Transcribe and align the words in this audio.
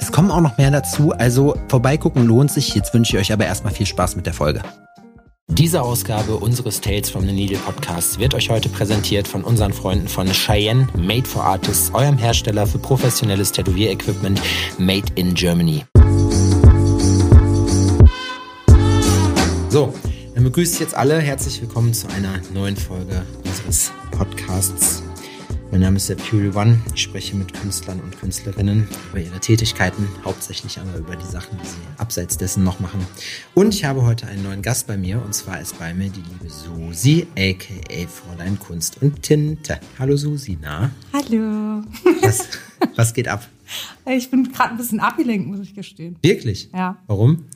Es 0.00 0.12
kommen 0.12 0.30
auch 0.30 0.40
noch 0.40 0.58
mehr 0.58 0.70
dazu, 0.70 1.12
also 1.12 1.56
vorbeigucken 1.68 2.26
lohnt 2.26 2.50
sich. 2.50 2.74
Jetzt 2.74 2.94
wünsche 2.94 3.16
ich 3.16 3.22
euch 3.22 3.32
aber 3.32 3.46
erstmal 3.46 3.72
viel 3.72 3.86
Spaß 3.86 4.16
mit 4.16 4.26
der 4.26 4.34
Folge. 4.34 4.62
Diese 5.48 5.82
Ausgabe 5.82 6.36
unseres 6.36 6.80
Tales 6.80 7.10
from 7.10 7.26
the 7.26 7.32
Needle 7.32 7.58
Podcasts 7.58 8.18
wird 8.18 8.34
euch 8.34 8.48
heute 8.48 8.68
präsentiert 8.70 9.28
von 9.28 9.44
unseren 9.44 9.72
Freunden 9.72 10.08
von 10.08 10.26
Cheyenne 10.32 10.88
Made 10.96 11.28
for 11.28 11.44
Artists, 11.44 11.92
eurem 11.94 12.16
Hersteller 12.16 12.66
für 12.66 12.78
professionelles 12.78 13.52
Tätowierequipment 13.52 14.40
Made 14.78 15.04
in 15.14 15.34
Germany. 15.34 15.84
So, 19.68 19.94
dann 20.34 20.44
begrüße 20.44 20.74
ich 20.74 20.80
jetzt 20.80 20.96
alle. 20.96 21.20
Herzlich 21.20 21.60
willkommen 21.60 21.94
zu 21.94 22.08
einer 22.08 22.40
neuen 22.52 22.76
Folge 22.76 23.22
unseres 23.44 23.92
Podcasts 24.10 25.03
mein 25.74 25.80
Name 25.80 25.96
ist 25.96 26.08
der 26.08 26.16
Fury 26.16 26.54
One. 26.54 26.78
Ich 26.94 27.02
spreche 27.02 27.34
mit 27.34 27.52
Künstlern 27.52 27.98
und 27.98 28.16
Künstlerinnen 28.16 28.86
über 29.10 29.20
ihre 29.20 29.40
Tätigkeiten, 29.40 30.06
hauptsächlich 30.24 30.78
aber 30.78 30.96
über 30.98 31.16
die 31.16 31.26
Sachen, 31.26 31.58
die 31.60 31.66
sie 31.66 31.74
abseits 31.98 32.38
dessen 32.38 32.62
noch 32.62 32.78
machen. 32.78 33.04
Und 33.54 33.74
ich 33.74 33.84
habe 33.84 34.02
heute 34.02 34.28
einen 34.28 34.44
neuen 34.44 34.62
Gast 34.62 34.86
bei 34.86 34.96
mir 34.96 35.20
und 35.20 35.34
zwar 35.34 35.60
ist 35.60 35.76
bei 35.76 35.92
mir 35.92 36.10
die 36.10 36.20
liebe 36.20 36.48
Susi, 36.48 37.26
aka 37.36 38.06
Fräulein 38.06 38.56
Kunst 38.60 39.02
und 39.02 39.20
Tinte. 39.20 39.80
Hallo 39.98 40.16
Susi, 40.16 40.56
na? 40.62 40.92
Hallo. 41.12 41.82
Was, 42.22 42.46
was 42.94 43.12
geht 43.12 43.26
ab? 43.26 43.44
Ich 44.06 44.30
bin 44.30 44.52
gerade 44.52 44.74
ein 44.74 44.76
bisschen 44.76 45.00
abgelenkt, 45.00 45.48
muss 45.48 45.58
ich 45.58 45.74
gestehen. 45.74 46.14
Wirklich? 46.22 46.70
Ja. 46.72 46.98
Warum? 47.08 47.46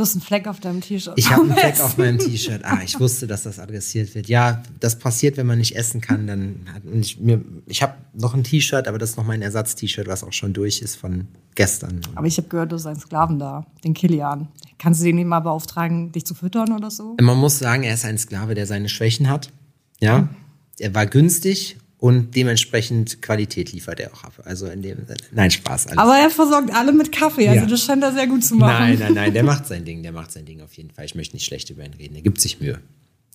Du 0.00 0.04
hast 0.06 0.14
einen 0.14 0.22
Fleck 0.22 0.48
auf 0.48 0.60
deinem 0.60 0.80
T-Shirt. 0.80 1.12
Ich 1.16 1.30
habe 1.30 1.42
einen 1.42 1.52
Fleck 1.52 1.78
auf 1.78 1.98
meinem 1.98 2.16
T-Shirt. 2.16 2.64
Ah, 2.64 2.78
ich 2.82 2.98
wusste, 2.98 3.26
dass 3.26 3.42
das 3.42 3.58
adressiert 3.58 4.14
wird. 4.14 4.30
Ja, 4.30 4.62
das 4.80 4.98
passiert, 4.98 5.36
wenn 5.36 5.46
man 5.46 5.58
nicht 5.58 5.76
essen 5.76 6.00
kann. 6.00 6.26
Dann 6.26 6.60
hat 6.72 6.84
ich 6.90 7.20
mir, 7.20 7.44
ich 7.66 7.82
habe 7.82 7.96
noch 8.14 8.32
ein 8.32 8.42
T-Shirt, 8.42 8.88
aber 8.88 8.96
das 8.96 9.10
ist 9.10 9.16
noch 9.18 9.26
mein 9.26 9.42
Ersatz-T-Shirt, 9.42 10.06
was 10.06 10.24
auch 10.24 10.32
schon 10.32 10.54
durch 10.54 10.80
ist 10.80 10.96
von 10.96 11.28
gestern. 11.54 12.00
Aber 12.14 12.26
ich 12.26 12.38
habe 12.38 12.48
gehört, 12.48 12.72
du 12.72 12.76
hast 12.76 12.86
einen 12.86 12.98
Sklaven 12.98 13.38
da, 13.38 13.66
den 13.84 13.92
Kilian. 13.92 14.48
Kannst 14.78 15.02
du 15.02 15.04
den 15.04 15.16
nicht 15.16 15.26
mal 15.26 15.40
beauftragen, 15.40 16.12
dich 16.12 16.24
zu 16.24 16.34
füttern 16.34 16.72
oder 16.72 16.90
so? 16.90 17.18
Man 17.20 17.36
muss 17.36 17.58
sagen, 17.58 17.82
er 17.82 17.92
ist 17.92 18.06
ein 18.06 18.16
Sklave, 18.16 18.54
der 18.54 18.66
seine 18.66 18.88
Schwächen 18.88 19.28
hat. 19.28 19.52
Ja, 20.00 20.30
er 20.78 20.94
war 20.94 21.04
günstig 21.04 21.76
und 22.00 22.34
dementsprechend 22.34 23.20
Qualität 23.20 23.72
liefert 23.72 24.00
er 24.00 24.12
auch 24.14 24.24
ab. 24.24 24.32
Also 24.44 24.66
in 24.66 24.80
dem 24.80 25.06
Sinne. 25.06 25.18
Nein, 25.32 25.50
Spaß. 25.50 25.88
Alles. 25.88 25.98
Aber 25.98 26.16
er 26.16 26.30
versorgt 26.30 26.74
alle 26.74 26.92
mit 26.92 27.12
Kaffee, 27.12 27.46
also 27.48 27.60
ja. 27.60 27.66
das 27.66 27.84
scheint 27.84 28.02
er 28.02 28.12
sehr 28.12 28.26
gut 28.26 28.42
zu 28.42 28.54
machen. 28.54 28.72
Nein, 28.72 28.98
nein, 28.98 29.14
nein, 29.14 29.34
der 29.34 29.44
macht 29.44 29.66
sein 29.66 29.84
Ding, 29.84 30.02
der 30.02 30.12
macht 30.12 30.32
sein 30.32 30.46
Ding 30.46 30.62
auf 30.62 30.72
jeden 30.72 30.90
Fall. 30.90 31.04
Ich 31.04 31.14
möchte 31.14 31.36
nicht 31.36 31.44
schlecht 31.44 31.68
über 31.68 31.84
ihn 31.84 31.92
reden, 31.92 32.16
er 32.16 32.22
gibt 32.22 32.40
sich 32.40 32.58
Mühe. 32.58 32.80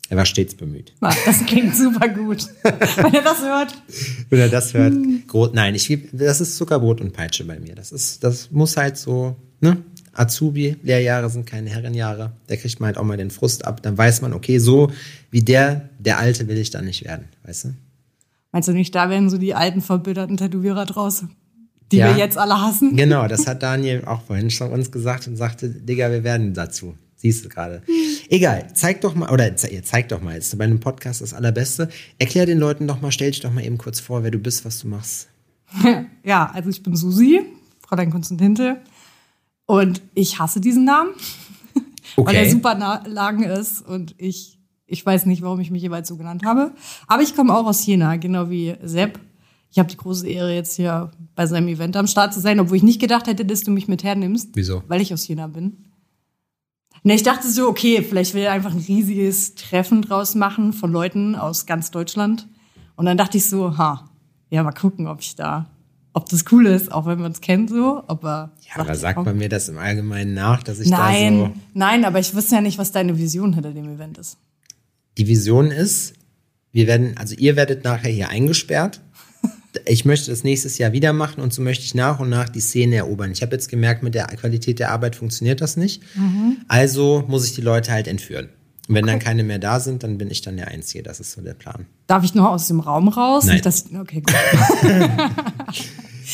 Er 0.10 0.18
war 0.18 0.26
stets 0.26 0.54
bemüht. 0.54 0.94
Das 1.00 1.46
klingt 1.46 1.76
super 1.76 2.08
gut. 2.10 2.46
Wenn 2.64 3.14
er 3.14 3.24
das 3.24 3.42
hört. 3.42 3.74
Wenn 4.30 4.40
er 4.40 4.50
das 4.50 4.74
hört. 4.74 4.94
Hm. 4.94 5.24
Nein, 5.54 5.74
ich, 5.74 6.00
das 6.12 6.42
ist 6.42 6.58
Zuckerbrot 6.58 7.02
und 7.02 7.12
Peitsche 7.12 7.44
bei 7.44 7.60
mir. 7.60 7.74
Das 7.74 7.92
ist, 7.92 8.24
das 8.24 8.52
muss 8.52 8.78
halt 8.78 8.98
so, 8.98 9.36
ne? 9.62 9.78
Azubi, 10.14 10.78
Lehrjahre 10.84 11.30
sind 11.30 11.46
keine 11.46 11.72
Herrenjahre. 11.72 12.32
Da 12.48 12.56
kriegt 12.56 12.80
man 12.80 12.88
halt 12.88 12.98
auch 12.98 13.04
mal 13.04 13.18
den 13.18 13.32
Frust 13.32 13.66
ab. 13.66 13.82
Dann 13.82 13.98
weiß 13.98 14.22
man, 14.22 14.34
okay, 14.34 14.60
so 14.60 14.92
wie 15.32 15.42
der, 15.42 15.90
der 16.00 16.20
Alte 16.20 16.48
will 16.48 16.58
ich 16.58 16.70
dann 16.70 16.86
nicht 16.86 17.04
werden, 17.04 17.26
weißt 17.44 17.66
du? 17.66 17.70
Meinst 18.56 18.70
du 18.70 18.72
nicht, 18.72 18.96
da 18.96 19.10
werden 19.10 19.30
so 19.30 19.38
die 19.38 19.54
alten 19.54 19.82
verbitterten 19.82 20.38
Tätowierer 20.38 20.86
draus, 20.86 21.26
die 21.92 21.98
ja, 21.98 22.08
wir 22.08 22.18
jetzt 22.18 22.38
alle 22.38 22.62
hassen? 22.62 22.96
Genau, 22.96 23.28
das 23.28 23.48
hat 23.48 23.62
Daniel 23.62 24.06
auch 24.06 24.22
vorhin 24.22 24.50
schon 24.50 24.72
uns 24.72 24.92
gesagt 24.94 25.28
und 25.28 25.36
sagte, 25.36 25.68
Digga, 25.68 26.10
wir 26.10 26.24
werden 26.24 26.54
dazu. 26.54 26.96
Siehst 27.18 27.44
du 27.44 27.50
gerade. 27.50 27.82
Egal, 28.30 28.70
zeig 28.74 29.02
doch 29.02 29.14
mal, 29.14 29.30
oder 29.30 29.50
ihr 29.70 29.84
zeigt 29.84 30.14
doch 30.14 30.22
mal 30.22 30.36
jetzt 30.36 30.58
bei 30.58 30.64
einem 30.64 30.80
Podcast 30.80 31.20
das 31.20 31.34
Allerbeste. 31.34 31.90
Erklär 32.18 32.46
den 32.46 32.58
Leuten 32.58 32.88
doch 32.88 33.02
mal, 33.02 33.12
stell 33.12 33.32
dich 33.32 33.42
doch 33.42 33.52
mal 33.52 33.66
eben 33.66 33.78
kurz 33.78 34.00
vor, 34.00 34.24
wer 34.24 34.32
du 34.32 34.40
bist, 34.40 34.64
was 34.64 34.80
du 34.80 34.88
machst. 34.88 35.28
Ja, 36.24 36.50
also 36.54 36.70
ich 36.70 36.82
bin 36.82 36.96
Susi, 36.96 37.42
Fräulein 37.86 38.10
Kunst 38.10 38.32
und 39.66 40.02
ich 40.14 40.40
hasse 40.40 40.62
diesen 40.62 40.86
Namen, 40.86 41.10
okay. 42.16 42.28
weil 42.28 42.36
er 42.36 42.50
super 42.50 43.04
lang 43.06 43.44
ist 43.44 43.82
und 43.82 44.16
ich 44.18 44.55
ich 44.88 45.06
weiß 45.06 45.26
nicht, 45.26 45.42
warum 45.42 45.60
ich 45.60 45.72
mich 45.72 45.82
jeweils 45.82 46.08
so 46.08 46.18
genannt 46.18 46.44
habe. 46.46 46.72
Aber 47.08 47.22
ich 47.24 47.36
komme 47.36 47.54
auch 47.56 47.66
aus 47.66 47.86
Jena, 47.86 48.18
genau 48.18 48.50
wie 48.50 48.76
Sepp. 48.84 49.20
Ich 49.72 49.80
habe 49.80 49.90
die 49.90 49.98
große 49.98 50.28
Ehre, 50.28 50.54
jetzt 50.54 50.76
hier 50.76 51.12
bei 51.36 51.48
seinem 51.48 51.68
Event 51.68 51.98
am 51.98 52.08
Start 52.08 52.34
zu 52.34 52.40
sein, 52.40 52.60
obwohl 52.60 52.78
ich 52.78 52.84
nicht 52.84 53.02
gedacht 53.02 53.28
hätte, 53.28 53.46
dass 53.46 53.62
du 53.62 53.72
mich 53.72 53.88
mit 53.88 54.04
hernimmst. 54.04 54.52
Wieso? 54.54 54.84
Weil 54.88 55.02
ich 55.02 55.14
aus 55.14 55.28
Jena 55.28 55.48
bin. 55.48 55.78
Ne, 57.04 57.14
ich 57.14 57.24
dachte 57.24 57.50
so, 57.50 57.68
okay, 57.68 58.02
vielleicht 58.02 58.34
will 58.34 58.44
er 58.44 58.54
einfach 58.54 58.72
ein 58.72 58.84
riesiges 58.88 59.56
Treffen 59.56 60.02
draus 60.02 60.34
machen 60.34 60.74
von 60.74 60.92
Leuten 60.92 61.36
aus 61.36 61.66
ganz 61.66 61.92
Deutschland. 61.92 62.48
Und 62.96 63.06
dann 63.06 63.18
dachte 63.18 63.38
ich 63.38 63.46
so, 63.48 63.78
ha, 63.78 64.10
ja, 64.50 64.64
mal 64.64 64.72
gucken, 64.72 65.08
ob 65.08 65.20
ich 65.20 65.36
da, 65.36 65.68
ob 66.14 66.30
das 66.30 66.46
cool 66.52 66.66
ist, 66.66 66.92
auch 66.92 67.06
wenn 67.06 67.20
man 67.20 67.28
uns 67.28 67.42
kennt 67.42 67.70
so. 67.70 68.04
Aber 68.08 68.54
ja, 68.62 68.82
aber 68.82 68.96
sagt 68.96 69.24
man 69.24 69.38
mir 69.38 69.50
das 69.50 69.68
im 69.68 69.78
Allgemeinen 69.78 70.34
nach, 70.34 70.64
dass 70.64 70.80
ich 70.80 70.90
nein, 70.90 71.40
da 71.40 71.46
so. 71.48 71.54
Nein, 71.74 72.06
aber 72.06 72.20
ich 72.20 72.34
wüsste 72.34 72.56
ja 72.56 72.62
nicht, 72.62 72.78
was 72.78 72.92
deine 72.92 73.18
Vision 73.18 73.54
hinter 73.54 73.72
dem 73.72 73.90
Event 73.90 74.18
ist. 74.18 74.38
Die 75.18 75.28
Vision 75.28 75.72
ist, 75.72 76.14
wir 76.72 76.88
werden, 76.88 77.18
also 77.18 77.36
ihr 77.36 77.56
werdet 77.56 77.84
nachher 77.84 78.12
hier 78.12 78.30
eingesperrt. 78.30 79.02
Ich 79.86 80.06
möchte 80.06 80.32
das 80.32 80.44
nächstes 80.44 80.78
Jahr 80.78 80.94
wieder 80.94 81.14
machen 81.14 81.42
und 81.42 81.54
so 81.54 81.62
möchte 81.62 81.84
ich 81.84 81.96
nach 81.96 82.20
und 82.20 82.30
nach 82.30 82.50
die 82.50 82.62
Szene 82.62 82.96
erobern. 82.96 83.32
Ich 83.32 83.42
habe 83.42 83.54
jetzt 83.54 83.70
gemerkt, 83.70 84.04
mit 84.04 84.16
der 84.16 84.26
Qualität 84.28 84.80
der 84.80 84.92
Arbeit 84.92 85.16
funktioniert 85.16 85.62
das 85.62 85.78
nicht. 85.78 86.02
Mhm. 86.16 86.58
Also 86.68 87.24
muss 87.28 87.46
ich 87.46 87.56
die 87.56 87.62
Leute 87.62 87.92
halt 87.92 88.08
entführen. 88.08 88.50
Und 88.88 88.96
wenn 88.96 89.04
okay. 89.04 89.14
dann 89.14 89.20
keine 89.20 89.44
mehr 89.44 89.60
da 89.60 89.80
sind, 89.80 90.04
dann 90.04 90.18
bin 90.18 90.30
ich 90.30 90.42
dann 90.42 90.58
der 90.58 90.68
Einzige. 90.68 91.04
Das 91.04 91.20
ist 91.20 91.32
so 91.32 91.42
der 91.42 91.56
Plan. 91.56 91.86
Darf 92.08 92.24
ich 92.24 92.36
noch 92.36 92.46
aus 92.46 92.68
dem 92.68 92.80
Raum 92.80 93.08
raus? 93.08 93.46
Nein. 93.46 93.62
Das, 93.64 93.86
okay, 93.94 94.22
gut. 94.22 94.36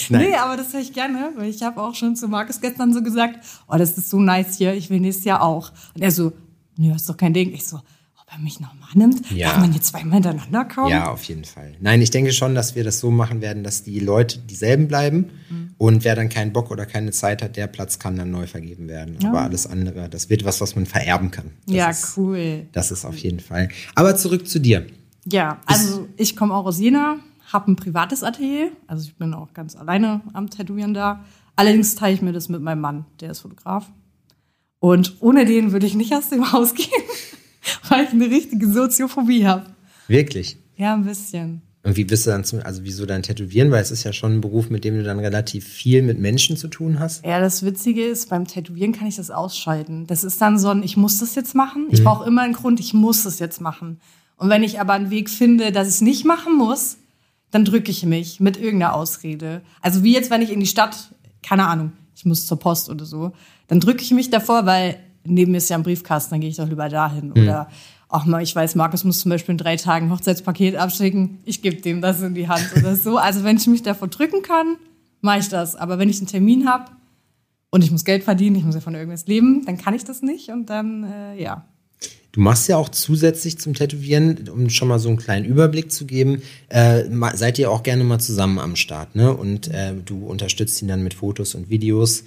Nein. 0.09 0.29
Nee, 0.29 0.35
aber 0.35 0.57
das 0.57 0.73
höre 0.73 0.81
ich 0.81 0.93
gerne, 0.93 1.31
weil 1.35 1.49
ich 1.49 1.61
habe 1.63 1.81
auch 1.81 1.95
schon 1.95 2.15
zu 2.15 2.27
Markus 2.27 2.61
gestern 2.61 2.93
so 2.93 3.01
gesagt, 3.01 3.39
oh, 3.67 3.77
das 3.77 3.97
ist 3.97 4.09
so 4.09 4.19
nice 4.19 4.57
hier, 4.57 4.73
ich 4.73 4.89
will 4.89 4.99
nächstes 4.99 5.25
Jahr 5.25 5.41
auch. 5.41 5.71
Und 5.93 6.01
er 6.01 6.11
so, 6.11 6.33
nee, 6.77 6.93
ist 6.93 7.09
doch 7.09 7.17
kein 7.17 7.33
Ding. 7.33 7.53
Ich 7.53 7.65
so, 7.65 7.81
er 8.31 8.39
mich 8.39 8.59
nochmal 8.59 8.89
nimmt, 8.93 9.29
ja. 9.31 9.49
darf 9.49 9.59
man 9.59 9.73
jetzt 9.73 9.87
zweimal 9.87 10.15
hintereinander 10.15 10.65
kommen? 10.65 10.89
Ja, 10.89 11.11
auf 11.11 11.23
jeden 11.25 11.43
Fall. 11.43 11.73
Nein, 11.81 12.01
ich 12.01 12.11
denke 12.11 12.31
schon, 12.31 12.55
dass 12.55 12.75
wir 12.75 12.83
das 12.83 12.99
so 12.99 13.11
machen 13.11 13.41
werden, 13.41 13.63
dass 13.63 13.83
die 13.83 13.99
Leute 13.99 14.39
dieselben 14.39 14.87
bleiben 14.87 15.31
mhm. 15.49 15.75
und 15.77 16.03
wer 16.05 16.15
dann 16.15 16.29
keinen 16.29 16.53
Bock 16.53 16.71
oder 16.71 16.85
keine 16.85 17.11
Zeit 17.11 17.41
hat, 17.41 17.57
der 17.57 17.67
Platz 17.67 17.99
kann 17.99 18.15
dann 18.15 18.31
neu 18.31 18.47
vergeben 18.47 18.87
werden. 18.87 19.17
Ja. 19.19 19.29
Aber 19.29 19.41
alles 19.41 19.67
andere, 19.67 20.07
das 20.07 20.29
wird 20.29 20.45
was, 20.45 20.61
was 20.61 20.75
man 20.75 20.85
vererben 20.85 21.29
kann. 21.29 21.51
Das 21.65 21.75
ja, 21.75 21.89
ist, 21.89 22.17
cool. 22.17 22.67
Das 22.71 22.91
ist 22.91 23.03
auf 23.03 23.17
jeden 23.17 23.41
Fall. 23.41 23.69
Aber 23.95 24.15
zurück 24.15 24.47
zu 24.47 24.59
dir. 24.59 24.87
Ja, 25.25 25.59
also 25.65 26.07
ich 26.15 26.35
komme 26.35 26.53
auch 26.53 26.65
aus 26.65 26.79
Jena, 26.79 27.17
habe 27.51 27.71
ein 27.71 27.75
privates 27.75 28.23
Atelier, 28.23 28.71
also 28.87 29.03
ich 29.03 29.15
bin 29.15 29.33
auch 29.33 29.53
ganz 29.53 29.75
alleine 29.75 30.21
am 30.33 30.49
Tätowieren 30.49 30.93
da. 30.93 31.25
Allerdings 31.57 31.95
teile 31.95 32.13
ich 32.13 32.21
mir 32.21 32.31
das 32.31 32.47
mit 32.47 32.61
meinem 32.61 32.79
Mann, 32.79 33.05
der 33.19 33.31
ist 33.31 33.41
Fotograf. 33.41 33.91
Und 34.79 35.17
ohne 35.19 35.45
den 35.45 35.73
würde 35.73 35.85
ich 35.85 35.95
nicht 35.95 36.13
aus 36.13 36.29
dem 36.29 36.51
Haus 36.53 36.73
gehen. 36.73 36.87
weil 37.89 38.05
ich 38.05 38.11
eine 38.11 38.25
richtige 38.25 38.67
Soziophobie 38.67 39.45
habe. 39.45 39.65
Wirklich? 40.07 40.57
Ja, 40.77 40.93
ein 40.93 41.05
bisschen. 41.05 41.61
Und 41.83 41.97
wie 41.97 42.03
bist 42.03 42.27
du 42.27 42.29
dann 42.29 42.43
zum, 42.43 42.59
also 42.59 42.83
wieso 42.83 43.05
dein 43.05 43.23
Tätowieren? 43.23 43.71
Weil 43.71 43.81
es 43.81 43.89
ist 43.89 44.03
ja 44.03 44.13
schon 44.13 44.33
ein 44.33 44.41
Beruf, 44.41 44.69
mit 44.69 44.83
dem 44.83 44.95
du 44.95 45.03
dann 45.03 45.19
relativ 45.19 45.67
viel 45.67 46.03
mit 46.03 46.19
Menschen 46.19 46.55
zu 46.55 46.67
tun 46.67 46.99
hast. 46.99 47.25
Ja, 47.25 47.39
das 47.39 47.63
Witzige 47.63 48.05
ist, 48.05 48.29
beim 48.29 48.45
Tätowieren 48.45 48.91
kann 48.91 49.07
ich 49.07 49.15
das 49.15 49.31
ausschalten. 49.31 50.05
Das 50.05 50.23
ist 50.23 50.39
dann 50.41 50.59
so 50.59 50.69
ein, 50.69 50.83
ich 50.83 50.95
muss 50.95 51.17
das 51.17 51.33
jetzt 51.33 51.55
machen. 51.55 51.87
Ich 51.89 52.01
mhm. 52.01 52.03
brauche 52.03 52.27
immer 52.27 52.43
einen 52.43 52.53
Grund, 52.53 52.79
ich 52.79 52.93
muss 52.93 53.23
das 53.23 53.39
jetzt 53.39 53.61
machen. 53.61 53.99
Und 54.37 54.49
wenn 54.49 54.63
ich 54.63 54.79
aber 54.79 54.93
einen 54.93 55.09
Weg 55.09 55.29
finde, 55.29 55.71
dass 55.71 55.87
ich 55.87 55.95
es 55.95 56.01
nicht 56.01 56.25
machen 56.25 56.55
muss, 56.55 56.97
dann 57.49 57.65
drücke 57.65 57.91
ich 57.91 58.05
mich 58.05 58.39
mit 58.39 58.57
irgendeiner 58.57 58.93
Ausrede. 58.93 59.61
Also 59.81 60.03
wie 60.03 60.13
jetzt, 60.13 60.29
wenn 60.29 60.41
ich 60.41 60.51
in 60.51 60.59
die 60.59 60.67
Stadt, 60.67 61.13
keine 61.41 61.67
Ahnung, 61.67 61.93
ich 62.15 62.25
muss 62.25 62.45
zur 62.45 62.59
Post 62.59 62.89
oder 62.89 63.05
so, 63.05 63.33
dann 63.67 63.79
drücke 63.79 64.03
ich 64.03 64.11
mich 64.11 64.29
davor, 64.29 64.65
weil 64.65 64.97
neben 65.23 65.51
mir 65.51 65.57
ist 65.57 65.69
ja 65.69 65.77
ein 65.77 65.83
Briefkasten, 65.83 66.31
dann 66.31 66.41
gehe 66.41 66.49
ich 66.49 66.57
doch 66.57 66.67
lieber 66.67 66.89
dahin. 66.89 67.27
Mhm. 67.27 67.43
Oder 67.43 67.69
auch 68.11 68.25
mal, 68.25 68.43
ich 68.43 68.55
weiß, 68.55 68.75
Markus 68.75 69.03
muss 69.03 69.21
zum 69.21 69.29
Beispiel 69.29 69.53
in 69.53 69.57
drei 69.57 69.77
Tagen 69.77 70.07
ein 70.07 70.11
Hochzeitspaket 70.11 70.75
abschicken, 70.75 71.39
ich 71.45 71.61
gebe 71.61 71.77
dem 71.77 72.01
das 72.01 72.21
in 72.21 72.33
die 72.33 72.47
Hand 72.47 72.69
oder 72.75 72.95
so. 72.95 73.17
Also 73.17 73.43
wenn 73.43 73.57
ich 73.57 73.67
mich 73.67 73.83
davor 73.83 74.09
drücken 74.09 74.41
kann, 74.41 74.75
mache 75.21 75.39
ich 75.39 75.49
das. 75.49 75.75
Aber 75.75 75.97
wenn 75.97 76.09
ich 76.09 76.17
einen 76.17 76.27
Termin 76.27 76.67
habe 76.67 76.91
und 77.69 77.83
ich 77.83 77.91
muss 77.91 78.03
Geld 78.03 78.23
verdienen, 78.23 78.57
ich 78.57 78.63
muss 78.63 78.75
ja 78.75 78.81
von 78.81 78.95
irgendwas 78.95 79.27
leben, 79.27 79.65
dann 79.65 79.77
kann 79.77 79.93
ich 79.93 80.03
das 80.03 80.21
nicht 80.21 80.49
und 80.49 80.69
dann, 80.69 81.03
äh, 81.03 81.41
ja. 81.41 81.65
Du 82.33 82.39
machst 82.39 82.69
ja 82.69 82.77
auch 82.77 82.89
zusätzlich 82.89 83.59
zum 83.59 83.73
Tätowieren, 83.73 84.47
um 84.49 84.69
schon 84.69 84.87
mal 84.87 84.99
so 84.99 85.09
einen 85.09 85.17
kleinen 85.17 85.45
Überblick 85.45 85.91
zu 85.91 86.05
geben, 86.05 86.41
äh, 86.69 87.03
seid 87.33 87.59
ihr 87.59 87.69
auch 87.69 87.83
gerne 87.83 88.05
mal 88.05 88.19
zusammen 88.19 88.57
am 88.57 88.77
Start, 88.77 89.15
ne? 89.15 89.35
Und 89.35 89.67
äh, 89.67 89.93
du 89.93 90.25
unterstützt 90.25 90.81
ihn 90.81 90.87
dann 90.87 91.03
mit 91.03 91.13
Fotos 91.13 91.55
und 91.55 91.69
Videos. 91.69 92.23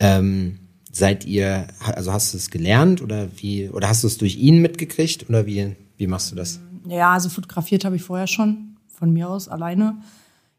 Ähm, 0.00 0.58
seid 0.96 1.24
ihr, 1.24 1.66
also 1.80 2.12
hast 2.12 2.32
du 2.32 2.38
es 2.38 2.50
gelernt 2.50 3.02
oder 3.02 3.28
wie, 3.36 3.68
oder 3.68 3.88
hast 3.88 4.02
du 4.02 4.06
es 4.06 4.18
durch 4.18 4.36
ihn 4.36 4.60
mitgekriegt 4.60 5.28
oder 5.28 5.46
wie, 5.46 5.76
wie 5.96 6.06
machst 6.06 6.32
du 6.32 6.36
das? 6.36 6.60
Ja, 6.86 7.12
also 7.12 7.28
fotografiert 7.28 7.84
habe 7.84 7.96
ich 7.96 8.02
vorher 8.02 8.26
schon, 8.26 8.76
von 8.88 9.12
mir 9.12 9.28
aus 9.28 9.48
alleine. 9.48 9.98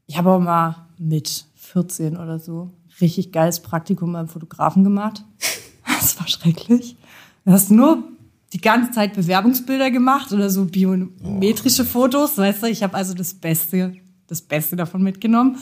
Ich 0.05 0.17
habe 0.17 0.31
auch 0.31 0.39
mal 0.39 0.87
mit 0.97 1.45
14 1.55 2.17
oder 2.17 2.39
so 2.39 2.71
richtig 3.01 3.31
geiles 3.31 3.61
Praktikum 3.61 4.13
beim 4.13 4.27
Fotografen 4.27 4.83
gemacht. 4.83 5.23
Das 5.99 6.19
war 6.19 6.27
schrecklich. 6.27 6.95
Du 7.43 7.51
hast 7.51 7.71
nur 7.71 8.03
die 8.53 8.61
ganze 8.61 8.91
Zeit 8.91 9.15
Bewerbungsbilder 9.15 9.89
gemacht 9.89 10.31
oder 10.31 10.49
so 10.49 10.65
biometrische 10.65 11.85
Fotos, 11.85 12.37
weißt 12.37 12.63
du? 12.63 12.67
Ich 12.67 12.83
habe 12.83 12.95
also 12.95 13.13
das 13.13 13.33
Beste, 13.33 13.93
das 14.27 14.41
Beste 14.41 14.75
davon 14.75 15.01
mitgenommen. 15.01 15.57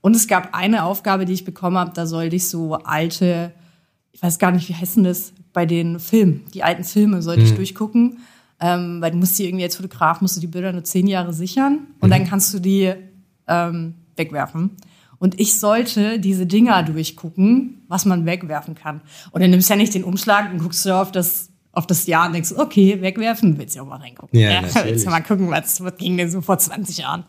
Und 0.00 0.16
es 0.16 0.26
gab 0.26 0.54
eine 0.54 0.84
Aufgabe, 0.84 1.26
die 1.26 1.32
ich 1.32 1.44
bekommen 1.44 1.76
habe, 1.76 1.92
da 1.94 2.06
sollte 2.06 2.36
ich 2.36 2.48
so 2.48 2.74
alte, 2.74 3.52
ich 4.14 4.22
weiß 4.22 4.38
gar 4.38 4.52
nicht, 4.52 4.68
wie 4.68 4.74
heißen 4.74 5.04
das, 5.04 5.34
bei 5.52 5.66
den 5.66 6.00
Filmen, 6.00 6.44
die 6.54 6.62
alten 6.62 6.84
Filme 6.84 7.20
sollte 7.20 7.42
mhm. 7.42 7.46
ich 7.48 7.54
durchgucken. 7.54 8.18
Ähm, 8.60 9.00
weil 9.00 9.10
du 9.10 9.18
musst 9.18 9.38
die 9.38 9.46
irgendwie 9.46 9.64
als 9.64 9.76
Fotograf 9.76 10.20
musst 10.20 10.36
du 10.36 10.40
die 10.40 10.46
Bilder 10.46 10.72
nur 10.72 10.84
zehn 10.84 11.08
Jahre 11.08 11.34
sichern 11.34 11.88
und 12.00 12.08
mhm. 12.08 12.12
dann 12.12 12.24
kannst 12.24 12.54
du 12.54 12.60
die 12.60 12.94
ähm, 13.48 13.94
wegwerfen. 14.16 14.70
Und 15.18 15.40
ich 15.40 15.58
sollte 15.58 16.20
diese 16.20 16.46
Dinger 16.46 16.82
durchgucken, 16.84 17.82
was 17.88 18.04
man 18.04 18.26
wegwerfen 18.26 18.74
kann. 18.74 19.00
Und 19.32 19.42
dann 19.42 19.50
nimmst 19.50 19.68
du 19.68 19.74
ja 19.74 19.76
nicht 19.76 19.94
den 19.94 20.04
Umschlag 20.04 20.52
und 20.52 20.58
guckst 20.58 20.86
du 20.86 20.94
auf 20.94 21.10
das, 21.10 21.50
auf 21.72 21.86
das 21.86 22.06
Jahr 22.06 22.26
und 22.26 22.34
denkst, 22.34 22.52
okay, 22.56 23.00
wegwerfen, 23.00 23.58
willst 23.58 23.74
du 23.74 23.80
auch 23.80 23.86
mal 23.86 23.96
reingucken. 23.96 24.38
Ja, 24.38 24.50
ja 24.50 24.62
willst 24.84 25.04
du 25.04 25.10
mal 25.10 25.20
gucken, 25.20 25.50
was, 25.50 25.82
was 25.82 25.96
ging 25.96 26.16
denn 26.16 26.30
so 26.30 26.40
vor 26.40 26.58
20 26.58 26.98
Jahren? 26.98 27.24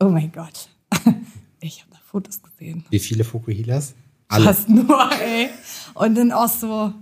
Oh 0.00 0.08
mein 0.08 0.32
Gott. 0.32 0.68
Ich 1.60 1.80
habe 1.80 1.90
da 1.90 1.98
Fotos 2.04 2.40
gesehen. 2.40 2.84
Wie 2.88 3.00
viele 3.00 3.24
Fukuhilas? 3.24 3.96
Alle. 4.28 4.44
Fast 4.44 4.68
nur, 4.68 5.10
ey. 5.20 5.48
Und 5.94 6.16
dann 6.16 6.32
auch 6.32 6.48
so, 6.48 6.92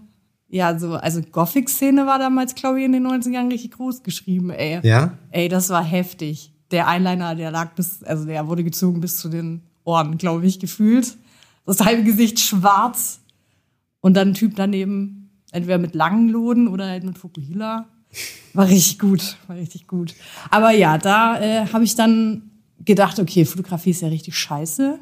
ja, 0.49 0.79
so, 0.79 0.95
also 0.95 1.21
Gothic-Szene 1.21 2.07
war 2.07 2.19
damals, 2.19 2.55
glaube 2.55 2.79
ich, 2.79 2.87
in 2.87 2.93
den 2.93 3.07
90ern 3.07 3.51
richtig 3.51 3.73
groß 3.73 4.03
geschrieben, 4.03 4.51
ey. 4.51 4.81
Ja? 4.83 5.19
Ey, 5.31 5.49
das 5.49 5.69
war 5.69 5.85
heftig. 5.85 6.53
Der 6.71 6.89
Eyeliner, 6.89 7.35
der 7.35 7.51
lag 7.51 7.75
bis, 7.75 8.03
also 8.03 8.25
der 8.25 8.47
wurde 8.49 8.65
gezogen 8.65 9.01
bis 9.01 9.19
zu 9.19 9.29
den 9.29 9.63
Ohren, 9.85 10.19
glaube 10.19 10.47
ich, 10.47 10.59
gefühlt. 10.59 11.17
Das 11.65 11.81
halbe 11.81 12.05
Gesicht 12.05 12.41
schwarz. 12.41 13.21
Und 14.01 14.15
dann 14.15 14.29
ein 14.29 14.35
Typ 14.35 14.55
daneben, 14.55 15.31
entweder 15.51 15.79
mit 15.79 15.95
langen 15.95 16.29
Loden 16.29 16.69
oder 16.69 16.87
halt 16.87 17.05
mit 17.05 17.19
Fukuhila. 17.19 17.87
War 18.55 18.69
richtig 18.69 18.99
gut, 18.99 19.37
war 19.49 19.57
richtig 19.57 19.87
gut. 19.87 20.15
Aber 20.51 20.71
ja, 20.71 20.97
da 20.97 21.41
äh, 21.41 21.67
habe 21.73 21.85
ich 21.85 21.95
dann 21.95 22.51
gedacht, 22.85 23.19
okay, 23.19 23.45
Fotografie 23.45 23.91
ist 23.91 24.03
ja 24.03 24.09
richtig 24.09 24.37
scheiße. 24.37 24.99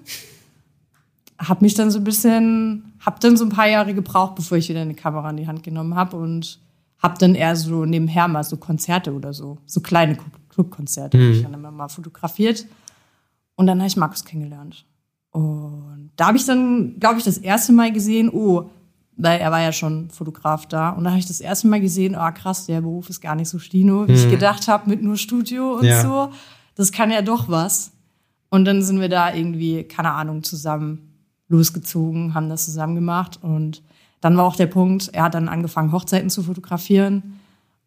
Hab 1.39 1.63
mich 1.63 1.75
dann 1.75 1.91
so 1.91 1.99
ein 1.99 2.05
bisschen, 2.05 2.95
hab 3.01 3.21
dann 3.21 3.37
so 3.37 3.45
ein 3.45 3.51
paar 3.51 3.69
Jahre 3.69 3.95
gebraucht, 3.95 4.37
bevor 4.37 4.59
ich 4.59 4.69
wieder 4.69 4.83
eine 4.83 4.95
Kamera 4.95 5.31
in 5.31 5.37
die 5.37 5.47
Hand 5.47 5.63
genommen 5.63 5.95
habe 5.95 6.17
und 6.17 6.61
hab 6.99 7.19
dann 7.19 7.35
eher 7.35 7.55
so 7.57 7.85
nebenher 7.85 8.29
mal 8.29 8.45
so 8.45 8.57
Konzerte 8.57 9.13
oder 9.13 9.33
so, 9.33 9.59
so 9.67 9.81
kleine 9.81 10.17
Clubkonzerte, 10.49 11.19
mhm. 11.19 11.33
ich 11.33 11.43
dann 11.43 11.55
immer 11.55 11.71
mal 11.71 11.89
fotografiert. 11.89 12.67
Und 13.57 13.67
dann 13.67 13.79
habe 13.79 13.89
ich 13.89 13.97
Markus 13.97 14.25
kennengelernt. 14.25 14.87
Und 15.31 16.13
da 16.17 16.29
habe 16.29 16.37
ich 16.37 16.47
dann, 16.47 16.99
glaube 17.01 17.19
ich, 17.19 17.25
das 17.25 17.39
erste 17.39 17.73
Mal 17.73 17.93
gesehen, 17.93 18.31
oh, 18.31 18.71
weil 19.17 19.41
er 19.41 19.51
war 19.51 19.61
ja 19.61 19.73
schon 19.73 20.11
Fotograf 20.11 20.67
da. 20.67 20.91
Und 20.91 21.05
da 21.05 21.11
habe 21.11 21.19
ich 21.19 21.27
das 21.27 21.41
erste 21.41 21.67
Mal 21.69 21.81
gesehen, 21.81 22.17
oh 22.17 22.31
krass, 22.33 22.67
der 22.67 22.81
Beruf 22.81 23.11
ist 23.11 23.21
gar 23.21 23.35
nicht 23.35 23.49
so 23.49 23.59
Stino, 23.59 24.07
wie 24.07 24.13
mhm. 24.13 24.19
ich 24.19 24.31
gedacht 24.31 24.69
habe, 24.69 24.89
mit 24.89 25.03
nur 25.03 25.17
Studio 25.17 25.75
und 25.79 25.85
ja. 25.85 26.03
so. 26.03 26.31
Das 26.75 26.93
kann 26.93 27.11
ja 27.11 27.23
doch 27.23 27.49
was. 27.49 27.93
Und 28.49 28.65
dann 28.65 28.83
sind 28.83 29.01
wir 29.01 29.09
da 29.09 29.35
irgendwie, 29.35 29.85
keine 29.85 30.13
Ahnung, 30.13 30.43
zusammen 30.43 31.14
losgezogen, 31.55 32.35
haben 32.35 32.49
das 32.49 32.65
zusammen 32.65 32.95
gemacht. 32.95 33.39
Und 33.43 33.83
dann 34.21 34.37
war 34.37 34.45
auch 34.45 34.57
der 34.57 34.67
Punkt, 34.67 35.11
er 35.13 35.25
hat 35.25 35.35
dann 35.35 35.49
angefangen, 35.49 35.93
Hochzeiten 35.93 36.31
zu 36.31 36.43
fotografieren 36.43 37.41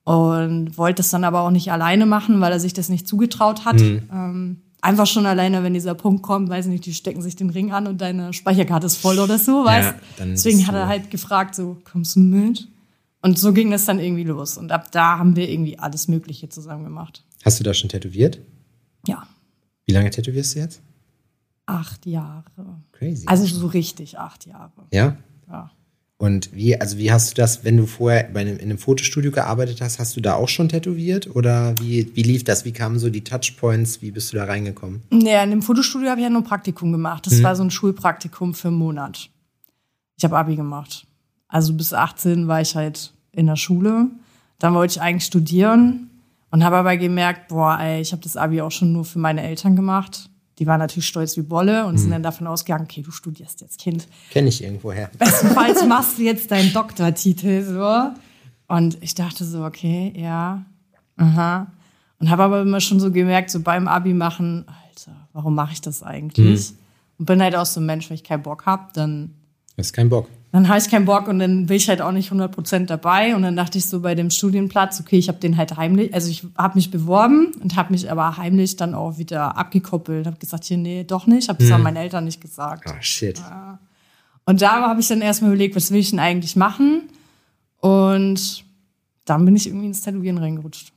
und 0.03 0.77
wollte 0.77 0.97
das 0.97 1.09
dann 1.09 1.23
aber 1.23 1.41
auch 1.41 1.51
nicht 1.51 1.71
alleine 1.71 2.05
machen, 2.05 2.39
weil 2.39 2.51
er 2.51 2.59
sich 2.59 2.73
das 2.73 2.89
nicht 2.89 3.07
zugetraut 3.07 3.65
hat. 3.65 3.79
Mhm. 3.79 4.01
Ähm, 4.11 4.61
einfach 4.81 5.07
schon 5.07 5.25
alleine, 5.25 5.63
wenn 5.63 5.73
dieser 5.73 5.95
Punkt 5.95 6.23
kommt, 6.23 6.49
weiß 6.49 6.67
nicht, 6.67 6.85
die 6.85 6.93
stecken 6.93 7.21
sich 7.21 7.35
den 7.35 7.49
Ring 7.49 7.71
an 7.71 7.87
und 7.87 7.99
deine 7.99 8.31
Speicherkarte 8.33 8.85
ist 8.85 8.97
voll 8.97 9.19
oder 9.19 9.37
so, 9.37 9.65
weißt? 9.65 9.95
Ja, 10.19 10.25
Deswegen 10.25 10.65
hat 10.65 10.75
er 10.75 10.87
halt 10.87 11.11
gefragt, 11.11 11.55
so, 11.55 11.77
kommst 11.83 12.15
du 12.15 12.21
mit? 12.21 12.67
Und 13.21 13.37
so 13.37 13.51
ging 13.51 13.71
das 13.71 13.85
dann 13.85 13.99
irgendwie 13.99 14.23
los. 14.23 14.57
Und 14.57 14.71
ab 14.71 14.91
da 14.91 15.17
haben 15.17 15.35
wir 15.35 15.49
irgendwie 15.49 15.77
alles 15.77 16.07
Mögliche 16.07 16.47
zusammen 16.47 16.85
gemacht. 16.85 17.25
Hast 17.43 17.59
du 17.59 17.63
da 17.63 17.73
schon 17.73 17.89
tätowiert? 17.89 18.39
Ja. 19.07 19.27
Wie 19.85 19.91
lange 19.91 20.09
tätowierst 20.09 20.55
du 20.55 20.59
jetzt? 20.59 20.81
Acht 21.65 22.05
Jahre. 22.05 22.76
Crazy. 22.97 23.27
Also 23.27 23.45
so 23.45 23.67
richtig 23.67 24.17
acht 24.17 24.45
Jahre. 24.45 24.71
Ja? 24.91 25.17
Ja. 25.49 25.71
Und 26.19 26.51
wie, 26.51 26.79
also 26.79 26.97
wie 26.97 27.11
hast 27.11 27.31
du 27.31 27.35
das, 27.35 27.63
wenn 27.63 27.77
du 27.77 27.85
vorher 27.85 28.23
bei 28.33 28.41
einem, 28.41 28.57
in 28.57 28.63
einem 28.63 28.79
Fotostudio 28.79 29.31
gearbeitet 29.31 29.81
hast, 29.81 29.99
hast 29.99 30.15
du 30.15 30.21
da 30.21 30.33
auch 30.33 30.49
schon 30.49 30.67
tätowiert? 30.67 31.35
Oder 31.35 31.75
wie, 31.79 32.11
wie 32.15 32.23
lief 32.23 32.43
das? 32.43 32.65
Wie 32.65 32.71
kamen 32.71 32.97
so 32.97 33.11
die 33.11 33.23
Touchpoints? 33.23 34.01
Wie 34.01 34.09
bist 34.09 34.33
du 34.33 34.37
da 34.37 34.45
reingekommen? 34.45 35.03
Ja, 35.11 35.43
in 35.43 35.51
dem 35.51 35.61
Fotostudio 35.61 36.09
habe 36.09 36.19
ich 36.19 36.23
ja 36.23 36.31
nur 36.31 36.41
ein 36.41 36.47
Praktikum 36.47 36.91
gemacht. 36.91 37.27
Das 37.27 37.35
mhm. 37.35 37.43
war 37.43 37.55
so 37.55 37.63
ein 37.63 37.69
Schulpraktikum 37.69 38.55
für 38.55 38.69
einen 38.69 38.77
Monat. 38.77 39.29
Ich 40.17 40.23
habe 40.23 40.37
Abi 40.37 40.55
gemacht. 40.55 41.05
Also 41.47 41.73
bis 41.73 41.93
18 41.93 42.47
war 42.47 42.61
ich 42.61 42.75
halt 42.75 43.13
in 43.31 43.45
der 43.45 43.55
Schule. 43.55 44.07
Dann 44.57 44.73
wollte 44.73 44.93
ich 44.93 45.01
eigentlich 45.01 45.25
studieren 45.25 46.09
und 46.49 46.63
habe 46.63 46.77
aber 46.77 46.97
gemerkt, 46.97 47.49
boah, 47.49 47.77
ey, 47.79 48.01
ich 48.01 48.11
habe 48.11 48.23
das 48.23 48.37
Abi 48.37 48.61
auch 48.61 48.71
schon 48.71 48.91
nur 48.91 49.05
für 49.05 49.19
meine 49.19 49.43
Eltern 49.43 49.75
gemacht. 49.75 50.31
Die 50.59 50.65
waren 50.65 50.79
natürlich 50.79 51.07
stolz 51.07 51.37
wie 51.37 51.41
Bolle 51.41 51.85
und 51.85 51.93
mhm. 51.93 51.97
sind 51.97 52.11
dann 52.11 52.23
davon 52.23 52.47
ausgegangen, 52.47 52.85
okay, 52.85 53.01
du 53.01 53.11
studierst 53.11 53.61
jetzt 53.61 53.79
Kind. 53.79 54.07
Kenne 54.31 54.49
ich 54.49 54.63
irgendwoher. 54.63 55.09
Bestenfalls 55.17 55.85
machst 55.85 56.17
du 56.17 56.23
jetzt 56.23 56.49
deinen 56.51 56.73
Doktortitel 56.73 57.63
so. 57.63 58.11
Und 58.67 58.97
ich 59.01 59.15
dachte 59.15 59.45
so, 59.45 59.63
okay, 59.63 60.13
ja, 60.15 60.65
aha. 61.15 61.67
Und 62.19 62.29
habe 62.29 62.43
aber 62.43 62.61
immer 62.61 62.81
schon 62.81 62.99
so 62.99 63.11
gemerkt, 63.11 63.51
so 63.51 63.61
beim 63.61 63.87
Abi 63.87 64.13
machen, 64.13 64.65
Alter, 64.67 65.27
warum 65.33 65.53
mache 65.53 65.73
ich 65.73 65.81
das 65.81 66.01
eigentlich? 66.01 66.71
Mhm. 66.71 66.77
Und 67.19 67.25
bin 67.25 67.41
halt 67.41 67.55
auch 67.55 67.65
so 67.65 67.79
ein 67.79 67.85
Mensch, 67.85 68.09
wenn 68.09 68.15
ich 68.15 68.23
keinen 68.23 68.43
Bock 68.43 68.65
hab, 68.65 68.93
dann. 68.93 69.35
Das 69.75 69.87
ist 69.87 69.93
kein 69.93 70.09
Bock 70.09 70.27
dann 70.51 70.69
habe 70.69 70.79
ich 70.79 70.89
keinen 70.89 71.05
Bock 71.05 71.27
und 71.27 71.39
dann 71.39 71.65
bin 71.65 71.77
ich 71.77 71.89
halt 71.89 72.01
auch 72.01 72.11
nicht 72.11 72.31
100% 72.31 72.85
dabei. 72.85 73.35
Und 73.35 73.43
dann 73.43 73.55
dachte 73.55 73.77
ich 73.77 73.89
so 73.89 73.99
bei 73.99 74.15
dem 74.15 74.29
Studienplatz, 74.29 74.99
okay, 74.99 75.17
ich 75.17 75.27
habe 75.27 75.39
den 75.39 75.57
halt 75.57 75.75
heimlich, 75.75 76.13
also 76.13 76.29
ich 76.29 76.45
habe 76.57 76.77
mich 76.77 76.89
beworben 76.89 77.51
und 77.61 77.75
habe 77.75 77.91
mich 77.91 78.09
aber 78.09 78.37
heimlich 78.37 78.77
dann 78.77 78.95
auch 78.95 79.17
wieder 79.17 79.57
abgekoppelt. 79.57 80.25
Habe 80.25 80.37
gesagt, 80.37 80.63
hier, 80.63 80.77
nee, 80.77 81.03
doch 81.03 81.27
nicht. 81.27 81.49
Habe 81.49 81.63
es 81.63 81.69
hm. 81.69 81.81
meinen 81.81 81.97
Eltern 81.97 82.25
nicht 82.25 82.39
gesagt. 82.39 82.85
Oh, 82.89 82.95
shit. 83.01 83.39
Ja. 83.39 83.79
Und 84.45 84.61
da 84.61 84.87
habe 84.87 85.01
ich 85.01 85.07
dann 85.09 85.21
erstmal 85.21 85.51
überlegt, 85.51 85.75
was 85.75 85.91
will 85.91 85.99
ich 85.99 86.11
denn 86.11 86.19
eigentlich 86.19 86.55
machen? 86.55 87.09
Und 87.79 88.63
dann 89.25 89.43
bin 89.43 89.55
ich 89.55 89.67
irgendwie 89.67 89.87
ins 89.87 90.01
Tätowieren 90.01 90.37
reingerutscht. 90.37 90.93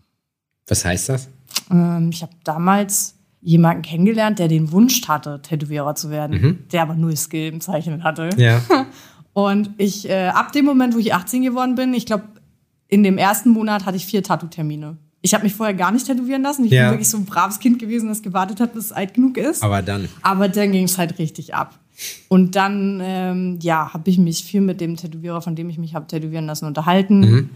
Was 0.68 0.84
heißt 0.84 1.08
das? 1.08 1.28
Ähm, 1.70 2.10
ich 2.12 2.22
habe 2.22 2.32
damals 2.44 3.16
jemanden 3.42 3.82
kennengelernt, 3.82 4.38
der 4.38 4.48
den 4.48 4.70
Wunsch 4.70 5.06
hatte, 5.08 5.40
Tätowierer 5.42 5.94
zu 5.94 6.10
werden, 6.10 6.40
mhm. 6.40 6.68
der 6.70 6.82
aber 6.82 6.94
null 6.94 7.16
Skill 7.16 7.52
im 7.52 7.60
Zeichnen 7.60 8.04
hatte. 8.04 8.30
Ja. 8.36 8.62
Und 9.32 9.70
ich, 9.78 10.08
äh, 10.08 10.28
ab 10.28 10.52
dem 10.52 10.64
Moment, 10.64 10.94
wo 10.94 10.98
ich 10.98 11.14
18 11.14 11.42
geworden 11.42 11.74
bin, 11.74 11.94
ich 11.94 12.06
glaube, 12.06 12.24
in 12.88 13.02
dem 13.02 13.18
ersten 13.18 13.50
Monat 13.50 13.86
hatte 13.86 13.96
ich 13.96 14.06
vier 14.06 14.22
Tattoo-Termine. 14.22 14.96
Ich 15.22 15.34
habe 15.34 15.44
mich 15.44 15.54
vorher 15.54 15.74
gar 15.74 15.92
nicht 15.92 16.06
tätowieren 16.06 16.42
lassen. 16.42 16.64
Ich 16.64 16.72
ja. 16.72 16.84
bin 16.84 16.92
wirklich 16.92 17.08
so 17.08 17.18
ein 17.18 17.26
braves 17.26 17.58
Kind 17.58 17.78
gewesen, 17.78 18.08
das 18.08 18.22
gewartet 18.22 18.58
hat, 18.58 18.72
bis 18.72 18.86
es 18.86 18.92
alt 18.92 19.14
genug 19.14 19.36
ist. 19.36 19.62
Aber 19.62 19.82
dann. 19.82 20.08
Aber 20.22 20.48
dann 20.48 20.72
ging 20.72 20.84
es 20.84 20.98
halt 20.98 21.18
richtig 21.18 21.54
ab. 21.54 21.78
Und 22.28 22.56
dann, 22.56 23.00
ähm, 23.02 23.58
ja, 23.60 23.92
habe 23.92 24.08
ich 24.08 24.16
mich 24.16 24.42
viel 24.44 24.62
mit 24.62 24.80
dem 24.80 24.96
Tätowierer, 24.96 25.42
von 25.42 25.54
dem 25.54 25.68
ich 25.68 25.76
mich 25.76 25.94
habe 25.94 26.06
tätowieren 26.06 26.46
lassen, 26.46 26.64
unterhalten. 26.64 27.20
Mhm. 27.20 27.50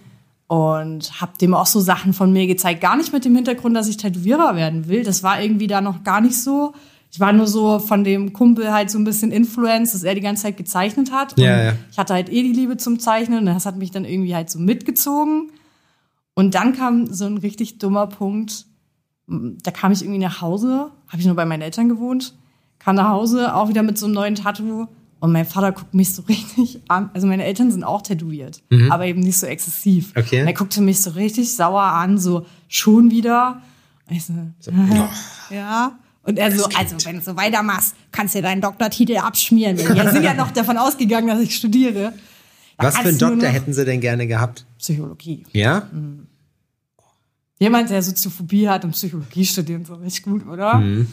Und 0.47 1.21
habe 1.23 1.33
dem 1.40 1.54
auch 1.54 1.66
so 1.66 1.81
Sachen 1.81 2.12
von 2.12 2.31
mir 2.33 2.47
gezeigt. 2.47 2.83
Gar 2.83 2.99
nicht 2.99 3.14
mit 3.14 3.25
dem 3.25 3.35
Hintergrund, 3.35 3.75
dass 3.75 3.88
ich 3.88 3.97
Tätowierer 3.97 4.54
werden 4.57 4.87
will. 4.88 5.02
Das 5.02 5.23
war 5.23 5.40
irgendwie 5.40 5.66
da 5.66 5.81
noch 5.81 6.04
gar 6.04 6.21
nicht 6.21 6.40
so 6.40 6.75
ich 7.14 7.21
war 7.21 7.33
nur 7.33 7.47
so 7.47 7.78
von 7.78 8.02
dem 8.02 8.33
Kumpel 8.33 8.73
halt 8.73 8.90
so 8.90 8.99
ein 8.99 9.04
bisschen 9.04 9.30
influenced, 9.30 9.94
dass 9.94 10.02
er 10.02 10.16
die 10.16 10.21
ganze 10.21 10.42
Zeit 10.42 10.56
gezeichnet 10.56 11.12
hat. 11.12 11.38
Ja, 11.38 11.66
ja. 11.66 11.73
Ich 11.92 11.97
hatte 11.97 12.12
halt 12.12 12.28
eh 12.28 12.42
die 12.42 12.52
Liebe 12.52 12.76
zum 12.76 12.99
Zeichnen 12.99 13.38
und 13.38 13.47
das 13.47 13.66
hat 13.66 13.76
mich 13.76 13.92
dann 13.92 14.04
irgendwie 14.04 14.35
halt 14.35 14.50
so 14.50 14.59
mitgezogen. 14.59 15.52
Und 16.35 16.56
dann 16.56 16.73
kam 16.73 17.06
so 17.06 17.26
ein 17.26 17.38
richtig 17.38 17.78
dummer 17.78 18.09
Punkt. 18.09 18.66
Da 19.28 19.71
kam 19.71 19.92
ich 19.92 20.02
irgendwie 20.02 20.18
nach 20.18 20.40
Hause, 20.40 20.90
habe 21.06 21.21
ich 21.21 21.26
nur 21.26 21.37
bei 21.37 21.44
meinen 21.44 21.62
Eltern 21.62 21.88
gewohnt, 21.88 22.35
kam 22.80 22.97
nach 22.97 23.11
Hause, 23.11 23.54
auch 23.54 23.68
wieder 23.68 23.85
mit 23.85 23.97
so 23.97 24.06
einem 24.06 24.16
neuen 24.16 24.35
Tattoo. 24.35 24.88
Und 25.21 25.30
mein 25.30 25.47
Vater 25.47 25.71
guckt 25.71 25.94
mich 25.94 26.12
so 26.12 26.23
richtig 26.28 26.80
an. 26.88 27.11
Also 27.14 27.28
meine 27.28 27.44
Eltern 27.44 27.71
sind 27.71 27.85
auch 27.85 28.02
tätowiert, 28.02 28.61
mhm. 28.71 28.90
aber 28.90 29.06
eben 29.06 29.21
nicht 29.21 29.38
so 29.38 29.47
exzessiv. 29.47 30.12
Okay. 30.16 30.40
Und 30.40 30.49
er 30.49 30.52
guckte 30.52 30.80
mich 30.80 31.00
so 31.00 31.11
richtig 31.11 31.54
sauer 31.54 31.80
an, 31.80 32.18
so 32.18 32.44
schon 32.66 33.12
wieder. 33.12 33.62
Und 34.11 34.16
ich 34.16 34.25
so, 34.25 34.33
so 34.59 34.73
ja. 35.54 35.97
Und 36.25 36.38
er 36.38 36.50
so, 36.50 36.64
also 36.64 36.97
wenn 37.04 37.16
du 37.16 37.23
so 37.23 37.37
weitermachst, 37.37 37.95
kannst 38.11 38.35
du 38.35 38.43
deinen 38.43 38.61
Doktortitel 38.61 39.19
abschmieren. 39.19 39.78
Wir 39.78 40.11
sind 40.11 40.25
ja 40.25 40.35
noch 40.35 40.50
davon 40.50 40.78
ausgegangen, 40.78 41.28
dass 41.28 41.40
ich 41.40 41.54
studiere. 41.54 42.14
Da 42.78 42.87
Was 42.87 42.97
für 42.97 43.09
einen 43.09 43.19
Doktor 43.19 43.49
hätten 43.49 43.73
Sie 43.73 43.85
denn 43.85 44.00
gerne 44.00 44.26
gehabt? 44.26 44.64
Psychologie. 44.78 45.45
Ja? 45.52 45.88
Mhm. 45.93 46.26
Jemand, 47.59 47.90
der 47.90 48.02
Soziophobie 48.02 48.69
hat 48.69 48.85
und 48.85 48.93
Psychologie 48.93 49.45
studiert, 49.45 49.87
so 49.87 49.95
richtig 49.95 50.25
gut, 50.25 50.47
oder? 50.47 50.76
Mhm. 50.78 51.07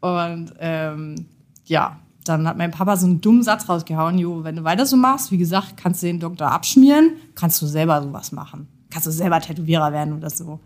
Und 0.00 0.52
ähm, 0.58 1.26
ja, 1.64 1.98
dann 2.24 2.46
hat 2.46 2.56
mein 2.56 2.70
Papa 2.70 2.96
so 2.96 3.06
einen 3.06 3.20
dummen 3.20 3.42
Satz 3.42 3.68
rausgehauen, 3.68 4.18
Jo, 4.18 4.44
wenn 4.44 4.56
du 4.56 4.64
weiter 4.64 4.86
so 4.86 4.96
machst, 4.96 5.30
wie 5.32 5.38
gesagt, 5.38 5.76
kannst 5.76 6.02
du 6.02 6.06
den 6.06 6.20
Doktor 6.20 6.50
abschmieren, 6.50 7.16
kannst 7.34 7.60
du 7.60 7.66
selber 7.66 8.02
sowas 8.02 8.32
machen. 8.32 8.68
Kannst 8.90 9.06
du 9.06 9.10
selber 9.10 9.40
Tätowierer 9.40 9.92
werden 9.92 10.14
oder 10.14 10.30
so. 10.30 10.60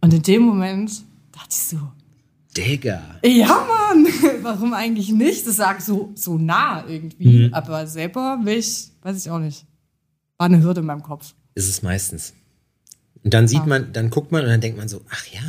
Und 0.00 0.12
in 0.12 0.22
dem 0.22 0.42
Moment 0.42 0.90
dachte 1.32 1.50
ich 1.50 1.62
so, 1.62 1.78
Digga. 2.56 3.02
ja, 3.24 3.46
Mann, 3.48 4.06
warum 4.42 4.74
eigentlich 4.74 5.10
nicht? 5.10 5.46
Das 5.46 5.56
sagt 5.56 5.82
so, 5.82 6.12
so 6.14 6.36
nah 6.38 6.84
irgendwie. 6.86 7.48
Mhm. 7.48 7.54
Aber 7.54 7.86
selber 7.86 8.40
will 8.42 8.58
ich, 8.58 8.90
weiß 9.02 9.16
ich 9.24 9.30
auch 9.30 9.38
nicht. 9.38 9.64
War 10.38 10.46
eine 10.46 10.62
Hürde 10.62 10.80
in 10.80 10.86
meinem 10.86 11.02
Kopf. 11.02 11.34
Ist 11.54 11.68
es 11.68 11.82
meistens. 11.82 12.34
Und 13.24 13.32
dann 13.34 13.48
sieht 13.48 13.60
Ja. 13.60 13.66
man, 13.66 13.92
dann 13.92 14.10
guckt 14.10 14.32
man 14.32 14.42
und 14.42 14.48
dann 14.48 14.60
denkt 14.60 14.76
man 14.78 14.88
so, 14.88 15.00
ach 15.10 15.26
ja, 15.32 15.40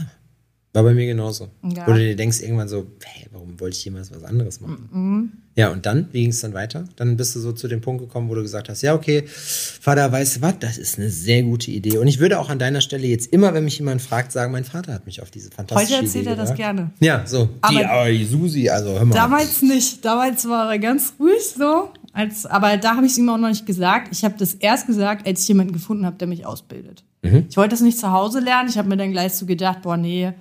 war 0.74 0.84
bei 0.84 0.94
mir 0.94 1.06
genauso. 1.06 1.50
Ja. 1.76 1.86
Oder 1.88 2.00
du 2.00 2.16
denkst 2.16 2.42
irgendwann 2.42 2.68
so, 2.68 2.88
hey, 3.04 3.28
warum 3.32 3.60
wollte 3.60 3.78
ich 3.78 3.86
jemals 3.86 4.12
was 4.12 4.24
anderes 4.24 4.60
machen? 4.60 4.90
Mhm. 4.92 5.32
Ja, 5.56 5.70
und 5.70 5.86
dann, 5.86 6.08
wie 6.12 6.22
ging 6.22 6.32
es 6.32 6.42
dann 6.42 6.56
weiter? 6.56 6.86
Dann 6.96 7.16
bist 7.16 7.36
du 7.36 7.40
so 7.40 7.52
zu 7.52 7.68
dem 7.68 7.80
Punkt 7.80 8.02
gekommen, 8.02 8.28
wo 8.28 8.34
du 8.34 8.42
gesagt 8.42 8.70
hast, 8.70 8.82
ja, 8.82 8.96
okay, 8.96 9.24
Vater, 9.28 10.12
weißt 10.12 10.38
du 10.38 10.42
was, 10.42 10.58
das 10.60 10.78
ist 10.80 10.98
eine 10.98 11.12
sehr 11.12 11.44
gute 11.44 11.70
Idee. 11.70 12.00
Und 12.00 12.08
ich 12.08 12.18
würde 12.20 12.40
auch 12.40 12.50
an 12.50 12.58
deiner 12.58 12.82
Stelle 12.82 13.06
jetzt 13.06 13.32
immer, 13.32 13.54
wenn 13.54 13.64
mich 13.64 13.78
jemand 13.78 14.02
fragt, 14.02 14.32
sagen, 14.32 14.52
mein 14.52 14.64
Vater 14.64 14.94
hat 14.94 15.06
mich 15.06 15.22
auf 15.22 15.30
diese 15.30 15.52
fantastische 15.52 15.94
Heute 15.98 16.06
erzählt 16.06 16.24
Idee 16.24 16.32
er 16.32 16.36
das 16.38 16.50
gebracht. 16.50 16.58
gerne. 16.58 16.92
Ja, 17.00 17.24
so. 17.28 17.50
Aber- 17.62 17.74
die, 17.80 17.86
aber 17.86 18.10
die 18.12 18.26
Susi, 18.26 18.68
also 18.70 18.94
hör 18.94 19.06
mal. 19.06 19.14
Damals 19.14 19.62
nicht. 19.62 20.04
Damals 20.04 20.48
war 20.50 20.72
er 20.72 20.80
ganz 20.80 21.14
ruhig 21.20 21.44
so. 21.56 21.90
Als, 22.14 22.48
aber 22.48 22.78
da 22.78 22.96
habe 22.96 23.06
ich 23.06 23.12
es 23.12 23.18
ihm 23.20 23.30
auch 23.30 23.38
noch 23.38 23.50
nicht 23.50 23.66
gesagt. 23.68 24.10
Ich 24.12 24.24
habe 24.24 24.36
das 24.40 24.56
erst 24.56 24.88
gesagt, 24.88 25.28
als 25.28 25.42
ich 25.44 25.48
jemanden 25.50 25.74
gefunden 25.74 26.06
habe, 26.08 26.16
der 26.18 26.28
mich 26.28 26.46
ausbildet. 26.48 27.04
Mhm. 27.22 27.46
Ich 27.50 27.58
wollte 27.58 27.72
das 27.72 27.82
nicht 27.82 27.98
zu 28.00 28.12
Hause 28.12 28.40
lernen. 28.40 28.70
Ich 28.70 28.78
habe 28.80 28.90
mir 28.90 28.98
dann 28.98 29.12
gleich 29.12 29.34
so 29.34 29.46
gedacht, 29.46 29.84
boah, 29.84 29.98
nee, 29.98 30.32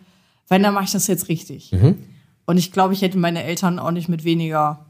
wenn, 0.53 0.63
dann 0.63 0.75
mache 0.75 0.85
ich 0.85 0.93
das 0.93 1.07
jetzt 1.09 1.29
richtig. 1.29 1.73
Mhm. 1.73 1.97
Und 2.47 2.59
ich 2.59 2.71
glaube, 2.73 2.93
ich 2.95 3.03
hätte 3.03 3.19
meine 3.19 3.43
Eltern 3.43 3.79
auch 3.79 3.91
nicht 3.91 4.09
mit 4.09 4.25
weniger 4.25 4.87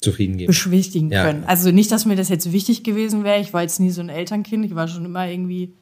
Zufrieden 0.00 0.36
geben. 0.36 0.46
beschwichtigen 0.48 1.10
Ja. 1.10 1.24
können. 1.24 1.44
Also 1.44 1.70
nicht, 1.70 1.90
dass 1.92 2.06
mir 2.06 2.16
das 2.16 2.28
jetzt 2.28 2.52
wichtig 2.52 2.82
gewesen 2.84 3.24
wäre. 3.24 3.40
Ich 3.40 3.52
war 3.52 3.62
jetzt 3.62 3.80
nie 3.80 3.90
so 3.90 4.00
ein 4.00 4.08
Elternkind. 4.08 4.64
Ich 4.64 4.74
war 4.74 4.88
schon 4.88 5.04
immer 5.04 5.28
irgendwie, 5.28 5.74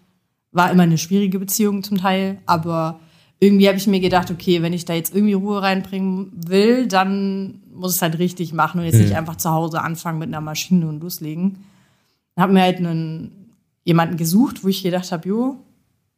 war 0.53 0.71
immer 0.71 0.83
eine 0.83 0.99
schwierige 0.99 1.39
Beziehung 1.39 1.83
zum 1.83 1.99
Teil. 1.99 2.39
Aber 2.47 3.01
irgendwie 3.41 3.69
habe 3.69 3.79
ich 3.79 3.87
mir 3.87 4.01
gedacht, 4.01 4.31
okay, 4.31 4.63
wenn 4.63 4.73
ich 4.73 4.85
da 4.85 4.95
jetzt 4.95 5.15
irgendwie 5.15 5.33
Ruhe 5.35 5.63
reinbringen 5.63 6.31
will, 6.35 6.87
dann 6.87 7.63
muss 7.73 7.95
es 7.97 8.03
halt 8.03 8.19
richtig 8.19 8.53
machen 8.53 8.81
und 8.81 8.87
jetzt 8.87 8.99
nicht 9.01 9.17
einfach 9.17 9.37
zu 9.37 9.51
Hause 9.51 9.81
anfangen 9.83 10.19
mit 10.19 10.29
einer 10.29 10.43
Maschine 10.43 10.87
und 10.87 11.01
loslegen. 11.01 11.65
Dann 12.35 12.43
habe 12.43 12.53
mir 12.53 12.63
halt 12.63 12.77
einen, 12.79 13.55
jemanden 13.85 14.17
gesucht, 14.19 14.63
wo 14.63 14.69
ich 14.69 14.83
gedacht 14.83 15.11
habe, 15.13 15.27
jo, 15.29 15.57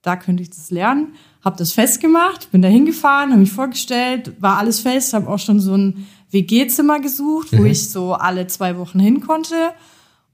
da 0.03 0.17
könnte 0.17 0.43
ich 0.43 0.51
das 0.51 0.71
lernen. 0.71 1.15
Habe 1.45 1.57
das 1.57 1.73
festgemacht, 1.73 2.51
bin 2.53 2.63
da 2.63 2.69
hingefahren, 2.69 3.31
habe 3.31 3.41
mich 3.41 3.53
vorgestellt, 3.53 4.33
war 4.41 4.59
alles 4.59 4.81
fest, 4.81 5.13
habe 5.13 5.29
auch 5.29 5.39
schon 5.39 5.61
so 5.61 5.77
ein 5.77 6.07
WG-Zimmer 6.31 7.01
gesucht, 7.01 7.49
wo 7.53 7.65
ich 7.65 7.91
so 7.91 8.15
alle 8.15 8.47
zwei 8.47 8.79
Wochen 8.79 9.01
hin 9.01 9.21
konnte. 9.21 9.55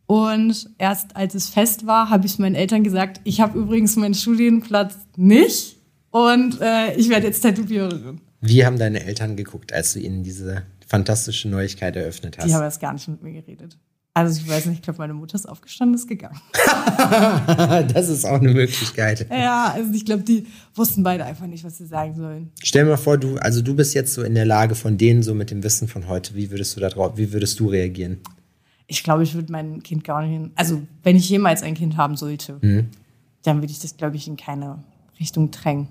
Und 0.07 0.71
erst 0.79 1.17
als 1.17 1.35
es 1.35 1.49
fest 1.49 1.87
war, 1.87 2.09
habe 2.09 2.27
ich 2.27 2.39
meinen 2.39 2.55
Eltern 2.55 2.83
gesagt, 2.83 3.21
ich 3.25 3.41
habe 3.41 3.59
übrigens 3.59 3.97
meinen 3.97 4.15
Studienplatz 4.15 4.97
nicht 5.17 5.77
und 6.11 6.61
äh, 6.61 6.95
ich 6.95 7.09
werde 7.09 7.27
jetzt 7.27 7.41
Tätowiererin. 7.41 8.21
Wie 8.41 8.65
haben 8.65 8.79
deine 8.79 9.05
Eltern 9.05 9.37
geguckt, 9.37 9.73
als 9.73 9.93
du 9.95 10.01
ihnen 10.01 10.23
diese 10.23 10.63
fantastische 10.87 11.49
Neuigkeit 11.49 11.97
eröffnet 11.97 12.39
hast? 12.39 12.47
Die 12.47 12.55
haben 12.55 12.63
erst 12.63 12.81
gar 12.81 12.93
nicht 12.93 13.09
mit 13.09 13.23
mir 13.23 13.33
geredet. 13.33 13.77
Also 14.15 14.41
ich 14.41 14.49
weiß 14.49 14.67
nicht, 14.67 14.79
ich 14.79 14.83
glaube, 14.83 14.99
meine 14.99 15.15
Mutter 15.15 15.37
ist 15.37 15.49
aufgestanden, 15.49 15.95
ist 15.95 16.09
gegangen. 16.09 16.41
das 17.93 18.09
ist 18.09 18.25
auch 18.25 18.41
eine 18.41 18.53
Möglichkeit. 18.53 19.29
Ja, 19.31 19.73
also 19.73 19.93
ich 19.93 20.05
glaube, 20.05 20.25
die 20.25 20.47
wussten 20.75 21.05
beide 21.05 21.25
einfach 21.25 21.47
nicht, 21.47 21.63
was 21.63 21.79
sie 21.79 21.87
sagen 21.87 22.17
sollen. 22.17 22.51
Stell 22.63 22.85
dir 22.85 22.91
mal 22.91 22.97
vor, 22.97 23.17
du, 23.17 23.37
also 23.37 23.63
du 23.63 23.77
bist 23.77 23.95
jetzt 23.95 24.15
so 24.15 24.23
in 24.23 24.35
der 24.35 24.45
Lage 24.45 24.75
von 24.75 24.99
denen 24.99 25.23
so 25.23 25.35
mit 25.35 25.53
dem 25.53 25.63
Wissen 25.63 25.87
von 25.87 26.09
heute. 26.09 26.35
Wie 26.35 26.51
würdest 26.51 26.75
du 26.75 26.81
da 26.81 26.89
drauf, 26.89 27.13
wie 27.17 27.33
würdest 27.33 27.61
du 27.61 27.69
reagieren? 27.69 28.19
Ich 28.89 29.05
glaube, 29.05 29.23
ich 29.23 29.35
würde 29.35 29.53
mein 29.53 29.83
Kind 29.83 30.03
gar 30.03 30.27
nicht. 30.27 30.51
Also, 30.57 30.83
wenn 31.03 31.15
ich 31.15 31.29
jemals 31.29 31.63
ein 31.63 31.75
Kind 31.75 31.97
haben 31.97 32.17
sollte, 32.17 32.59
dann 33.43 33.59
würde 33.59 33.71
ich 33.71 33.79
das, 33.79 33.97
glaube 33.97 34.17
ich, 34.17 34.27
in 34.27 34.37
keine 34.37 34.83
Richtung 35.21 35.51
drängen. 35.51 35.89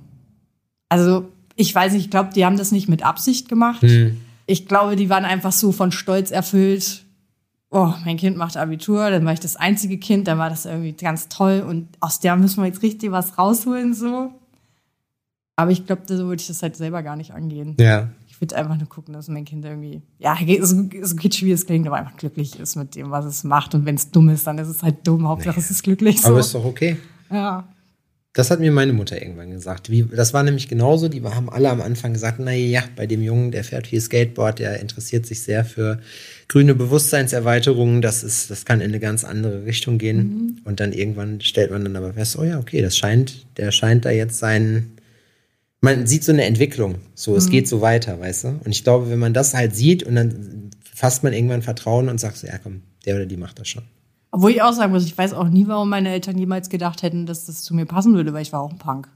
Also, 0.89 1.29
ich 1.55 1.73
weiß 1.73 1.93
nicht, 1.93 2.05
ich 2.05 2.11
glaube, 2.11 2.31
die 2.33 2.43
haben 2.43 2.57
das 2.57 2.71
nicht 2.71 2.89
mit 2.89 3.03
Absicht 3.03 3.47
gemacht. 3.47 3.85
Ich 4.47 4.67
glaube, 4.67 4.95
die 4.95 5.09
waren 5.09 5.25
einfach 5.25 5.51
so 5.51 5.71
von 5.71 5.91
Stolz 5.91 6.31
erfüllt. 6.31 7.03
Oh, 7.69 7.93
mein 8.05 8.17
Kind 8.17 8.37
macht 8.37 8.55
Abitur, 8.55 9.09
dann 9.09 9.25
war 9.25 9.33
ich 9.33 9.41
das 9.41 9.57
einzige 9.57 9.97
Kind, 9.97 10.27
dann 10.27 10.37
war 10.37 10.49
das 10.49 10.65
irgendwie 10.65 10.93
ganz 10.93 11.27
toll 11.27 11.65
und 11.67 11.89
aus 11.99 12.19
der 12.19 12.35
müssen 12.37 12.61
wir 12.61 12.67
jetzt 12.67 12.81
richtig 12.81 13.11
was 13.11 13.37
rausholen, 13.37 13.93
so. 13.93 14.31
Aber 15.57 15.71
ich 15.71 15.85
glaube, 15.85 16.03
so 16.05 16.27
würde 16.27 16.39
ich 16.39 16.47
das 16.47 16.61
halt 16.61 16.75
selber 16.77 17.03
gar 17.03 17.15
nicht 17.15 17.33
angehen. 17.33 17.75
Ja. 17.79 18.09
Ich 18.27 18.39
würde 18.39 18.55
einfach 18.55 18.77
nur 18.77 18.87
gucken, 18.87 19.13
dass 19.15 19.27
mein 19.27 19.43
Kind 19.43 19.65
irgendwie, 19.65 20.03
ja, 20.19 20.37
so, 20.61 20.87
so 21.01 21.15
kitschig 21.15 21.45
wie 21.45 21.51
es 21.51 21.65
klingt, 21.65 21.87
aber 21.87 21.97
einfach 21.97 22.15
glücklich 22.15 22.59
ist 22.59 22.75
mit 22.75 22.95
dem, 22.95 23.09
was 23.09 23.25
es 23.25 23.43
macht. 23.43 23.73
Und 23.73 23.85
wenn 23.85 23.95
es 23.95 24.11
dumm 24.11 24.29
ist, 24.29 24.45
dann 24.45 24.59
ist 24.59 24.67
es 24.67 24.83
halt 24.83 25.07
dumm. 25.07 25.27
Hauptsache 25.27 25.59
es 25.59 25.71
ist 25.71 25.81
glücklich 25.81 26.21
so. 26.21 26.29
Aber 26.29 26.39
ist 26.39 26.53
doch 26.53 26.63
okay. 26.63 26.97
ja. 27.31 27.67
Das 28.37 28.51
hat 28.51 28.59
mir 28.59 28.71
meine 28.71 28.93
Mutter 28.93 29.19
irgendwann 29.19 29.49
gesagt. 29.49 29.89
Wie, 29.89 30.03
das 30.03 30.31
war 30.31 30.43
nämlich 30.43 30.67
genauso. 30.67 31.09
Die 31.09 31.23
haben 31.23 31.49
alle 31.49 31.71
am 31.71 31.81
Anfang 31.81 32.13
gesagt, 32.13 32.37
na 32.37 32.53
ja, 32.53 32.83
bei 32.95 33.07
dem 33.07 33.23
Jungen, 33.23 33.49
der 33.49 33.63
fährt 33.63 33.87
viel 33.87 33.99
Skateboard, 33.99 34.59
der 34.59 34.79
interessiert 34.79 35.25
sich 35.25 35.41
sehr 35.41 35.65
für 35.65 35.99
grüne 36.47 36.75
Bewusstseinserweiterungen. 36.75 38.03
Das 38.03 38.23
ist, 38.23 38.51
das 38.51 38.63
kann 38.63 38.79
in 38.79 38.89
eine 38.91 38.99
ganz 38.99 39.23
andere 39.23 39.65
Richtung 39.65 39.97
gehen. 39.97 40.61
Und 40.65 40.79
dann 40.79 40.93
irgendwann 40.93 41.41
stellt 41.41 41.71
man 41.71 41.83
dann 41.83 41.95
aber 41.95 42.13
fest, 42.13 42.37
oh 42.37 42.43
ja, 42.43 42.59
okay, 42.59 42.83
das 42.83 42.95
scheint, 42.95 43.47
der 43.57 43.71
scheint 43.71 44.05
da 44.05 44.11
jetzt 44.11 44.37
seinen, 44.37 44.97
man 45.81 46.05
sieht 46.05 46.23
so 46.23 46.31
eine 46.31 46.45
Entwicklung. 46.45 46.99
So, 47.15 47.35
es 47.35 47.49
geht 47.49 47.67
so 47.67 47.81
weiter, 47.81 48.19
weißt 48.19 48.43
du? 48.43 48.47
Und 48.63 48.69
ich 48.69 48.83
glaube, 48.83 49.09
wenn 49.09 49.17
man 49.17 49.33
das 49.33 49.55
halt 49.55 49.75
sieht 49.75 50.03
und 50.03 50.13
dann 50.13 50.69
fasst 50.93 51.23
man 51.23 51.33
irgendwann 51.33 51.63
Vertrauen 51.63 52.07
und 52.07 52.19
sagt 52.19 52.37
so, 52.37 52.45
ja 52.45 52.59
komm, 52.59 52.83
der 53.03 53.15
oder 53.15 53.25
die 53.25 53.37
macht 53.37 53.57
das 53.57 53.67
schon. 53.67 53.83
Obwohl 54.31 54.51
ich 54.51 54.61
auch 54.61 54.73
sagen 54.73 54.91
muss, 54.91 55.05
ich 55.05 55.17
weiß 55.17 55.33
auch 55.33 55.47
nie, 55.49 55.67
warum 55.67 55.89
meine 55.89 56.09
Eltern 56.09 56.37
jemals 56.37 56.69
gedacht 56.69 57.01
hätten, 57.01 57.25
dass 57.25 57.45
das 57.45 57.63
zu 57.63 57.73
mir 57.73 57.85
passen 57.85 58.13
würde, 58.13 58.33
weil 58.33 58.41
ich 58.41 58.51
war 58.53 58.61
auch 58.61 58.71
ein 58.71 58.77
Punk. 58.77 59.07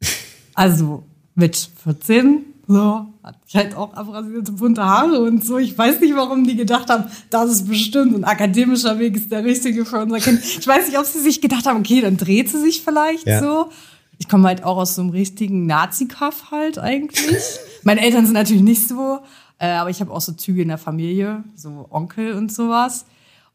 Also 0.54 1.02
mit 1.34 1.56
14, 1.82 2.44
so, 2.68 3.06
hatte 3.24 3.38
ich 3.46 3.56
halt 3.56 3.74
auch 3.74 3.92
abrasierte 3.94 4.52
bunte 4.52 4.84
Haare 4.84 5.20
und 5.20 5.44
so. 5.44 5.58
Ich 5.58 5.76
weiß 5.76 6.00
nicht, 6.00 6.14
warum 6.14 6.44
die 6.46 6.54
gedacht 6.56 6.88
haben, 6.90 7.04
das 7.30 7.50
ist 7.50 7.68
bestimmt 7.68 8.14
ein 8.14 8.24
akademischer 8.24 8.98
Weg, 9.00 9.16
ist 9.16 9.32
der 9.32 9.44
richtige 9.44 9.84
für 9.84 9.98
unser 10.00 10.18
Kind. 10.20 10.40
Ich 10.44 10.66
weiß 10.66 10.86
nicht, 10.86 10.98
ob 10.98 11.04
sie 11.04 11.18
sich 11.20 11.40
gedacht 11.40 11.66
haben, 11.66 11.80
okay, 11.80 12.00
dann 12.00 12.16
dreht 12.16 12.48
sie 12.50 12.60
sich 12.60 12.82
vielleicht 12.82 13.26
Ja. 13.26 13.40
so. 13.40 13.70
Ich 14.18 14.28
komme 14.28 14.46
halt 14.46 14.62
auch 14.62 14.76
aus 14.76 14.94
so 14.94 15.02
einem 15.02 15.10
richtigen 15.10 15.66
Nazi-Kaff 15.66 16.52
halt 16.52 16.78
eigentlich. 16.78 17.42
Meine 17.82 18.00
Eltern 18.00 18.24
sind 18.24 18.34
natürlich 18.34 18.62
nicht 18.62 18.86
so, 18.88 19.18
äh, 19.58 19.66
aber 19.70 19.90
ich 19.90 20.00
habe 20.00 20.12
auch 20.12 20.20
so 20.20 20.32
Züge 20.32 20.62
in 20.62 20.68
der 20.68 20.78
Familie, 20.78 21.42
so 21.56 21.86
Onkel 21.90 22.34
und 22.34 22.52
sowas. 22.52 23.06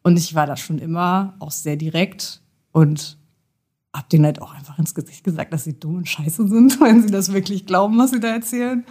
Und 0.04 0.18
ich 0.18 0.34
war 0.36 0.48
da 0.48 0.56
schon 0.58 0.80
immer 0.80 1.36
auch 1.40 1.52
sehr 1.52 1.76
direkt 1.76 2.42
und 2.72 3.18
hab 3.94 4.10
denen 4.10 4.26
halt 4.26 4.42
auch 4.42 4.54
einfach 4.54 4.78
ins 4.80 4.94
Gesicht 4.94 5.24
gesagt, 5.24 5.52
dass 5.52 5.64
sie 5.64 5.80
dumm 5.80 5.98
und 5.98 6.08
scheiße 6.08 6.48
sind, 6.48 6.80
wenn 6.82 7.02
sie 7.02 7.12
das 7.12 7.34
wirklich 7.34 7.66
glauben, 7.66 7.98
was 7.98 8.12
sie 8.12 8.20
da 8.20 8.30
erzählen. 8.30 8.86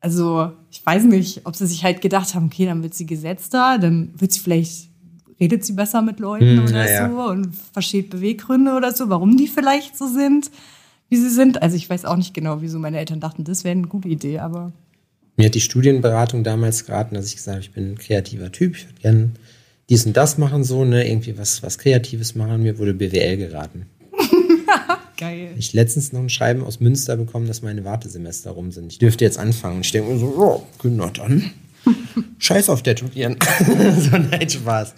Also, 0.00 0.52
ich 0.70 0.84
weiß 0.84 1.04
nicht, 1.04 1.42
ob 1.46 1.56
sie 1.56 1.66
sich 1.66 1.82
halt 1.84 2.02
gedacht 2.02 2.34
haben, 2.34 2.46
okay, 2.46 2.66
dann 2.66 2.82
wird 2.82 2.94
sie 2.94 3.06
gesetzter, 3.06 3.78
dann 3.78 4.12
wird 4.14 4.32
sie 4.32 4.40
vielleicht, 4.40 4.90
redet 5.40 5.64
sie 5.64 5.72
besser 5.72 6.02
mit 6.02 6.20
Leuten 6.20 6.58
Hm, 6.58 6.64
oder 6.64 6.86
ja, 6.86 7.06
ja. 7.06 7.10
so 7.10 7.22
und 7.30 7.54
versteht 7.72 8.10
Beweggründe 8.10 8.74
oder 8.74 8.92
so, 8.92 9.08
warum 9.08 9.36
die 9.36 9.48
vielleicht 9.48 9.96
so 9.96 10.06
sind, 10.06 10.50
wie 11.08 11.16
sie 11.16 11.30
sind. 11.30 11.62
Also, 11.62 11.76
ich 11.76 11.88
weiß 11.88 12.04
auch 12.04 12.16
nicht 12.16 12.34
genau, 12.34 12.60
wieso 12.60 12.78
meine 12.78 12.98
Eltern 12.98 13.20
dachten, 13.20 13.44
das 13.44 13.64
wäre 13.64 13.72
eine 13.72 13.86
gute 13.86 14.08
Idee, 14.08 14.40
aber 14.40 14.72
Mir 15.36 15.46
hat 15.46 15.54
die 15.54 15.60
Studienberatung 15.60 16.44
damals 16.44 16.84
geraten, 16.84 17.14
dass 17.14 17.26
ich 17.28 17.36
gesagt 17.36 17.54
habe, 17.56 17.64
ich 17.64 17.72
bin 17.72 17.92
ein 17.92 17.98
kreativer 17.98 18.52
Typ, 18.52 18.76
ich 18.76 18.86
würde 18.86 19.00
gerne 19.00 19.30
dies 19.90 20.06
und 20.06 20.16
das 20.16 20.38
machen, 20.38 20.64
so, 20.64 20.84
ne, 20.84 21.06
irgendwie 21.08 21.36
was, 21.38 21.62
was 21.62 21.78
Kreatives 21.78 22.34
machen. 22.34 22.62
Mir 22.62 22.78
wurde 22.78 22.94
BWL 22.94 23.36
geraten. 23.36 23.86
geil. 25.16 25.50
Ich 25.56 25.72
letztens 25.72 26.12
noch 26.12 26.20
ein 26.20 26.30
Schreiben 26.30 26.64
aus 26.64 26.80
Münster 26.80 27.16
bekommen, 27.16 27.46
dass 27.46 27.62
meine 27.62 27.84
Wartesemester 27.84 28.50
rum 28.52 28.72
sind. 28.72 28.92
Ich 28.92 28.98
dürfte 28.98 29.24
jetzt 29.24 29.38
anfangen. 29.38 29.80
Ich 29.82 29.92
denke 29.92 30.12
mir 30.12 30.18
so, 30.18 30.34
ja, 30.38 30.82
genau 30.82 31.08
dann. 31.08 31.50
Scheiß 32.38 32.68
auf 32.68 32.82
Tätowieren. 32.82 33.36
so, 33.98 34.16
nein, 34.16 34.48
Spaß. 34.48 34.94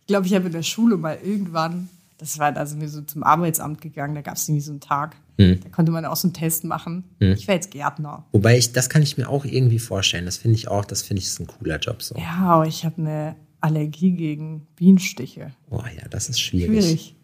Ich 0.00 0.06
glaube, 0.06 0.26
ich 0.26 0.34
habe 0.34 0.46
in 0.46 0.52
der 0.52 0.62
Schule 0.62 0.96
mal 0.96 1.18
irgendwann, 1.22 1.88
das 2.18 2.38
war, 2.38 2.52
da 2.52 2.66
sind 2.66 2.80
wir 2.80 2.88
so 2.88 3.02
zum 3.02 3.22
Arbeitsamt 3.22 3.80
gegangen, 3.80 4.14
da 4.14 4.22
gab 4.22 4.36
es 4.36 4.48
irgendwie 4.48 4.62
so 4.62 4.72
einen 4.72 4.80
Tag, 4.80 5.16
Hm. 5.40 5.60
da 5.62 5.68
konnte 5.68 5.92
man 5.92 6.04
auch 6.04 6.16
so 6.16 6.26
einen 6.26 6.34
Test 6.34 6.64
machen. 6.64 7.04
Ich 7.20 7.46
wäre 7.46 7.54
jetzt 7.56 7.70
Gärtner. 7.70 8.24
Wobei 8.32 8.58
ich, 8.58 8.72
das 8.72 8.90
kann 8.90 9.02
ich 9.02 9.16
mir 9.16 9.28
auch 9.28 9.44
irgendwie 9.44 9.78
vorstellen. 9.78 10.24
Das 10.24 10.36
finde 10.36 10.56
ich 10.56 10.66
auch, 10.66 10.84
das 10.84 11.02
finde 11.02 11.20
ich 11.20 11.28
ist 11.28 11.38
ein 11.38 11.46
cooler 11.46 11.78
Job 11.78 12.02
so. 12.02 12.16
Ja, 12.16 12.38
aber 12.40 12.66
ich 12.66 12.84
habe 12.84 13.00
eine 13.00 13.36
Allergie 13.60 14.12
gegen 14.12 14.66
Bienenstiche. 14.76 15.52
Oh 15.70 15.82
ja, 16.00 16.08
das 16.08 16.28
ist 16.28 16.40
schwierig. 16.40 16.84
Schwierig. 16.84 17.14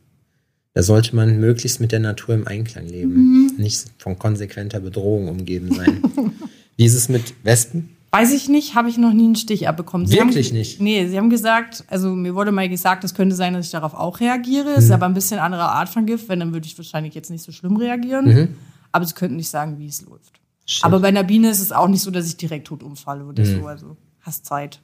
Da 0.73 0.83
sollte 0.83 1.15
man 1.15 1.39
möglichst 1.39 1.81
mit 1.81 1.93
der 1.93 2.01
Natur 2.01 2.35
im 2.35 2.49
Einklang 2.49 2.87
leben. 2.89 3.15
Mhm. 3.15 3.51
Nicht 3.59 3.85
von 3.99 4.19
konsequenter 4.19 4.81
Bedrohung 4.81 5.29
umgeben 5.29 5.73
sein. 5.73 6.03
Wie 6.77 6.85
ist 6.85 6.95
es 6.95 7.09
mit 7.09 7.35
Wespen? 7.45 7.91
Weiß 8.11 8.33
ich 8.33 8.49
nicht, 8.49 8.75
habe 8.75 8.89
ich 8.89 8.97
noch 8.99 9.13
nie 9.13 9.25
einen 9.25 9.37
Stich 9.37 9.67
abbekommen. 9.69 10.07
Sie 10.07 10.17
Wirklich 10.17 10.49
haben, 10.51 10.57
nicht? 10.59 10.81
Nee, 10.81 11.07
sie 11.09 11.17
haben 11.17 11.31
gesagt, 11.31 11.85
also 11.89 12.11
mir 12.15 12.35
wurde 12.35 12.53
mal 12.53 12.69
gesagt, 12.69 13.03
es 13.05 13.15
könnte 13.15 13.35
sein, 13.35 13.55
dass 13.55 13.67
ich 13.67 13.73
darauf 13.73 13.95
auch 13.95 14.21
reagiere. 14.21 14.71
Mhm. 14.71 14.77
Ist 14.79 14.91
aber 14.91 15.07
ein 15.07 15.15
bisschen 15.15 15.39
andere 15.41 15.63
Art 15.69 15.89
von 15.89 16.07
Gift, 16.07 16.29
wenn 16.29 16.41
dann 16.41 16.53
würde 16.53 16.67
ich 16.67 16.77
wahrscheinlich 16.79 17.15
jetzt 17.15 17.31
nicht 17.31 17.43
so 17.45 17.51
schlimm 17.53 17.77
reagieren. 17.77 18.27
Mhm. 18.27 18.49
aber 18.93 19.05
sie 19.05 19.15
könnten 19.15 19.37
nicht 19.37 19.51
sagen, 19.51 19.79
wie 19.79 19.87
es 19.89 20.03
läuft. 20.03 20.41
Shit. 20.67 20.85
Aber 20.85 21.01
bei 21.01 21.09
einer 21.09 21.25
Biene 21.25 21.51
ist 21.51 21.61
es 21.61 21.73
auch 21.73 21.89
nicht 21.89 22.01
so, 22.03 22.11
dass 22.13 22.27
ich 22.29 22.37
direkt 22.37 22.69
tot 22.69 22.83
umfalle 22.85 23.25
oder 23.25 23.45
Mhm. 23.45 23.61
so. 23.61 23.67
Also 23.67 23.97
hast 24.25 24.45
Zeit. 24.47 24.81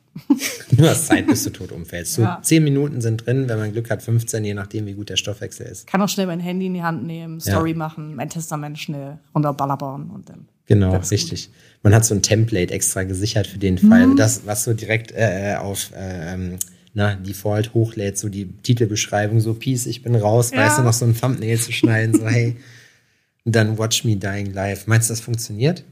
Du 0.72 0.86
hast 0.86 1.06
Zeit, 1.06 1.26
bis 1.26 1.44
du 1.44 1.50
tot 1.50 1.72
umfällst. 1.72 2.14
So 2.14 2.22
Ja. 2.22 2.40
10 2.42 2.62
Minuten 2.64 3.00
sind 3.00 3.24
drin, 3.26 3.48
wenn 3.48 3.58
man 3.58 3.72
Glück 3.72 3.90
hat, 3.90 4.02
15, 4.02 4.44
je 4.44 4.54
nachdem, 4.54 4.86
wie 4.86 4.94
gut 4.94 5.08
der 5.08 5.16
Stoffwechsel 5.16 5.66
ist. 5.66 5.86
Kann 5.86 6.02
auch 6.02 6.08
schnell 6.08 6.26
mein 6.26 6.40
Handy 6.40 6.66
in 6.66 6.74
die 6.74 6.82
Hand 6.82 7.04
nehmen, 7.06 7.40
Story 7.40 7.74
machen, 7.74 8.14
mein 8.16 8.28
Testament 8.28 8.78
schnell 8.78 9.18
runterballern 9.34 10.10
und 10.10 10.28
dann. 10.28 10.46
Genau, 10.66 10.96
richtig. 10.96 11.50
Man 11.82 11.94
hat 11.94 12.04
so 12.04 12.14
ein 12.14 12.22
Template 12.22 12.72
extra 12.72 13.02
gesichert 13.04 13.46
für 13.48 13.58
den 13.58 13.78
Fall. 13.78 14.14
Das, 14.14 14.46
was 14.46 14.64
so 14.64 14.72
direkt 14.74 15.10
äh, 15.12 15.56
auf 15.58 15.90
ähm, 15.96 16.58
na, 16.94 17.14
Default 17.14 17.72
hochlädt, 17.74 18.18
so 18.18 18.28
die 18.28 18.46
Titelbeschreibung, 18.62 19.40
so 19.40 19.54
Peace, 19.54 19.86
ich 19.86 20.02
bin 20.02 20.14
raus, 20.14 20.50
Ja. 20.52 20.58
weißt 20.58 20.78
du, 20.78 20.82
noch 20.82 20.92
so 20.92 21.04
ein 21.06 21.16
Thumbnail 21.18 21.58
zu 21.58 21.72
schneiden, 21.72 22.14
so 22.18 22.26
hey, 22.28 22.56
und 23.44 23.54
dann 23.56 23.78
Watch 23.78 24.04
Me 24.04 24.16
Dying 24.16 24.52
Live. 24.52 24.86
Meinst 24.86 25.08
du, 25.08 25.12
das 25.12 25.20
funktioniert? 25.20 25.84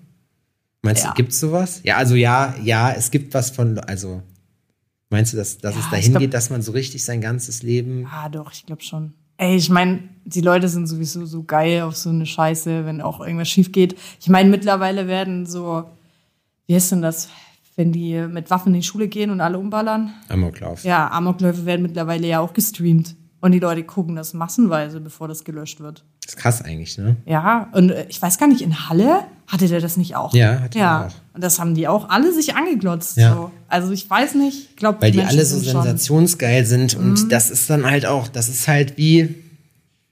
Meinst 0.88 1.04
Ja. 1.04 1.10
du, 1.10 1.14
gibt's 1.16 1.38
sowas? 1.38 1.80
Ja, 1.84 1.96
also 1.98 2.14
ja, 2.14 2.54
ja, 2.62 2.90
es 2.92 3.10
gibt 3.10 3.34
was 3.34 3.50
von, 3.50 3.78
also 3.80 4.22
meinst 5.10 5.32
du, 5.32 5.36
dass, 5.36 5.58
dass 5.58 5.74
Ja, 5.74 5.80
es 5.82 5.90
dahin 5.90 6.10
glaub- 6.12 6.20
geht, 6.20 6.34
dass 6.34 6.48
man 6.50 6.62
so 6.62 6.72
richtig 6.72 7.04
sein 7.04 7.20
ganzes 7.20 7.62
Leben 7.62 8.06
Ah, 8.10 8.28
doch, 8.28 8.52
ich 8.52 8.64
glaube 8.66 8.82
schon. 8.82 9.12
Ey, 9.36 9.54
ich 9.56 9.68
meine, 9.70 10.00
die 10.24 10.40
Leute 10.40 10.68
sind 10.68 10.86
sowieso 10.86 11.24
so 11.26 11.44
geil 11.44 11.82
auf 11.82 11.96
so 11.96 12.08
eine 12.10 12.26
Scheiße, 12.26 12.86
wenn 12.86 13.00
auch 13.00 13.20
irgendwas 13.20 13.48
schief 13.48 13.70
geht. 13.70 13.96
Ich 14.20 14.28
meine, 14.28 14.48
mittlerweile 14.50 15.06
werden 15.06 15.46
so, 15.46 15.84
wie 16.66 16.74
heißt 16.74 16.90
denn 16.92 17.02
das, 17.02 17.28
wenn 17.76 17.92
die 17.92 18.14
mit 18.26 18.50
Waffen 18.50 18.74
in 18.74 18.80
die 18.80 18.86
Schule 18.86 19.06
gehen 19.08 19.30
und 19.30 19.40
alle 19.40 19.58
umballern? 19.58 20.12
Amoklauf? 20.28 20.82
Ja, 20.84 21.08
Amokläufe 21.12 21.64
werden 21.66 21.82
mittlerweile 21.82 22.26
ja 22.26 22.40
auch 22.40 22.52
gestreamt. 22.52 23.14
Und 23.40 23.52
die 23.52 23.60
Leute 23.60 23.84
gucken 23.84 24.16
das 24.16 24.34
massenweise, 24.34 25.00
bevor 25.00 25.28
das 25.28 25.44
gelöscht 25.44 25.80
wird. 25.80 26.04
Das 26.24 26.34
ist 26.34 26.40
krass 26.40 26.60
eigentlich, 26.62 26.98
ne? 26.98 27.16
Ja, 27.24 27.68
und 27.72 27.90
äh, 27.90 28.06
ich 28.08 28.20
weiß 28.20 28.38
gar 28.38 28.48
nicht, 28.48 28.60
in 28.62 28.88
Halle 28.88 29.24
hatte 29.46 29.68
der 29.68 29.80
das 29.80 29.96
nicht 29.96 30.16
auch? 30.16 30.34
Ja, 30.34 30.60
hatte 30.60 30.78
ja. 30.78 31.02
er 31.02 31.06
auch. 31.06 31.14
Und 31.34 31.44
das 31.44 31.58
haben 31.58 31.74
die 31.74 31.86
auch 31.88 32.10
alle 32.10 32.32
sich 32.34 32.54
angeglotzt. 32.56 33.16
Ja. 33.16 33.34
So. 33.34 33.50
Also 33.68 33.92
ich 33.92 34.10
weiß 34.10 34.34
nicht, 34.34 34.70
ich 34.70 34.76
glaube, 34.76 35.00
Weil 35.00 35.12
die 35.12 35.22
alle 35.22 35.44
so 35.44 35.58
sensationsgeil 35.58 36.66
sind 36.66 36.94
und 36.94 37.24
Mhm. 37.24 37.28
das 37.28 37.50
ist 37.50 37.70
dann 37.70 37.86
halt 37.88 38.06
auch, 38.06 38.28
das 38.28 38.48
ist 38.48 38.66
halt 38.66 38.96
wie, 38.98 39.36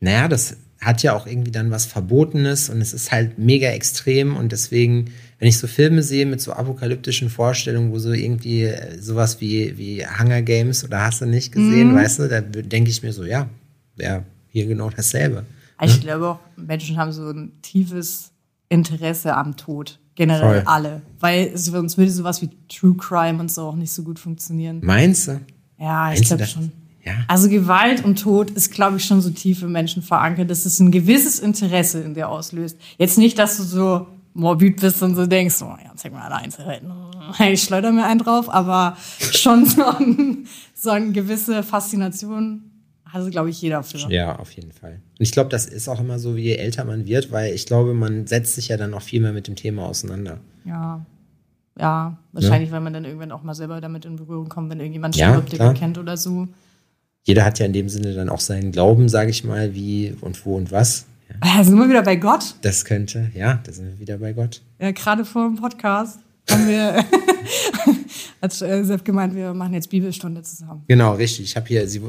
naja, 0.01 0.29
das 0.29 0.57
hat 0.81 1.03
ja 1.03 1.15
auch 1.15 1.27
irgendwie 1.27 1.51
dann 1.51 1.71
was 1.71 1.85
Verbotenes 1.85 2.69
und 2.69 2.81
es 2.81 2.93
ist 2.95 3.11
halt 3.11 3.39
mega 3.39 3.69
extrem 3.69 4.37
und 4.37 4.53
deswegen, 4.53 5.11
wenn 5.39 5.49
ich 5.49 5.59
so 5.59 5.67
Filme 5.67 6.03
sehe 6.03 6.25
mit 6.27 6.41
so 6.41 6.53
apokalyptischen 6.53 7.29
Vorstellungen, 7.29 7.93
wo 7.93 7.99
so 7.99 8.13
irgendwie 8.13 8.63
äh, 8.65 8.99
sowas 9.01 9.41
wie, 9.41 9.77
wie 9.77 10.05
Hunger 10.07 10.43
Games 10.43 10.85
oder 10.85 11.03
hast 11.03 11.21
du 11.21 11.27
nicht 11.27 11.53
gesehen, 11.53 11.93
Mhm. 11.93 11.97
weißt 11.97 12.19
du, 12.21 12.29
da 12.29 12.41
denke 12.41 12.91
ich 12.91 13.03
mir 13.03 13.13
so, 13.13 13.25
ja, 13.25 13.49
wäre 13.97 14.23
hier 14.49 14.67
genau 14.67 14.89
dasselbe. 14.91 15.45
Ich 15.83 16.01
glaube 16.01 16.27
auch, 16.29 16.39
Menschen 16.57 16.97
haben 16.97 17.13
so 17.13 17.29
ein 17.31 17.53
tiefes 17.61 18.31
Interesse 18.71 19.37
am 19.37 19.57
Tod. 19.57 19.99
Generell 20.15 20.61
Voll. 20.61 20.63
alle. 20.65 21.03
Weil 21.21 21.55
sonst 21.59 21.99
würde 21.99 22.11
sowas 22.11 22.41
wie 22.41 22.49
True 22.71 22.97
Crime 22.97 23.39
und 23.39 23.51
so 23.53 23.63
auch 23.63 23.77
nicht 23.77 23.93
so 23.93 24.03
gut 24.03 24.19
funktionieren. 24.19 24.81
Meinst 24.83 25.29
du? 25.29 25.41
Ja, 25.79 26.15
ich 26.15 26.23
glaube 26.23 26.47
schon. 26.47 26.73
Ja. 27.05 27.13
Also 27.29 27.51
Gewalt 27.51 28.03
und 28.03 28.19
Tod 28.19 28.51
ist, 28.51 28.73
glaube 28.73 28.97
ich, 28.97 29.05
schon 29.05 29.21
so 29.21 29.29
tief 29.29 29.63
im 29.63 29.73
Menschen 29.73 30.03
verankert, 30.03 30.51
dass 30.51 30.65
es 30.65 30.81
ein 30.81 30.91
gewisses 30.91 31.39
Interesse 31.39 32.01
in 32.01 32.15
dir 32.15 32.31
auslöst. 32.31 32.79
Jetzt 32.97 33.19
nicht, 33.19 33.39
dass 33.39 33.59
du 33.59 33.63
so 33.65 34.07
morbid 34.37 34.81
bist 34.81 35.03
und 35.03 35.15
so 35.15 35.27
denkst, 35.27 35.57
oh 35.63 35.77
ja, 35.83 35.93
zeig 35.97 36.13
mal 36.13 36.23
alle 36.23 36.37
Einzelheiten. 36.37 36.93
Ich 37.51 37.63
schleuder 37.63 37.91
mir 37.91 38.05
einen 38.07 38.21
drauf, 38.21 38.49
aber 38.49 38.97
schon 39.19 39.65
so, 39.67 39.85
ein, 39.85 40.47
so 40.75 40.91
eine 40.91 41.11
gewisse 41.13 41.63
Faszination 41.63 42.71
hatte, 43.05 43.31
glaube 43.31 43.51
ich, 43.51 43.61
jeder 43.61 43.83
für. 43.83 43.99
Ja, 44.11 44.37
auf 44.37 44.53
jeden 44.53 44.73
Fall. 44.73 45.01
Und 45.19 45.21
ich 45.21 45.33
glaube, 45.33 45.51
das 45.51 45.67
ist 45.67 45.89
auch 45.89 46.01
immer 46.01 46.19
so, 46.19 46.37
wie 46.37 46.43
je 46.43 46.57
älter 46.57 46.85
man 46.85 47.07
wird, 47.07 47.33
weil 47.33 47.55
ich 47.55 47.67
glaube, 47.67 47.95
man 47.95 48.27
setzt 48.27 48.55
sich 48.55 48.69
ja 48.69 48.77
dann 48.77 48.95
auch 48.95 49.03
viel 49.03 49.21
mehr 49.21 49.33
mit 49.33 49.49
dem 49.49 49.57
Thema 49.57 49.87
auseinander. 49.87 50.39
Ja. 50.65 51.05
Ja, 51.79 52.17
wahrscheinlich, 52.33 52.71
weil 52.71 52.81
man 52.81 52.95
dann 52.95 53.05
irgendwann 53.05 53.33
auch 53.33 53.43
mal 53.43 53.55
selber 53.55 53.81
damit 53.83 54.07
in 54.07 54.17
Berührung 54.17 54.49
kommt, 54.49 54.71
wenn 54.71 54.81
irgendjemand 54.81 55.15
Ja, 55.17 55.31
stirbt, 55.31 55.53
den 55.53 55.59
man 55.59 55.75
kennt 55.75 55.99
oder 55.99 56.17
so. 56.17 56.49
Jeder 57.23 57.45
hat 57.45 57.59
ja 57.59 57.67
in 57.67 57.75
dem 57.75 57.89
Sinne 57.89 58.15
dann 58.15 58.31
auch 58.31 58.41
seinen 58.41 58.73
Glauben, 58.73 59.09
sage 59.09 59.31
ich 59.31 59.45
mal, 59.45 59.75
wie 59.75 60.17
und 60.21 60.47
wo 60.47 60.57
und 60.57 60.73
was. 60.73 61.07
Ja, 61.29 61.59
Ja, 61.59 61.65
sind 61.65 61.79
wir 61.79 61.89
wieder 61.89 62.03
bei 62.03 62.17
Gott. 62.17 62.55
das 62.63 62.85
könnte, 62.85 63.31
ja, 63.35 63.61
da 63.65 63.73
sind 63.73 63.87
wir 63.87 63.99
wieder 63.99 64.19
bei 64.19 64.33
Gott. 64.33 64.63
Ja, 64.81 64.91
gerade 64.93 65.25
vor 65.25 65.47
dem 65.49 65.57
Podcast 65.57 66.19
haben 66.49 66.69
wir, 66.69 67.05
hat 68.43 68.63
äh, 68.63 68.85
Sepp 68.85 69.05
gemeint, 69.05 69.35
wir 69.35 69.53
machen 69.53 69.75
jetzt 69.75 69.91
Bibelstunde 69.91 70.43
zusammen. 70.43 70.85
Genau, 70.87 71.15
richtig. 71.15 71.45
Ich 71.47 71.57
habe 71.57 71.67
hier, 71.67 71.89
sie, 71.89 72.01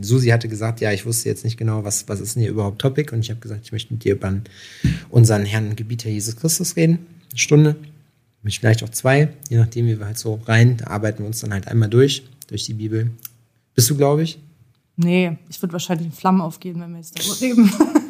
Susi 0.00 0.28
hatte 0.28 0.48
gesagt, 0.48 0.80
ja, 0.80 0.92
ich 0.92 1.04
wusste 1.04 1.28
jetzt 1.28 1.44
nicht 1.44 1.56
genau, 1.58 1.84
was, 1.84 2.08
was 2.08 2.20
ist 2.20 2.34
denn 2.34 2.42
hier 2.42 2.50
überhaupt 2.50 2.80
Topic. 2.80 3.12
Und 3.14 3.20
ich 3.20 3.30
habe 3.30 3.40
gesagt, 3.40 3.60
ich 3.64 3.72
möchte 3.72 3.92
mit 3.92 4.04
dir 4.04 4.14
über 4.14 4.32
unseren 5.10 5.44
Herrn 5.44 5.68
und 5.68 5.76
Gebieter 5.76 6.08
Jesus 6.08 6.36
Christus 6.36 6.76
reden. 6.76 7.06
Eine 7.30 7.38
Stunde. 7.38 7.76
Vielleicht 8.46 8.82
auch 8.82 8.90
zwei, 8.90 9.28
je 9.48 9.56
nachdem, 9.56 9.86
wie 9.86 9.98
wir 9.98 10.06
halt 10.06 10.18
so 10.18 10.40
rein. 10.46 10.76
Da 10.76 10.88
arbeiten 10.88 11.20
wir 11.20 11.26
uns 11.26 11.40
dann 11.40 11.52
halt 11.52 11.66
einmal 11.68 11.88
durch, 11.88 12.24
durch 12.48 12.64
die 12.64 12.74
Bibel. 12.74 13.10
Bist 13.74 13.88
du, 13.90 13.96
glaube 13.96 14.22
ich? 14.22 14.38
Nee, 14.96 15.36
ich 15.48 15.60
würde 15.62 15.72
wahrscheinlich 15.72 16.06
in 16.06 16.12
Flammen 16.12 16.40
aufgehen, 16.40 16.78
wenn 16.80 16.90
wir 16.92 16.98
jetzt 16.98 17.18
darüber 17.18 17.40
reden. 17.40 17.72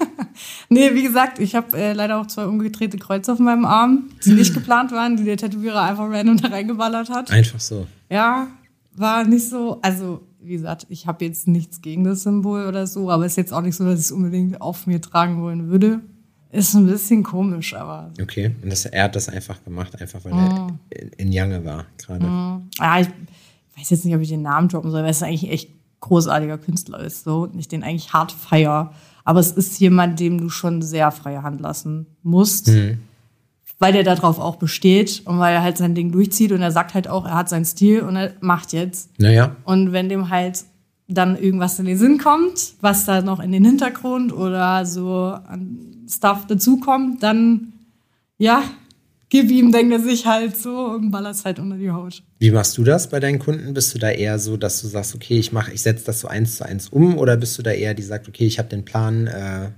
nee, 0.69 0.95
wie 0.95 1.03
gesagt, 1.03 1.39
ich 1.39 1.55
habe 1.55 1.77
äh, 1.77 1.93
leider 1.93 2.21
auch 2.21 2.27
zwei 2.27 2.47
umgedrehte 2.47 2.99
Kreuze 2.99 3.33
auf 3.33 3.39
meinem 3.39 3.65
Arm, 3.65 4.11
die 4.25 4.33
nicht 4.33 4.55
geplant 4.55 4.93
waren, 4.93 5.17
die 5.17 5.25
der 5.25 5.37
Tätowierer 5.37 5.83
einfach 5.83 6.09
random 6.11 6.37
da 6.37 6.49
reingeballert 6.49 7.11
hat. 7.11 7.31
Einfach 7.31 7.61
so. 7.61 7.87
Ja, 8.11 8.49
war 8.97 9.25
nicht 9.25 9.49
so, 9.49 9.81
also 9.83 10.21
wie 10.41 10.55
gesagt, 10.55 10.87
ich 10.91 11.07
habe 11.07 11.25
jetzt 11.25 11.49
nichts 11.49 11.81
gegen 11.81 12.05
das 12.05 12.23
Symbol 12.23 12.67
oder 12.67 12.87
so, 12.87 13.11
aber 13.11 13.27
ist 13.27 13.37
jetzt 13.37 13.53
auch 13.53 13.63
nicht 13.63 13.77
so, 13.77 13.85
dass 13.85 13.99
ich 13.99 14.07
es 14.07 14.13
unbedingt 14.13 14.61
auf 14.61 14.87
mir 14.87 15.01
tragen 15.01 15.41
wollen 15.43 15.69
würde. 15.69 16.01
Ist 16.53 16.75
ein 16.75 16.87
bisschen 16.87 17.25
komisch, 17.25 17.75
aber 17.75 18.13
Okay. 18.21 18.55
Und 18.63 18.71
das, 18.71 18.87
er 18.87 19.05
hat 19.05 19.17
das 19.17 19.29
einfach 19.29 19.63
gemacht, 19.65 20.01
einfach 20.01 20.25
weil 20.25 20.33
er 20.33 20.69
in, 20.91 21.09
in 21.17 21.33
Jange 21.33 21.65
war 21.65 21.87
gerade. 21.99 22.27
ja, 22.79 23.01
ich 23.01 23.09
weiß 23.77 23.91
jetzt 23.91 24.05
nicht, 24.05 24.15
ob 24.15 24.21
ich 24.21 24.29
den 24.29 24.43
Namen 24.43 24.69
droppen 24.69 24.91
soll, 24.93 25.03
weil 25.03 25.11
es 25.11 25.23
eigentlich 25.23 25.51
echt 25.51 25.71
großartiger 25.99 26.59
Künstler 26.59 27.01
ist, 27.01 27.25
so 27.25 27.43
und 27.43 27.59
ich 27.59 27.67
den 27.67 27.83
eigentlich 27.83 28.13
hart 28.13 28.31
feier. 28.31 28.93
Aber 29.25 29.41
es 29.41 29.53
ist 29.53 29.81
jemand, 29.81 30.21
dem 30.21 30.39
du 30.39 30.51
schon 30.51 30.83
sehr 30.83 31.11
freie 31.11 31.43
Hand 31.43 31.61
lassen 31.61 32.07
musst, 32.23 32.69
weil 33.79 33.93
der 33.93 34.03
darauf 34.03 34.39
auch 34.39 34.57
besteht 34.57 35.23
und 35.25 35.39
weil 35.39 35.55
er 35.55 35.63
halt 35.63 35.79
sein 35.79 35.95
Ding 35.95 36.13
durchzieht 36.13 36.53
und 36.53 36.63
er 36.63 36.71
sagt 36.71 36.95
halt 36.95 37.09
auch, 37.09 37.25
er 37.27 37.35
hat 37.35 37.49
seinen 37.49 37.65
Stil 37.65 38.01
und 38.03 38.17
er 38.17 38.35
macht 38.41 38.73
jetzt. 38.73 39.11
Naja, 39.19 39.57
Und 39.65 39.93
wenn 39.93 40.09
dem 40.09 40.29
halt 40.31 40.65
dann 41.09 41.37
irgendwas 41.37 41.79
in 41.79 41.87
den 41.87 41.99
Sinn 41.99 42.19
kommt, 42.19 42.75
was 42.81 43.05
da 43.05 43.21
noch 43.21 43.41
in 43.41 43.53
den 43.53 43.65
Hintergrund 43.65 44.33
oder 44.33 44.87
so 44.87 45.37
an 45.47 45.79
Stuff 46.09 46.47
dazukommt, 46.47 47.23
dann 47.23 47.73
ja, 48.39 48.63
gib 49.35 49.51
ihm, 49.51 49.73
denkt 49.73 49.93
er 49.93 49.99
sich 49.99 50.27
halt 50.27 50.57
so 50.57 50.91
und 50.91 51.11
ballert's 51.11 51.45
halt 51.45 51.59
unter 51.59 51.77
die 51.77 51.91
Haut. 51.91 52.23
Wie 52.39 52.53
machst 52.53 52.79
du 52.79 52.85
das 52.85 53.11
bei 53.11 53.19
deinen 53.19 53.41
Kunden? 53.41 53.75
Bist 53.75 53.93
du 53.93 53.99
da 53.99 54.11
eher 54.11 54.39
so, 54.39 54.57
dass 54.57 54.81
du 54.81 54.87
sagst, 54.87 55.13
okay, 55.17 55.37
ich 55.37 55.51
mache, 55.51 55.73
ich 55.73 55.83
setze 55.83 56.05
das 56.05 56.21
so 56.21 56.29
eins 56.29 56.55
zu 56.55 56.65
eins 56.65 56.89
um, 56.89 57.19
oder 57.19 57.37
bist 57.37 57.59
du 57.59 57.63
da 57.63 57.73
eher, 57.73 57.95
die 57.95 58.05
sagt, 58.05 58.29
okay, 58.29 58.47
ich 58.47 58.61
habe 58.61 58.69
den 58.69 58.85
Plan, 58.85 59.27
äh, 59.27 59.71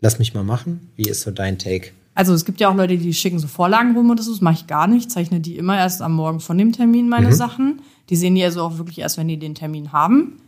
lass 0.00 0.18
mich 0.18 0.34
mal 0.34 0.42
machen? 0.42 0.90
Wie 0.96 1.08
ist 1.08 1.20
so 1.20 1.30
dein 1.30 1.58
Take? 1.58 1.92
Also 2.16 2.34
es 2.34 2.44
gibt 2.44 2.58
ja 2.58 2.70
auch 2.70 2.74
Leute, 2.74 2.98
die 2.98 3.14
schicken 3.14 3.38
so 3.38 3.46
Vorlagen 3.46 3.94
rum 3.94 4.10
oder 4.10 4.20
so, 4.20 4.32
das 4.32 4.40
mache 4.40 4.56
ich 4.56 4.66
gar 4.66 4.88
nicht. 4.88 5.06
Ich 5.06 5.10
zeichne 5.10 5.38
die 5.38 5.56
immer 5.56 5.78
erst 5.78 6.02
am 6.02 6.14
Morgen 6.14 6.40
von 6.40 6.58
dem 6.58 6.72
Termin 6.72 7.08
meine 7.08 7.32
Sachen. 7.32 7.82
Die 8.10 8.16
sehen 8.16 8.34
die 8.34 8.42
also 8.42 8.62
auch 8.62 8.78
wirklich 8.78 8.98
erst, 8.98 9.16
wenn 9.16 9.28
die 9.28 9.38
den 9.38 9.54
Termin 9.54 9.92
haben. 9.92 10.40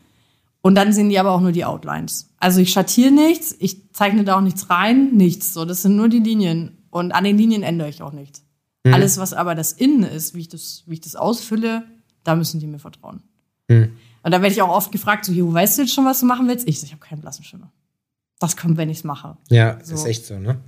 Und 0.61 0.75
dann 0.75 0.93
sehen 0.93 1.09
die 1.09 1.21
aber 1.21 1.31
auch 1.31 1.41
nur 1.41 1.53
die 1.53 1.65
Outlines. 1.65 2.31
Also 2.41 2.61
ich 2.61 2.73
schattiere 2.73 3.13
nichts, 3.13 3.55
ich 3.61 3.93
zeichne 3.93 4.25
da 4.25 4.39
auch 4.39 4.41
nichts 4.41 4.71
rein, 4.71 5.13
nichts. 5.13 5.55
So, 5.55 5.65
das 5.65 5.83
sind 5.83 5.95
nur 5.95 6.09
die 6.09 6.19
Linien. 6.19 6.80
Und 6.90 7.12
an 7.12 7.24
den 7.24 7.38
Linien 7.38 7.62
ändere 7.62 7.88
ich 7.88 8.03
auch 8.03 8.12
nichts. 8.12 8.42
Alles, 8.85 9.18
was 9.18 9.33
aber 9.33 9.55
das 9.55 9.72
Innen 9.72 10.05
ist, 10.05 10.35
wie 10.35 10.40
ich 10.40 10.48
das, 10.48 10.85
wie 10.87 10.94
ich 10.94 11.00
das 11.00 11.14
ausfülle, 11.16 11.85
da 12.24 12.35
müssen 12.35 12.61
die 12.61 12.66
mir 12.66 12.79
vertrauen. 12.79 13.22
Und 14.22 14.33
da 14.33 14.42
werde 14.42 14.48
ich 14.55 14.62
auch 14.62 14.68
oft 14.74 14.90
gefragt, 14.90 15.24
so, 15.24 15.33
Jo, 15.33 15.53
weißt 15.53 15.79
du 15.79 15.83
jetzt 15.83 15.94
schon, 15.94 16.05
was 16.05 16.20
du 16.20 16.26
machen 16.26 16.48
willst? 16.48 16.66
Ich, 16.66 16.81
so, 16.81 16.87
ich 16.87 16.92
habe 16.92 17.00
keinen 17.00 17.20
blassen 17.20 17.44
Schimmer. 17.44 17.70
Das 18.38 18.57
kommt, 18.57 18.76
wenn 18.79 18.88
ich 18.90 18.98
es 18.98 19.05
mache. 19.05 19.37
Ja, 19.50 19.79
So. 19.85 19.94
ist 19.94 20.07
echt 20.07 20.26
so, 20.26 20.38
ne? 20.38 20.59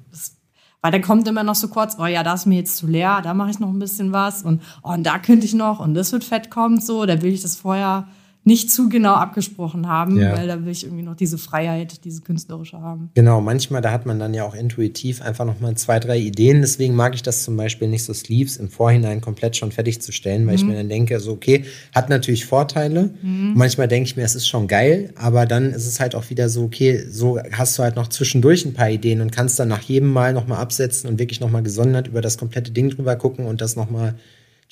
Weil 0.82 0.92
dann 0.92 1.02
kommt 1.02 1.26
immer 1.28 1.42
noch 1.42 1.54
so 1.54 1.68
kurz, 1.68 1.96
oh 1.98 2.06
ja, 2.06 2.22
da 2.22 2.34
ist 2.34 2.44
mir 2.46 2.56
jetzt 2.58 2.76
zu 2.76 2.86
leer, 2.86 3.20
da 3.22 3.34
mache 3.34 3.50
ich 3.50 3.58
noch 3.60 3.68
ein 3.68 3.78
bisschen 3.78 4.12
was 4.12 4.42
und 4.42 4.60
oh, 4.82 4.90
und 4.90 5.04
da 5.04 5.18
könnte 5.18 5.46
ich 5.46 5.54
noch 5.54 5.78
und 5.80 5.94
das 5.94 6.10
wird 6.12 6.24
fett 6.24 6.50
kommen, 6.50 6.80
so, 6.80 7.06
da 7.06 7.22
will 7.22 7.32
ich 7.32 7.40
das 7.42 7.56
vorher 7.56 8.08
nicht 8.44 8.72
zu 8.72 8.88
genau 8.88 9.14
abgesprochen 9.14 9.86
haben, 9.86 10.18
Ja. 10.18 10.36
weil 10.36 10.48
da 10.48 10.64
will 10.64 10.72
ich 10.72 10.84
irgendwie 10.84 11.04
noch 11.04 11.14
diese 11.14 11.38
Freiheit, 11.38 12.04
diese 12.04 12.22
künstlerische 12.22 12.80
haben. 12.80 13.10
Genau, 13.14 13.40
manchmal, 13.40 13.82
da 13.82 13.92
hat 13.92 14.04
man 14.04 14.18
dann 14.18 14.34
ja 14.34 14.44
auch 14.44 14.54
intuitiv 14.54 15.22
einfach 15.22 15.44
nochmal 15.44 15.76
zwei, 15.76 16.00
drei 16.00 16.18
Ideen. 16.18 16.60
Deswegen 16.60 16.96
mag 16.96 17.14
ich 17.14 17.22
das 17.22 17.44
zum 17.44 17.56
Beispiel 17.56 17.86
nicht 17.86 18.02
so 18.02 18.12
Sleeves 18.12 18.56
im 18.56 18.68
Vorhinein 18.68 19.20
komplett 19.20 19.56
schon 19.56 19.70
fertigzustellen, 19.70 20.46
weil 20.46 20.56
ich 20.56 20.64
mir 20.64 20.74
dann 20.74 20.88
denke, 20.88 21.20
so, 21.20 21.32
okay, 21.32 21.64
hat 21.94 22.08
natürlich 22.08 22.44
Vorteile. 22.46 23.10
Manchmal 23.22 23.86
denke 23.86 24.08
ich 24.08 24.16
mir, 24.16 24.24
es 24.24 24.34
ist 24.34 24.48
schon 24.48 24.66
geil, 24.66 25.12
aber 25.14 25.46
dann 25.46 25.70
ist 25.72 25.86
es 25.86 26.00
halt 26.00 26.14
auch 26.16 26.28
wieder 26.30 26.48
so, 26.48 26.64
okay, 26.64 27.04
so 27.08 27.38
hast 27.52 27.78
du 27.78 27.84
halt 27.84 27.94
noch 27.94 28.08
zwischendurch 28.08 28.64
ein 28.64 28.74
paar 28.74 28.90
Ideen 28.90 29.20
und 29.20 29.30
kannst 29.30 29.58
dann 29.60 29.68
nach 29.68 29.82
jedem 29.82 30.12
Mal 30.12 30.32
nochmal 30.32 30.58
absetzen 30.58 31.08
und 31.08 31.18
wirklich 31.20 31.40
nochmal 31.40 31.62
gesondert 31.62 32.08
über 32.08 32.20
das 32.20 32.38
komplette 32.38 32.72
Ding 32.72 32.90
drüber 32.90 33.14
gucken 33.14 33.46
und 33.46 33.60
das 33.60 33.76
nochmal 33.76 34.14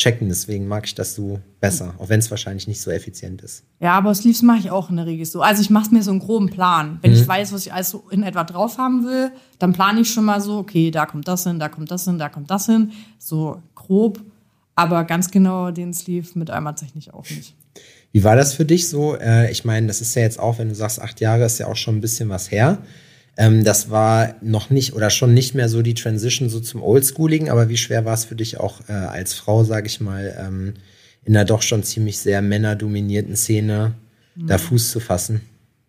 checken. 0.01 0.29
Deswegen 0.29 0.67
mag 0.67 0.87
ich 0.87 0.95
das 0.95 1.15
so 1.15 1.41
besser, 1.61 1.95
auch 1.99 2.09
wenn 2.09 2.19
es 2.19 2.31
wahrscheinlich 2.31 2.67
nicht 2.67 2.81
so 2.81 2.91
effizient 2.91 3.43
ist. 3.43 3.63
Ja, 3.81 3.93
aber 3.93 4.15
Sleeves 4.15 4.43
mache 4.43 4.59
ich 4.59 4.71
auch 4.71 4.91
in 4.91 4.97
der 4.97 5.07
Regel 5.07 5.27
so. 5.27 5.43
Also 5.43 5.61
ich 5.61 5.71
mache 5.71 5.95
mir 5.95 6.03
so 6.03 6.11
einen 6.11 6.21
groben 6.21 6.49
Plan. 6.49 6.99
Wenn 7.03 7.13
mhm. 7.13 7.19
ich 7.19 7.29
weiß, 7.29 7.53
was 7.53 7.67
ich 7.67 7.73
alles 7.73 7.91
so 7.91 8.05
in 8.11 8.23
etwa 8.23 8.45
drauf 8.45 8.79
haben 8.79 9.05
will, 9.05 9.31
dann 9.59 9.73
plane 9.73 10.01
ich 10.01 10.11
schon 10.11 10.25
mal 10.25 10.41
so, 10.41 10.59
okay, 10.59 10.91
da 10.91 11.07
kommt 11.07 11.29
das 11.29 11.45
hin, 11.45 11.59
da 11.59 11.69
kommt 11.69 11.91
das 11.91 12.05
hin, 12.07 12.19
da 12.19 12.29
kommt 12.29 12.51
das 12.51 12.67
hin. 12.67 12.93
So 13.19 13.63
grob. 13.75 14.21
Aber 14.75 15.05
ganz 15.05 15.31
genau 15.31 15.71
den 15.71 15.93
Sleeve 15.93 16.29
mit 16.35 16.51
einmal 16.51 16.77
zeichne 16.77 16.99
ich 16.99 17.13
auch 17.13 17.29
nicht. 17.29 17.55
Wie 18.13 18.25
war 18.25 18.35
das 18.35 18.55
für 18.55 18.65
dich 18.65 18.89
so? 18.89 19.17
Äh, 19.17 19.51
ich 19.51 19.65
meine, 19.65 19.87
das 19.87 20.01
ist 20.01 20.15
ja 20.17 20.23
jetzt 20.23 20.41
auch, 20.41 20.59
wenn 20.59 20.71
du 20.71 20.75
sagst, 20.75 21.01
acht 21.01 21.21
Jahre 21.21 21.45
ist 21.45 21.59
ja 21.59 21.67
auch 21.67 21.77
schon 21.77 21.97
ein 21.97 22.01
bisschen 22.01 22.31
was 22.31 22.51
her. 22.51 22.79
Ähm, 23.37 23.65
das 23.65 23.91
war 23.91 24.35
noch 24.43 24.71
nicht 24.71 24.95
oder 24.95 25.11
schon 25.11 25.35
nicht 25.35 25.55
mehr 25.55 25.69
so 25.69 25.83
die 25.83 25.95
Transition 25.95 26.49
so 26.49 26.61
zum 26.61 26.83
Oldschooligen, 26.83 27.49
aber 27.49 27.69
wie 27.69 27.77
schwer 27.77 28.05
war 28.05 28.15
es 28.15 28.25
für 28.25 28.37
dich 28.37 28.59
auch 28.59 28.81
äh, 28.89 28.93
als 28.93 29.35
Frau, 29.35 29.65
sage 29.65 29.87
ich 29.87 30.01
mal, 30.01 30.37
ähm, 30.39 30.75
in 31.25 31.37
einer 31.37 31.45
doch 31.45 31.63
schon 31.63 31.83
ziemlich 31.83 32.19
sehr 32.19 32.43
männerdominierten 32.43 33.37
Szene 33.37 33.95
mhm. 34.35 34.47
da 34.47 34.59
Fuß 34.59 34.91
zu 34.91 35.01
fassen? 35.01 35.43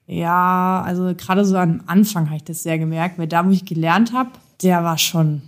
Ja, 0.08 0.84
also 0.86 1.14
gerade 1.16 1.46
so 1.46 1.56
am 1.56 1.84
Anfang 1.86 2.26
habe 2.28 2.38
ich 2.38 2.44
das 2.44 2.64
sehr 2.64 2.78
gemerkt, 2.78 3.18
weil 3.18 3.28
da, 3.28 3.46
wo 3.46 3.52
ich 3.52 3.66
gelernt 3.66 4.14
habe, 4.14 4.32
der 4.62 4.84
war 4.84 4.98
schon 4.98 5.42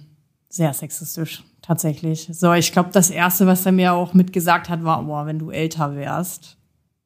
sehr 0.49 0.73
sexistisch, 0.73 1.43
tatsächlich. 1.61 2.29
So, 2.31 2.53
ich 2.53 2.71
glaube, 2.71 2.89
das 2.93 3.09
Erste, 3.09 3.45
was 3.45 3.65
er 3.65 3.71
mir 3.71 3.93
auch 3.93 4.13
mitgesagt 4.13 4.69
hat, 4.69 4.83
war, 4.83 5.03
boah, 5.03 5.25
wenn 5.25 5.39
du 5.39 5.51
älter 5.51 5.95
wärst, 5.95 6.57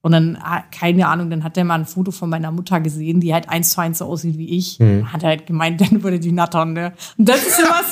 und 0.08 0.14
dann, 0.14 0.38
ah, 0.42 0.64
keine 0.72 1.06
Ahnung, 1.10 1.30
dann 1.30 1.44
hat 1.44 1.58
der 1.58 1.66
mal 1.66 1.76
ein 1.76 1.86
Foto 1.86 2.12
von 2.12 2.30
meiner 2.30 2.50
Mutter 2.50 2.80
gesehen, 2.80 3.20
die 3.20 3.34
halt 3.34 3.50
eins 3.50 3.72
zu 3.72 3.82
eins 3.82 3.98
so 3.98 4.06
aussieht 4.06 4.38
wie 4.38 4.58
ich. 4.58 4.80
Mhm. 4.80 5.12
Hat 5.12 5.22
er 5.24 5.28
halt 5.28 5.46
gemeint, 5.46 5.82
dann 5.92 6.02
würde 6.02 6.18
die 6.18 6.32
nattern, 6.32 6.72
ne? 6.72 6.94
Und 7.18 7.28
das 7.28 7.46
ist 7.46 7.58
sowas, 7.58 7.84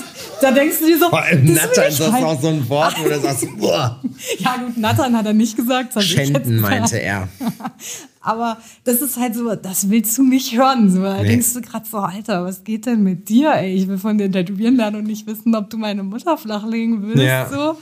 da 0.42 0.52
denkst 0.52 0.80
du 0.80 0.86
dir 0.86 0.98
so. 0.98 1.10
Vor 1.10 1.22
allem 1.22 1.54
nattern, 1.54 1.90
ist 1.90 2.00
das 2.00 2.14
halt. 2.14 2.24
auch 2.24 2.42
so 2.42 2.48
ein 2.48 2.70
Wort, 2.70 2.96
wo 2.98 3.10
du 3.10 3.20
sagst, 3.20 3.46
boah. 3.58 4.00
ja, 4.40 4.56
gut, 4.56 4.78
nattern 4.78 5.18
hat 5.18 5.26
er 5.26 5.34
nicht 5.34 5.58
gesagt. 5.58 6.02
Schänden 6.02 6.62
meinte 6.62 7.02
er. 7.02 7.28
Aber 8.22 8.60
das 8.86 9.02
ist 9.02 9.20
halt 9.20 9.36
so, 9.36 9.54
das 9.54 9.90
willst 9.90 10.18
du 10.18 10.24
nicht 10.24 10.58
hören. 10.58 10.90
So. 10.90 11.02
Da 11.02 11.22
nee. 11.22 11.28
denkst 11.28 11.54
du 11.54 11.60
gerade 11.60 11.86
so, 11.86 11.98
Alter, 11.98 12.46
was 12.46 12.64
geht 12.64 12.86
denn 12.86 13.04
mit 13.04 13.28
dir, 13.28 13.56
ey? 13.56 13.76
Ich 13.76 13.90
will 13.90 13.98
von 13.98 14.18
dir 14.18 14.32
tätowieren 14.32 14.78
lernen 14.78 15.00
und 15.00 15.04
nicht 15.06 15.28
wissen, 15.28 15.54
ob 15.54 15.70
du 15.70 15.78
meine 15.78 16.02
Mutter 16.02 16.38
flachlegen 16.38 17.04
willst. 17.04 17.22
Ja. 17.22 17.50
So. 17.50 17.78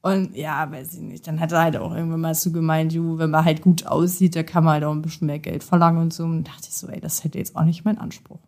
Und 0.00 0.36
ja, 0.36 0.70
weiß 0.70 0.94
ich 0.94 1.00
nicht. 1.00 1.26
Dann 1.26 1.40
hat 1.40 1.52
er 1.52 1.62
halt 1.62 1.76
auch 1.76 1.94
irgendwann 1.94 2.20
mal 2.20 2.34
so 2.34 2.52
gemeint, 2.52 2.92
ju, 2.92 3.18
wenn 3.18 3.30
man 3.30 3.44
halt 3.44 3.62
gut 3.62 3.86
aussieht, 3.86 4.36
da 4.36 4.42
kann 4.42 4.64
man 4.64 4.74
halt 4.74 4.84
auch 4.84 4.92
ein 4.92 5.02
bisschen 5.02 5.26
mehr 5.26 5.40
Geld 5.40 5.64
verlangen 5.64 6.00
und 6.00 6.12
so. 6.12 6.24
Und 6.24 6.44
dachte 6.44 6.68
ich 6.68 6.74
so, 6.74 6.88
ey, 6.88 7.00
das 7.00 7.24
hätte 7.24 7.38
jetzt 7.38 7.56
auch 7.56 7.64
nicht 7.64 7.84
mein 7.84 7.98
Anspruch. 7.98 8.38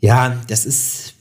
Ja, 0.00 0.36
das 0.48 0.66
ist, 0.66 1.14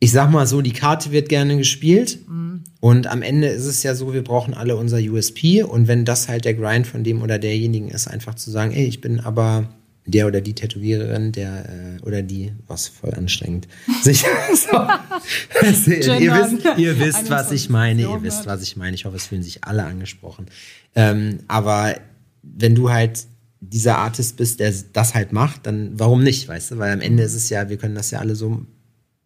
ich 0.00 0.12
sag 0.12 0.30
mal 0.30 0.46
so, 0.46 0.60
die 0.60 0.72
Karte 0.72 1.12
wird 1.12 1.28
gerne 1.28 1.56
gespielt. 1.56 2.18
Mhm. 2.28 2.64
Und 2.80 3.06
am 3.06 3.22
Ende 3.22 3.48
ist 3.48 3.64
es 3.64 3.82
ja 3.82 3.94
so, 3.94 4.12
wir 4.12 4.22
brauchen 4.22 4.52
alle 4.52 4.76
unser 4.76 4.98
USP. 4.98 5.62
Und 5.62 5.88
wenn 5.88 6.04
das 6.04 6.28
halt 6.28 6.44
der 6.44 6.54
Grind 6.54 6.86
von 6.86 7.04
dem 7.04 7.22
oder 7.22 7.38
derjenigen 7.38 7.88
ist, 7.88 8.06
einfach 8.06 8.34
zu 8.34 8.50
sagen, 8.50 8.72
ey, 8.72 8.84
ich 8.84 9.00
bin 9.00 9.20
aber 9.20 9.68
der 10.06 10.26
oder 10.26 10.40
die 10.40 10.54
Tätowiererin, 10.54 11.32
der 11.32 11.98
äh, 11.98 12.02
oder 12.02 12.22
die, 12.22 12.52
was 12.66 12.88
voll 12.88 13.14
anstrengend. 13.14 13.68
Sich, 14.02 14.24
so, 14.54 14.76
also, 14.76 15.90
ihr 15.90 16.32
wisst, 16.32 16.78
ihr 16.78 16.98
wisst 16.98 17.30
was 17.30 17.52
ich 17.52 17.70
meine, 17.70 18.02
ihr 18.02 18.22
wisst, 18.22 18.46
was 18.46 18.62
ich 18.62 18.76
meine. 18.76 18.94
Ich 18.94 19.04
hoffe, 19.04 19.16
es 19.16 19.26
fühlen 19.26 19.42
sich 19.42 19.64
alle 19.64 19.84
angesprochen. 19.84 20.46
Ähm, 20.94 21.40
aber 21.48 21.96
wenn 22.42 22.74
du 22.74 22.90
halt 22.90 23.26
dieser 23.60 23.98
Artist 23.98 24.36
bist, 24.36 24.60
der 24.60 24.74
das 24.92 25.14
halt 25.14 25.32
macht, 25.32 25.66
dann 25.66 25.98
warum 25.98 26.22
nicht, 26.22 26.48
weißt 26.48 26.72
du? 26.72 26.78
Weil 26.78 26.92
am 26.92 27.00
Ende 27.00 27.22
ist 27.22 27.34
es 27.34 27.48
ja, 27.48 27.68
wir 27.70 27.78
können 27.78 27.94
das 27.94 28.10
ja 28.10 28.18
alle 28.18 28.34
so 28.34 28.64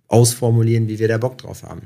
ausformulieren, 0.07 0.89
wie 0.89 0.99
wir 0.99 1.09
da 1.09 1.19
Bock 1.19 1.39
drauf 1.39 1.65
haben. 1.65 1.83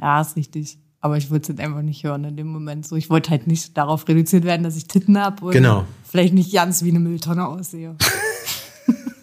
Ja, 0.00 0.20
ist 0.20 0.36
richtig. 0.36 0.78
Aber 1.02 1.16
ich 1.16 1.30
würde 1.30 1.42
es 1.42 1.48
jetzt 1.48 1.60
einfach 1.60 1.82
nicht 1.82 2.04
hören 2.04 2.24
in 2.24 2.36
dem 2.36 2.48
Moment. 2.48 2.86
So, 2.86 2.94
ich 2.96 3.08
wollte 3.08 3.30
halt 3.30 3.46
nicht 3.46 3.76
darauf 3.76 4.06
reduziert 4.06 4.44
werden, 4.44 4.62
dass 4.62 4.76
ich 4.76 4.86
Titten 4.86 5.18
habe 5.18 5.50
genau. 5.50 5.86
Vielleicht 6.10 6.34
nicht 6.34 6.52
ganz 6.52 6.82
wie 6.82 6.90
eine 6.90 7.00
Mülltonne 7.00 7.46
aussehe. 7.46 7.96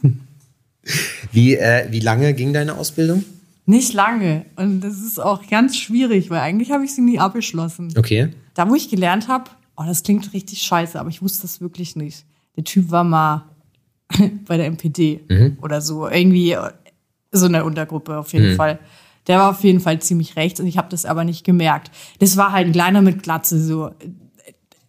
wie, 1.32 1.56
äh, 1.56 1.88
wie 1.92 2.00
lange 2.00 2.34
ging 2.34 2.54
deine 2.54 2.76
Ausbildung? 2.76 3.24
Nicht 3.66 3.94
lange. 3.94 4.46
Und 4.56 4.80
das 4.82 5.02
ist 5.02 5.20
auch 5.20 5.46
ganz 5.48 5.76
schwierig, 5.76 6.30
weil 6.30 6.40
eigentlich 6.40 6.72
habe 6.72 6.86
ich 6.86 6.96
sie 6.96 7.02
nie 7.02 7.20
abgeschlossen. 7.20 7.94
Okay. 7.98 8.30
Da, 8.54 8.70
wo 8.70 8.76
ich 8.76 8.90
gelernt 8.90 9.28
habe, 9.28 9.52
oh, 9.76 9.84
das 9.86 10.04
klingt 10.04 10.34
richtig 10.34 10.62
scheiße, 10.62 10.98
aber 10.98 11.10
ich 11.10 11.22
wusste 11.22 11.42
das 11.42 11.60
wirklich 11.60 11.98
nicht. 11.98 12.26
Der 12.56 12.64
Typ 12.64 12.90
war 12.90 13.04
mal 13.04 13.44
bei 14.46 14.56
der 14.56 14.68
MPD 14.68 15.20
mhm. 15.28 15.58
oder 15.62 15.82
so. 15.82 16.08
Irgendwie 16.08 16.56
so 17.34 17.46
eine 17.46 17.66
Untergruppe 17.66 18.18
auf 18.18 18.32
jeden 18.32 18.52
mhm. 18.52 18.56
Fall. 18.56 18.80
Der 19.28 19.40
war 19.40 19.50
auf 19.50 19.64
jeden 19.66 19.82
Fall 19.82 20.02
ziemlich 20.02 20.38
rechts 20.38 20.62
und 20.62 20.68
ich 20.68 20.78
habe 20.78 20.88
das 20.90 21.06
aber 21.06 21.26
nicht 21.26 21.44
gemerkt. 21.44 21.92
Das 22.20 22.38
war 22.38 22.54
halt 22.54 22.68
ein 22.68 22.72
kleiner 22.72 23.02
mit 23.02 23.24
Glatze 23.24 23.62
so. 23.62 23.92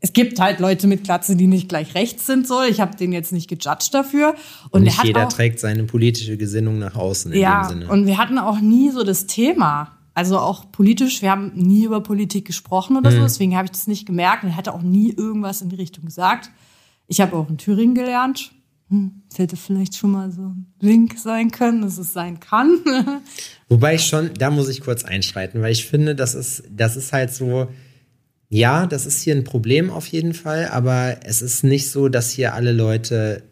Es 0.09 0.15
gibt 0.15 0.41
halt 0.41 0.59
Leute 0.59 0.87
mit 0.87 1.05
Glatze, 1.05 1.37
die 1.37 1.47
nicht 1.47 1.69
gleich 1.69 1.95
rechts 1.95 2.25
sind 2.25 2.47
so. 2.47 2.63
Ich 2.63 2.81
habe 2.81 2.97
den 2.97 3.13
jetzt 3.13 3.31
nicht 3.31 3.47
gejudged 3.47 3.93
dafür. 3.93 4.37
Und, 4.71 4.73
und 4.73 4.83
nicht 4.85 5.05
jeder 5.05 5.27
auch, 5.27 5.29
trägt 5.31 5.61
seine 5.61 5.85
politische 5.85 6.39
Gesinnung 6.39 6.79
nach 6.79 6.97
außen 6.97 7.31
in 7.31 7.39
ja, 7.39 7.61
dem 7.61 7.69
Sinne. 7.69 7.93
Und 7.93 8.07
wir 8.07 8.17
hatten 8.17 8.39
auch 8.39 8.59
nie 8.59 8.91
so 8.91 9.05
das 9.05 9.27
Thema. 9.27 9.99
Also 10.15 10.39
auch 10.39 10.73
politisch, 10.73 11.21
wir 11.21 11.31
haben 11.31 11.53
nie 11.55 11.85
über 11.85 12.03
Politik 12.03 12.47
gesprochen 12.47 12.97
oder 12.97 13.11
mhm. 13.11 13.17
so, 13.17 13.23
deswegen 13.25 13.55
habe 13.55 13.67
ich 13.67 13.73
das 13.73 13.87
nicht 13.87 14.07
gemerkt 14.07 14.45
und 14.45 14.49
er 14.49 14.57
hatte 14.57 14.73
auch 14.73 14.81
nie 14.81 15.13
irgendwas 15.13 15.61
in 15.61 15.69
die 15.69 15.77
Richtung 15.77 16.07
gesagt. 16.07 16.51
Ich 17.07 17.21
habe 17.21 17.37
auch 17.37 17.51
in 17.51 17.59
Thüringen 17.59 17.95
gelernt, 17.95 18.51
hm, 18.89 19.25
es 19.31 19.39
hätte 19.39 19.59
vielleicht 19.59 19.95
schon 19.95 20.13
mal 20.13 20.33
so 20.33 20.41
ein 20.41 20.73
Link 20.81 21.19
sein 21.19 21.51
können, 21.51 21.83
dass 21.83 21.99
es 21.99 22.15
sein 22.15 22.41
kann. 22.41 22.79
Wobei 23.69 23.97
ich 23.97 24.07
schon, 24.07 24.31
da 24.39 24.51
muss 24.51 24.71
ich 24.71 24.81
kurz 24.81 25.05
einschreiten, 25.05 25.61
weil 25.61 25.73
ich 25.73 25.85
finde, 25.85 26.15
das 26.15 26.35
ist, 26.35 26.63
das 26.71 26.97
ist 26.97 27.13
halt 27.13 27.31
so, 27.31 27.69
ja, 28.49 28.87
das 28.87 29.05
ist 29.05 29.23
hier 29.23 29.35
ein 29.35 29.45
Problem 29.45 29.91
auf 29.91 30.07
jeden 30.07 30.33
Fall, 30.33 30.69
aber 30.69 31.17
es 31.25 31.43
ist 31.43 31.65
nicht 31.65 31.91
so, 31.91 32.09
dass 32.09 32.31
hier 32.31 32.55
alle 32.55 32.73
Leute, 32.73 33.43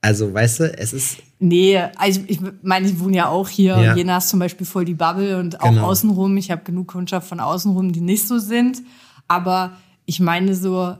also 0.00 0.32
weißt 0.32 0.60
du, 0.60 0.78
es 0.78 0.92
ist. 0.92 1.18
Nee, 1.38 1.78
also 1.96 2.20
ich 2.26 2.40
meine, 2.62 2.88
ich 2.88 2.98
wohne 2.98 3.18
ja 3.18 3.28
auch 3.28 3.48
hier. 3.48 3.78
Ja. 3.78 3.94
Jena 3.94 4.18
ist 4.18 4.30
zum 4.30 4.40
Beispiel 4.40 4.66
voll 4.66 4.84
die 4.84 4.94
Bubble 4.94 5.38
und 5.38 5.60
auch 5.60 5.68
genau. 5.68 5.86
außenrum. 5.86 6.36
Ich 6.38 6.50
habe 6.50 6.62
genug 6.64 6.88
Kundschaft 6.88 7.28
von 7.28 7.40
außenrum, 7.40 7.92
die 7.92 8.00
nicht 8.00 8.26
so 8.26 8.38
sind. 8.38 8.82
Aber 9.28 9.72
ich 10.06 10.18
meine 10.18 10.54
so, 10.54 10.96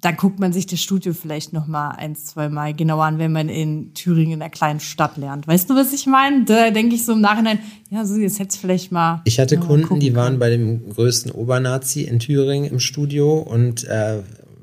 dann 0.00 0.16
guckt 0.16 0.38
man 0.38 0.52
sich 0.52 0.66
das 0.66 0.80
Studio 0.80 1.12
vielleicht 1.12 1.52
noch 1.52 1.66
mal 1.66 1.90
ein, 1.90 2.14
zwei 2.14 2.48
Mal 2.48 2.72
genauer 2.72 3.04
an, 3.04 3.18
wenn 3.18 3.32
man 3.32 3.48
in 3.48 3.94
Thüringen 3.94 4.34
in 4.34 4.42
einer 4.42 4.50
kleinen 4.50 4.78
Stadt 4.78 5.16
lernt. 5.16 5.48
Weißt 5.48 5.68
du, 5.68 5.74
was 5.74 5.92
ich 5.92 6.06
meine? 6.06 6.44
Da 6.44 6.70
denke 6.70 6.94
ich 6.94 7.04
so 7.04 7.12
im 7.12 7.20
Nachhinein, 7.20 7.58
ja, 7.90 8.04
so 8.04 8.14
jetzt 8.16 8.38
hätte 8.38 8.50
es 8.50 8.56
vielleicht 8.56 8.92
mal. 8.92 9.22
Ich 9.24 9.40
hatte 9.40 9.58
Kunden, 9.58 9.98
die 9.98 10.14
waren 10.14 10.38
bei 10.38 10.50
dem 10.50 10.88
größten 10.90 11.32
Obernazi 11.32 12.02
in 12.02 12.20
Thüringen 12.20 12.70
im 12.70 12.78
Studio 12.78 13.38
und 13.38 13.84
äh, 13.88 14.20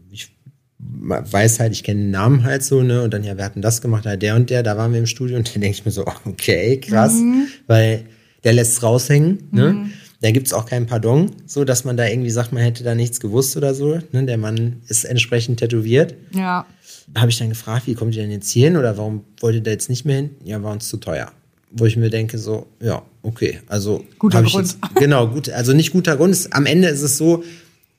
ich 0.09 0.31
weiß 0.79 1.59
halt, 1.59 1.73
ich 1.73 1.83
kenne 1.83 2.01
den 2.01 2.11
Namen 2.11 2.45
halt 2.45 2.63
so, 2.63 2.81
ne? 2.81 3.01
Und 3.03 3.13
dann, 3.13 3.25
ja, 3.25 3.35
wir 3.35 3.43
hatten 3.43 3.61
das 3.61 3.81
gemacht, 3.81 4.05
halt 4.05 4.21
der 4.21 4.35
und 4.35 4.49
der, 4.49 4.63
da 4.63 4.77
waren 4.77 4.93
wir 4.93 4.99
im 4.99 5.05
Studio 5.05 5.35
und 5.35 5.53
dann 5.53 5.61
denke 5.61 5.77
ich 5.77 5.85
mir 5.85 5.91
so, 5.91 6.05
okay, 6.25 6.79
krass, 6.79 7.13
mhm. 7.15 7.47
weil 7.67 8.05
der 8.45 8.53
lässt 8.53 8.81
raushängen, 8.83 9.49
ne? 9.51 9.89
Da 10.25 10.31
gibt 10.31 10.47
es 10.47 10.53
auch 10.53 10.65
kein 10.65 10.87
Pardon, 10.87 11.29
so 11.45 11.65
dass 11.65 11.83
man 11.83 11.97
da 11.97 12.07
irgendwie 12.07 12.31
sagt, 12.31 12.51
man 12.51 12.63
hätte 12.63 12.83
da 12.83 12.95
nichts 12.95 13.19
gewusst 13.19 13.55
oder 13.57 13.75
so. 13.75 13.99
Ne? 14.11 14.25
Der 14.25 14.39
Mann 14.39 14.77
ist 14.87 15.03
entsprechend 15.03 15.59
tätowiert. 15.59 16.15
Ja. 16.33 16.65
Da 17.13 17.21
habe 17.21 17.29
ich 17.29 17.37
dann 17.37 17.49
gefragt, 17.49 17.85
wie 17.85 17.93
kommt 17.93 18.15
ihr 18.15 18.23
denn 18.23 18.31
jetzt 18.31 18.49
hier 18.49 18.69
hin 18.69 18.75
oder 18.75 18.97
warum 18.97 19.23
wollt 19.39 19.53
ihr 19.53 19.61
da 19.61 19.69
jetzt 19.69 19.87
nicht 19.87 20.03
mehr 20.03 20.15
hin? 20.15 20.31
Ja, 20.43 20.63
war 20.63 20.71
uns 20.71 20.89
zu 20.89 20.97
teuer. 20.97 21.31
Wo 21.69 21.85
ich 21.85 21.95
mir 21.95 22.09
denke, 22.09 22.39
so, 22.39 22.65
ja, 22.81 23.03
okay, 23.21 23.59
also. 23.67 24.03
Guter 24.17 24.41
Grund. 24.41 24.65
Jetzt, 24.65 24.79
genau, 24.95 25.27
gut, 25.27 25.51
also 25.51 25.73
nicht 25.73 25.91
guter 25.91 26.17
Grund. 26.17 26.35
Am 26.49 26.65
Ende 26.65 26.87
ist 26.87 27.03
es 27.03 27.19
so, 27.19 27.43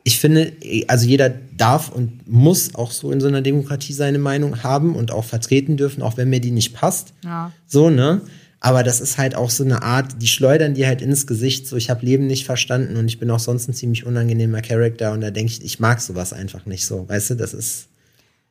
ich 0.02 0.18
finde, 0.18 0.52
also 0.88 1.06
jeder 1.06 1.32
darf 1.56 1.90
und 1.90 2.26
muss 2.26 2.74
auch 2.74 2.90
so 2.90 3.12
in 3.12 3.20
so 3.20 3.28
einer 3.28 3.40
Demokratie 3.40 3.92
seine 3.92 4.18
Meinung 4.18 4.64
haben 4.64 4.96
und 4.96 5.12
auch 5.12 5.24
vertreten 5.24 5.76
dürfen, 5.76 6.02
auch 6.02 6.16
wenn 6.16 6.28
mir 6.28 6.40
die 6.40 6.50
nicht 6.50 6.74
passt. 6.74 7.12
Ja. 7.22 7.52
So, 7.68 7.88
ne? 7.88 8.22
Aber 8.60 8.82
das 8.82 9.00
ist 9.00 9.18
halt 9.18 9.34
auch 9.34 9.50
so 9.50 9.64
eine 9.64 9.82
Art, 9.82 10.20
die 10.22 10.26
schleudern 10.26 10.74
dir 10.74 10.86
halt 10.86 11.02
ins 11.02 11.26
Gesicht, 11.26 11.66
so 11.66 11.76
ich 11.76 11.90
habe 11.90 12.04
Leben 12.04 12.26
nicht 12.26 12.46
verstanden 12.46 12.96
und 12.96 13.06
ich 13.06 13.18
bin 13.18 13.30
auch 13.30 13.38
sonst 13.38 13.68
ein 13.68 13.74
ziemlich 13.74 14.06
unangenehmer 14.06 14.62
Charakter 14.62 15.12
und 15.12 15.20
da 15.20 15.30
denke 15.30 15.52
ich, 15.52 15.64
ich 15.64 15.78
mag 15.78 16.00
sowas 16.00 16.32
einfach 16.32 16.66
nicht 16.66 16.86
so. 16.86 17.08
Weißt 17.08 17.30
du, 17.30 17.34
das 17.34 17.54
ist. 17.54 17.88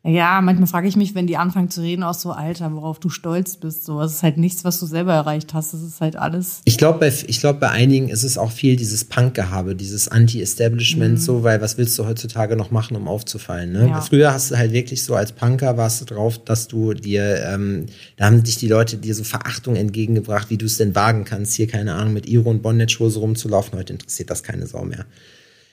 Ja, 0.08 0.40
manchmal 0.42 0.68
frage 0.68 0.88
ich 0.88 0.96
mich, 0.96 1.16
wenn 1.16 1.26
die 1.26 1.36
anfangen 1.36 1.72
zu 1.72 1.82
reden, 1.82 2.04
auch 2.04 2.14
so, 2.14 2.32
Alter, 2.32 2.72
worauf 2.74 3.00
du 3.00 3.10
stolz 3.10 3.56
bist. 3.56 3.86
So, 3.86 4.00
es 4.02 4.14
ist 4.14 4.24
halt 4.24 4.38
nichts, 4.38 4.64
was 4.64 4.80
du 4.80 4.86
selber 4.86 5.14
erreicht 5.14 5.56
hast. 5.56 5.74
Das 5.74 5.82
ist 5.82 6.00
halt 6.00 6.16
alles. 6.16 6.62
Ich 6.66 6.78
glaube, 6.78 7.00
bei, 7.00 7.08
ich 7.08 7.40
glaub, 7.40 7.60
bei 7.60 7.72
einigen 7.72 8.10
ist 8.10 8.24
es 8.24 8.38
auch 8.38 8.52
viel 8.52 8.76
dieses 8.76 9.04
Punk-Gehabe, 9.06 9.76
dieses 9.76 10.08
Anti-Establishment, 10.08 11.14
mhm. 11.14 11.18
so, 11.18 11.44
weil 11.44 11.60
was 11.60 11.80
willst 11.80 11.98
du 11.98 12.06
heutzutage 12.06 12.56
noch 12.56 12.70
machen, 12.70 12.96
um 12.96 13.08
aufzufallen? 13.08 13.72
Ne? 13.72 13.88
Ja. 13.90 14.02
Früher 14.02 14.32
hast 14.32 14.52
du 14.52 14.58
halt 14.58 14.74
wirklich 14.74 15.04
so 15.04 15.16
als 15.16 15.32
Punker 15.32 15.76
warst 15.76 16.02
du 16.02 16.06
drauf, 16.06 16.38
dass 16.38 16.68
du 16.68 16.94
dir, 16.94 17.44
ähm, 17.44 17.88
da 18.18 18.26
haben 18.26 18.44
dich 18.44 18.58
die 18.58 18.68
Leute 18.68 18.98
dir 18.98 19.16
so 19.16 19.24
Verachtung 19.24 19.76
entgegengebracht, 19.76 20.52
wie 20.52 20.58
du 20.58 20.68
es 20.68 20.78
denn 20.78 20.94
wagen 20.94 21.24
kannst, 21.24 21.56
hier, 21.56 21.68
keine 21.68 21.96
Ahnung, 21.96 22.14
mit 22.14 22.28
Iro 22.28 22.52
und 22.52 22.62
Bondage-Hose 22.62 23.20
rumzulaufen. 23.20 23.80
Heute 23.80 23.94
interessiert 23.94 24.30
das 24.30 24.44
keine 24.44 24.68
Sau 24.68 24.84
mehr. 24.84 25.06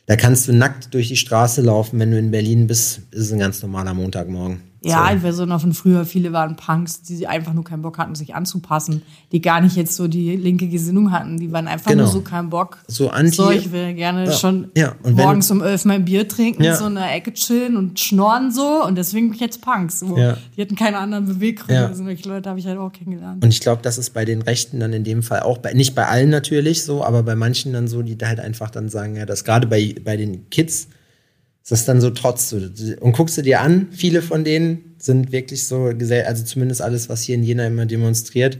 Da 0.06 0.16
kannst 0.16 0.48
du 0.48 0.52
nackt 0.52 0.92
durch 0.94 1.08
die 1.08 1.16
Straße 1.16 1.62
laufen, 1.62 1.98
wenn 2.00 2.10
du 2.10 2.18
in 2.18 2.30
Berlin 2.30 2.66
bist, 2.66 3.02
ist 3.12 3.32
ein 3.32 3.38
ganz 3.38 3.62
normaler 3.62 3.94
Montagmorgen. 3.94 4.71
Ja, 4.84 5.08
So. 5.10 5.16
ich 5.16 5.22
weiß 5.22 5.40
auch 5.40 5.46
noch 5.46 5.60
von 5.60 5.72
früher, 5.74 6.04
viele 6.04 6.32
waren 6.32 6.56
Punks, 6.56 7.02
die 7.02 7.26
einfach 7.26 7.52
nur 7.52 7.62
keinen 7.62 7.82
Bock 7.82 7.98
hatten, 7.98 8.14
sich 8.16 8.34
anzupassen, 8.34 9.02
die 9.30 9.40
gar 9.40 9.60
nicht 9.60 9.76
jetzt 9.76 9.94
so 9.94 10.08
die 10.08 10.34
linke 10.36 10.66
Gesinnung 10.68 11.12
hatten, 11.12 11.38
die 11.38 11.52
waren 11.52 11.68
einfach 11.68 11.90
Genau. 11.92 12.02
nur 12.04 12.12
so 12.12 12.20
keinen 12.22 12.50
Bock. 12.50 12.78
So 12.88 13.08
anti- 13.10 13.36
So, 13.36 13.50
ich 13.50 13.70
will 13.70 13.94
gerne 13.94 14.24
Ja. 14.26 14.32
schon 14.32 14.70
Ja, 14.76 14.94
morgens 15.08 15.50
um 15.50 15.62
elf 15.62 15.84
mein 15.84 16.04
Bier 16.04 16.26
trinken, 16.26 16.64
Ja. 16.64 16.74
so 16.76 16.86
in 16.86 16.96
der 16.96 17.14
Ecke 17.14 17.32
chillen 17.32 17.76
und 17.76 18.00
schnorren 18.00 18.50
so 18.50 18.84
und 18.84 18.96
deswegen 18.98 19.28
bin 19.28 19.34
ich 19.36 19.40
jetzt 19.40 19.60
Punks. 19.62 20.00
So. 20.00 20.16
Die 20.56 20.60
hatten 20.60 20.74
keine 20.76 20.98
anderen 20.98 21.26
Beweggründe. 21.26 21.74
Ja. 21.82 21.86
Also 21.86 22.02
solche 22.04 22.28
Leute 22.28 22.48
habe 22.50 22.58
ich 22.58 22.66
halt 22.66 22.78
auch 22.78 22.92
kennengelernt. 22.92 23.44
Und 23.44 23.50
ich 23.50 23.60
glaube, 23.60 23.82
das 23.82 23.98
ist 23.98 24.10
bei 24.10 24.24
den 24.24 24.42
Rechten 24.42 24.80
dann 24.80 24.92
in 24.92 25.04
dem 25.04 25.22
Fall 25.22 25.40
auch, 25.42 25.58
bei, 25.58 25.72
nicht 25.74 25.94
bei 25.94 26.06
allen 26.06 26.30
natürlich 26.30 26.82
so, 26.84 27.04
aber 27.04 27.22
bei 27.22 27.36
manchen 27.36 27.72
dann 27.72 27.86
so, 27.88 28.02
die 28.02 28.18
da 28.18 28.26
halt 28.28 28.40
einfach 28.40 28.70
dann 28.70 28.88
sagen, 28.88 29.14
ja, 29.16 29.26
das 29.26 29.44
gerade 29.44 29.66
bei, 29.66 29.94
bei 30.04 30.16
den 30.16 30.50
Kids 30.50 30.88
ist 31.62 31.70
das 31.72 31.84
dann 31.84 32.00
so 32.00 32.10
trotz. 32.10 32.52
Und 32.52 33.12
guckst 33.12 33.36
du 33.38 33.42
dir 33.42 33.60
an, 33.60 33.88
viele 33.92 34.20
von 34.22 34.44
denen 34.44 34.94
sind 34.98 35.32
wirklich 35.32 35.66
so, 35.66 35.84
also 35.86 36.44
zumindest 36.44 36.82
alles, 36.82 37.08
was 37.08 37.22
hier 37.22 37.34
in 37.36 37.42
Jena 37.42 37.66
immer 37.66 37.86
demonstriert, 37.86 38.58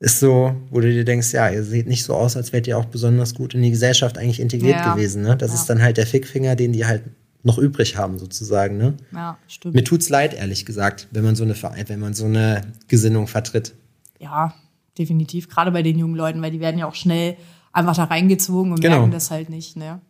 ist 0.00 0.20
so, 0.20 0.54
wo 0.70 0.80
du 0.80 0.92
dir 0.92 1.04
denkst, 1.04 1.32
ja, 1.32 1.48
ihr 1.50 1.62
seht 1.64 1.86
nicht 1.86 2.04
so 2.04 2.14
aus, 2.14 2.36
als 2.36 2.52
wärt 2.52 2.66
ihr 2.66 2.76
auch 2.78 2.84
besonders 2.86 3.34
gut 3.34 3.54
in 3.54 3.62
die 3.62 3.70
Gesellschaft 3.70 4.18
eigentlich 4.18 4.40
integriert 4.40 4.80
Ja. 4.80 4.94
gewesen. 4.94 5.22
Ne? 5.22 5.36
Das 5.36 5.52
Ja. 5.52 5.58
ist 5.60 5.66
dann 5.70 5.80
halt 5.82 5.96
der 5.96 6.06
Fickfinger, 6.06 6.56
den 6.56 6.72
die 6.72 6.84
halt 6.86 7.02
noch 7.42 7.58
übrig 7.58 7.96
haben, 7.96 8.18
sozusagen. 8.18 8.76
Ne? 8.76 8.94
Ja, 9.12 9.38
stimmt. 9.48 9.74
Mir 9.74 9.84
tut's 9.84 10.08
leid, 10.08 10.34
ehrlich 10.34 10.64
gesagt, 10.66 11.08
wenn 11.10 11.24
man 11.24 11.36
so 11.36 11.44
eine 11.44 11.54
Verein, 11.54 11.84
wenn 11.88 12.00
man 12.00 12.14
so 12.14 12.24
eine 12.26 12.62
Gesinnung 12.88 13.26
vertritt. 13.28 13.74
ja, 14.20 14.54
definitiv. 14.98 15.48
Gerade 15.48 15.70
bei 15.72 15.82
den 15.82 15.98
jungen 15.98 16.14
Leuten, 16.14 16.40
weil 16.40 16.50
die 16.52 16.60
werden 16.60 16.78
ja 16.78 16.86
auch 16.86 16.94
schnell 16.94 17.36
einfach 17.72 17.96
da 17.96 18.04
reingezogen 18.04 18.70
und 18.72 18.80
Genau. 18.80 18.98
merken 18.98 19.10
das 19.10 19.30
halt 19.30 19.50
nicht, 19.50 19.76
ne? 19.76 20.00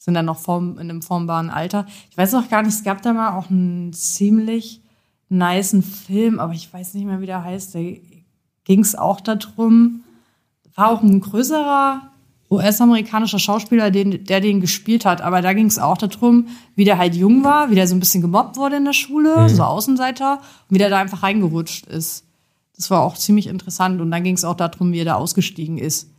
Sind 0.00 0.14
dann 0.14 0.24
noch 0.24 0.38
form, 0.38 0.78
in 0.78 0.88
einem 0.88 1.02
formbaren 1.02 1.50
Alter. 1.50 1.84
Ich 2.10 2.16
weiß 2.16 2.34
auch 2.34 2.48
gar 2.48 2.62
nicht, 2.62 2.72
es 2.72 2.84
gab 2.84 3.02
da 3.02 3.12
mal 3.12 3.36
auch 3.36 3.50
einen 3.50 3.92
ziemlich 3.92 4.80
niceen 5.28 5.82
Film, 5.82 6.40
aber 6.40 6.54
ich 6.54 6.72
weiß 6.72 6.94
nicht 6.94 7.04
mehr, 7.04 7.20
wie 7.20 7.26
der 7.26 7.44
heißt. 7.44 7.74
Da 7.74 7.80
ging 8.64 8.80
es 8.80 8.94
auch 8.94 9.20
darum, 9.20 10.02
war 10.74 10.88
auch 10.88 11.02
ein 11.02 11.20
größerer 11.20 12.10
US-amerikanischer 12.50 13.38
Schauspieler, 13.38 13.90
den, 13.90 14.24
der 14.24 14.40
den 14.40 14.62
gespielt 14.62 15.04
hat. 15.04 15.20
Aber 15.20 15.42
da 15.42 15.52
ging 15.52 15.66
es 15.66 15.78
auch 15.78 15.98
darum, 15.98 16.48
wie 16.74 16.84
der 16.84 16.96
halt 16.96 17.14
jung 17.14 17.44
war, 17.44 17.70
wie 17.70 17.74
der 17.74 17.86
so 17.86 17.94
ein 17.94 18.00
bisschen 18.00 18.22
gemobbt 18.22 18.56
wurde 18.56 18.76
in 18.76 18.86
der 18.86 18.94
Schule, 18.94 19.48
so 19.50 19.62
Außenseiter, 19.62 20.38
und 20.38 20.74
wie 20.74 20.78
der 20.78 20.88
da 20.88 20.98
einfach 20.98 21.22
reingerutscht 21.22 21.86
ist. 21.86 22.24
Das 22.74 22.90
war 22.90 23.02
auch 23.02 23.16
ziemlich 23.16 23.48
interessant. 23.48 24.00
Und 24.00 24.10
dann 24.10 24.24
ging 24.24 24.34
es 24.34 24.44
auch 24.44 24.56
darum, 24.56 24.92
wie 24.92 25.00
er 25.00 25.04
da 25.04 25.14
ausgestiegen 25.14 25.78
ist. 25.78 26.09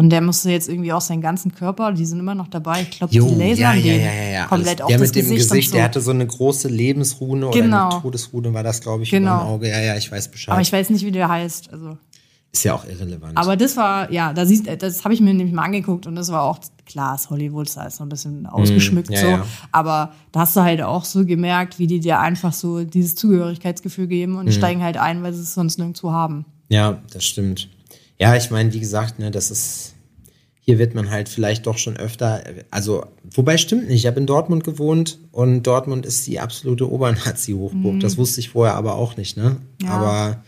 Und 0.00 0.10
der 0.10 0.20
musste 0.22 0.50
jetzt 0.50 0.68
irgendwie 0.68 0.92
auch 0.92 1.00
seinen 1.00 1.20
ganzen 1.20 1.54
Körper, 1.54 1.92
die 1.92 2.06
sind 2.06 2.18
immer 2.18 2.34
noch 2.34 2.48
dabei. 2.48 2.82
Ich 2.82 2.90
glaube, 2.90 3.12
die 3.12 3.18
lasern 3.18 3.82
den 3.82 4.46
komplett 4.48 4.80
Alles. 4.80 4.80
auf 4.82 4.88
der 4.88 4.98
das 4.98 5.08
mit 5.08 5.16
dem 5.16 5.22
Gesicht, 5.30 5.50
Gesicht, 5.50 5.68
so. 5.70 5.74
der 5.76 5.84
hatte 5.84 6.00
so 6.00 6.10
eine 6.10 6.26
große 6.26 6.68
Lebensrune 6.68 7.46
oder 7.48 7.60
Genau. 7.60 7.90
eine 7.90 8.00
Todesrune 8.02 8.54
war 8.54 8.62
das, 8.62 8.80
glaube 8.80 9.02
ich, 9.02 9.10
Genau. 9.10 9.38
dem 9.40 9.46
Auge. 9.48 9.68
Ja, 9.68 9.80
ja, 9.80 9.96
ich 9.96 10.10
weiß 10.10 10.28
Bescheid. 10.30 10.52
Aber 10.52 10.62
ich 10.62 10.72
weiß 10.72 10.88
nicht, 10.90 11.04
wie 11.04 11.10
der 11.12 11.28
heißt. 11.28 11.72
Also. 11.72 11.98
ist 12.52 12.64
ja 12.64 12.74
auch 12.74 12.84
irrelevant. 12.84 13.36
Aber 13.36 13.56
das 13.56 13.76
war, 13.76 14.10
ja, 14.10 14.32
da 14.32 14.44
siehst, 14.46 14.66
das 14.82 15.04
habe 15.04 15.12
ich 15.14 15.20
mir 15.20 15.34
nämlich 15.34 15.54
mal 15.54 15.64
angeguckt 15.64 16.06
und 16.06 16.16
das 16.16 16.32
war 16.32 16.42
auch, 16.42 16.58
klar, 16.86 17.14
ist 17.14 17.30
Hollywood, 17.30 17.68
da 17.76 17.84
ist 17.84 18.00
noch 18.00 18.06
ein 18.06 18.08
bisschen 18.08 18.46
ausgeschmückt 18.46 19.10
Mm, 19.10 19.12
ja, 19.12 19.20
so. 19.20 19.26
ja. 19.28 19.46
Aber 19.70 20.12
da 20.32 20.40
hast 20.40 20.56
du 20.56 20.62
halt 20.62 20.82
auch 20.82 21.04
so 21.04 21.24
gemerkt, 21.26 21.78
wie 21.78 21.86
die 21.86 22.00
dir 22.00 22.18
einfach 22.18 22.52
so 22.52 22.82
dieses 22.84 23.14
Zugehörigkeitsgefühl 23.16 24.06
geben 24.08 24.32
Mm. 24.32 24.36
und 24.38 24.46
die 24.46 24.52
steigen 24.52 24.82
halt 24.82 24.96
ein, 24.96 25.22
weil 25.22 25.32
sie 25.32 25.42
es 25.42 25.54
sonst 25.54 25.78
nirgendwo 25.78 26.10
haben. 26.12 26.44
ja, 26.70 26.98
das 27.12 27.24
stimmt. 27.24 27.68
Ja, 28.20 28.36
ich 28.36 28.50
meine, 28.50 28.72
wie 28.74 28.80
gesagt, 28.80 29.18
ne, 29.18 29.30
das 29.30 29.50
ist, 29.50 29.94
hier 30.60 30.78
wird 30.78 30.94
man 30.94 31.10
halt 31.10 31.30
vielleicht 31.30 31.66
doch 31.66 31.78
schon 31.78 31.96
öfter, 31.96 32.44
also, 32.70 33.06
wobei 33.34 33.56
stimmt 33.56 33.88
nicht, 33.88 34.00
ich 34.00 34.06
habe 34.06 34.20
in 34.20 34.26
Dortmund 34.26 34.62
gewohnt 34.62 35.18
und 35.32 35.62
Dortmund 35.62 36.04
ist 36.04 36.26
die 36.26 36.38
absolute 36.38 36.90
Obernazi-Hochburg. 36.90 37.98
Das 38.00 38.18
wusste 38.18 38.40
ich 38.40 38.50
vorher 38.50 38.74
aber 38.74 38.96
auch 38.96 39.16
nicht, 39.16 39.38
ne? 39.38 39.56
Mhm. 39.80 39.86
Ja. 39.86 39.90
Aber 39.92 40.44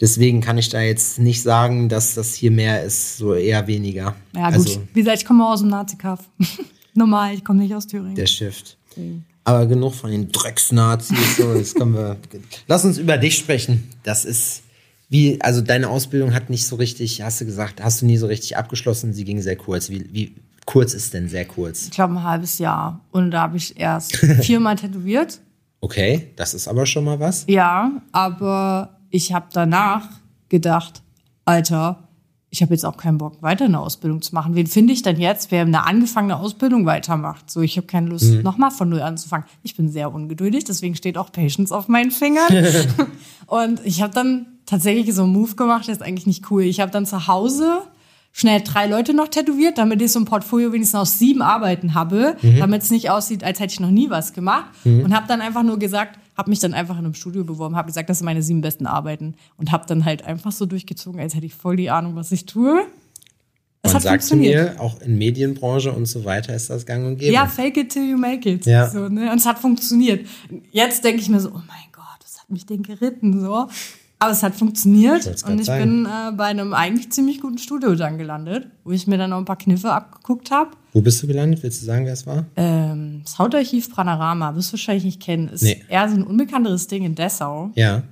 deswegen 0.00 0.40
kann 0.40 0.56
ich 0.56 0.68
da 0.68 0.80
jetzt 0.80 1.18
nicht 1.18 1.42
sagen, 1.42 1.88
dass 1.88 2.14
das 2.14 2.34
hier 2.34 2.52
mehr 2.52 2.84
ist, 2.84 3.16
so 3.16 3.34
eher 3.34 3.66
weniger. 3.66 4.14
Ja, 4.34 4.50
gut. 4.50 4.54
Also, 4.54 4.82
Wie 4.94 5.00
gesagt, 5.00 5.18
ich 5.18 5.24
komme 5.24 5.48
aus 5.48 5.60
dem 5.60 5.68
Nazi-Kaff. 5.68 6.20
Normal, 6.94 7.34
ich 7.34 7.44
komme 7.44 7.58
nicht 7.60 7.74
aus 7.74 7.88
Thüringen. 7.88 8.14
der 8.14 8.26
Shift. 8.26 8.76
Aber 9.42 9.66
genug 9.66 9.94
von 9.94 10.12
den 10.12 10.30
Drecksnazis. 10.30 11.36
So, 11.38 11.54
jetzt 11.54 11.74
können 11.74 11.94
wir. 11.94 12.18
Lass 12.68 12.84
uns 12.84 12.98
über 12.98 13.16
dich 13.16 13.36
sprechen. 13.36 13.88
Das 14.04 14.24
ist 14.24 14.62
wie, 15.10 15.42
also 15.42 15.60
deine 15.60 15.88
Ausbildung 15.88 16.32
hat 16.32 16.50
nicht 16.50 16.66
so 16.66 16.76
richtig, 16.76 17.20
hast 17.20 17.40
du 17.40 17.44
gesagt, 17.44 17.82
hast 17.82 18.00
du 18.00 18.06
nie 18.06 18.16
so 18.16 18.28
richtig 18.28 18.56
abgeschlossen. 18.56 19.12
Sie 19.12 19.24
ging 19.24 19.42
sehr 19.42 19.56
kurz. 19.56 19.90
Wie, 19.90 20.06
wie 20.12 20.36
kurz 20.66 20.94
ist 20.94 21.12
denn 21.12 21.28
sehr 21.28 21.44
kurz? 21.44 21.86
Ich 21.86 21.90
glaube, 21.90 22.14
ein 22.14 22.22
halbes 22.22 22.58
Jahr. 22.58 23.00
Und 23.10 23.32
da 23.32 23.42
habe 23.42 23.56
ich 23.56 23.78
erst 23.78 24.16
viermal 24.42 24.76
tätowiert. 24.76 25.40
Okay, 25.80 26.28
das 26.36 26.54
ist 26.54 26.68
aber 26.68 26.86
schon 26.86 27.04
mal 27.04 27.18
was. 27.18 27.44
Ja, 27.48 27.90
aber 28.12 29.00
ich 29.10 29.32
habe 29.32 29.46
danach 29.52 30.08
gedacht, 30.48 31.02
Alter, 31.44 32.08
ich 32.52 32.62
habe 32.62 32.74
jetzt 32.74 32.84
auch 32.84 32.96
keinen 32.96 33.18
Bock, 33.18 33.40
weiter 33.42 33.64
eine 33.66 33.78
Ausbildung 33.78 34.22
zu 34.22 34.34
machen. 34.34 34.56
Wen 34.56 34.66
finde 34.66 34.92
ich 34.92 35.02
denn 35.02 35.20
jetzt, 35.20 35.50
wer 35.52 35.62
eine 35.62 35.86
angefangene 35.86 36.36
Ausbildung 36.36 36.84
weitermacht? 36.84 37.48
So, 37.50 37.60
ich 37.60 37.76
habe 37.76 37.86
keine 37.86 38.08
Lust, 38.08 38.32
Mhm. 38.32 38.42
nochmal 38.42 38.70
von 38.72 38.88
null 38.88 39.02
anzufangen. 39.02 39.46
Ich 39.62 39.76
bin 39.76 39.88
sehr 39.88 40.12
ungeduldig, 40.12 40.64
deswegen 40.64 40.96
steht 40.96 41.16
auch 41.16 41.30
Patience 41.30 41.70
auf 41.72 41.86
meinen 41.88 42.10
Fingern. 42.10 42.48
Und 43.46 43.80
ich 43.84 44.02
habe 44.02 44.12
dann 44.14 44.46
tatsächlich 44.66 45.14
so 45.14 45.22
einen 45.24 45.32
Move 45.32 45.54
gemacht, 45.54 45.86
der 45.86 45.94
ist 45.94 46.02
eigentlich 46.02 46.26
nicht 46.26 46.50
cool. 46.50 46.62
Ich 46.62 46.80
habe 46.80 46.90
dann 46.90 47.06
zu 47.06 47.26
Hause 47.26 47.82
schnell 48.32 48.60
drei 48.60 48.86
Leute 48.86 49.12
noch 49.14 49.26
tätowiert, 49.28 49.76
damit 49.78 50.00
ich 50.02 50.12
so 50.12 50.20
ein 50.20 50.24
Portfolio 50.24 50.72
wenigstens 50.72 51.00
aus 51.00 51.18
sieben 51.18 51.42
Arbeiten 51.42 51.94
habe, 51.94 52.36
damit 52.60 52.82
es 52.82 52.90
nicht 52.90 53.10
aussieht, 53.10 53.42
als 53.42 53.58
hätte 53.58 53.72
ich 53.72 53.80
noch 53.80 53.90
nie 53.90 54.08
was 54.08 54.32
gemacht. 54.32 54.66
Und 54.84 55.14
habe 55.14 55.26
dann 55.26 55.40
einfach 55.40 55.64
nur 55.64 55.78
gesagt, 55.80 56.16
habe 56.36 56.50
mich 56.50 56.60
dann 56.60 56.74
einfach 56.74 56.98
in 56.98 57.04
einem 57.04 57.14
Studio 57.14 57.44
beworben, 57.44 57.76
habe 57.76 57.86
gesagt, 57.86 58.08
das 58.08 58.18
sind 58.18 58.24
meine 58.24 58.42
sieben 58.42 58.60
besten 58.60 58.86
Arbeiten 58.86 59.34
und 59.56 59.72
habe 59.72 59.84
dann 59.86 60.04
halt 60.04 60.24
einfach 60.24 60.52
so 60.52 60.66
durchgezogen, 60.66 61.20
als 61.20 61.34
hätte 61.34 61.46
ich 61.46 61.54
voll 61.54 61.76
die 61.76 61.90
Ahnung, 61.90 62.16
was 62.16 62.32
ich 62.32 62.46
tue. 62.46 62.86
Es 63.82 63.92
Man 63.92 63.94
hat 63.94 64.02
sagte 64.02 64.26
funktioniert. 64.28 64.74
mir, 64.74 64.80
auch 64.80 65.00
in 65.00 65.16
Medienbranche 65.16 65.92
und 65.92 66.06
so 66.06 66.24
weiter 66.24 66.54
ist 66.54 66.68
das 66.68 66.84
gang 66.84 67.06
und 67.06 67.16
gäbe. 67.16 67.32
Ja, 67.32 67.46
fake 67.46 67.78
it 67.78 67.90
till 67.90 68.10
you 68.10 68.18
make 68.18 68.48
it. 68.48 68.66
Ja. 68.66 68.88
So, 68.90 69.08
ne? 69.08 69.30
Und 69.32 69.38
es 69.38 69.46
hat 69.46 69.58
funktioniert. 69.58 70.26
Jetzt 70.70 71.02
denke 71.02 71.22
ich 71.22 71.30
mir 71.30 71.40
so, 71.40 71.48
oh 71.48 71.62
mein 71.66 71.90
Gott, 71.92 72.04
was 72.22 72.40
hat 72.40 72.50
mich 72.50 72.66
denn 72.66 72.82
geritten? 72.82 73.40
So. 73.40 73.68
Aber 74.18 74.32
es 74.32 74.42
hat 74.42 74.54
funktioniert 74.54 75.26
und 75.46 75.60
ich 75.60 75.66
sagen. 75.66 76.04
bin 76.04 76.06
äh, 76.06 76.32
bei 76.32 76.44
einem 76.44 76.74
eigentlich 76.74 77.10
ziemlich 77.10 77.40
guten 77.40 77.56
Studio 77.56 77.94
dann 77.94 78.18
gelandet, 78.18 78.66
wo 78.84 78.90
ich 78.90 79.06
mir 79.06 79.16
dann 79.16 79.30
noch 79.30 79.38
ein 79.38 79.46
paar 79.46 79.56
Kniffe 79.56 79.90
abgeguckt 79.90 80.50
habe. 80.50 80.72
Wo 80.92 81.00
bist 81.00 81.22
du 81.22 81.26
gelandet? 81.26 81.62
Willst 81.62 81.80
du 81.82 81.86
sagen, 81.86 82.04
wer 82.06 82.12
es 82.12 82.26
war? 82.26 82.46
Ähm, 82.56 83.20
das 83.24 83.38
Hautarchiv 83.38 83.94
Panorama, 83.94 84.54
wirst 84.56 84.70
du 84.70 84.72
wahrscheinlich 84.74 85.04
nicht 85.04 85.20
kennen, 85.22 85.48
ist 85.48 85.62
Nee. 85.62 85.82
eher 85.88 86.08
so 86.08 86.16
ein 86.16 86.24
unbekannteres 86.24 86.86
Ding 86.88 87.04
in 87.04 87.14
Dessau. 87.14 87.70
Ja. 87.74 88.02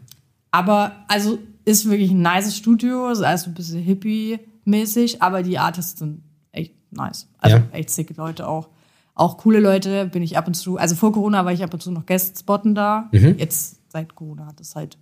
Aber 0.50 0.92
also 1.08 1.38
ist 1.64 1.88
wirklich 1.90 2.10
ein 2.12 2.22
nices 2.22 2.56
Studio, 2.56 3.10
ist 3.10 3.20
also 3.20 3.50
ein 3.50 3.54
bisschen 3.54 3.82
hippie-mäßig, 3.82 5.20
aber 5.22 5.42
die 5.42 5.58
Artists 5.58 5.98
sind 5.98 6.22
echt 6.52 6.72
nice. 6.90 7.28
Also 7.38 7.56
Ja. 7.56 7.62
echt 7.72 7.90
sicke 7.90 8.14
Leute 8.14 8.46
auch. 8.48 8.68
Auch 9.14 9.36
coole 9.38 9.58
Leute 9.60 10.06
bin 10.06 10.22
ich 10.22 10.38
ab 10.38 10.46
und 10.46 10.54
zu, 10.54 10.76
also 10.76 10.94
vor 10.94 11.12
Corona 11.12 11.44
war 11.44 11.52
ich 11.52 11.64
ab 11.64 11.74
und 11.74 11.82
zu 11.82 11.90
noch 11.90 12.06
Guest-Spotten 12.06 12.74
da. 12.76 13.08
Mhm. 13.12 13.34
Jetzt 13.38 13.80
seit 13.90 14.14
Corona 14.14 14.46
hat 14.46 14.60
es 14.60 14.76
halt, 14.76 14.96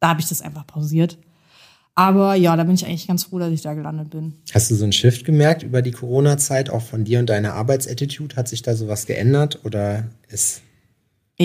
da 0.00 0.08
habe 0.08 0.20
ich 0.20 0.28
das 0.28 0.40
einfach 0.40 0.66
pausiert. 0.66 1.18
Aber 1.94 2.34
ja, 2.34 2.56
da 2.56 2.64
bin 2.64 2.74
ich 2.74 2.86
eigentlich 2.86 3.06
ganz 3.06 3.24
froh, 3.24 3.38
dass 3.38 3.50
ich 3.50 3.60
da 3.60 3.74
gelandet 3.74 4.10
bin. 4.10 4.34
Hast 4.52 4.70
du 4.70 4.74
so 4.74 4.84
einen 4.84 4.92
Shift 4.92 5.24
gemerkt 5.24 5.62
über 5.62 5.82
die 5.82 5.90
Corona-Zeit, 5.90 6.70
auch 6.70 6.82
von 6.82 7.04
dir 7.04 7.18
und 7.18 7.28
deiner 7.28 7.52
Arbeitsattitude? 7.54 8.36
Hat 8.36 8.48
sich 8.48 8.62
da 8.62 8.74
sowas 8.74 9.06
geändert 9.06 9.60
oder 9.64 10.08
ist 10.28 10.62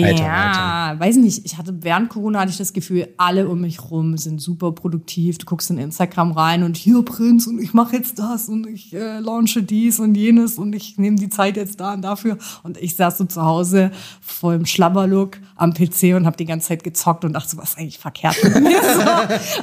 Weiter, 0.02 0.22
ja, 0.22 0.94
weiß 0.98 1.16
nicht. 1.16 1.44
Ich 1.44 1.56
hatte 1.56 1.74
während 1.82 2.08
Corona 2.08 2.40
hatte 2.40 2.50
ich 2.50 2.56
das 2.56 2.72
Gefühl, 2.72 3.08
alle 3.16 3.48
um 3.48 3.60
mich 3.60 3.90
rum 3.90 4.16
sind 4.16 4.40
super 4.40 4.72
produktiv. 4.72 5.38
Du 5.38 5.46
guckst 5.46 5.70
in 5.70 5.78
Instagram 5.78 6.32
rein 6.32 6.62
und 6.62 6.76
hier 6.76 7.02
Prinz 7.02 7.46
und 7.46 7.58
ich 7.58 7.74
mache 7.74 7.96
jetzt 7.96 8.18
das 8.18 8.48
und 8.48 8.66
ich 8.66 8.94
äh, 8.94 9.18
launche 9.18 9.62
dies 9.62 10.00
und 10.00 10.14
jenes 10.14 10.58
und 10.58 10.74
ich 10.74 10.98
nehme 10.98 11.16
die 11.16 11.28
Zeit 11.28 11.56
jetzt 11.56 11.80
da 11.80 11.94
und 11.94 12.02
dafür. 12.02 12.38
Und 12.62 12.78
ich 12.78 12.96
saß 12.96 13.18
so 13.18 13.24
zu 13.24 13.42
Hause 13.42 13.90
voll 14.20 14.54
im 14.54 14.66
Schlabberlook 14.66 15.38
am 15.56 15.72
PC 15.72 16.14
und 16.14 16.26
habe 16.26 16.36
die 16.36 16.46
ganze 16.46 16.68
Zeit 16.68 16.84
gezockt 16.84 17.24
und 17.24 17.32
dachte 17.32 17.50
so, 17.50 17.58
was 17.58 17.70
ist 17.70 17.78
eigentlich 17.78 17.98
verkehrt 17.98 18.36
mit 18.42 18.62
mir? 18.62 18.78
So, 18.88 19.04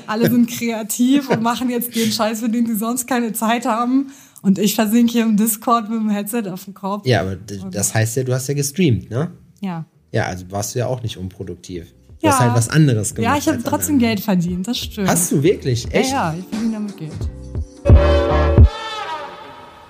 alle 0.07 0.29
sind 0.29 0.49
kreativ 0.49 1.29
und 1.29 1.41
machen 1.41 1.69
jetzt 1.69 1.95
den 1.95 2.11
Scheiß, 2.11 2.41
für 2.41 2.49
den 2.49 2.67
sie 2.67 2.75
sonst 2.75 3.07
keine 3.07 3.33
Zeit 3.33 3.65
haben. 3.65 4.11
Und 4.41 4.59
ich 4.59 4.75
versinke 4.75 5.11
hier 5.11 5.23
im 5.23 5.35
Discord 5.35 5.89
mit 5.89 5.99
dem 5.99 6.09
Headset 6.09 6.43
auf 6.51 6.65
dem 6.65 6.73
Kopf. 6.73 7.05
Ja, 7.05 7.21
aber 7.21 7.35
das 7.35 7.93
heißt 7.95 8.17
ja, 8.17 8.23
du 8.23 8.33
hast 8.33 8.47
ja 8.47 8.53
gestreamt, 8.53 9.09
ne? 9.09 9.31
ja. 9.61 9.85
Ja, 10.15 10.27
also 10.27 10.49
warst 10.49 10.73
du 10.73 10.79
ja 10.79 10.87
auch 10.87 11.03
nicht 11.03 11.17
unproduktiv. 11.17 11.93
Du 12.21 12.27
Ja. 12.27 12.31
hast 12.31 12.39
halt 12.39 12.53
was 12.55 12.69
anderes 12.69 13.13
gemacht. 13.13 13.33
Ja, 13.33 13.37
ich 13.37 13.47
habe 13.49 13.61
trotzdem 13.61 13.95
andere. 13.95 14.07
Geld 14.11 14.19
verdient, 14.21 14.65
das 14.65 14.77
stimmt. 14.77 15.09
Hast 15.09 15.29
du 15.33 15.43
wirklich? 15.43 15.93
Echt? 15.93 16.09
Ja, 16.11 16.31
ja, 16.33 16.35
ich 16.39 16.45
verdiene 16.47 16.71
damit 16.71 16.97
Geld. 16.97 17.11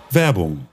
Werbung. 0.09 0.65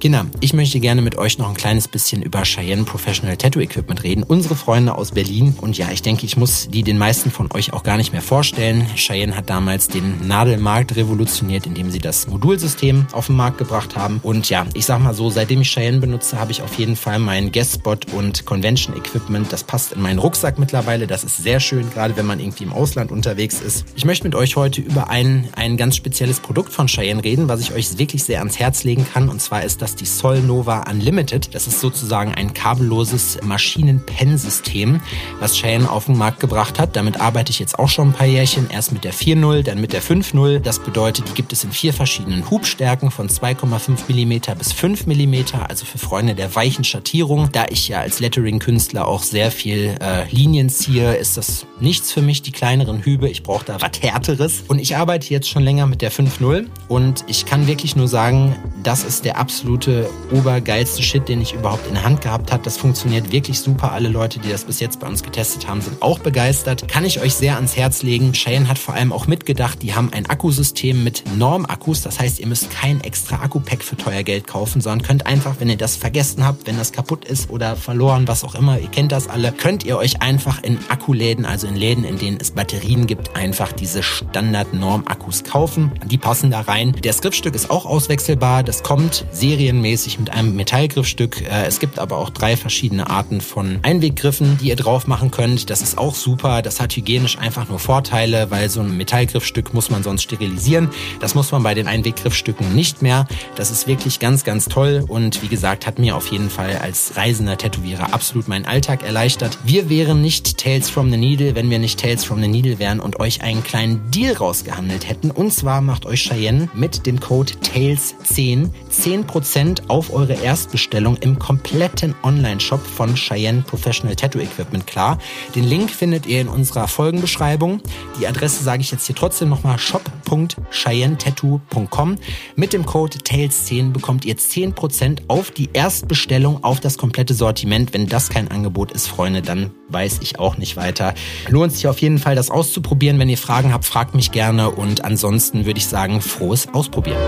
Kinder, 0.00 0.24
ich 0.40 0.54
möchte 0.54 0.80
gerne 0.80 1.02
mit 1.02 1.18
euch 1.18 1.36
noch 1.36 1.50
ein 1.50 1.54
kleines 1.54 1.86
bisschen 1.86 2.22
über 2.22 2.42
Cheyenne 2.44 2.84
Professional 2.84 3.36
Tattoo 3.36 3.60
Equipment 3.60 4.02
reden. 4.02 4.22
Unsere 4.22 4.56
Freunde 4.56 4.94
aus 4.94 5.12
Berlin. 5.12 5.54
Und 5.60 5.76
ja, 5.76 5.90
ich 5.92 6.00
denke, 6.00 6.24
ich 6.24 6.38
muss 6.38 6.70
die 6.70 6.82
den 6.82 6.96
meisten 6.96 7.30
von 7.30 7.52
euch 7.52 7.74
auch 7.74 7.82
gar 7.82 7.98
nicht 7.98 8.10
mehr 8.10 8.22
vorstellen. 8.22 8.86
Cheyenne 8.96 9.36
hat 9.36 9.50
damals 9.50 9.88
den 9.88 10.26
Nadelmarkt 10.26 10.96
revolutioniert, 10.96 11.66
indem 11.66 11.90
sie 11.90 11.98
das 11.98 12.28
Modulsystem 12.28 13.08
auf 13.12 13.26
den 13.26 13.36
Markt 13.36 13.58
gebracht 13.58 13.94
haben. 13.94 14.20
Und 14.22 14.48
ja, 14.48 14.64
ich 14.72 14.86
sag 14.86 15.00
mal 15.00 15.12
so, 15.12 15.28
seitdem 15.28 15.60
ich 15.60 15.68
Cheyenne 15.70 15.98
benutze, 15.98 16.40
habe 16.40 16.50
ich 16.50 16.62
auf 16.62 16.72
jeden 16.78 16.96
Fall 16.96 17.18
mein 17.18 17.52
Guestspot 17.52 18.10
und 18.14 18.46
Convention 18.46 18.96
Equipment. 18.96 19.52
Das 19.52 19.64
passt 19.64 19.92
in 19.92 20.00
meinen 20.00 20.18
Rucksack 20.18 20.58
mittlerweile. 20.58 21.08
Das 21.08 21.24
ist 21.24 21.36
sehr 21.36 21.60
schön, 21.60 21.90
gerade 21.90 22.16
wenn 22.16 22.24
man 22.24 22.40
irgendwie 22.40 22.64
im 22.64 22.72
Ausland 22.72 23.12
unterwegs 23.12 23.60
ist. 23.60 23.84
Ich 23.96 24.06
möchte 24.06 24.24
mit 24.24 24.34
euch 24.34 24.56
heute 24.56 24.80
über 24.80 25.10
ein, 25.10 25.50
ein 25.56 25.76
ganz 25.76 25.96
spezielles 25.96 26.40
Produkt 26.40 26.72
von 26.72 26.86
Cheyenne 26.86 27.22
reden, 27.22 27.48
was 27.48 27.60
ich 27.60 27.74
euch 27.74 27.98
wirklich 27.98 28.24
sehr 28.24 28.38
ans 28.38 28.58
Herz 28.58 28.82
legen 28.82 29.06
kann. 29.12 29.28
Und 29.28 29.42
zwar 29.42 29.62
ist 29.62 29.82
das 29.82 29.89
das 29.90 29.96
die 29.96 30.04
Solnova 30.04 30.84
Unlimited. 30.90 31.54
Das 31.54 31.66
ist 31.66 31.80
sozusagen 31.80 32.34
ein 32.34 32.54
kabelloses 32.54 33.38
Maschinen-Pen-System, 33.42 35.00
was 35.40 35.56
Cheyenne 35.56 35.90
auf 35.90 36.06
den 36.06 36.16
Markt 36.16 36.40
gebracht 36.40 36.78
hat. 36.78 36.96
Damit 36.96 37.20
arbeite 37.20 37.50
ich 37.50 37.58
jetzt 37.58 37.78
auch 37.78 37.88
schon 37.88 38.08
ein 38.08 38.12
paar 38.12 38.26
Jährchen. 38.26 38.68
Erst 38.70 38.92
mit 38.92 39.04
der 39.04 39.12
4.0, 39.12 39.62
dann 39.62 39.80
mit 39.80 39.92
der 39.92 40.02
5.0. 40.02 40.60
Das 40.60 40.78
bedeutet, 40.78 41.28
die 41.28 41.34
gibt 41.34 41.52
es 41.52 41.64
in 41.64 41.72
vier 41.72 41.92
verschiedenen 41.92 42.48
Hubstärken 42.50 43.10
von 43.10 43.28
2,5 43.28 44.08
mm 44.08 44.58
bis 44.58 44.72
5 44.72 45.06
mm. 45.06 45.34
Also 45.68 45.84
für 45.84 45.98
Freunde 45.98 46.34
der 46.34 46.54
weichen 46.54 46.84
Schattierung. 46.84 47.48
Da 47.52 47.66
ich 47.70 47.88
ja 47.88 48.00
als 48.00 48.20
Lettering-Künstler 48.20 49.06
auch 49.08 49.22
sehr 49.22 49.50
viel 49.50 49.96
äh, 50.00 50.28
Linien 50.30 50.68
ziehe, 50.68 51.14
ist 51.14 51.36
das 51.36 51.66
nichts 51.80 52.12
für 52.12 52.22
mich, 52.22 52.42
die 52.42 52.52
kleineren 52.52 53.02
Hübe. 53.02 53.28
Ich 53.28 53.42
brauche 53.42 53.64
da 53.64 53.80
was 53.80 54.00
Härteres. 54.00 54.62
Und 54.68 54.78
ich 54.78 54.96
arbeite 54.96 55.30
jetzt 55.30 55.48
schon 55.48 55.62
länger 55.62 55.86
mit 55.86 56.02
der 56.02 56.12
5.0 56.12 56.66
und 56.88 57.24
ich 57.26 57.46
kann 57.46 57.66
wirklich 57.66 57.96
nur 57.96 58.08
sagen, 58.08 58.56
das 58.82 59.04
ist 59.04 59.24
der 59.24 59.38
absolute 59.38 59.79
absolute 59.80 60.10
obergeilste 60.30 61.02
Shit, 61.02 61.28
den 61.28 61.40
ich 61.40 61.54
überhaupt 61.54 61.86
in 61.86 61.94
der 61.94 62.04
Hand 62.04 62.20
gehabt 62.20 62.52
habe. 62.52 62.62
Das 62.62 62.76
funktioniert 62.76 63.32
wirklich 63.32 63.58
super. 63.60 63.92
Alle 63.92 64.08
Leute, 64.08 64.38
die 64.38 64.50
das 64.50 64.64
bis 64.64 64.78
jetzt 64.78 65.00
bei 65.00 65.06
uns 65.06 65.22
getestet 65.22 65.66
haben, 65.66 65.80
sind 65.80 66.02
auch 66.02 66.18
begeistert. 66.18 66.86
Kann 66.86 67.04
ich 67.04 67.20
euch 67.22 67.34
sehr 67.34 67.56
ans 67.56 67.76
Herz 67.76 68.02
legen. 68.02 68.32
Cheyenne 68.32 68.68
hat 68.68 68.78
vor 68.78 68.94
allem 68.94 69.10
auch 69.12 69.26
mitgedacht, 69.26 69.82
die 69.82 69.94
haben 69.94 70.12
ein 70.12 70.26
Akkusystem 70.26 71.02
mit 71.02 71.24
Norm-Akkus. 71.36 72.02
Das 72.02 72.20
heißt, 72.20 72.40
ihr 72.40 72.46
müsst 72.46 72.70
kein 72.70 73.00
extra 73.00 73.36
Akku-Pack 73.36 73.82
für 73.82 73.96
teuer 73.96 74.22
Geld 74.22 74.46
kaufen, 74.46 74.82
sondern 74.82 75.06
könnt 75.06 75.26
einfach, 75.26 75.56
wenn 75.60 75.70
ihr 75.70 75.78
das 75.78 75.96
vergessen 75.96 76.44
habt, 76.44 76.66
wenn 76.66 76.76
das 76.76 76.92
kaputt 76.92 77.24
ist 77.24 77.48
oder 77.48 77.74
verloren, 77.74 78.28
was 78.28 78.44
auch 78.44 78.54
immer, 78.54 78.78
ihr 78.78 78.88
kennt 78.88 79.12
das 79.12 79.28
alle, 79.28 79.50
könnt 79.50 79.84
ihr 79.84 79.96
euch 79.96 80.20
einfach 80.20 80.62
in 80.62 80.78
Akkuläden, 80.90 81.46
also 81.46 81.66
in 81.66 81.76
Läden, 81.76 82.04
in 82.04 82.18
denen 82.18 82.38
es 82.38 82.50
Batterien 82.50 83.06
gibt, 83.06 83.34
einfach 83.34 83.72
diese 83.72 84.02
Standard-Norm-Akkus 84.02 85.44
kaufen. 85.44 85.90
Die 86.04 86.18
passen 86.18 86.50
da 86.50 86.60
rein. 86.60 86.94
Der 87.02 87.14
Skriptstück 87.14 87.54
ist 87.54 87.70
auch 87.70 87.86
auswechselbar. 87.86 88.62
Das 88.62 88.82
kommt 88.82 89.24
Serie 89.32 89.69
serienmäßig 89.70 90.18
mit 90.18 90.30
einem 90.30 90.56
Metallgriffstück. 90.56 91.42
Äh, 91.42 91.66
es 91.66 91.78
gibt 91.78 91.98
aber 92.00 92.16
auch 92.18 92.30
drei 92.30 92.56
verschiedene 92.56 93.08
Arten 93.08 93.40
von 93.40 93.78
Einweggriffen, 93.82 94.58
die 94.58 94.68
ihr 94.68 94.76
drauf 94.76 95.06
machen 95.06 95.30
könnt. 95.30 95.70
Das 95.70 95.80
ist 95.80 95.96
auch 95.96 96.14
super. 96.16 96.60
Das 96.62 96.80
hat 96.80 96.96
hygienisch 96.96 97.38
einfach 97.38 97.68
nur 97.68 97.78
Vorteile, 97.78 98.50
weil 98.50 98.68
so 98.68 98.80
ein 98.80 98.96
Metallgriffstück 98.96 99.72
muss 99.72 99.90
man 99.90 100.02
sonst 100.02 100.22
sterilisieren. 100.22 100.88
Das 101.20 101.36
muss 101.36 101.52
man 101.52 101.62
bei 101.62 101.74
den 101.74 101.86
Einweggriffstücken 101.86 102.74
nicht 102.74 103.00
mehr. 103.00 103.28
Das 103.54 103.70
ist 103.70 103.86
wirklich 103.86 104.18
ganz, 104.18 104.42
ganz 104.42 104.64
toll 104.64 105.04
und 105.06 105.40
wie 105.42 105.48
gesagt, 105.48 105.86
hat 105.86 106.00
mir 106.00 106.16
auf 106.16 106.32
jeden 106.32 106.50
Fall 106.50 106.78
als 106.78 107.16
reisender 107.16 107.56
Tätowierer 107.56 108.12
absolut 108.12 108.48
meinen 108.48 108.64
Alltag 108.64 109.04
erleichtert. 109.04 109.58
Wir 109.64 109.88
wären 109.88 110.20
nicht 110.20 110.58
Tales 110.58 110.90
from 110.90 111.10
the 111.10 111.16
Needle, 111.16 111.54
wenn 111.54 111.70
wir 111.70 111.78
nicht 111.78 112.00
Tales 112.00 112.24
from 112.24 112.40
the 112.40 112.48
Needle 112.48 112.78
wären 112.80 112.98
und 112.98 113.20
euch 113.20 113.42
einen 113.42 113.62
kleinen 113.62 114.10
Deal 114.10 114.34
rausgehandelt 114.34 115.08
hätten. 115.08 115.30
Und 115.30 115.52
zwar 115.52 115.80
macht 115.80 116.06
euch 116.06 116.24
Cheyenne 116.24 116.68
mit 116.74 117.06
dem 117.06 117.20
Code 117.20 117.52
TALES10 117.62 118.70
10% 118.90 119.59
Prozent 119.60 119.90
auf 119.90 120.10
eure 120.10 120.32
Erstbestellung 120.32 121.18
im 121.18 121.38
kompletten 121.38 122.14
Online-Shop 122.22 122.80
von 122.80 123.14
Cheyenne 123.14 123.60
Professional 123.60 124.16
Tattoo 124.16 124.40
Equipment 124.40 124.86
klar. 124.86 125.18
Den 125.54 125.64
Link 125.64 125.90
findet 125.90 126.24
ihr 126.24 126.40
in 126.40 126.48
unserer 126.48 126.88
Folgenbeschreibung. 126.88 127.82
Die 128.18 128.26
Adresse 128.26 128.64
sage 128.64 128.80
ich 128.80 128.90
jetzt 128.90 129.04
hier 129.04 129.14
trotzdem 129.14 129.50
nochmal 129.50 129.78
shop.cheyennetattoo.com. 129.78 132.16
Mit 132.56 132.72
dem 132.72 132.86
Code 132.86 133.18
TAILS10 133.18 133.92
bekommt 133.92 134.24
ihr 134.24 134.38
10% 134.38 135.24
auf 135.28 135.50
die 135.50 135.68
Erstbestellung 135.74 136.64
auf 136.64 136.80
das 136.80 136.96
komplette 136.96 137.34
Sortiment. 137.34 137.92
Wenn 137.92 138.06
das 138.06 138.30
kein 138.30 138.50
Angebot 138.50 138.92
ist, 138.92 139.08
Freunde, 139.08 139.42
dann 139.42 139.72
weiß 139.90 140.20
ich 140.22 140.38
auch 140.38 140.56
nicht 140.56 140.78
weiter. 140.78 141.12
Lohnt 141.48 141.74
sich 141.74 141.86
auf 141.86 141.98
jeden 141.98 142.16
Fall, 142.16 142.34
das 142.34 142.50
auszuprobieren. 142.50 143.18
Wenn 143.18 143.28
ihr 143.28 143.36
Fragen 143.36 143.74
habt, 143.74 143.84
fragt 143.84 144.14
mich 144.14 144.32
gerne 144.32 144.70
und 144.70 145.04
ansonsten 145.04 145.66
würde 145.66 145.80
ich 145.80 145.86
sagen, 145.86 146.22
frohes 146.22 146.72
Ausprobieren. 146.72 147.20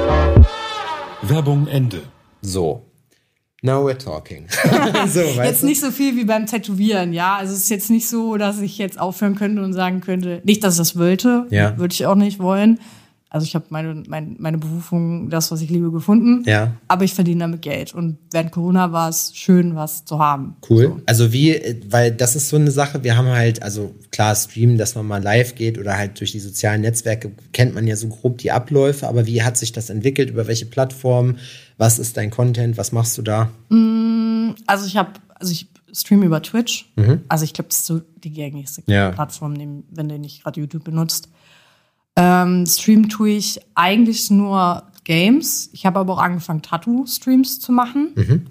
Werbung 1.20 1.66
Ende. 1.66 2.04
So. 2.42 2.82
Now 3.64 3.84
we're 3.86 3.96
talking. 3.96 4.48
so, 5.06 5.20
jetzt 5.20 5.62
nicht 5.62 5.80
so 5.80 5.92
viel 5.92 6.16
wie 6.16 6.24
beim 6.24 6.46
Tätowieren, 6.46 7.12
ja. 7.12 7.36
Also 7.36 7.52
es 7.52 7.60
ist 7.60 7.70
jetzt 7.70 7.90
nicht 7.90 8.08
so, 8.08 8.36
dass 8.36 8.60
ich 8.60 8.76
jetzt 8.76 8.98
aufhören 8.98 9.36
könnte 9.36 9.62
und 9.62 9.72
sagen 9.72 10.00
könnte, 10.00 10.42
nicht, 10.44 10.64
dass 10.64 10.74
ich 10.74 10.78
das 10.78 10.98
wollte, 10.98 11.46
ja. 11.50 11.78
würde 11.78 11.94
ich 11.94 12.04
auch 12.06 12.16
nicht 12.16 12.40
wollen. 12.40 12.80
Also 13.32 13.46
ich 13.46 13.54
habe 13.54 13.64
meine, 13.70 14.02
meine, 14.08 14.34
meine 14.38 14.58
Berufung, 14.58 15.30
das, 15.30 15.50
was 15.50 15.62
ich 15.62 15.70
liebe, 15.70 15.90
gefunden. 15.90 16.44
Ja. 16.46 16.74
Aber 16.86 17.04
ich 17.04 17.14
verdiene 17.14 17.40
damit 17.40 17.62
Geld. 17.62 17.94
Und 17.94 18.18
während 18.30 18.52
Corona 18.52 18.92
war 18.92 19.08
es 19.08 19.34
schön, 19.34 19.74
was 19.74 20.04
zu 20.04 20.18
haben. 20.18 20.56
Cool. 20.68 20.88
So. 20.88 21.00
Also 21.06 21.32
wie, 21.32 21.80
weil 21.88 22.12
das 22.12 22.36
ist 22.36 22.50
so 22.50 22.56
eine 22.56 22.70
Sache, 22.70 23.04
wir 23.04 23.16
haben 23.16 23.28
halt, 23.28 23.62
also 23.62 23.94
klar, 24.10 24.34
streamen, 24.34 24.76
dass 24.76 24.96
man 24.96 25.06
mal 25.06 25.22
live 25.22 25.54
geht 25.54 25.78
oder 25.78 25.96
halt 25.96 26.20
durch 26.20 26.32
die 26.32 26.40
sozialen 26.40 26.82
Netzwerke 26.82 27.32
kennt 27.54 27.74
man 27.74 27.86
ja 27.86 27.96
so 27.96 28.08
grob 28.08 28.36
die 28.36 28.50
Abläufe, 28.50 29.08
aber 29.08 29.24
wie 29.24 29.42
hat 29.42 29.56
sich 29.56 29.72
das 29.72 29.88
entwickelt? 29.88 30.28
Über 30.28 30.46
welche 30.46 30.66
Plattform? 30.66 31.38
Was 31.78 31.98
ist 31.98 32.18
dein 32.18 32.30
Content? 32.30 32.76
Was 32.76 32.92
machst 32.92 33.16
du 33.16 33.22
da? 33.22 33.50
Mm, 33.70 34.50
also 34.66 34.84
ich 34.84 34.98
habe, 34.98 35.12
also 35.36 35.52
ich 35.52 35.68
streame 35.90 36.26
über 36.26 36.42
Twitch. 36.42 36.92
Mhm. 36.96 37.22
Also 37.28 37.44
ich 37.44 37.54
glaube, 37.54 37.68
das 37.68 37.78
ist 37.78 37.86
so 37.86 38.02
die 38.22 38.30
gängigste 38.30 38.82
ja. 38.88 39.10
Plattform, 39.10 39.56
wenn 39.90 40.08
du 40.10 40.18
nicht 40.18 40.42
gerade 40.42 40.60
YouTube 40.60 40.84
benutzt. 40.84 41.30
Ähm, 42.16 42.66
Stream 42.66 43.08
tue 43.08 43.30
ich 43.30 43.60
eigentlich 43.74 44.30
nur 44.30 44.82
Games. 45.04 45.70
Ich 45.72 45.86
habe 45.86 45.98
aber 45.98 46.14
auch 46.14 46.22
angefangen, 46.22 46.62
Tattoo-Streams 46.62 47.60
zu 47.60 47.72
machen. 47.72 48.12
Mhm. 48.14 48.46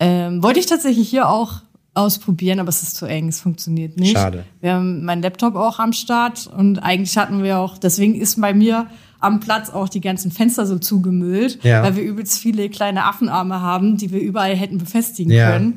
Ähm, 0.00 0.42
wollte 0.42 0.60
ich 0.60 0.66
tatsächlich 0.66 1.08
hier 1.08 1.28
auch 1.28 1.62
ausprobieren, 1.94 2.60
aber 2.60 2.68
es 2.68 2.82
ist 2.82 2.96
zu 2.96 3.06
eng, 3.06 3.28
es 3.28 3.40
funktioniert 3.40 3.98
nicht. 3.98 4.16
Schade. 4.16 4.44
Wir 4.60 4.74
haben 4.74 5.04
meinen 5.04 5.22
Laptop 5.22 5.56
auch 5.56 5.80
am 5.80 5.92
Start 5.92 6.46
und 6.46 6.78
eigentlich 6.78 7.16
hatten 7.18 7.42
wir 7.42 7.58
auch, 7.58 7.76
deswegen 7.76 8.14
ist 8.14 8.40
bei 8.40 8.54
mir 8.54 8.86
am 9.20 9.40
Platz 9.40 9.70
auch 9.70 9.88
die 9.88 10.00
ganzen 10.00 10.30
Fenster 10.30 10.64
so 10.64 10.78
zugemüllt, 10.78 11.64
ja. 11.64 11.82
weil 11.82 11.96
wir 11.96 12.04
übelst 12.04 12.38
viele 12.38 12.68
kleine 12.68 13.04
Affenarme 13.04 13.60
haben, 13.60 13.96
die 13.96 14.12
wir 14.12 14.20
überall 14.20 14.54
hätten 14.54 14.78
befestigen 14.78 15.32
ja. 15.32 15.50
können. 15.50 15.74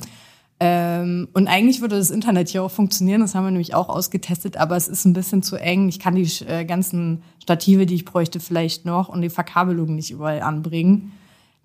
Ähm, 0.64 1.28
und 1.34 1.48
eigentlich 1.48 1.82
würde 1.82 1.98
das 1.98 2.12
Internet 2.12 2.50
hier 2.50 2.62
auch 2.62 2.70
funktionieren, 2.70 3.22
das 3.22 3.34
haben 3.34 3.46
wir 3.46 3.50
nämlich 3.50 3.74
auch 3.74 3.90
ausgetestet, 3.90 4.58
aber 4.58 4.78
es 4.78 4.88
ist 4.88 5.06
ein 5.06 5.14
bisschen 5.14 5.42
zu 5.42 5.56
eng. 5.56 5.90
Ich 5.90 5.98
kann 5.98 6.14
die 6.14 6.30
äh, 6.46 6.66
ganzen 6.66 7.24
Stative, 7.42 7.88
die 7.88 7.96
ich 7.96 8.06
bräuchte, 8.06 8.40
vielleicht 8.40 8.86
noch 8.86 9.10
und 9.10 9.24
die 9.24 9.32
Verkabelung 9.32 9.96
nicht 9.96 10.12
überall 10.12 10.44
anbringen. 10.44 11.14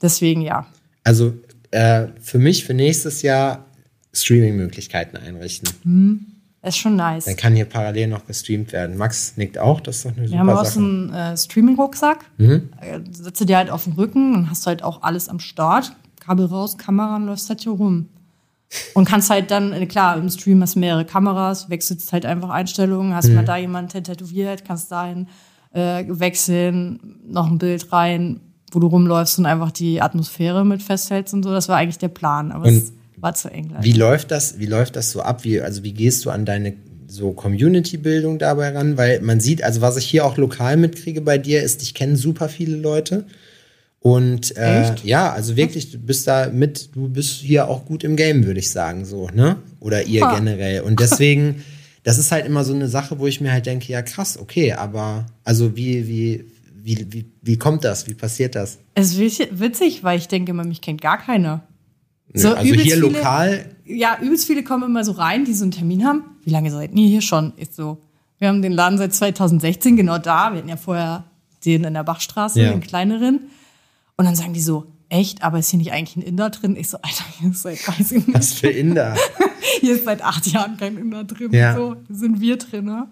Deswegen 0.01 0.41
ja. 0.41 0.67
Also 1.05 1.35
äh, 1.73 2.07
für 2.23 2.39
mich 2.39 2.65
für 2.65 2.73
nächstes 2.73 3.21
Jahr 3.21 3.67
Streaming-Möglichkeiten 4.15 5.19
einrichten. 5.19 5.69
Mhm. 5.85 6.27
ist 6.63 6.79
schon 6.79 6.97
nice. 6.97 7.27
Dann 7.27 7.37
kann 7.37 7.55
hier 7.55 7.67
parallel 7.67 8.09
noch 8.09 8.27
gestreamt 8.27 8.73
werden. 8.73 8.97
Max 8.97 9.37
nickt 9.37 9.59
auch, 9.59 9.81
das 9.81 9.97
ist 9.97 10.05
doch 10.07 10.13
eine 10.13 10.23
Wir 10.23 10.29
super 10.29 10.41
haben 10.41 10.49
auch 10.49 10.65
so 10.65 10.81
einen 10.81 11.13
äh, 11.13 11.37
Streaming-Rucksack. 11.37 12.25
Mhm. 12.39 12.71
Äh, 12.81 13.01
setze 13.11 13.45
dir 13.45 13.59
halt 13.59 13.69
auf 13.69 13.85
den 13.85 13.93
Rücken, 13.93 14.33
dann 14.33 14.49
hast 14.49 14.67
halt 14.67 14.83
auch 14.83 15.03
alles 15.03 15.29
am 15.29 15.39
Start. 15.39 15.95
Kabel 16.19 16.47
raus, 16.47 16.79
Kamera, 16.79 17.17
und 17.17 17.27
läufst 17.27 17.51
halt 17.51 17.61
hier 17.61 17.73
rum. 17.73 18.09
Und 18.95 19.05
kannst 19.05 19.31
halt 19.31 19.51
dann, 19.51 19.73
äh, 19.73 19.87
klar, 19.87 20.17
im 20.17 20.29
Stream 20.29 20.61
hast 20.63 20.75
du 20.75 20.81
mehrere 20.81 21.05
Kameras, 21.05 21.71
wechselst 21.71 22.13
halt 22.13 22.27
einfach 22.27 22.51
Einstellungen, 22.51 23.15
hast 23.15 23.29
mhm. 23.29 23.37
mal 23.37 23.45
da 23.45 23.57
jemanden 23.57 24.03
tätowiert, 24.03 24.65
kannst 24.65 24.91
dahin 24.91 25.29
äh, 25.73 26.05
wechseln, 26.09 27.21
noch 27.27 27.47
ein 27.51 27.59
Bild 27.59 27.93
rein, 27.93 28.41
wo 28.73 28.81
du 28.81 28.89
rumläufst 28.89 29.39
und 29.39 29.47
einfach 29.47 29.71
die 29.71 30.03
Atmosphäre 30.03 30.65
mit 30.65 30.83
festhältst 30.83 31.33
und 31.35 31.45
so. 31.45 31.51
Das 31.51 31.69
war 31.69 31.77
eigentlich 31.77 31.99
der 31.99 32.09
Plan, 32.09 32.51
aber 32.51 32.67
und 32.67 32.75
es 32.75 32.93
war 33.17 33.35
zu 33.35 33.51
eng. 33.51 33.75
Wie 33.81 33.93
läuft 33.93 34.31
das, 34.31 34.59
wie 34.59 34.67
läuft 34.67 34.97
das 34.97 35.11
so 35.13 35.23
ab? 35.23 35.45
Wie, 35.45 35.61
also 35.61 35.85
wie 35.85 35.93
gehst 35.93 36.25
du 36.25 36.31
an 36.31 36.45
deine 36.45 36.75
so 37.07 37.33
Community-Bildung 37.33 38.39
dabei 38.39 38.71
ran? 38.71 38.97
Weil 38.97 39.21
man 39.21 39.41
sieht, 39.41 39.63
also 39.63 39.81
was 39.81 39.97
ich 39.97 40.07
hier 40.07 40.25
auch 40.25 40.37
lokal 40.37 40.77
mitkriege 40.77 41.21
bei 41.21 41.39
dir, 41.39 41.63
ist, 41.63 41.83
ich 41.83 41.95
kenne 41.95 42.17
super 42.17 42.49
viele 42.49 42.77
Leute. 42.77 43.27
Und 44.07 44.57
äh, 44.57 44.95
ja, 45.03 45.33
also 45.33 45.57
wirklich, 45.57 45.91
du 45.91 45.99
bist 45.99 46.29
da 46.29 46.49
mit, 46.49 46.95
du 46.95 47.09
bist 47.09 47.41
hier 47.41 47.67
auch 47.67 47.85
gut 47.87 48.05
im 48.05 48.15
Game, 48.15 48.47
würde 48.47 48.61
ich 48.61 48.71
sagen, 48.71 49.05
so, 49.05 49.29
ne? 49.35 49.57
Oder 49.81 50.05
ihr 50.05 50.25
ha. 50.25 50.39
generell. 50.39 50.83
Und 50.83 51.01
deswegen, 51.01 51.65
das 52.05 52.17
ist 52.17 52.31
halt 52.31 52.47
immer 52.47 52.63
so 52.63 52.73
eine 52.73 52.87
Sache, 52.87 53.19
wo 53.19 53.27
ich 53.27 53.41
mir 53.41 53.51
halt 53.51 53.67
denke, 53.67 53.93
ja 53.93 54.03
krass, 54.03 54.39
okay, 54.39 54.75
aber 54.75 55.27
also 55.43 55.77
wie, 55.77 56.07
wie, 56.07 56.45
wie, 56.85 57.05
wie, 57.11 57.27
wie 57.43 57.59
kommt 57.59 57.83
das? 57.83 58.07
Wie 58.07 58.15
passiert 58.15 58.55
das? 58.55 58.79
Es 58.95 59.19
ist 59.19 59.59
witzig, 59.59 60.05
weil 60.05 60.19
ich 60.21 60.29
denke 60.29 60.53
immer, 60.53 60.63
mich 60.63 60.83
kennt 60.83 61.01
gar 61.01 61.19
keiner. 61.19 61.65
So, 62.33 62.51
also 62.51 62.63
hier 62.63 62.79
viele, 62.79 62.97
lokal? 63.01 63.65
Ja, 63.87 64.19
übelst 64.23 64.47
viele 64.47 64.63
kommen 64.63 64.85
immer 64.85 65.03
so 65.03 65.13
rein, 65.13 65.45
die 65.45 65.53
so 65.53 65.65
einen 65.65 65.73
Termin 65.73 66.05
haben. 66.05 66.23
Wie 66.45 66.51
lange 66.51 66.71
seid 66.71 66.93
ihr 66.95 67.09
hier 67.09 67.23
schon? 67.23 67.55
Ist 67.57 67.75
so. 67.75 67.99
Wir 68.39 68.47
haben 68.47 68.63
den 68.63 68.71
Laden 68.71 68.99
seit 68.99 69.13
2016 69.13 69.97
genau 69.97 70.19
da. 70.19 70.53
Wir 70.53 70.59
hatten 70.59 70.69
ja 70.69 70.77
vorher 70.77 71.25
den 71.65 71.83
in 71.83 71.95
der 71.95 72.05
Bachstraße, 72.05 72.63
ja. 72.63 72.71
den 72.71 72.81
kleineren. 72.81 73.41
Und 74.17 74.25
dann 74.25 74.35
sagen 74.35 74.53
die 74.53 74.61
so, 74.61 74.93
echt, 75.09 75.43
aber 75.43 75.59
ist 75.59 75.71
hier 75.71 75.79
nicht 75.79 75.93
eigentlich 75.93 76.17
ein 76.17 76.23
Inder 76.23 76.51
drin? 76.51 76.77
Ich 76.77 76.89
so, 76.89 76.99
Alter, 76.99 77.25
hier 77.39 77.51
ist 77.51 77.63
seit, 77.63 77.87
weiß 77.87 78.13
ich 78.13 78.27
nicht. 78.27 78.39
Was 78.39 78.53
für 78.55 78.69
Inder? 78.69 79.15
hier 79.81 79.95
ist 79.95 80.05
seit 80.05 80.23
acht 80.23 80.47
Jahren 80.47 80.77
kein 80.77 80.97
Inder 80.97 81.25
drin. 81.25 81.53
Ja. 81.53 81.75
So 81.75 81.97
sind 82.09 82.41
wir 82.41 82.57
drin. 82.57 82.87
Ne? 82.87 83.09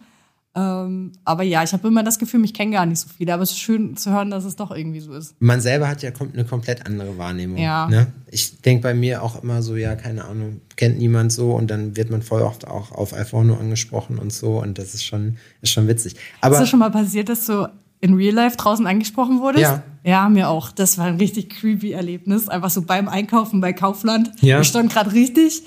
Ähm, 0.56 1.12
aber 1.24 1.42
ja, 1.42 1.64
ich 1.64 1.72
habe 1.72 1.88
immer 1.88 2.04
das 2.04 2.18
Gefühl, 2.18 2.38
mich 2.38 2.54
kennen 2.54 2.72
gar 2.72 2.86
nicht 2.86 3.00
so 3.00 3.08
viele. 3.08 3.34
Aber 3.34 3.42
es 3.42 3.50
ist 3.50 3.58
schön 3.58 3.96
zu 3.96 4.12
hören, 4.12 4.30
dass 4.30 4.44
es 4.44 4.56
doch 4.56 4.70
irgendwie 4.70 5.00
so 5.00 5.12
ist. 5.12 5.34
Man 5.40 5.60
selber 5.60 5.88
hat 5.88 6.02
ja 6.02 6.10
eine 6.32 6.44
komplett 6.44 6.86
andere 6.86 7.18
Wahrnehmung. 7.18 7.58
Ja. 7.58 7.88
Ne? 7.88 8.06
Ich 8.30 8.60
denke 8.60 8.82
bei 8.82 8.94
mir 8.94 9.22
auch 9.22 9.42
immer 9.42 9.62
so, 9.62 9.76
ja, 9.76 9.96
keine 9.96 10.24
Ahnung, 10.24 10.60
kennt 10.76 10.98
niemand 10.98 11.32
so 11.32 11.52
und 11.52 11.70
dann 11.70 11.96
wird 11.96 12.10
man 12.10 12.22
voll 12.22 12.42
oft 12.42 12.66
auch 12.66 12.92
auf 12.92 13.12
iPhone 13.14 13.48
nur 13.48 13.60
angesprochen 13.60 14.18
und 14.18 14.32
so 14.32 14.62
und 14.62 14.78
das 14.78 14.94
ist 14.94 15.04
schon, 15.04 15.36
ist 15.60 15.72
schon 15.72 15.88
witzig. 15.88 16.16
Aber 16.40 16.54
ist 16.54 16.62
das 16.62 16.68
schon 16.68 16.78
mal 16.78 16.90
passiert, 16.90 17.28
dass 17.28 17.46
du 17.46 17.68
in 18.04 18.12
Real 18.12 18.34
Life 18.34 18.58
draußen 18.58 18.86
angesprochen 18.86 19.40
wurdest? 19.40 19.62
Ja. 19.62 19.82
Ja, 20.04 20.28
mir 20.28 20.50
auch. 20.50 20.70
Das 20.70 20.98
war 20.98 21.06
ein 21.06 21.16
richtig 21.16 21.48
creepy 21.48 21.92
Erlebnis. 21.92 22.50
Einfach 22.50 22.68
so 22.68 22.82
beim 22.82 23.08
Einkaufen 23.08 23.62
bei 23.62 23.72
Kaufland. 23.72 24.30
Ja. 24.42 24.60
Ich 24.60 24.68
stand 24.68 24.92
gerade 24.92 25.12
richtig 25.12 25.62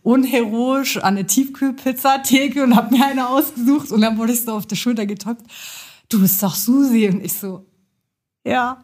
unheroisch 0.00 0.96
an 0.96 1.16
der 1.16 1.26
Tiefkühlpizzatheke 1.26 2.62
und 2.62 2.74
hab 2.74 2.90
mir 2.90 3.04
eine 3.04 3.28
ausgesucht 3.28 3.92
und 3.92 4.00
dann 4.00 4.16
wurde 4.16 4.32
ich 4.32 4.40
so 4.40 4.52
auf 4.52 4.64
der 4.64 4.76
Schulter 4.76 5.04
getoppt. 5.04 5.42
Du 6.08 6.18
bist 6.22 6.42
doch 6.42 6.54
Susi. 6.54 7.08
Und 7.08 7.22
ich 7.22 7.34
so, 7.34 7.66
ja. 8.46 8.82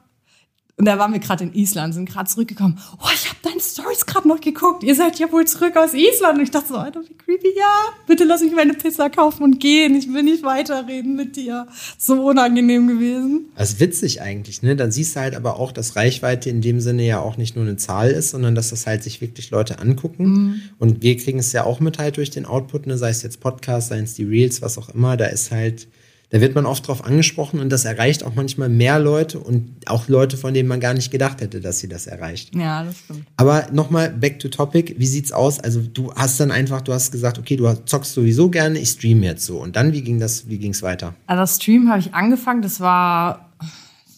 Und 0.79 0.85
da 0.85 0.97
waren 0.97 1.13
wir 1.13 1.19
gerade 1.19 1.43
in 1.43 1.53
Island, 1.55 1.93
sind 1.93 2.09
gerade 2.09 2.31
zurückgekommen. 2.31 2.79
Oh, 3.01 3.09
ich 3.13 3.29
habe 3.29 3.39
deine 3.43 3.61
Stories 3.61 4.07
gerade 4.07 4.29
noch 4.29 4.41
geguckt. 4.41 4.85
Ihr 4.85 4.95
seid 4.95 5.19
ja 5.19 5.31
wohl 5.33 5.45
zurück 5.45 5.77
aus 5.77 5.93
Island. 5.93 6.39
Und 6.39 6.45
ich 6.45 6.53
dachte 6.53 6.69
so, 6.69 6.77
Alter, 6.77 7.01
wie 7.03 7.15
creepy. 7.15 7.49
Ja, 7.59 7.75
bitte 8.07 8.23
lass 8.23 8.43
mich 8.43 8.55
meine 8.55 8.75
Pizza 8.75 9.11
kaufen 9.11 9.43
und 9.43 9.59
gehen. 9.59 9.97
Ich 9.97 10.13
will 10.13 10.23
nicht 10.23 10.45
weiterreden 10.45 11.17
mit 11.17 11.35
dir. 11.35 11.67
So 11.99 12.25
unangenehm 12.25 12.87
gewesen. 12.87 13.47
Das 13.57 13.71
ist 13.71 13.81
witzig 13.81 14.23
eigentlich, 14.23 14.63
ne? 14.63 14.77
Dann 14.77 14.93
siehst 14.93 15.17
du 15.17 15.21
halt 15.21 15.35
aber 15.35 15.59
auch, 15.59 15.73
dass 15.73 15.97
Reichweite 15.97 16.49
in 16.49 16.61
dem 16.61 16.81
Sinne 16.81 17.05
ja 17.05 17.19
auch 17.19 17.39
nicht 17.39 17.57
nur 17.57 17.65
eine 17.65 17.77
Zahl 17.77 18.13
ist, 18.13 18.31
sondern 18.31 18.55
dass 18.55 18.71
das 18.71 18.87
halt 18.87 19.03
sich 19.03 19.21
wirklich 19.21 19.51
Leute 19.51 19.81
angucken. 19.81 20.63
Und 20.79 21.03
wir 21.03 21.17
kriegen 21.17 21.41
es 21.41 21.51
ja 21.51 21.65
auch 21.65 21.81
mit 21.81 21.99
halt 21.99 22.19
durch 22.19 22.31
den 22.31 22.47
Output, 22.47 22.87
ne? 22.87 22.97
Sei 22.97 23.11
es 23.11 23.25
jetzt 23.25 23.41
Podcast, 23.41 23.89
sei 23.89 23.99
es 23.99 24.15
die 24.15 24.23
Reels, 24.23 24.63
was 24.63 24.79
auch 24.79 24.91
immer. 24.91 25.17
Da 25.17 25.27
ist 25.27 25.51
halt, 25.51 25.89
da 26.31 26.43
wird 26.43 26.55
man 26.55 26.67
oft 26.67 26.87
drauf 26.87 27.05
angesprochen 27.05 27.59
und 27.59 27.71
das 27.71 27.87
erreicht 27.87 28.23
auch 28.23 28.35
manchmal 28.35 28.69
mehr 28.69 28.99
Leute 28.99 29.39
und 29.39 29.71
auch 29.87 30.09
Leute, 30.09 30.37
von 30.37 30.53
denen 30.53 30.69
man 30.69 30.79
gar 30.79 30.93
nicht 30.93 31.11
gedacht 31.11 31.41
hätte, 31.41 31.61
dass 31.61 31.79
sie 31.79 31.89
das 31.89 32.07
erreicht. 32.07 32.55
Ja, 32.55 32.85
das 32.85 32.99
stimmt. 32.99 33.25
Aber 33.37 33.69
nochmal 33.73 34.11
back 34.11 34.39
to 34.39 34.49
topic. 34.49 34.95
Wie 34.99 35.07
sieht's 35.07 35.33
aus? 35.33 35.59
Also 35.59 35.81
du 35.81 36.13
hast 36.15 36.39
dann 36.39 36.51
einfach, 36.51 36.83
du 36.83 36.93
hast 36.93 37.13
gesagt, 37.13 37.39
okay, 37.39 37.57
du 37.57 37.73
zockst 37.87 38.13
sowieso 38.13 38.51
gerne, 38.51 38.79
ich 38.79 38.91
stream 38.91 39.23
jetzt 39.23 39.47
so. 39.47 39.59
Und 39.59 39.77
dann, 39.77 39.93
wie 39.93 40.03
ging 40.03 40.21
das, 40.21 40.49
wie 40.49 40.59
ging's 40.59 40.83
weiter? 40.83 41.15
Also 41.27 41.41
das 41.41 41.57
Stream 41.57 41.89
habe 41.89 42.01
ich 42.01 42.13
angefangen, 42.13 42.61
das 42.61 42.81
war 42.81 43.51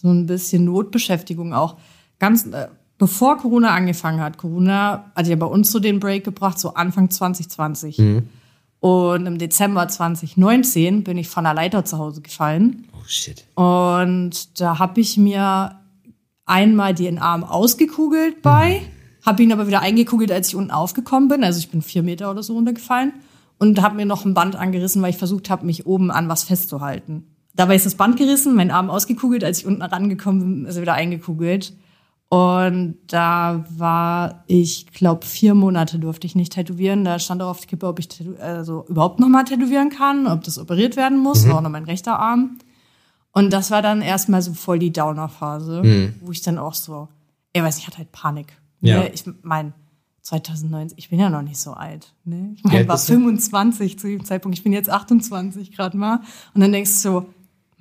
so 0.01 0.09
ein 0.09 0.25
bisschen 0.25 0.65
Notbeschäftigung 0.65 1.53
auch. 1.53 1.77
Ganz 2.19 2.45
äh, 2.47 2.67
bevor 2.97 3.37
Corona 3.37 3.73
angefangen 3.73 4.19
hat. 4.19 4.37
Corona 4.37 5.11
hat 5.15 5.27
ja 5.27 5.35
bei 5.37 5.45
uns 5.45 5.71
so 5.71 5.79
den 5.79 6.01
Break 6.01 6.25
gebracht, 6.25 6.59
so 6.59 6.73
Anfang 6.73 7.09
2020. 7.09 7.97
Und 8.81 9.27
im 9.27 9.37
Dezember 9.37 9.87
2019 9.87 11.03
bin 11.03 11.17
ich 11.19 11.29
von 11.29 11.43
der 11.43 11.53
Leiter 11.53 11.85
zu 11.85 11.99
Hause 11.99 12.21
gefallen. 12.21 12.87
Oh 12.93 13.05
shit. 13.05 13.45
Und 13.53 14.59
da 14.59 14.79
habe 14.79 14.99
ich 14.99 15.17
mir 15.17 15.79
einmal 16.47 16.95
den 16.95 17.19
Arm 17.19 17.43
ausgekugelt 17.43 18.41
bei, 18.41 18.81
habe 19.23 19.43
ihn 19.43 19.53
aber 19.53 19.67
wieder 19.67 19.81
eingekugelt, 19.81 20.31
als 20.31 20.47
ich 20.47 20.55
unten 20.55 20.71
aufgekommen 20.71 21.29
bin. 21.29 21.43
Also 21.43 21.59
ich 21.59 21.69
bin 21.69 21.83
vier 21.83 22.01
Meter 22.01 22.31
oder 22.31 22.41
so 22.41 22.53
runtergefallen 22.55 23.13
und 23.59 23.79
habe 23.83 23.95
mir 23.95 24.07
noch 24.07 24.25
ein 24.25 24.33
Band 24.33 24.55
angerissen, 24.55 25.03
weil 25.03 25.11
ich 25.11 25.17
versucht 25.17 25.51
habe, 25.51 25.63
mich 25.63 25.85
oben 25.85 26.09
an 26.09 26.27
was 26.27 26.43
festzuhalten. 26.43 27.27
Dabei 27.53 27.75
ist 27.75 27.85
das 27.85 27.95
Band 27.95 28.17
gerissen, 28.17 28.55
mein 28.55 28.71
Arm 28.71 28.89
ausgekugelt, 28.89 29.43
als 29.43 29.59
ich 29.59 29.67
unten 29.67 29.83
rangekommen 29.83 30.39
bin, 30.41 30.65
ist 30.65 30.77
er 30.77 30.81
wieder 30.81 30.95
eingekugelt. 30.95 31.73
Und 32.33 32.95
da 33.07 33.65
war 33.67 34.45
ich, 34.47 34.87
glaube 34.87 35.25
vier 35.25 35.53
Monate 35.53 35.99
durfte 35.99 36.25
ich 36.25 36.33
nicht 36.33 36.53
tätowieren. 36.53 37.03
Da 37.03 37.19
stand 37.19 37.41
auch 37.41 37.49
auf 37.49 37.59
der 37.59 37.67
Kippe, 37.67 37.85
ob 37.85 37.99
ich 37.99 38.07
also 38.39 38.85
überhaupt 38.87 39.19
noch 39.19 39.27
mal 39.27 39.43
tätowieren 39.43 39.89
kann, 39.89 40.27
ob 40.27 40.41
das 40.45 40.57
operiert 40.57 40.95
werden 40.95 41.17
muss, 41.17 41.45
war 41.45 41.57
auch 41.57 41.61
noch 41.61 41.69
mein 41.69 41.83
rechter 41.83 42.17
Arm. 42.17 42.57
Und 43.33 43.51
das 43.51 43.69
war 43.69 43.81
dann 43.81 44.01
erstmal 44.01 44.41
so 44.41 44.53
voll 44.53 44.79
die 44.79 44.93
Downer-Phase, 44.93 46.13
wo 46.21 46.31
ich 46.31 46.41
dann 46.41 46.57
auch 46.57 46.73
so, 46.73 47.09
ey, 47.51 47.63
weiß 47.63 47.75
nicht, 47.75 47.83
ich 47.83 47.87
hatte 47.87 47.97
halt 47.97 48.13
Panik. 48.13 48.53
Ja. 48.79 48.99
Ne? 48.99 49.09
Ich 49.09 49.25
mein 49.41 49.73
2019, 50.21 50.97
ich 50.97 51.09
bin 51.09 51.19
ja 51.19 51.29
noch 51.29 51.41
nicht 51.41 51.59
so 51.59 51.73
alt. 51.73 52.13
Ne? 52.23 52.53
Ich 52.55 52.63
mein, 52.63 52.87
war 52.87 52.95
bist 52.95 53.09
du? 53.09 53.13
25 53.13 53.99
zu 53.99 54.07
dem 54.07 54.23
Zeitpunkt. 54.23 54.57
Ich 54.57 54.63
bin 54.63 54.71
jetzt 54.71 54.89
28 54.89 55.73
gerade 55.73 55.97
mal. 55.97 56.21
Und 56.53 56.61
dann 56.61 56.71
denkst 56.71 56.91
du 56.91 56.97
so, 56.97 57.25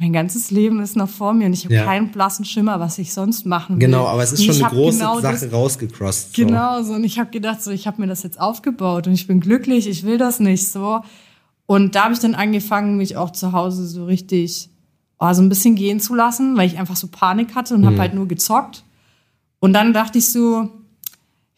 mein 0.01 0.15
ganzes 0.15 0.51
Leben 0.51 0.81
ist 0.81 0.97
noch 0.97 1.11
vor 1.11 1.35
mir 1.35 1.45
und 1.47 1.53
ich 1.53 1.65
habe 1.67 1.75
Ja. 1.75 1.85
keinen 1.85 2.11
blassen 2.11 2.47
Schimmer, 2.47 2.81
was 2.81 2.99
ich 2.99 3.13
sonst 3.13 3.45
machen 3.45 3.77
will. 3.77 3.81
Genau, 3.87 4.07
aber 4.07 4.23
es 4.23 4.33
ist 4.33 4.45
schon 4.45 4.55
eine 4.57 4.75
große 4.75 4.99
genau 4.99 5.21
Sache 5.21 5.45
das- 5.45 5.53
rausgecrossed. 5.53 6.35
So. 6.35 6.43
Genau 6.47 6.83
so. 6.83 6.95
Und 6.95 7.05
ich 7.05 7.19
habe 7.19 7.31
gedacht, 7.31 7.63
so, 7.63 7.71
ich 7.71 7.87
habe 7.87 8.01
mir 8.01 8.07
das 8.09 8.23
jetzt 8.23 8.41
aufgebaut 8.41 9.07
und 9.07 9.13
ich 9.13 9.27
bin 9.27 9.41
glücklich, 9.41 9.87
ich 9.87 10.05
will 10.05 10.17
das 10.17 10.41
nicht 10.41 10.67
so. 10.69 11.03
Und 11.67 11.95
da 11.95 12.05
habe 12.05 12.15
ich 12.15 12.19
dann 12.21 12.35
angefangen, 12.35 12.97
mich 12.97 13.17
auch 13.19 13.31
zu 13.31 13.53
Hause 13.53 13.87
so 13.87 14.07
richtig 14.07 14.71
oh, 15.23 15.35
so 15.35 15.43
ein 15.43 15.51
bisschen 15.51 15.75
gehen 15.75 16.01
zu 16.01 16.15
lassen, 16.15 16.57
weil 16.57 16.67
ich 16.67 16.79
einfach 16.79 16.97
so 16.97 17.07
Panik 17.09 17.55
hatte 17.55 17.75
und 17.75 17.85
hab 17.85 17.93
habe 17.93 18.01
halt 18.01 18.15
nur 18.15 18.27
gezockt. 18.27 18.85
Und 19.59 19.75
dann 19.75 19.93
dachte 19.93 20.17
ich 20.17 20.31
so, 20.33 20.71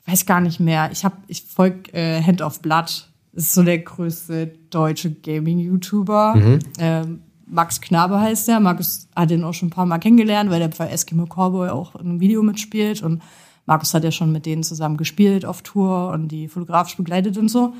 ich 0.05 0.13
weiß 0.13 0.27
gar 0.27 0.41
nicht 0.41 0.59
mehr, 0.59 0.91
ich 0.91 1.05
habe, 1.05 1.15
ich 1.29 1.45
folge 1.45 1.93
äh, 1.95 2.21
Hand 2.21 2.43
of 2.43 2.61
Blood. 2.61 3.09
Das 3.33 3.45
ist 3.45 3.55
so 3.55 3.63
der 3.63 3.79
größte 3.79 4.49
deutsche 4.71 5.13
Gaming-YouTuber. 5.13 6.59
Ähm, 6.81 7.21
Max 7.53 7.81
Knabe 7.81 8.19
heißt 8.19 8.49
der. 8.49 8.61
Markus 8.61 9.09
hat 9.15 9.31
den 9.31 9.45
auch 9.45 9.53
schon 9.53 9.69
ein 9.69 9.73
paar 9.73 9.87
Mal 9.87 9.99
kennengelernt, 9.99 10.51
weil 10.51 10.59
der 10.59 10.69
bei 10.69 10.89
Eskimo 10.89 11.27
Cowboy 11.27 11.69
auch 11.69 11.95
in 11.97 12.01
einem 12.03 12.21
Video 12.21 12.43
mitspielt. 12.43 13.03
Und 13.03 13.23
Markus 13.67 13.93
hat 13.93 14.05
ja 14.05 14.11
schon 14.11 14.33
mit 14.33 14.47
denen 14.47 14.63
zusammen 14.63 14.97
gespielt 14.97 15.45
auf 15.45 15.63
Tour 15.63 16.09
und 16.09 16.29
die 16.29 16.49
fotografisch 16.49 16.97
begleitet 16.97 17.37
und 17.37 17.49
so. 17.49 17.75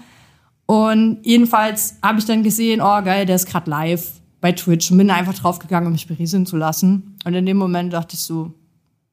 Und 0.67 1.19
jedenfalls 1.23 1.97
habe 2.03 2.19
ich 2.19 2.27
dann 2.27 2.43
gesehen, 2.43 2.81
oh 2.81 3.03
geil, 3.03 3.27
der 3.27 3.37
ist 3.37 3.47
gerade 3.47 3.69
live 3.69 4.21
bei 4.41 4.53
Twitch 4.53 4.91
und 4.91 4.99
bin 4.99 5.11
einfach 5.11 5.35
draufgegangen, 5.35 5.87
um 5.87 5.93
mich 5.93 6.07
berieseln 6.07 6.45
zu 6.45 6.57
lassen. 6.57 7.17
Und 7.25 7.35
in 7.35 7.47
dem 7.47 7.57
Moment 7.57 7.93
dachte 7.93 8.15
ich 8.15 8.21
so, 8.21 8.53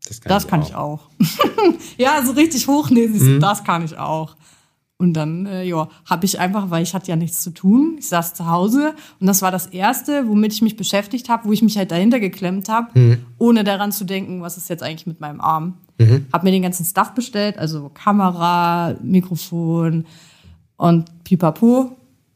Das 0.06 0.20
kann, 0.20 0.30
das 0.30 0.48
kann 0.48 0.62
ich 0.62 0.76
auch. 0.76 1.10
ja, 1.98 2.24
so 2.26 2.34
richtig 2.34 2.68
hochnäsig, 2.68 3.22
so, 3.22 3.40
das 3.40 3.64
kann 3.64 3.86
ich 3.86 3.98
auch. 3.98 4.36
Und 5.02 5.14
dann, 5.14 5.46
äh, 5.46 5.64
ja, 5.64 5.88
habe 6.06 6.26
ich 6.26 6.40
einfach, 6.42 6.72
weil 6.72 6.84
ich 6.84 6.94
hatte 6.94 7.08
ja 7.08 7.16
nichts 7.16 7.42
zu 7.42 7.52
tun, 7.52 7.96
ich 8.00 8.10
saß 8.10 8.34
zu 8.34 8.48
Hause. 8.48 8.94
Und 9.22 9.28
das 9.28 9.42
war 9.42 9.50
das 9.50 9.68
Erste, 9.68 10.28
womit 10.28 10.52
ich 10.52 10.62
mich 10.62 10.76
beschäftigt 10.76 11.30
habe, 11.30 11.48
wo 11.48 11.54
ich 11.54 11.62
mich 11.62 11.78
halt 11.78 11.92
dahinter 11.92 12.20
geklemmt 12.20 12.68
habe, 12.68 13.18
ohne 13.38 13.64
daran 13.64 13.94
zu 13.94 14.04
denken, 14.04 14.42
was 14.42 14.58
ist 14.58 14.70
jetzt 14.70 14.84
eigentlich 14.84 15.08
mit 15.08 15.22
meinem 15.22 15.40
Arm. 15.40 15.76
Hab 16.34 16.44
mir 16.44 16.52
den 16.52 16.64
ganzen 16.64 16.86
Stuff 16.86 17.14
bestellt, 17.14 17.58
also 17.58 17.90
Kamera, 17.94 18.96
Mikrofon 19.02 20.06
und 20.76 21.24
pipapo, 21.24 21.92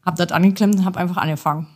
hab 0.06 0.16
das 0.16 0.32
angeklemmt 0.32 0.76
und 0.76 0.86
hab 0.86 0.96
einfach 0.96 1.18
angefangen. 1.18 1.68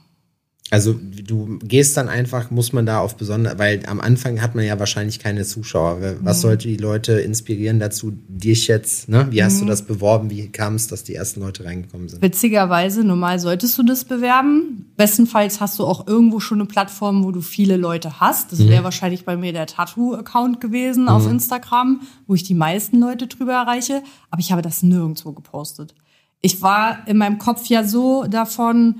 Also 0.69 0.93
du 0.93 1.59
gehst 1.59 1.95
dann 1.95 2.09
einfach, 2.09 2.51
muss 2.51 2.73
man 2.73 2.85
da 2.85 2.99
auf 2.99 3.15
besonders, 3.15 3.57
weil 3.57 3.85
am 3.85 4.01
Anfang 4.01 4.41
hat 4.41 4.53
man 4.53 4.65
ja 4.65 4.77
wahrscheinlich 4.79 5.19
keine 5.19 5.45
Zuschauer. 5.45 6.17
Was 6.21 6.41
sollte 6.41 6.67
die 6.67 6.75
Leute 6.75 7.13
inspirieren 7.13 7.79
dazu, 7.79 8.11
dich 8.27 8.67
jetzt, 8.67 9.07
ne? 9.07 9.27
Wie 9.29 9.41
hast 9.41 9.61
du 9.61 9.65
das 9.65 9.83
beworben? 9.83 10.29
Wie 10.29 10.49
kam 10.49 10.75
es, 10.75 10.87
dass 10.87 11.05
die 11.05 11.15
ersten 11.15 11.39
Leute 11.39 11.63
reingekommen 11.63 12.09
sind? 12.09 12.21
Witzigerweise, 12.21 13.05
normal 13.05 13.39
solltest 13.39 13.77
du 13.77 13.83
das 13.83 14.03
bewerben. 14.03 14.91
Bestenfalls 14.97 15.61
hast 15.61 15.79
du 15.79 15.85
auch 15.85 16.05
irgendwo 16.05 16.41
schon 16.41 16.59
eine 16.59 16.67
Plattform, 16.67 17.23
wo 17.23 17.31
du 17.31 17.39
viele 17.39 17.77
Leute 17.77 18.19
hast. 18.19 18.51
Das 18.51 18.59
wäre 18.67 18.83
wahrscheinlich 18.83 19.23
bei 19.23 19.37
mir 19.37 19.53
der 19.53 19.67
Tattoo-Account 19.67 20.59
gewesen 20.59 21.07
auf 21.07 21.25
Instagram, 21.29 22.01
wo 22.25 22.35
ich 22.35 22.43
die 22.43 22.55
meisten 22.55 22.99
Leute 22.99 23.27
drüber 23.27 23.53
erreiche. 23.53 24.03
Aber 24.31 24.41
ich 24.41 24.51
habe 24.51 24.61
das 24.61 24.83
nirgendwo 24.83 25.31
gepostet. 25.31 25.95
Ich 26.41 26.61
war 26.61 27.07
in 27.07 27.17
meinem 27.17 27.37
Kopf 27.37 27.67
ja 27.67 27.85
so 27.85 28.25
davon 28.25 28.95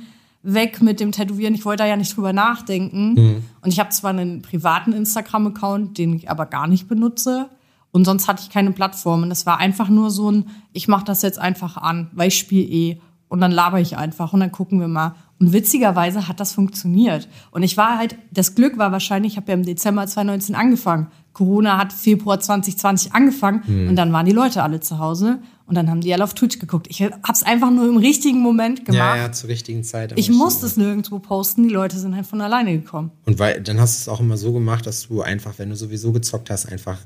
weg 0.47 0.81
mit 0.81 0.99
dem 0.99 1.11
Tätowieren. 1.11 1.53
Ich 1.53 1.65
wollte 1.65 1.83
da 1.83 1.87
ja 1.89 1.97
nicht 1.97 2.15
drüber 2.15 2.31
nachdenken. 2.31 3.15
Und 3.61 3.71
ich 3.71 3.79
habe 3.79 3.89
zwar 3.89 4.11
einen 4.11 4.41
privaten 4.41 4.93
Instagram-Account, 4.93 5.97
den 5.97 6.13
ich 6.15 6.29
aber 6.29 6.45
gar 6.45 6.67
nicht 6.67 6.87
benutze. 6.87 7.49
Und 7.91 8.05
sonst 8.05 8.27
hatte 8.27 8.41
ich 8.43 8.49
keine 8.49 8.71
Plattform. 8.71 9.23
Und 9.23 9.31
es 9.31 9.45
war 9.45 9.59
einfach 9.59 9.89
nur 9.89 10.09
so 10.09 10.31
ein, 10.31 10.45
ich 10.71 10.87
mache 10.87 11.05
das 11.05 11.21
jetzt 11.21 11.39
einfach 11.39 11.77
an, 11.77 12.09
weil 12.13 12.29
ich 12.29 12.37
spiele 12.37 12.65
eh. 12.65 13.01
Und 13.27 13.41
dann 13.41 13.51
laber 13.51 13.81
ich 13.81 13.97
einfach 13.97 14.31
und 14.31 14.39
dann 14.39 14.53
gucken 14.53 14.79
wir 14.79 14.87
mal. 14.87 15.15
Und 15.37 15.51
witzigerweise 15.51 16.29
hat 16.29 16.39
das 16.39 16.53
funktioniert. 16.53 17.27
Und 17.51 17.63
ich 17.63 17.75
war 17.75 17.97
halt, 17.97 18.17
das 18.31 18.55
Glück 18.55 18.77
war 18.77 18.93
wahrscheinlich, 18.93 19.33
ich 19.33 19.37
habe 19.37 19.49
ja 19.49 19.53
im 19.53 19.65
Dezember 19.65 20.07
2019 20.07 20.55
angefangen. 20.55 21.07
Corona 21.37 21.77
hat 21.77 21.93
Februar 21.93 22.39
2020 22.39 23.13
angefangen 23.13 23.87
und 23.87 23.95
dann 23.95 24.11
waren 24.11 24.25
die 24.25 24.31
Leute 24.31 24.63
alle 24.63 24.79
zu 24.79 24.97
Hause 24.97 25.37
und 25.67 25.75
dann 25.75 25.87
haben 25.87 26.01
die 26.01 26.11
alle 26.11 26.23
auf 26.23 26.33
Twitch 26.33 26.57
geguckt. 26.57 26.87
Ich 26.89 27.03
hab's 27.03 27.43
einfach 27.43 27.69
nur 27.69 27.87
im 27.87 27.97
richtigen 27.97 28.39
Moment 28.39 28.85
gemacht. 28.85 28.97
Ja, 28.97 29.15
ja, 29.17 29.31
zur 29.31 29.49
richtigen 29.49 29.83
Zeit. 29.83 30.13
Ich 30.15 30.31
musste 30.31 30.65
es 30.65 30.77
nirgendwo 30.77 31.19
posten, 31.19 31.61
die 31.61 31.69
Leute 31.69 31.99
sind 31.99 32.15
halt 32.15 32.25
von 32.25 32.41
alleine 32.41 32.79
gekommen. 32.79 33.11
Und 33.27 33.37
weil, 33.37 33.61
dann 33.61 33.79
hast 33.79 33.99
du 33.99 34.01
es 34.01 34.15
auch 34.15 34.19
immer 34.19 34.35
so 34.35 34.51
gemacht, 34.51 34.87
dass 34.87 35.09
du 35.09 35.21
einfach, 35.21 35.53
wenn 35.59 35.69
du 35.69 35.75
sowieso 35.75 36.11
gezockt 36.11 36.49
hast, 36.49 36.71
einfach 36.71 36.97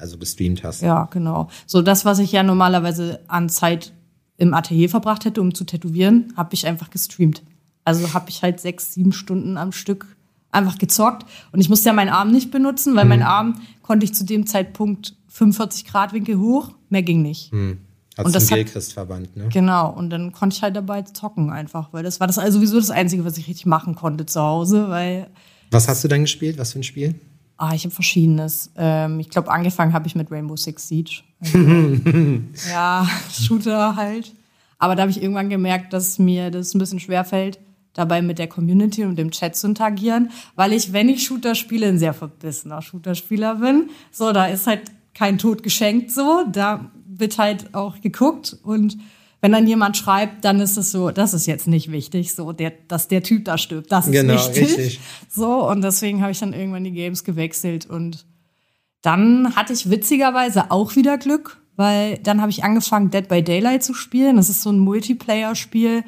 also 0.00 0.18
gestreamt 0.18 0.64
hast. 0.64 0.82
Ja, 0.82 1.04
genau. 1.12 1.48
So 1.66 1.80
das, 1.80 2.04
was 2.04 2.18
ich 2.18 2.32
ja 2.32 2.42
normalerweise 2.42 3.20
an 3.28 3.48
Zeit 3.48 3.92
im 4.38 4.54
Atelier 4.54 4.88
verbracht 4.88 5.24
hätte, 5.24 5.40
um 5.40 5.54
zu 5.54 5.62
tätowieren, 5.62 6.32
habe 6.36 6.54
ich 6.54 6.66
einfach 6.66 6.90
gestreamt. 6.90 7.44
Also 7.84 8.12
habe 8.12 8.28
ich 8.28 8.42
halt 8.42 8.58
sechs, 8.58 8.94
sieben 8.94 9.12
Stunden 9.12 9.56
am 9.56 9.70
Stück 9.70 10.17
einfach 10.50 10.78
gezockt. 10.78 11.26
Und 11.52 11.60
ich 11.60 11.68
musste 11.68 11.88
ja 11.88 11.92
meinen 11.92 12.08
Arm 12.08 12.30
nicht 12.30 12.50
benutzen, 12.50 12.96
weil 12.96 13.04
mein 13.04 13.22
Arm 13.22 13.60
konnte 13.82 14.04
ich 14.04 14.14
zu 14.14 14.24
dem 14.24 14.46
Zeitpunkt 14.46 15.14
45 15.28 15.86
Grad 15.86 16.12
Winkel 16.12 16.38
hoch, 16.38 16.72
mehr 16.88 17.02
ging 17.02 17.22
nicht. 17.22 17.52
Hm. 17.52 17.78
Hat's 18.16 18.26
Und 18.26 18.34
das 18.34 18.48
Gilchrist-Verband, 18.48 19.36
ne? 19.36 19.48
Genau, 19.52 19.90
und 19.90 20.10
dann 20.10 20.32
konnte 20.32 20.56
ich 20.56 20.62
halt 20.62 20.74
dabei 20.74 21.02
zocken 21.02 21.50
einfach, 21.50 21.92
weil 21.92 22.02
das 22.02 22.18
war 22.18 22.26
das 22.26 22.38
also 22.38 22.58
sowieso 22.58 22.76
das 22.80 22.90
Einzige, 22.90 23.24
was 23.24 23.38
ich 23.38 23.46
richtig 23.46 23.66
machen 23.66 23.94
konnte 23.94 24.26
zu 24.26 24.40
Hause, 24.40 24.88
weil 24.88 25.28
Was 25.70 25.86
hast 25.86 26.02
du 26.02 26.08
dann 26.08 26.22
gespielt? 26.22 26.58
Was 26.58 26.72
für 26.72 26.80
ein 26.80 26.84
Spiel? 26.84 27.14
ah, 27.58 27.74
ich 27.74 27.84
habe 27.84 27.94
verschiedenes. 27.94 28.70
Ähm, 28.76 29.20
ich 29.20 29.28
glaube, 29.28 29.50
angefangen 29.50 29.92
habe 29.92 30.06
ich 30.06 30.14
mit 30.14 30.30
Rainbow 30.30 30.56
Six 30.56 30.88
Siege. 30.88 31.20
Also, 31.40 31.58
ja, 32.70 33.06
Shooter 33.30 33.96
halt. 33.96 34.32
Aber 34.78 34.94
da 34.94 35.02
habe 35.02 35.10
ich 35.10 35.20
irgendwann 35.20 35.50
gemerkt, 35.50 35.92
dass 35.92 36.18
mir 36.18 36.50
das 36.50 36.74
ein 36.74 36.78
bisschen 36.78 37.00
schwer 37.00 37.24
fällt, 37.24 37.58
dabei 37.98 38.22
mit 38.22 38.38
der 38.38 38.46
Community 38.46 39.04
und 39.04 39.16
dem 39.16 39.30
Chat 39.30 39.56
zu 39.56 39.66
interagieren, 39.66 40.30
weil 40.54 40.72
ich, 40.72 40.92
wenn 40.92 41.08
ich 41.08 41.24
Shooter 41.24 41.54
spiele, 41.54 41.86
ein 41.88 41.98
sehr 41.98 42.14
verbissener 42.14 42.80
Shooter-Spieler 42.80 43.56
bin. 43.56 43.90
So, 44.12 44.32
da 44.32 44.46
ist 44.46 44.66
halt 44.66 44.82
kein 45.14 45.36
Tod 45.38 45.62
geschenkt 45.62 46.12
so, 46.12 46.44
da 46.50 46.90
wird 47.06 47.38
halt 47.38 47.74
auch 47.74 48.00
geguckt 48.00 48.56
und 48.62 48.96
wenn 49.40 49.52
dann 49.52 49.66
jemand 49.66 49.96
schreibt, 49.96 50.44
dann 50.44 50.60
ist 50.60 50.76
es 50.76 50.90
so, 50.90 51.10
das 51.10 51.32
ist 51.34 51.46
jetzt 51.46 51.66
nicht 51.68 51.90
wichtig, 51.92 52.34
so, 52.34 52.52
der, 52.52 52.72
dass 52.88 53.08
der 53.08 53.22
Typ 53.22 53.44
da 53.44 53.58
stirbt, 53.58 53.90
das 53.90 54.06
ist 54.06 54.12
Genau, 54.12 54.34
wichtig. 54.34 54.62
richtig. 54.78 55.00
So, 55.28 55.68
und 55.68 55.82
deswegen 55.82 56.22
habe 56.22 56.32
ich 56.32 56.38
dann 56.38 56.52
irgendwann 56.52 56.84
die 56.84 56.92
Games 56.92 57.24
gewechselt 57.24 57.86
und 57.86 58.26
dann 59.02 59.54
hatte 59.56 59.72
ich 59.72 59.90
witzigerweise 59.90 60.70
auch 60.70 60.96
wieder 60.96 61.18
Glück, 61.18 61.58
weil 61.76 62.18
dann 62.18 62.40
habe 62.40 62.50
ich 62.50 62.64
angefangen, 62.64 63.10
Dead 63.10 63.28
by 63.28 63.42
Daylight 63.42 63.84
zu 63.84 63.94
spielen. 63.94 64.36
Das 64.36 64.48
ist 64.48 64.62
so 64.62 64.70
ein 64.70 64.80
Multiplayer-Spiel. 64.80 66.02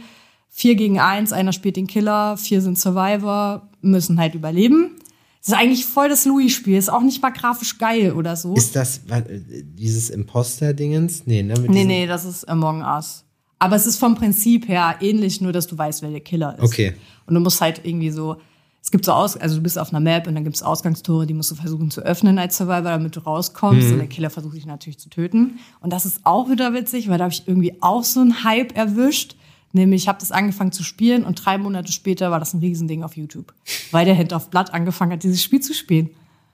Vier 0.61 0.75
gegen 0.75 1.01
eins, 1.01 1.33
einer 1.33 1.55
spielt 1.55 1.77
den 1.77 1.87
Killer, 1.87 2.37
vier 2.37 2.61
sind 2.61 2.79
Survivor, 2.79 3.71
müssen 3.81 4.21
halt 4.21 4.35
überleben. 4.35 4.91
Das 5.39 5.49
ist 5.49 5.55
eigentlich 5.55 5.87
voll 5.87 6.11
das 6.11 6.27
Louis-Spiel, 6.27 6.77
ist 6.77 6.93
auch 6.93 7.01
nicht 7.01 7.23
mal 7.23 7.31
grafisch 7.31 7.79
geil 7.79 8.13
oder 8.13 8.37
so. 8.37 8.53
Ist 8.53 8.77
das 8.77 8.99
äh, 9.09 9.41
dieses 9.65 10.11
Imposter-Dingens? 10.11 11.23
Nee, 11.25 11.43
ne? 11.43 11.55
Nee, 11.67 11.85
nee, 11.85 12.07
das 12.07 12.27
ist 12.27 12.47
Among 12.47 12.83
Us. 12.83 13.25
Aber 13.59 13.75
es 13.75 13.87
ist 13.87 13.97
vom 13.97 14.15
Prinzip 14.17 14.69
her 14.69 14.97
ähnlich, 15.01 15.41
nur 15.41 15.53
dass 15.53 15.67
du 15.67 15.79
weißt, 15.79 16.03
wer 16.03 16.11
der 16.11 16.21
Killer 16.21 16.59
ist. 16.59 16.65
Okay. 16.65 16.93
Und 17.25 17.33
du 17.33 17.41
musst 17.41 17.63
halt 17.63 17.81
irgendwie 17.83 18.11
so, 18.11 18.37
es 18.83 18.91
gibt 18.91 19.07
so 19.07 19.13
aus, 19.13 19.39
also 19.39 19.57
du 19.57 19.63
bist 19.63 19.79
auf 19.79 19.95
einer 19.95 20.01
Map 20.01 20.27
und 20.27 20.35
dann 20.35 20.45
gibt 20.45 20.57
es 20.57 20.63
Ausgangstore, 20.63 21.27
die 21.27 21.33
musst 21.33 21.51
du 21.51 21.55
versuchen 21.55 21.91
zu 21.91 22.03
öffnen 22.03 22.39
als 22.39 22.59
Survivor, 22.59 22.83
damit 22.91 23.17
du 23.17 23.21
rauskommst. 23.21 23.87
Mhm. 23.87 23.93
Und 23.95 23.99
der 24.01 24.09
Killer 24.09 24.29
versucht 24.29 24.57
dich 24.57 24.67
natürlich 24.67 24.99
zu 24.99 25.09
töten. 25.09 25.59
Und 25.81 25.91
das 25.91 26.05
ist 26.05 26.21
auch 26.25 26.51
wieder 26.51 26.75
witzig, 26.75 27.09
weil 27.09 27.17
da 27.17 27.25
habe 27.25 27.33
ich 27.33 27.49
irgendwie 27.49 27.79
auch 27.81 28.05
so 28.05 28.21
einen 28.21 28.45
Hype 28.45 28.77
erwischt. 28.77 29.37
Nämlich, 29.73 30.03
ich 30.03 30.09
habe 30.09 30.19
das 30.19 30.33
angefangen 30.33 30.73
zu 30.73 30.83
spielen 30.83 31.25
und 31.25 31.45
drei 31.45 31.57
Monate 31.59 31.93
später 31.93 32.31
war 32.31 32.41
das 32.41 32.55
ein 32.55 32.61
Riesending 32.61 33.05
auf 33.05 33.17
YouTube. 33.17 33.55
Weil 33.93 34.05
der 34.05 34.17
Hand 34.17 34.33
of 34.33 34.51
Blood 34.51 34.71
angefangen 34.71 35.13
hat, 35.13 35.23
dieses 35.23 35.43
Spiel 35.43 35.61
zu 35.61 35.75
spielen. 35.75 36.11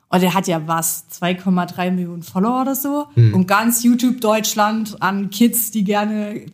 Und 0.09 0.23
der 0.23 0.35
hat 0.35 0.47
ja 0.47 0.67
was, 0.67 1.07
2,3 1.21 1.91
Millionen 1.91 2.23
Follower 2.23 2.63
oder 2.63 2.75
so. 2.75 3.07
Hm. 3.15 3.35
Und 3.35 3.49
ganz 3.49 3.83
YouTube 3.83 4.21
Deutschland 4.21 5.03
an 5.03 5.31
Kids, 5.31 5.71
die 5.71 5.85
gerne 5.85 6.47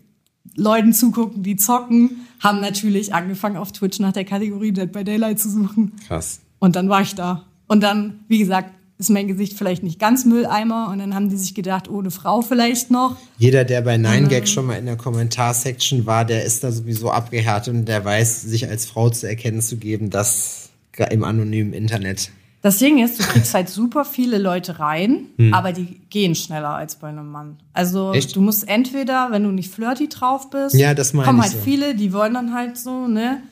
Leuten 0.57 0.93
zugucken, 0.93 1.43
die 1.43 1.57
zocken, 1.57 2.27
haben 2.41 2.61
natürlich 2.61 3.15
angefangen 3.15 3.57
auf 3.57 3.73
Twitch 3.73 3.99
nach 3.99 4.13
der 4.13 4.25
Kategorie 4.25 4.73
Dead 4.73 4.91
by 4.91 5.05
Daylight 5.05 5.39
zu 5.39 5.51
suchen. 5.51 5.93
Krass. 6.07 6.41
Und 6.59 6.77
dann 6.77 6.89
war 6.89 7.03
ich 7.03 7.15
da. 7.15 7.45
Und 7.67 7.83
dann, 7.83 8.21
wie 8.29 8.39
gesagt, 8.39 8.73
ist 8.99 9.11
mein 9.11 9.27
Gesicht 9.29 9.57
vielleicht 9.59 9.83
nicht 9.83 9.99
ganz 9.99 10.25
Mülleimer. 10.25 10.89
Und 10.91 10.99
dann 11.01 11.15
haben 11.15 11.29
die 11.29 11.37
sich 11.37 11.55
gedacht, 11.55 11.89
oh, 11.91 11.99
eine 12.01 12.11
Frau 12.11 12.41
vielleicht 12.43 12.91
noch. 12.91 13.17
Jeder, 13.39 13.65
der 13.65 13.81
bei 13.83 13.99
Mhm. 13.99 14.07
9gag 14.07 14.47
schon 14.47 14.67
mal 14.67 14.75
in 14.79 14.87
der 14.87 14.97
Kommentarsection 14.97 16.07
war, 16.07 16.25
der 16.25 16.45
ist 16.45 16.63
da 16.63 16.71
sowieso 16.71 17.11
abgehärtet 17.11 17.75
und 17.75 17.85
der 17.87 18.05
weiß, 18.05 18.43
sich 18.43 18.69
als 18.69 18.87
Frau 18.87 19.11
zu 19.11 19.29
erkennen 19.29 19.61
zu 19.61 19.77
geben, 19.77 20.11
das 20.11 20.71
im 21.11 21.25
anonymen 21.25 21.73
Internet. 21.73 22.31
Das 22.61 22.79
Ding 22.79 23.03
ist, 23.03 23.19
du 23.19 23.25
kriegst 23.25 23.55
halt 23.55 23.69
super 23.69 24.05
viele 24.05 24.39
Leute 24.39 24.79
rein, 24.79 25.25
aber 25.51 25.73
die 25.73 26.01
gehen 26.11 26.37
schneller 26.37 26.69
als 26.77 26.95
bei 26.95 27.09
einem 27.09 27.29
Mann. 27.29 27.57
Also 27.73 28.13
Echt? 28.13 28.37
du 28.37 28.41
musst 28.41 28.69
entweder, 28.69 29.33
wenn 29.33 29.43
du 29.43 29.51
nicht 29.51 29.69
flirty 29.69 30.09
drauf 30.09 30.49
bist, 30.51 30.77
Ja, 30.77 30.95
kommen 30.95 31.41
halt 31.43 31.51
so. 31.51 31.59
viele, 31.65 31.97
die 31.97 32.13
wollen 32.13 32.35
dann 32.35 32.55
halt 32.55 32.79
so, 32.79 33.09
ne? 33.09 33.43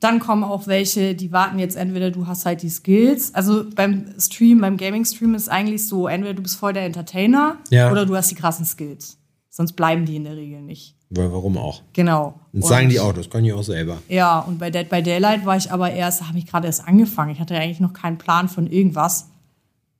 Dann 0.00 0.18
kommen 0.18 0.44
auch 0.44 0.66
welche, 0.66 1.14
die 1.14 1.30
warten 1.30 1.58
jetzt 1.58 1.76
entweder 1.76 2.10
du 2.10 2.26
hast 2.26 2.46
halt 2.46 2.62
die 2.62 2.70
Skills. 2.70 3.34
Also 3.34 3.64
beim 3.74 4.06
Stream, 4.18 4.60
beim 4.62 4.76
Gaming-Stream 4.78 5.34
ist 5.34 5.48
eigentlich 5.50 5.86
so, 5.86 6.08
entweder 6.08 6.34
du 6.34 6.42
bist 6.42 6.56
voll 6.56 6.72
der 6.72 6.84
Entertainer 6.86 7.58
Ja. 7.68 7.90
oder 7.92 8.06
du 8.06 8.16
hast 8.16 8.30
die 8.30 8.34
krassen 8.34 8.64
Skills. 8.64 9.18
Sonst 9.50 9.72
bleiben 9.72 10.06
die 10.06 10.16
in 10.16 10.24
der 10.24 10.36
Regel 10.36 10.62
nicht. 10.62 10.96
Weil, 11.10 11.30
warum 11.32 11.58
auch? 11.58 11.82
Genau. 11.92 12.38
Und 12.52 12.64
sagen 12.64 12.88
die 12.88 13.00
auch, 13.00 13.12
das 13.12 13.28
kann 13.28 13.44
ich 13.44 13.52
auch 13.52 13.64
selber. 13.64 13.98
Ja, 14.08 14.38
und 14.38 14.58
bei 14.58 14.70
Dead 14.70 14.88
by 14.88 15.02
Daylight 15.02 15.44
war 15.44 15.56
ich 15.56 15.70
aber 15.72 15.90
erst, 15.90 16.26
habe 16.26 16.38
ich 16.38 16.46
gerade 16.46 16.66
erst 16.68 16.86
angefangen. 16.86 17.32
Ich 17.32 17.40
hatte 17.40 17.54
ja 17.54 17.60
eigentlich 17.60 17.80
noch 17.80 17.92
keinen 17.92 18.16
Plan 18.16 18.48
von 18.48 18.66
irgendwas. 18.68 19.26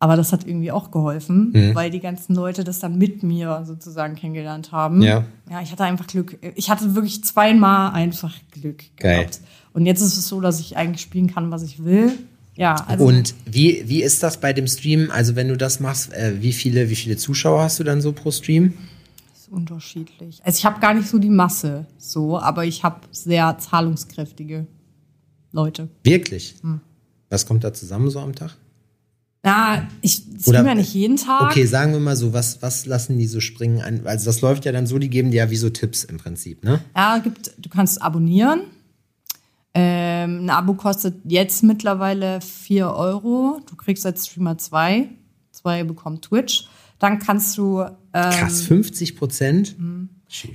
Aber 0.02 0.16
das 0.16 0.32
hat 0.32 0.46
irgendwie 0.46 0.72
auch 0.72 0.90
geholfen, 0.92 1.50
Mhm. 1.52 1.74
weil 1.74 1.90
die 1.90 2.00
ganzen 2.00 2.34
Leute 2.34 2.64
das 2.64 2.78
dann 2.78 2.96
mit 2.96 3.22
mir 3.22 3.64
sozusagen 3.66 4.14
kennengelernt 4.14 4.72
haben. 4.72 5.02
Ja. 5.02 5.24
Ja, 5.50 5.60
ich 5.60 5.70
hatte 5.72 5.84
einfach 5.84 6.06
Glück. 6.06 6.38
Ich 6.54 6.70
hatte 6.70 6.94
wirklich 6.94 7.22
zweimal 7.22 7.90
einfach 7.92 8.32
Glück 8.52 8.84
Geil. 8.96 9.18
gehabt. 9.26 9.40
Und 9.72 9.86
jetzt 9.86 10.00
ist 10.00 10.16
es 10.16 10.28
so, 10.28 10.40
dass 10.40 10.60
ich 10.60 10.76
eigentlich 10.76 11.02
spielen 11.02 11.32
kann, 11.32 11.50
was 11.50 11.62
ich 11.62 11.84
will. 11.84 12.12
Ja, 12.56 12.74
also 12.86 13.04
Und 13.04 13.34
wie, 13.46 13.84
wie 13.86 14.02
ist 14.02 14.22
das 14.22 14.38
bei 14.38 14.52
dem 14.52 14.66
Stream? 14.66 15.10
Also 15.10 15.36
wenn 15.36 15.48
du 15.48 15.56
das 15.56 15.80
machst, 15.80 16.12
äh, 16.12 16.34
wie 16.40 16.52
viele, 16.52 16.90
wie 16.90 16.96
viele 16.96 17.16
Zuschauer 17.16 17.62
hast 17.62 17.78
du 17.78 17.84
dann 17.84 18.00
so 18.00 18.12
pro 18.12 18.30
Stream? 18.30 18.74
ist 19.34 19.48
unterschiedlich. 19.50 20.40
Also 20.44 20.58
ich 20.58 20.64
habe 20.64 20.80
gar 20.80 20.94
nicht 20.94 21.08
so 21.08 21.18
die 21.18 21.30
Masse 21.30 21.86
so, 21.98 22.38
aber 22.38 22.64
ich 22.64 22.84
habe 22.84 23.00
sehr 23.12 23.56
zahlungskräftige 23.58 24.66
Leute. 25.52 25.88
Wirklich? 26.04 26.56
Hm. 26.62 26.80
Was 27.30 27.46
kommt 27.46 27.64
da 27.64 27.72
zusammen 27.72 28.10
so 28.10 28.20
am 28.20 28.34
Tag? 28.34 28.56
Ja, 29.44 29.88
ich 30.02 30.22
streame 30.40 30.68
ja 30.68 30.74
nicht 30.74 30.92
jeden 30.92 31.16
Tag. 31.16 31.50
Okay, 31.50 31.64
sagen 31.64 31.92
wir 31.92 32.00
mal 32.00 32.16
so, 32.16 32.34
was, 32.34 32.60
was 32.60 32.84
lassen 32.84 33.18
die 33.18 33.26
so 33.26 33.40
springen? 33.40 34.04
Also 34.04 34.26
das 34.26 34.42
läuft 34.42 34.66
ja 34.66 34.72
dann 34.72 34.86
so, 34.86 34.98
die 34.98 35.08
geben 35.08 35.30
dir 35.30 35.38
ja 35.38 35.50
wie 35.50 35.56
so 35.56 35.70
Tipps 35.70 36.04
im 36.04 36.18
Prinzip, 36.18 36.62
ne? 36.62 36.80
Ja, 36.94 37.18
gibt, 37.18 37.54
du 37.56 37.70
kannst 37.70 38.02
abonnieren. 38.02 38.64
Ähm, 39.72 40.44
ein 40.44 40.50
Abo 40.50 40.74
kostet 40.74 41.16
jetzt 41.24 41.62
mittlerweile 41.62 42.40
4 42.40 42.90
Euro. 42.90 43.60
Du 43.68 43.76
kriegst 43.76 44.04
als 44.04 44.26
Streamer 44.26 44.58
zwei. 44.58 45.08
Zwei 45.52 45.84
bekommt 45.84 46.22
Twitch. 46.22 46.68
Dann 46.98 47.18
kannst 47.18 47.56
du, 47.56 47.80
ähm, 47.80 48.30
Krass, 48.30 48.62
50 48.62 49.16
Prozent? 49.16 49.76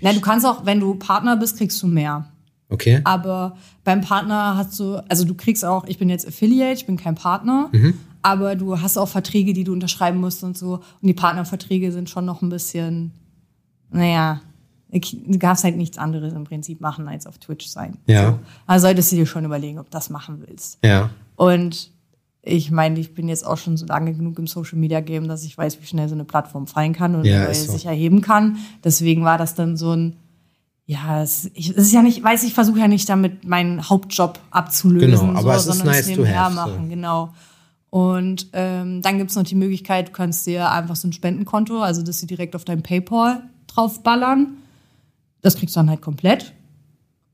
na, 0.02 0.14
du 0.14 0.22
kannst 0.22 0.46
auch, 0.46 0.66
wenn 0.66 0.80
du 0.80 0.96
Partner 0.96 1.38
bist, 1.38 1.58
kriegst 1.58 1.82
du 1.82 1.88
mehr. 1.88 2.32
Okay. 2.70 3.02
Aber 3.04 3.58
beim 3.84 4.02
Partner 4.02 4.58
hast 4.58 4.80
du, 4.80 4.98
also 5.10 5.24
du 5.24 5.36
kriegst 5.36 5.64
auch, 5.64 5.86
ich 5.88 5.98
bin 5.98 6.10
jetzt 6.10 6.28
Affiliate, 6.28 6.74
ich 6.74 6.86
bin 6.86 6.98
kein 6.98 7.16
Partner, 7.16 7.70
aber 8.22 8.56
du 8.56 8.82
hast 8.82 8.98
auch 8.98 9.08
Verträge, 9.08 9.54
die 9.54 9.64
du 9.64 9.72
unterschreiben 9.72 10.20
musst 10.20 10.44
und 10.44 10.58
so. 10.58 10.76
Und 10.76 11.08
die 11.08 11.14
Partnerverträge 11.14 11.92
sind 11.92 12.10
schon 12.10 12.26
noch 12.26 12.42
ein 12.42 12.50
bisschen, 12.50 13.12
naja, 13.92 14.42
du 14.92 15.38
darfst 15.38 15.64
halt 15.64 15.76
nichts 15.78 15.98
anderes 15.98 16.34
im 16.34 16.44
Prinzip 16.46 16.80
machen, 16.82 17.08
als 17.08 17.28
auf 17.28 17.38
Twitch 17.38 17.68
sein. 17.68 17.98
Ja. 18.08 18.32
So. 18.32 18.40
Also 18.68 18.88
solltest 18.88 19.12
du 19.12 19.16
dir 19.18 19.26
schon 19.26 19.46
überlegen, 19.46 19.80
ob 19.80 19.86
du 19.86 19.92
das 19.92 20.10
machen 20.10 20.44
willst. 20.46 20.78
Ja. 20.84 21.10
Und 21.36 21.92
ich 22.48 22.70
meine, 22.72 23.00
ich 23.00 23.14
bin 23.16 23.28
jetzt 23.28 23.46
auch 23.46 23.58
schon 23.58 23.76
so 23.76 23.86
lange 23.88 24.14
genug 24.14 24.38
im 24.38 24.46
Social 24.48 24.78
Media 24.78 25.02
Game, 25.02 25.28
dass 25.28 25.44
ich 25.44 25.58
weiß, 25.58 25.82
wie 25.82 25.86
schnell 25.88 26.08
so 26.08 26.14
eine 26.16 26.26
Plattform 26.26 26.68
fallen 26.68 26.94
kann 26.94 27.16
und 27.16 27.26
Ja, 27.26 27.52
so. 27.54 27.72
sich 27.72 27.88
erheben 27.88 28.22
kann. 28.22 28.58
Deswegen 28.84 29.24
war 29.24 29.38
das 29.40 29.56
dann 29.56 29.76
so 29.78 29.92
ein, 29.96 30.18
ja, 30.86 31.24
es, 31.24 31.50
ich, 31.56 31.72
es 31.72 31.78
ist 31.78 31.92
ja 31.94 32.04
nicht, 32.04 32.24
weiß 32.24 32.44
ich 32.44 32.54
versuche 32.54 32.80
ja 32.80 32.88
nicht 32.88 33.10
damit 33.10 33.44
meinen 33.46 33.90
Hauptjob 33.90 34.40
abzulösen, 34.52 35.28
Genau, 35.30 35.40
aber 35.40 35.58
so, 35.58 35.72
es 35.72 35.76
ist 35.76 35.78
sondern 35.80 35.96
nice 35.96 36.06
to 36.06 36.12
nebenher 36.12 36.44
have, 36.46 36.54
so. 36.54 36.62
machen, 36.62 36.90
genau. 36.90 37.34
Und 37.90 38.48
ähm, 38.54 39.02
dann 39.02 39.18
gibt's 39.18 39.36
noch 39.36 39.44
die 39.44 39.56
Möglichkeit, 39.56 40.10
du 40.10 40.12
kannst 40.12 40.46
dir 40.46 40.70
einfach 40.70 40.96
so 40.96 41.08
ein 41.08 41.14
Spendenkonto, 41.14 41.82
also 41.82 42.04
dass 42.04 42.20
sie 42.20 42.28
direkt 42.28 42.56
auf 42.56 42.66
dein 42.66 42.84
PayPal 42.84 43.42
draufballern. 43.68 44.58
Das 45.46 45.56
kriegst 45.56 45.76
du 45.76 45.80
dann 45.80 45.90
halt 45.92 46.02
komplett. 46.02 46.54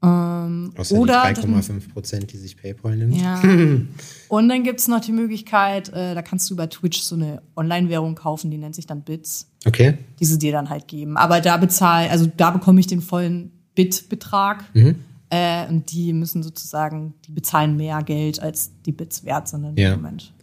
Ähm, 0.04 0.74
Außer 0.76 0.96
oder 0.98 1.24
die 1.34 1.40
dann- 1.42 1.54
3,5 1.62 1.94
Prozent, 1.94 2.34
die 2.34 2.38
sich 2.38 2.58
PayPal 2.58 2.98
nimmt. 2.98 3.16
ja. 3.16 3.40
Und 4.30 4.50
dann 4.50 4.64
gibt's 4.64 4.88
noch 4.88 5.00
die 5.00 5.12
Möglichkeit, 5.12 5.90
äh, 5.90 6.16
da 6.16 6.22
kannst 6.22 6.50
du 6.50 6.56
über 6.56 6.68
Twitch 6.70 7.02
so 7.02 7.16
eine 7.16 7.42
Online-Währung 7.56 8.16
kaufen, 8.16 8.50
die 8.52 8.58
nennt 8.58 8.74
sich 8.76 8.88
dann 8.88 9.04
Bits, 9.04 9.48
Okay. 9.66 9.98
die 10.20 10.26
sie 10.26 10.40
dir 10.40 10.52
dann 10.52 10.70
halt 10.70 10.88
geben. 10.88 11.18
Aber 11.18 11.40
da 11.40 11.58
bezahl, 11.58 12.10
also 12.10 12.26
da 12.36 12.50
bekomme 12.52 12.80
ich 12.80 12.88
den 12.88 13.02
vollen 13.02 13.52
Bit-Betrag. 13.76 14.64
Mhm. 14.74 14.96
Äh, 15.30 15.68
und 15.70 15.92
die 15.92 16.12
müssen 16.14 16.44
sozusagen, 16.44 17.14
die 17.28 17.32
bezahlen 17.32 17.78
mehr 17.78 18.02
Geld, 18.04 18.42
als 18.42 18.72
die 18.86 18.92
Bits 18.92 19.24
wert 19.24 19.48
sind 19.48 19.64
in 19.64 19.78
Ja. 19.78 19.96
Moment. 19.96 20.34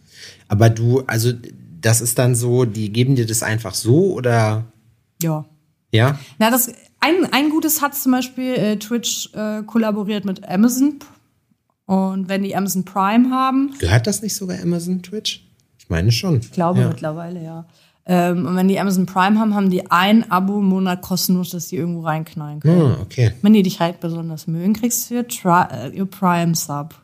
Aber 0.47 0.69
du, 0.69 1.01
also 1.05 1.31
das 1.81 2.01
ist 2.01 2.17
dann 2.17 2.33
so, 2.33 2.65
die 2.65 2.91
geben 2.91 3.15
dir 3.15 3.25
das 3.27 3.43
einfach 3.43 3.75
so 3.75 4.13
oder 4.13 4.71
Ja. 5.21 5.45
ja? 5.91 6.17
Na, 6.39 6.49
das 6.49 6.71
ein, 6.99 7.27
ein 7.31 7.49
gutes 7.49 7.81
hat 7.81 7.95
zum 7.95 8.11
Beispiel 8.11 8.53
äh, 8.55 8.77
Twitch 8.77 9.33
äh, 9.33 9.63
kollaboriert 9.63 10.25
mit 10.25 10.47
Amazon. 10.47 10.99
Und 11.85 12.29
wenn 12.29 12.43
die 12.43 12.55
Amazon 12.55 12.85
Prime 12.85 13.31
haben, 13.31 13.73
Gehört 13.79 14.05
das 14.05 14.21
nicht 14.21 14.35
sogar 14.35 14.61
Amazon 14.61 15.01
Twitch? 15.01 15.47
Ich 15.79 15.89
meine 15.89 16.11
schon. 16.11 16.39
Ich 16.39 16.51
glaube 16.51 16.81
ja. 16.81 16.87
mittlerweile, 16.87 17.43
ja. 17.43 17.65
Ähm, 18.05 18.45
und 18.45 18.55
wenn 18.55 18.67
die 18.67 18.79
Amazon 18.79 19.05
Prime 19.05 19.39
haben, 19.39 19.53
haben 19.55 19.69
die 19.69 19.89
ein 19.91 20.29
Abo 20.31 20.59
im 20.59 20.65
Monat 20.65 21.01
kostenlos, 21.01 21.51
dass 21.51 21.67
die 21.67 21.77
irgendwo 21.77 22.01
reinknallen 22.01 22.59
können. 22.59 22.95
Ah, 22.97 23.01
okay. 23.01 23.33
Wenn 23.41 23.53
die 23.53 23.63
dich 23.63 23.79
halt 23.79 23.99
besonders 23.99 24.47
mögen, 24.47 24.73
kriegst 24.73 25.09
du 25.09 25.15
ihr, 25.15 25.27
Tri 25.27 25.65
äh, 25.71 25.89
ihr 25.89 26.05
Prime 26.05 26.55
Sub. 26.55 26.95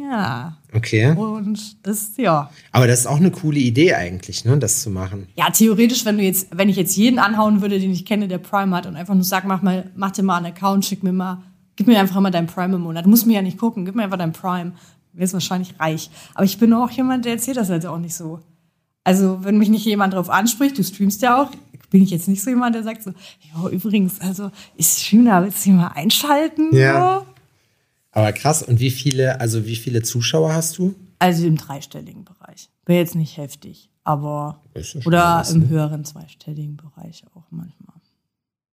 Ja. 0.00 0.56
Okay. 0.72 1.12
Und 1.16 1.86
das, 1.86 2.12
ja. 2.16 2.50
Aber 2.72 2.86
das 2.86 3.00
ist 3.00 3.06
auch 3.06 3.16
eine 3.16 3.30
coole 3.30 3.58
Idee 3.58 3.94
eigentlich, 3.94 4.44
ne, 4.44 4.58
das 4.58 4.82
zu 4.82 4.90
machen. 4.90 5.26
Ja, 5.36 5.50
theoretisch, 5.50 6.04
wenn 6.04 6.18
du 6.18 6.24
jetzt, 6.24 6.48
wenn 6.56 6.68
ich 6.68 6.76
jetzt 6.76 6.96
jeden 6.96 7.18
anhauen 7.18 7.62
würde, 7.62 7.80
den 7.80 7.90
ich 7.90 8.04
kenne, 8.04 8.28
der 8.28 8.38
Prime 8.38 8.74
hat 8.76 8.86
und 8.86 8.96
einfach 8.96 9.14
nur 9.14 9.24
sag, 9.24 9.44
mach 9.46 9.62
mal, 9.62 9.90
mach 9.96 10.10
dir 10.10 10.22
mal 10.22 10.36
einen 10.36 10.46
Account, 10.46 10.84
schick 10.84 11.02
mir 11.02 11.12
mal, 11.12 11.42
gib 11.76 11.86
mir 11.86 11.98
einfach 11.98 12.20
mal 12.20 12.30
dein 12.30 12.46
Prime 12.46 12.76
im 12.76 12.82
Monat. 12.82 13.06
Du 13.06 13.10
musst 13.10 13.26
mir 13.26 13.34
ja 13.34 13.42
nicht 13.42 13.58
gucken, 13.58 13.84
gib 13.84 13.94
mir 13.94 14.04
einfach 14.04 14.18
dein 14.18 14.32
Prime. 14.32 14.72
Wär's 15.12 15.32
wahrscheinlich 15.32 15.80
reich. 15.80 16.10
Aber 16.34 16.44
ich 16.44 16.58
bin 16.58 16.72
auch 16.74 16.90
jemand, 16.90 17.24
der 17.24 17.32
erzählt 17.32 17.56
das 17.56 17.70
halt 17.70 17.86
auch 17.86 17.98
nicht 17.98 18.14
so. 18.14 18.40
Also, 19.02 19.44
wenn 19.44 19.56
mich 19.56 19.68
nicht 19.68 19.86
jemand 19.86 20.14
drauf 20.14 20.28
anspricht, 20.28 20.76
du 20.76 20.84
streamst 20.84 21.22
ja 21.22 21.40
auch, 21.40 21.50
bin 21.90 22.02
ich 22.02 22.10
jetzt 22.10 22.28
nicht 22.28 22.42
so 22.42 22.50
jemand, 22.50 22.74
der 22.74 22.82
sagt 22.82 23.02
so, 23.02 23.10
ja, 23.10 23.68
übrigens, 23.70 24.20
also, 24.20 24.50
ich 24.76 24.86
stream 24.86 25.24
da, 25.24 25.42
willst 25.42 25.64
du 25.64 25.70
dich 25.70 25.78
mal 25.78 25.92
einschalten? 25.94 26.74
Ja. 26.74 27.20
So? 27.20 27.35
Aber 28.16 28.32
krass, 28.32 28.62
und 28.62 28.80
wie 28.80 28.90
viele, 28.90 29.40
also 29.42 29.66
wie 29.66 29.76
viele 29.76 30.00
Zuschauer 30.00 30.54
hast 30.54 30.78
du? 30.78 30.94
Also 31.18 31.46
im 31.46 31.58
dreistelligen 31.58 32.24
Bereich. 32.24 32.70
Wäre 32.86 33.00
jetzt 33.00 33.14
nicht 33.14 33.36
heftig, 33.36 33.90
aber 34.04 34.62
ja 34.74 34.82
oder 35.04 35.36
was, 35.40 35.50
im 35.50 35.60
ne? 35.60 35.68
höheren 35.68 36.02
zweistelligen 36.02 36.78
Bereich 36.78 37.24
auch 37.34 37.44
manchmal. 37.50 37.96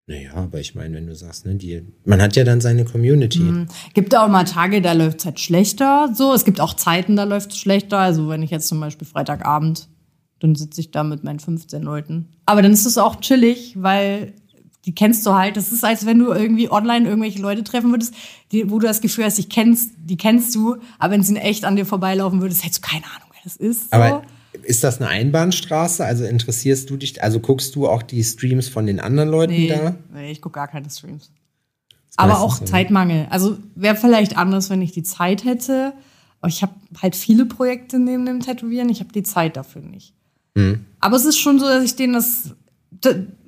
Naja, 0.06 0.34
aber 0.36 0.60
ich 0.60 0.76
meine, 0.76 0.96
wenn 0.96 1.08
du 1.08 1.16
sagst, 1.16 1.48
ne, 1.48 1.56
die, 1.56 1.82
man 2.06 2.22
hat 2.22 2.36
ja 2.36 2.44
dann 2.44 2.62
seine 2.62 2.86
Community. 2.86 3.40
Mhm. 3.40 3.68
Gibt 3.96 4.16
auch 4.16 4.28
mal 4.28 4.44
Tage, 4.44 4.80
da 4.80 4.94
läuft 4.94 5.20
es 5.20 5.26
halt 5.26 5.40
schlechter. 5.40 6.14
So, 6.14 6.34
es 6.36 6.46
gibt 6.46 6.62
auch 6.62 6.76
Zeiten, 6.76 7.16
da 7.16 7.24
läuft 7.24 7.52
es 7.52 7.58
schlechter. 7.58 7.98
Also 7.98 8.30
wenn 8.30 8.44
ich 8.44 8.52
jetzt 8.52 8.68
zum 8.68 8.80
Beispiel 8.80 9.08
Freitagabend, 9.08 9.88
dann 10.40 10.54
sitze 10.54 10.82
ich 10.82 10.92
da 10.92 11.04
mit 11.04 11.24
meinen 11.24 11.40
15 11.40 11.82
Leuten. 11.82 12.28
Aber 12.46 12.62
dann 12.62 12.74
ist 12.74 12.86
es 12.86 13.00
auch 13.00 13.22
chillig, 13.22 13.76
weil 13.82 14.34
die 14.86 14.96
kennst 14.96 15.26
du 15.26 15.34
halt. 15.34 15.58
Das 15.58 15.72
ist, 15.72 15.84
als 15.84 16.06
wenn 16.06 16.20
du 16.20 16.32
irgendwie 16.32 16.72
online 16.72 17.08
irgendwelche 17.08 17.42
Leute 17.42 17.64
treffen 17.64 17.92
würdest, 17.92 18.14
die, 18.52 18.70
wo 18.70 18.80
du 18.80 18.88
das 18.88 19.02
Gefühl 19.02 19.26
hast, 19.26 19.38
die 19.38 19.48
kennst, 19.48 19.92
die 19.98 20.18
kennst 20.18 20.56
du, 20.56 20.78
aber 21.00 21.14
wenn 21.14 21.24
sie 21.24 21.34
in 21.34 21.42
echt 21.42 21.66
an 21.66 21.76
dir 21.76 21.86
vorbeilaufen 21.86 22.42
würdest, 22.42 22.64
hättest 22.64 22.84
du 22.84 22.90
keine 22.90 23.06
Ahnung, 23.06 23.30
wer 23.32 23.42
das 23.44 23.58
ist. 23.58 23.92
So. 23.92 23.96
Aber 23.96 24.24
ist 24.64 24.84
das 24.84 25.00
eine 25.00 25.10
Einbahnstraße? 25.10 26.04
Also 26.04 26.26
interessierst 26.26 26.90
du 26.90 26.98
dich, 26.98 27.22
also 27.24 27.40
guckst 27.40 27.76
du 27.76 27.88
auch 27.88 28.02
die 28.02 28.24
Streams 28.24 28.68
von 28.68 28.86
den 28.86 29.00
anderen 29.00 29.30
Leuten 29.30 29.54
nee, 29.54 29.68
da? 29.68 29.96
nee, 30.14 30.32
ich 30.32 30.42
gucke 30.42 30.56
gar 30.56 30.68
keine 30.68 30.90
Streams. 30.90 31.32
Aber 32.18 32.42
auch 32.42 32.58
so. 32.58 32.66
Zeitmangel. 32.66 33.28
Also 33.30 33.58
wäre 33.76 33.96
vielleicht 33.96 34.38
anders, 34.38 34.70
wenn 34.70 34.82
ich 34.82 34.92
die 34.92 35.04
Zeit 35.04 35.46
hätte. 35.46 35.94
Aber 36.42 36.50
ich 36.50 36.62
habe 36.62 36.74
halt 37.02 37.16
viele 37.16 37.46
Projekte 37.46 38.00
neben 38.00 38.26
dem 38.26 38.42
Tätowieren. 38.42 38.90
Ich 38.90 39.00
habe 39.00 39.14
die 39.14 39.24
Zeit 39.24 39.56
dafür 39.56 39.82
nicht. 39.82 40.14
Hm. 40.58 40.86
Aber 41.00 41.16
es 41.16 41.26
ist 41.26 41.40
schon 41.40 41.60
so, 41.60 41.66
dass 41.66 41.84
ich 41.84 41.96
denen 41.96 42.14
das 42.14 42.56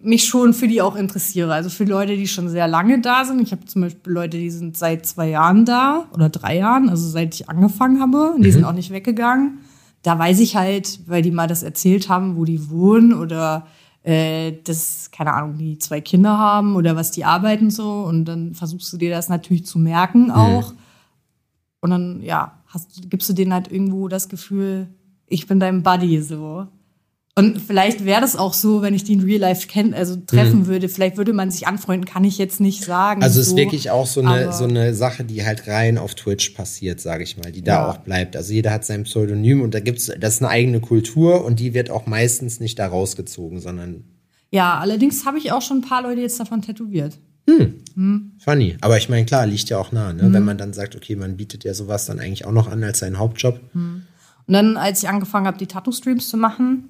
mich 0.02 0.26
schon 0.26 0.54
für 0.54 0.68
die 0.68 0.82
auch 0.82 0.96
interessiere. 0.96 1.54
Also 1.54 1.70
für 1.70 1.84
Leute, 1.84 2.16
die 2.16 2.28
schon 2.28 2.50
sehr 2.50 2.68
lange 2.68 3.02
da 3.02 3.26
sind. 3.26 3.42
Ich 3.42 3.52
habe 3.52 3.66
zum 3.66 3.84
Beispiel 3.84 4.14
Leute, 4.14 4.38
die 4.38 4.50
sind 4.50 4.78
seit 4.78 5.06
zwei 5.06 5.30
Jahren 5.30 5.66
da 5.66 6.06
oder 6.14 6.30
drei 6.30 6.58
Jahren, 6.58 6.90
also 6.90 7.08
seit 7.08 7.36
ich 7.36 7.50
angefangen 7.50 8.02
habe. 8.02 8.32
Und 8.32 8.44
die 8.44 8.52
sind 8.52 8.66
auch 8.66 8.74
nicht 8.74 8.92
weggegangen. 8.92 9.60
Da 10.02 10.18
weiß 10.18 10.40
ich 10.40 10.56
halt, 10.56 11.00
weil 11.08 11.22
die 11.22 11.32
mal 11.32 11.48
das 11.48 11.64
erzählt 11.64 12.10
haben, 12.10 12.36
wo 12.36 12.46
die 12.46 12.70
wohnen 12.70 13.14
oder 13.14 13.68
äh, 14.04 14.54
das, 14.64 15.12
keine 15.12 15.34
Ahnung, 15.34 15.58
die 15.58 15.78
zwei 15.78 16.02
Kinder 16.02 16.38
haben 16.38 16.76
oder 16.76 16.96
was 16.96 17.12
die 17.12 17.24
arbeiten 17.24 17.70
so. 17.70 18.02
Und 18.02 18.26
dann 18.26 18.54
versuchst 18.54 18.92
du 18.92 18.98
dir 18.98 19.12
das 19.12 19.30
natürlich 19.30 19.66
zu 19.66 19.80
merken 19.80 20.32
auch. 20.32 20.74
Und 21.80 21.90
dann, 21.90 22.22
ja, 22.22 22.60
hast, 22.68 23.10
gibst 23.10 23.30
du 23.30 23.34
denen 23.34 23.54
halt 23.54 23.72
irgendwo 23.72 24.08
das 24.08 24.30
Gefühl, 24.30 24.88
ich 25.28 25.48
bin 25.48 25.60
dein 25.60 25.84
Buddy 25.84 26.22
so. 26.22 26.68
Und 27.36 27.60
vielleicht 27.60 28.06
wäre 28.06 28.22
das 28.22 28.36
auch 28.36 28.54
so, 28.54 28.84
wenn 28.84 28.94
ich 28.94 29.06
die 29.06 29.14
in 29.14 29.22
Real 29.22 29.40
Life 29.40 29.68
kennen, 29.68 29.96
also 29.96 30.18
treffen 30.18 30.68
würde. 30.68 30.88
Vielleicht 30.88 31.18
würde 31.18 31.34
man 31.34 31.50
sich 31.50 31.66
anfreunden, 31.66 32.06
kann 32.08 32.24
ich 32.24 32.38
jetzt 32.38 32.60
nicht 32.60 32.84
sagen. 32.84 33.20
Mhm. 33.22 33.24
Also 33.24 33.40
es 33.40 33.48
so. 33.48 33.54
ist 33.54 33.58
wirklich 33.58 33.90
auch 33.90 34.06
so 34.06 34.22
eine, 34.22 34.54
so 34.54 34.66
eine 34.66 34.94
Sache, 34.94 35.24
die 35.24 35.44
halt 35.44 35.68
rein 35.68 35.98
auf 35.98 36.14
Twitch 36.14 36.52
passiert, 36.52 37.00
sage 37.02 37.24
ich 37.24 37.36
mal, 37.38 37.52
die 37.52 37.64
da 37.64 37.74
Ja. 37.74 37.90
auch 37.90 37.98
bleibt. 37.98 38.36
Also 38.36 38.54
jeder 38.54 38.70
hat 38.72 38.86
sein 38.86 39.04
Pseudonym 39.04 39.62
und 39.62 39.74
da 39.74 39.80
gibt's, 39.80 40.12
das 40.20 40.36
ist 40.36 40.42
eine 40.44 40.50
eigene 40.52 40.80
Kultur 40.80 41.44
und 41.44 41.60
die 41.60 41.74
wird 41.74 41.90
auch 41.90 42.06
meistens 42.06 42.60
nicht 42.60 42.78
da 42.78 42.86
rausgezogen, 42.86 43.60
sondern 43.60 44.04
Ja, 44.52 44.78
allerdings 44.78 45.26
habe 45.26 45.40
ich 45.40 45.52
auch 45.52 45.64
schon 45.64 45.78
ein 45.80 45.82
paar 45.90 46.04
Leute 46.04 46.22
jetzt 46.22 46.40
davon 46.40 46.62
tätowiert. 46.62 47.18
funny. 48.38 48.78
Aber 48.82 48.98
ich 48.98 49.10
meine, 49.10 49.26
klar, 49.26 49.48
liegt 49.48 49.70
ja 49.70 49.80
auch 49.80 49.92
nah, 49.92 50.14
ne? 50.14 50.24
Mhm. 50.30 50.34
Wenn 50.34 50.46
man 50.46 50.58
dann 50.60 50.74
sagt, 50.74 50.96
okay, 50.96 51.16
man 51.16 51.36
bietet 51.36 51.64
ja 51.64 51.74
sowas 51.74 52.06
dann 52.06 52.20
eigentlich 52.20 52.46
auch 52.46 52.52
noch 52.52 52.70
an 52.72 52.84
als 52.84 53.00
seinen 53.00 53.18
Hauptjob. 53.18 53.60
Und 53.74 54.04
dann, 54.48 54.78
als 54.78 55.02
ich 55.02 55.10
angefangen 55.10 55.48
habe, 55.48 55.58
die 55.58 55.66
Tattoo-Streams 55.68 56.30
zu 56.30 56.38
machen, 56.38 56.90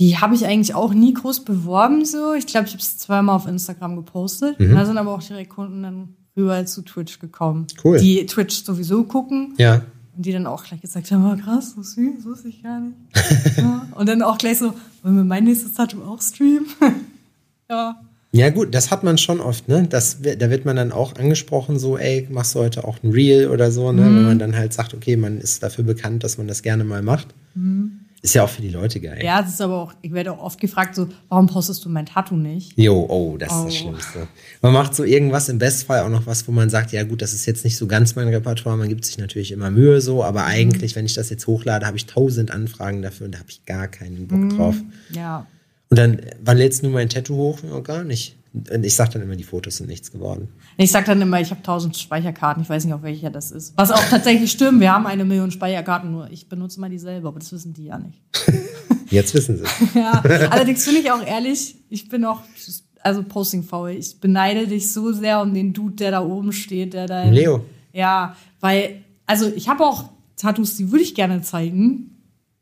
die 0.00 0.16
habe 0.16 0.34
ich 0.34 0.46
eigentlich 0.46 0.74
auch 0.74 0.94
nie 0.94 1.12
groß 1.12 1.44
beworben. 1.44 2.04
So, 2.06 2.32
ich 2.32 2.46
glaube, 2.46 2.66
ich 2.66 2.72
habe 2.72 2.82
es 2.82 2.96
zweimal 2.96 3.36
auf 3.36 3.46
Instagram 3.46 3.96
gepostet. 3.96 4.58
Mhm. 4.58 4.74
Da 4.74 4.86
sind 4.86 4.96
aber 4.96 5.12
auch 5.14 5.22
direkt 5.22 5.50
Kunden 5.50 5.82
dann 5.82 6.08
rüber 6.36 6.64
zu 6.64 6.82
Twitch 6.82 7.18
gekommen. 7.18 7.66
Cool. 7.84 7.98
Die 7.98 8.24
Twitch 8.24 8.64
sowieso 8.64 9.04
gucken 9.04 9.54
Ja. 9.58 9.82
und 10.16 10.24
die 10.24 10.32
dann 10.32 10.46
auch 10.46 10.64
gleich 10.64 10.80
gesagt 10.80 11.10
haben, 11.10 11.24
oh, 11.30 11.36
krass, 11.44 11.74
so 11.76 11.82
süß, 11.82 12.24
wusste 12.24 12.48
ich 12.48 12.62
gar 12.62 12.80
nicht. 12.80 12.96
ja. 13.58 13.86
Und 13.94 14.08
dann 14.08 14.22
auch 14.22 14.38
gleich 14.38 14.58
so, 14.58 14.72
wollen 15.02 15.16
wir 15.16 15.24
mein 15.24 15.44
nächstes 15.44 15.74
Tattoo 15.74 16.02
auch 16.02 16.22
streamen? 16.22 16.66
ja. 17.70 18.00
Ja 18.32 18.48
gut, 18.50 18.74
das 18.74 18.92
hat 18.92 19.02
man 19.02 19.18
schon 19.18 19.40
oft, 19.40 19.66
ne? 19.68 19.86
Das, 19.90 20.18
da 20.22 20.50
wird 20.50 20.64
man 20.64 20.76
dann 20.76 20.92
auch 20.92 21.16
angesprochen, 21.16 21.80
so, 21.80 21.98
ey, 21.98 22.28
machst 22.30 22.54
du 22.54 22.60
heute 22.60 22.84
auch 22.84 23.02
ein 23.02 23.10
Reel 23.10 23.48
oder 23.48 23.72
so, 23.72 23.90
ne? 23.90 24.02
Mhm. 24.02 24.16
Wenn 24.16 24.24
man 24.24 24.38
dann 24.38 24.56
halt 24.56 24.72
sagt, 24.72 24.94
okay, 24.94 25.16
man 25.16 25.38
ist 25.38 25.62
dafür 25.64 25.84
bekannt, 25.84 26.22
dass 26.22 26.38
man 26.38 26.46
das 26.46 26.62
gerne 26.62 26.84
mal 26.84 27.02
macht. 27.02 27.34
Ist 28.22 28.34
ja 28.34 28.44
auch 28.44 28.50
für 28.50 28.60
die 28.60 28.68
Leute 28.68 29.00
geil. 29.00 29.16
Mhm. 29.18 29.24
Ja, 29.24 29.40
es 29.40 29.54
ist 29.54 29.62
aber 29.62 29.76
auch, 29.78 29.94
ich 30.02 30.12
werde 30.12 30.32
auch 30.32 30.38
oft 30.40 30.60
gefragt, 30.60 30.94
so, 30.94 31.08
warum 31.30 31.46
postest 31.46 31.82
du 31.84 31.88
mein 31.88 32.04
Tattoo 32.04 32.36
nicht? 32.36 32.72
Jo, 32.76 33.06
oh, 33.08 33.38
das 33.38 33.50
ist 33.50 33.58
Oh. 33.58 33.64
das 33.64 33.74
Schlimmste. 33.76 34.28
Man 34.60 34.72
macht 34.74 34.94
so 34.94 35.04
irgendwas, 35.04 35.48
im 35.48 35.58
Bestfall 35.58 36.00
auch 36.00 36.10
noch 36.10 36.26
was, 36.26 36.46
wo 36.46 36.52
man 36.52 36.68
sagt, 36.68 36.92
ja 36.92 37.02
gut, 37.04 37.22
das 37.22 37.32
ist 37.32 37.46
jetzt 37.46 37.64
nicht 37.64 37.78
so 37.78 37.86
ganz 37.86 38.16
mein 38.16 38.28
Repertoire, 38.28 38.76
man 38.76 38.90
gibt 38.90 39.06
sich 39.06 39.16
natürlich 39.16 39.52
immer 39.52 39.70
Mühe 39.70 40.02
so, 40.02 40.22
aber 40.22 40.44
eigentlich, 40.44 40.96
wenn 40.96 41.06
ich 41.06 41.14
das 41.14 41.30
jetzt 41.30 41.46
hochlade, 41.46 41.86
habe 41.86 41.96
ich 41.96 42.04
tausend 42.06 42.50
Anfragen 42.50 43.00
dafür 43.00 43.24
und 43.26 43.32
da 43.34 43.38
habe 43.38 43.48
ich 43.50 43.64
gar 43.64 43.88
keinen 43.88 44.26
Bock 44.28 44.50
drauf. 44.56 44.76
Ja. 45.12 45.46
Und 45.88 45.98
dann, 45.98 46.20
wann 46.44 46.58
lädst 46.58 46.84
du 46.84 46.90
mein 46.90 47.08
Tattoo 47.08 47.36
hoch? 47.36 47.58
Oh, 47.74 47.80
gar 47.80 48.04
nicht. 48.04 48.36
Und 48.52 48.84
ich 48.84 48.96
sag 48.96 49.10
dann 49.12 49.22
immer, 49.22 49.36
die 49.36 49.44
Fotos 49.44 49.76
sind 49.76 49.88
nichts 49.88 50.10
geworden. 50.10 50.48
Ich 50.76 50.90
sag 50.90 51.04
dann 51.04 51.22
immer, 51.22 51.40
ich 51.40 51.50
habe 51.50 51.62
tausend 51.62 51.96
Speicherkarten, 51.96 52.62
ich 52.62 52.68
weiß 52.68 52.84
nicht, 52.84 52.94
auf 52.94 53.02
welcher 53.02 53.30
das 53.30 53.52
ist. 53.52 53.74
Was 53.76 53.92
auch 53.92 54.04
tatsächlich 54.04 54.50
stimmt, 54.50 54.80
wir 54.80 54.92
haben 54.92 55.06
eine 55.06 55.24
Million 55.24 55.52
Speicherkarten, 55.52 56.10
nur 56.10 56.28
ich 56.30 56.48
benutze 56.48 56.80
mal 56.80 56.90
dieselbe, 56.90 57.28
aber 57.28 57.38
das 57.38 57.52
wissen 57.52 57.74
die 57.74 57.84
ja 57.84 57.98
nicht. 57.98 58.20
Jetzt 59.10 59.34
wissen 59.34 59.58
sie. 59.58 59.64
Ja, 59.98 60.20
allerdings 60.50 60.84
finde 60.84 61.00
ich 61.00 61.10
auch 61.10 61.24
ehrlich, 61.24 61.76
ich 61.88 62.08
bin 62.08 62.24
auch, 62.24 62.42
also 63.02 63.22
posting 63.22 63.62
faul. 63.62 63.90
Ich 63.90 64.18
beneide 64.20 64.66
dich 64.66 64.92
so 64.92 65.12
sehr 65.12 65.40
um 65.42 65.54
den 65.54 65.72
Dude, 65.72 65.96
der 65.96 66.10
da 66.10 66.24
oben 66.24 66.52
steht, 66.52 66.94
der 66.94 67.06
da. 67.06 67.24
Leo. 67.24 67.64
Ja, 67.92 68.36
weil, 68.60 69.02
also 69.26 69.46
ich 69.54 69.68
habe 69.68 69.84
auch 69.84 70.10
Tattoos, 70.36 70.76
die 70.76 70.90
würde 70.90 71.04
ich 71.04 71.14
gerne 71.14 71.42
zeigen, 71.42 72.19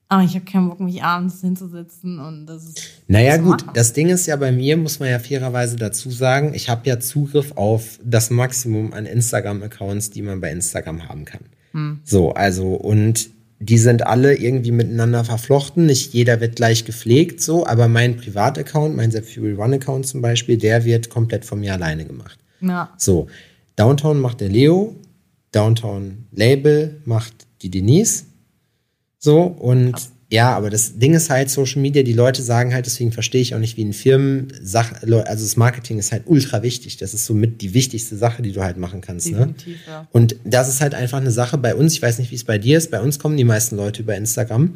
aber 0.08 0.22
ich 0.22 0.34
habe 0.34 0.44
keinen 0.44 0.68
Bock, 0.68 0.80
mich 0.80 1.02
abends 1.02 1.40
hinzusetzen 1.40 2.18
und 2.18 2.46
das 2.46 2.64
ist. 2.64 2.82
Naja 3.08 3.36
zu 3.36 3.42
gut, 3.42 3.62
machen. 3.62 3.70
das 3.74 3.92
Ding 3.92 4.08
ist 4.08 4.26
ja 4.26 4.36
bei 4.36 4.52
mir, 4.52 4.76
muss 4.76 5.00
man 5.00 5.10
ja 5.10 5.18
fairerweise 5.18 5.76
dazu 5.76 6.10
sagen, 6.10 6.54
ich 6.54 6.68
habe 6.68 6.88
ja 6.88 6.98
Zugriff 6.98 7.52
auf 7.56 7.98
das 8.02 8.30
Maximum 8.30 8.92
an 8.92 9.06
Instagram-Accounts, 9.06 10.10
die 10.10 10.22
man 10.22 10.40
bei 10.40 10.50
Instagram 10.50 11.08
haben 11.08 11.24
kann. 11.24 11.42
So, 12.04 12.32
also 12.32 12.74
und 12.74 13.30
die 13.60 13.78
sind 13.78 14.06
alle 14.06 14.36
irgendwie 14.36 14.70
miteinander 14.70 15.24
verflochten. 15.24 15.86
Nicht 15.86 16.14
jeder 16.14 16.40
wird 16.40 16.56
gleich 16.56 16.84
gepflegt, 16.84 17.40
so, 17.40 17.66
aber 17.66 17.88
mein 17.88 18.16
Privataccount, 18.16 18.96
mein 18.96 19.10
Zep 19.10 19.26
Fury 19.26 19.54
One-Account 19.54 20.06
zum 20.06 20.22
Beispiel, 20.22 20.56
der 20.56 20.84
wird 20.84 21.10
komplett 21.10 21.44
von 21.44 21.60
mir 21.60 21.74
alleine 21.74 22.04
gemacht. 22.04 22.38
Ja. 22.60 22.90
So, 22.96 23.26
Downtown 23.76 24.20
macht 24.20 24.40
der 24.40 24.48
Leo, 24.48 24.94
Downtown 25.52 26.26
Label 26.32 27.00
macht 27.04 27.46
die 27.62 27.70
Denise. 27.70 28.24
So, 29.18 29.42
und 29.42 29.94
ja, 30.30 30.54
aber 30.54 30.68
das 30.68 30.98
Ding 30.98 31.14
ist 31.14 31.30
halt 31.30 31.48
Social 31.48 31.80
Media, 31.80 32.02
die 32.02 32.12
Leute 32.12 32.42
sagen 32.42 32.74
halt, 32.74 32.84
deswegen 32.84 33.12
verstehe 33.12 33.40
ich 33.40 33.54
auch 33.54 33.58
nicht, 33.58 33.78
wie 33.78 33.82
in 33.82 33.94
Firmen, 33.94 34.52
Sach 34.62 34.92
also 35.02 35.44
das 35.44 35.56
Marketing 35.56 35.98
ist 35.98 36.12
halt 36.12 36.24
ultra 36.26 36.62
wichtig. 36.62 36.98
Das 36.98 37.14
ist 37.14 37.24
somit 37.24 37.62
die 37.62 37.72
wichtigste 37.72 38.14
Sache, 38.16 38.42
die 38.42 38.52
du 38.52 38.62
halt 38.62 38.76
machen 38.76 39.00
kannst. 39.00 39.30
Ne? 39.30 39.54
Ja. 39.86 40.06
Und 40.12 40.36
das 40.44 40.68
ist 40.68 40.82
halt 40.82 40.94
einfach 40.94 41.18
eine 41.18 41.30
Sache 41.30 41.56
bei 41.56 41.74
uns. 41.74 41.94
Ich 41.94 42.02
weiß 42.02 42.18
nicht, 42.18 42.30
wie 42.30 42.34
es 42.34 42.44
bei 42.44 42.58
dir 42.58 42.76
ist. 42.76 42.90
Bei 42.90 43.00
uns 43.00 43.18
kommen 43.18 43.38
die 43.38 43.44
meisten 43.44 43.76
Leute 43.76 44.02
über 44.02 44.16
Instagram. 44.16 44.74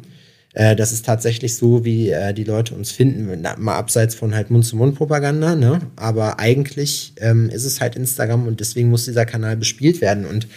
Äh, 0.53 0.75
das 0.75 0.91
ist 0.91 1.05
tatsächlich 1.05 1.55
so, 1.55 1.83
wie 1.83 2.09
äh, 2.09 2.33
die 2.33 2.43
Leute 2.43 2.75
uns 2.75 2.91
finden, 2.91 3.29
na, 3.41 3.55
mal 3.57 3.75
abseits 3.75 4.15
von 4.15 4.35
halt 4.35 4.51
Mund-zu-Mund-Propaganda. 4.51 5.55
Ne? 5.55 5.79
Aber 5.95 6.39
eigentlich 6.39 7.13
ähm, 7.17 7.49
ist 7.49 7.65
es 7.65 7.81
halt 7.81 7.95
Instagram 7.95 8.47
und 8.47 8.59
deswegen 8.59 8.89
muss 8.89 9.05
dieser 9.05 9.25
Kanal 9.25 9.57
bespielt 9.57 9.99
werden. 9.99 10.25
Und 10.25 10.47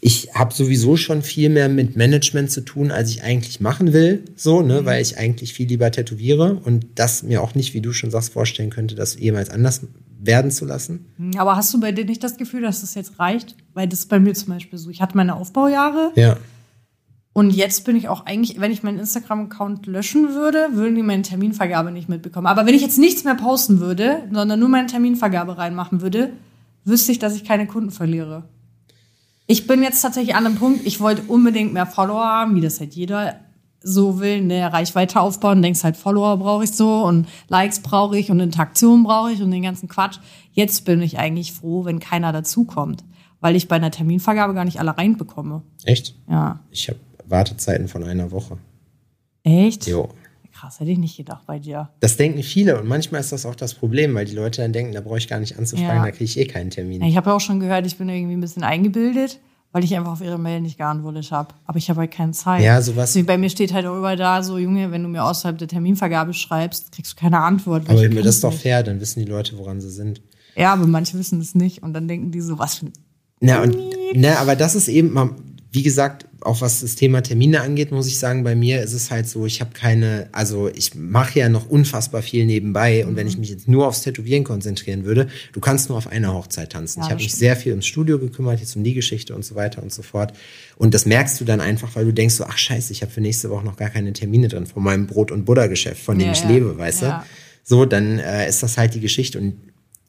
ich 0.00 0.30
habe 0.34 0.54
sowieso 0.54 0.96
schon 0.96 1.22
viel 1.22 1.50
mehr 1.50 1.68
mit 1.68 1.96
Management 1.96 2.50
zu 2.50 2.62
tun, 2.62 2.90
als 2.90 3.10
ich 3.10 3.22
eigentlich 3.22 3.60
machen 3.60 3.92
will, 3.92 4.24
so, 4.34 4.62
ne, 4.62 4.86
weil 4.86 5.02
ich 5.02 5.18
eigentlich 5.18 5.52
viel 5.52 5.68
lieber 5.68 5.90
tätowiere 5.90 6.54
und 6.64 6.86
das 6.94 7.22
mir 7.22 7.42
auch 7.42 7.54
nicht, 7.54 7.74
wie 7.74 7.82
du 7.82 7.92
schon 7.92 8.10
sagst, 8.10 8.32
vorstellen 8.32 8.70
könnte, 8.70 8.94
das 8.94 9.18
jemals 9.18 9.50
anders 9.50 9.82
werden 10.18 10.50
zu 10.50 10.64
lassen. 10.64 11.06
Aber 11.36 11.56
hast 11.56 11.72
du 11.74 11.80
bei 11.80 11.92
dir 11.92 12.04
nicht 12.04 12.22
das 12.24 12.36
Gefühl, 12.36 12.62
dass 12.62 12.80
das 12.80 12.94
jetzt 12.94 13.18
reicht? 13.18 13.56
Weil 13.74 13.88
das 13.88 14.00
ist 14.00 14.08
bei 14.08 14.18
mir 14.18 14.32
zum 14.34 14.54
Beispiel 14.54 14.78
so. 14.78 14.90
Ich 14.90 15.02
hatte 15.02 15.16
meine 15.16 15.36
Aufbaujahre 15.36 16.12
Ja. 16.14 16.36
Und 17.32 17.50
jetzt 17.50 17.84
bin 17.84 17.94
ich 17.94 18.08
auch 18.08 18.26
eigentlich, 18.26 18.60
wenn 18.60 18.72
ich 18.72 18.82
meinen 18.82 18.98
Instagram-Account 18.98 19.86
löschen 19.86 20.34
würde, 20.34 20.68
würden 20.72 20.96
die 20.96 21.02
meine 21.02 21.22
Terminvergabe 21.22 21.92
nicht 21.92 22.08
mitbekommen. 22.08 22.48
Aber 22.48 22.66
wenn 22.66 22.74
ich 22.74 22.82
jetzt 22.82 22.98
nichts 22.98 23.22
mehr 23.22 23.36
posten 23.36 23.78
würde, 23.78 24.28
sondern 24.32 24.58
nur 24.58 24.68
meine 24.68 24.88
Terminvergabe 24.88 25.56
reinmachen 25.56 26.00
würde, 26.00 26.32
wüsste 26.84 27.12
ich, 27.12 27.20
dass 27.20 27.36
ich 27.36 27.44
keine 27.44 27.66
Kunden 27.68 27.92
verliere. 27.92 28.48
Ich 29.46 29.66
bin 29.66 29.82
jetzt 29.82 30.00
tatsächlich 30.00 30.34
an 30.34 30.46
einem 30.46 30.56
Punkt, 30.56 30.84
ich 30.86 31.00
wollte 31.00 31.22
unbedingt 31.22 31.72
mehr 31.72 31.86
Follower 31.86 32.24
haben, 32.24 32.56
wie 32.56 32.60
das 32.60 32.80
halt 32.80 32.94
jeder 32.94 33.36
so 33.82 34.20
will, 34.20 34.42
ne, 34.42 34.72
Reichweite 34.72 35.20
aufbauen, 35.20 35.62
denkst 35.62 35.84
halt, 35.84 35.96
Follower 35.96 36.36
brauche 36.36 36.64
ich 36.64 36.72
so 36.72 37.04
und 37.04 37.26
Likes 37.48 37.80
brauche 37.80 38.18
ich 38.18 38.30
und 38.30 38.40
Interaktion 38.40 39.04
brauche 39.04 39.32
ich 39.32 39.40
und 39.40 39.50
den 39.50 39.62
ganzen 39.62 39.88
Quatsch. 39.88 40.18
Jetzt 40.52 40.84
bin 40.84 41.00
ich 41.00 41.18
eigentlich 41.18 41.52
froh, 41.52 41.84
wenn 41.84 41.98
keiner 42.00 42.32
dazukommt, 42.32 43.04
weil 43.40 43.56
ich 43.56 43.68
bei 43.68 43.76
einer 43.76 43.90
Terminvergabe 43.90 44.52
gar 44.52 44.64
nicht 44.64 44.80
alle 44.80 44.98
reinbekomme. 44.98 45.62
Echt? 45.84 46.14
Ja. 46.28 46.60
Ich 46.70 46.88
habe 46.88 46.98
Wartezeiten 47.30 47.88
von 47.88 48.04
einer 48.04 48.30
Woche. 48.30 48.58
Echt? 49.42 49.86
Jo. 49.86 50.08
Krass, 50.52 50.80
hätte 50.80 50.90
ich 50.90 50.98
nicht 50.98 51.16
gedacht 51.16 51.46
bei 51.46 51.58
dir. 51.58 51.88
Das 52.00 52.16
denken 52.16 52.42
viele 52.42 52.78
und 52.80 52.86
manchmal 52.86 53.20
ist 53.20 53.32
das 53.32 53.46
auch 53.46 53.54
das 53.54 53.72
Problem, 53.74 54.14
weil 54.14 54.26
die 54.26 54.34
Leute 54.34 54.60
dann 54.62 54.72
denken, 54.72 54.92
da 54.92 55.00
brauche 55.00 55.16
ich 55.18 55.28
gar 55.28 55.38
nicht 55.40 55.58
anzufragen, 55.58 55.96
Ja. 55.98 56.04
da 56.04 56.10
kriege 56.10 56.24
ich 56.24 56.38
eh 56.38 56.44
keinen 56.44 56.70
Termin. 56.70 57.02
Ich 57.02 57.16
habe 57.16 57.30
ja 57.30 57.36
auch 57.36 57.40
schon 57.40 57.60
gehört, 57.60 57.86
ich 57.86 57.96
bin 57.96 58.08
irgendwie 58.08 58.34
ein 58.34 58.40
bisschen 58.40 58.62
eingebildet, 58.62 59.38
weil 59.72 59.84
ich 59.84 59.96
einfach 59.96 60.12
auf 60.12 60.20
ihre 60.20 60.38
Mail 60.38 60.60
nicht 60.60 60.76
geantwortet 60.76 61.30
habe. 61.30 61.54
Aber 61.64 61.78
ich 61.78 61.88
habe 61.88 62.00
halt 62.00 62.10
keine 62.10 62.32
Zeit. 62.32 62.62
Ja, 62.62 62.82
sowas- 62.82 63.10
Deswegen 63.10 63.26
bei 63.26 63.38
mir 63.38 63.48
steht 63.48 63.72
halt 63.72 63.86
auch 63.86 63.96
überall 63.96 64.16
da, 64.16 64.42
so 64.42 64.58
Junge, 64.58 64.90
wenn 64.90 65.02
du 65.02 65.08
mir 65.08 65.24
außerhalb 65.24 65.56
der 65.56 65.68
Terminvergabe 65.68 66.34
schreibst, 66.34 66.92
kriegst 66.92 67.12
du 67.12 67.16
keine 67.16 67.38
Antwort. 67.40 67.88
Aber 67.88 68.02
ich 68.04 68.14
das 68.14 68.26
ist 68.26 68.44
doch 68.44 68.52
fair, 68.52 68.82
dann 68.82 69.00
wissen 69.00 69.20
die 69.24 69.30
Leute, 69.30 69.56
woran 69.56 69.80
sie 69.80 69.90
sind. 69.90 70.20
Ja, 70.56 70.72
aber 70.74 70.86
manche 70.86 71.16
wissen 71.16 71.40
es 71.40 71.54
nicht 71.54 71.82
und 71.82 71.94
dann 71.94 72.08
denken 72.08 72.32
die 72.32 72.40
so, 72.40 72.58
was 72.58 72.74
für 72.74 72.86
ein 72.86 72.92
Na, 73.40 73.62
und, 73.62 73.76
na, 74.14 74.34
aber 74.40 74.56
das 74.56 74.74
ist 74.74 74.88
eben, 74.88 75.16
wie 75.72 75.82
gesagt, 75.82 76.26
auch 76.40 76.60
was 76.62 76.80
das 76.80 76.96
Thema 76.96 77.22
Termine 77.22 77.60
angeht, 77.60 77.92
muss 77.92 78.08
ich 78.08 78.18
sagen, 78.18 78.42
bei 78.42 78.56
mir 78.56 78.82
ist 78.82 78.92
es 78.92 79.10
halt 79.10 79.28
so, 79.28 79.46
ich 79.46 79.60
habe 79.60 79.70
keine, 79.72 80.28
also 80.32 80.68
ich 80.68 80.94
mache 80.94 81.38
ja 81.38 81.48
noch 81.48 81.68
unfassbar 81.68 82.22
viel 82.22 82.44
nebenbei 82.44 83.06
und 83.06 83.14
wenn 83.14 83.28
ich 83.28 83.38
mich 83.38 83.50
jetzt 83.50 83.68
nur 83.68 83.86
aufs 83.86 84.02
Tätowieren 84.02 84.42
konzentrieren 84.42 85.04
würde, 85.04 85.28
du 85.52 85.60
kannst 85.60 85.88
nur 85.88 85.98
auf 85.98 86.08
einer 86.08 86.34
Hochzeit 86.34 86.72
tanzen. 86.72 87.00
Ja, 87.00 87.06
ich 87.06 87.10
habe 87.12 87.22
mich 87.22 87.34
sehr 87.34 87.56
viel 87.56 87.72
ums 87.72 87.86
Studio 87.86 88.18
gekümmert, 88.18 88.58
jetzt 88.58 88.74
um 88.74 88.82
die 88.82 88.94
Geschichte 88.94 89.34
und 89.34 89.44
so 89.44 89.54
weiter 89.54 89.82
und 89.82 89.92
so 89.92 90.02
fort. 90.02 90.32
Und 90.76 90.94
das 90.94 91.06
merkst 91.06 91.40
du 91.40 91.44
dann 91.44 91.60
einfach, 91.60 91.94
weil 91.94 92.04
du 92.04 92.12
denkst 92.12 92.34
so, 92.34 92.44
ach 92.44 92.58
scheiße, 92.58 92.92
ich 92.92 93.02
habe 93.02 93.12
für 93.12 93.20
nächste 93.20 93.50
Woche 93.50 93.64
noch 93.64 93.76
gar 93.76 93.90
keine 93.90 94.12
Termine 94.12 94.48
drin 94.48 94.66
von 94.66 94.82
meinem 94.82 95.06
Brot- 95.06 95.30
und 95.30 95.44
Buttergeschäft, 95.44 96.02
von 96.02 96.18
dem 96.18 96.28
Ja, 96.28 96.32
ich 96.32 96.42
ja. 96.42 96.48
lebe, 96.48 96.78
weißt 96.78 97.02
du? 97.02 97.22
So, 97.62 97.84
dann 97.84 98.18
äh, 98.18 98.48
ist 98.48 98.62
das 98.62 98.76
halt 98.76 98.94
die 98.94 99.00
Geschichte. 99.00 99.38
Und 99.38 99.54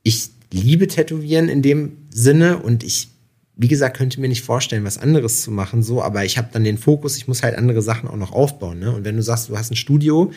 ich 0.01 0.29
liebe 0.51 0.87
Tätowieren 0.87 1.49
in 1.49 1.61
dem 1.61 1.97
Sinne 2.09 2.57
und 2.57 2.83
ich, 2.83 3.09
wie 3.55 3.67
gesagt, 3.67 3.97
könnte 3.97 4.19
mir 4.19 4.29
nicht 4.29 4.43
vorstellen, 4.43 4.83
was 4.83 4.97
anderes 4.97 5.41
zu 5.41 5.51
machen, 5.51 5.83
so, 5.83 6.01
aber 6.01 6.25
ich 6.25 6.37
habe 6.37 6.49
dann 6.51 6.63
den 6.63 6.77
Fokus, 6.77 7.17
ich 7.17 7.27
muss 7.27 7.43
halt 7.43 7.57
andere 7.57 7.81
Sachen 7.81 8.09
auch 8.09 8.15
noch 8.15 8.31
aufbauen. 8.31 8.79
Ne? 8.79 8.91
Und 8.91 9.05
wenn 9.05 9.15
du 9.15 9.21
sagst, 9.21 9.49
du 9.49 9.57
hast 9.57 9.71
ein 9.71 9.75
Studio, 9.75 10.31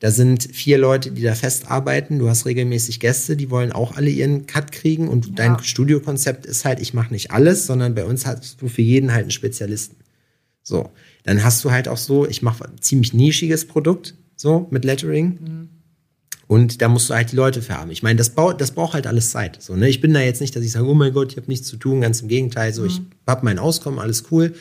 da 0.00 0.10
sind 0.12 0.44
vier 0.52 0.78
Leute, 0.78 1.10
die 1.10 1.22
da 1.22 1.34
fest 1.34 1.70
arbeiten, 1.70 2.18
du 2.18 2.28
hast 2.28 2.46
regelmäßig 2.46 3.00
Gäste, 3.00 3.36
die 3.36 3.50
wollen 3.50 3.72
auch 3.72 3.96
alle 3.96 4.10
ihren 4.10 4.46
Cut 4.46 4.70
kriegen 4.70 5.08
und 5.08 5.38
dein 5.38 5.58
Studiokonzept 5.62 6.46
ist 6.46 6.64
halt, 6.64 6.80
ich 6.80 6.94
mache 6.94 7.12
nicht 7.12 7.32
alles, 7.32 7.66
sondern 7.66 7.94
bei 7.94 8.04
uns 8.04 8.24
hast 8.24 8.62
du 8.62 8.68
für 8.68 8.82
jeden 8.82 9.12
halt 9.12 9.22
einen 9.22 9.30
Spezialisten. 9.32 9.96
So, 10.62 10.90
dann 11.24 11.42
hast 11.42 11.64
du 11.64 11.72
halt 11.72 11.88
auch 11.88 11.96
so, 11.96 12.28
ich 12.28 12.42
mache 12.42 12.64
ein 12.66 12.80
ziemlich 12.80 13.12
nischiges 13.12 13.66
Produkt, 13.66 14.14
so 14.36 14.68
mit 14.70 14.84
Lettering. 14.84 15.68
Und 16.48 16.80
da 16.80 16.88
musst 16.88 17.10
du 17.10 17.14
halt 17.14 17.30
die 17.30 17.36
Leute 17.36 17.60
für 17.60 17.74
haben. 17.74 17.90
Ich 17.90 18.02
meine, 18.02 18.16
das, 18.16 18.30
baut, 18.30 18.60
das 18.60 18.70
braucht 18.70 18.94
halt 18.94 19.06
alles 19.06 19.30
Zeit. 19.30 19.62
So, 19.62 19.76
ne? 19.76 19.88
Ich 19.88 20.00
bin 20.00 20.14
da 20.14 20.20
jetzt 20.20 20.40
nicht, 20.40 20.56
dass 20.56 20.64
ich 20.64 20.72
sage, 20.72 20.86
oh 20.86 20.94
mein 20.94 21.12
Gott, 21.12 21.30
ich 21.30 21.36
habe 21.36 21.46
nichts 21.46 21.68
zu 21.68 21.76
tun, 21.76 22.00
ganz 22.00 22.22
im 22.22 22.28
Gegenteil. 22.28 22.72
So, 22.72 22.86
ich 22.86 23.02
habe 23.26 23.44
mein 23.44 23.58
Auskommen, 23.58 24.00
alles 24.00 24.24
cool. 24.30 24.54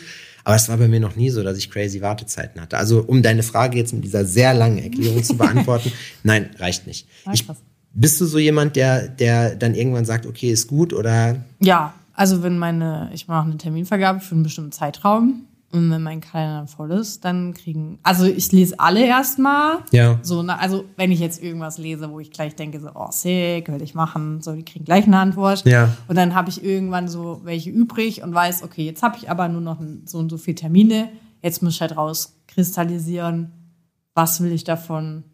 Aber 0.44 0.56
es 0.56 0.68
war 0.68 0.78
bei 0.78 0.90
mir 0.90 1.00
noch 1.00 1.16
nie 1.16 1.30
so, 1.30 1.44
dass 1.44 1.58
ich 1.58 1.72
crazy 1.72 2.02
Wartezeiten 2.02 2.62
hatte. 2.62 2.78
Also, 2.78 3.02
um 3.02 3.24
deine 3.24 3.42
Frage 3.42 3.78
jetzt 3.78 3.94
mit 3.94 4.04
dieser 4.04 4.26
sehr 4.26 4.54
langen 4.54 4.80
Erklärung 4.80 5.24
zu 5.24 5.38
beantworten, 5.38 5.94
nein, 6.24 6.50
reicht 6.60 6.88
nicht. 6.88 7.08
Ah, 7.26 7.32
Ich, 7.34 7.46
bist 7.94 8.20
du 8.20 8.26
so 8.26 8.38
jemand, 8.38 8.76
der, 8.76 9.08
der 9.08 9.56
dann 9.56 9.74
irgendwann 9.74 10.06
sagt, 10.06 10.26
okay, 10.26 10.52
ist 10.52 10.68
gut 10.68 10.94
oder 10.94 11.38
Ja, 11.60 11.94
also 12.14 12.44
wenn 12.44 12.58
meine, 12.58 13.10
ich 13.14 13.28
mache 13.28 13.46
eine 13.48 13.58
Terminvergabe 13.58 14.20
für 14.20 14.36
einen 14.36 14.44
bestimmten 14.44 14.72
Zeitraum 14.74 15.47
und 15.70 15.92
wenn 15.92 16.02
mein 16.02 16.22
Kalender 16.22 16.66
voll 16.66 16.92
ist, 16.92 17.26
dann 17.26 17.54
kriegen, 17.54 18.00
also 18.02 18.26
ich 18.26 18.52
lese 18.54 18.80
alle 18.80 19.06
erstmal. 19.06 19.80
Ja. 19.92 20.18
So, 20.22 20.42
na, 20.42 20.58
also 20.58 20.86
wenn 20.96 21.12
ich 21.12 21.20
jetzt 21.20 21.44
irgendwas 21.44 21.78
lese, 21.78 22.10
wo 22.10 22.22
ich 22.22 22.32
gleich 22.32 22.56
denke, 22.56 22.80
so, 22.80 22.90
oh, 22.96 23.10
sick, 23.12 23.68
will 23.68 23.82
ich 23.82 23.94
machen, 23.94 24.42
so, 24.42 24.54
die 24.54 24.64
kriegen 24.64 24.86
gleich 24.86 25.06
eine 25.08 25.20
Antwort. 25.20 25.66
Ja. 25.66 25.90
Und 26.08 26.16
dann 26.16 26.36
habe 26.36 26.50
ich 26.50 26.64
irgendwann 26.64 27.10
so 27.10 27.42
welche 27.44 27.70
übrig 27.70 28.24
und 28.24 28.34
weiß, 28.34 28.64
okay, 28.64 28.86
jetzt 28.86 29.04
habe 29.04 29.18
ich 29.18 29.30
aber 29.30 29.50
nur 29.50 29.60
noch 29.60 29.82
so 30.06 30.20
und 30.20 30.30
so 30.30 30.38
viele 30.38 30.56
Termine. 30.56 31.10
Jetzt 31.42 31.62
muss 31.62 31.76
ich 31.76 31.82
halt 31.82 31.98
rauskristallisieren, 31.98 33.52
was 34.16 34.42
will 34.42 34.54
ich 34.54 34.64
davon 34.64 35.26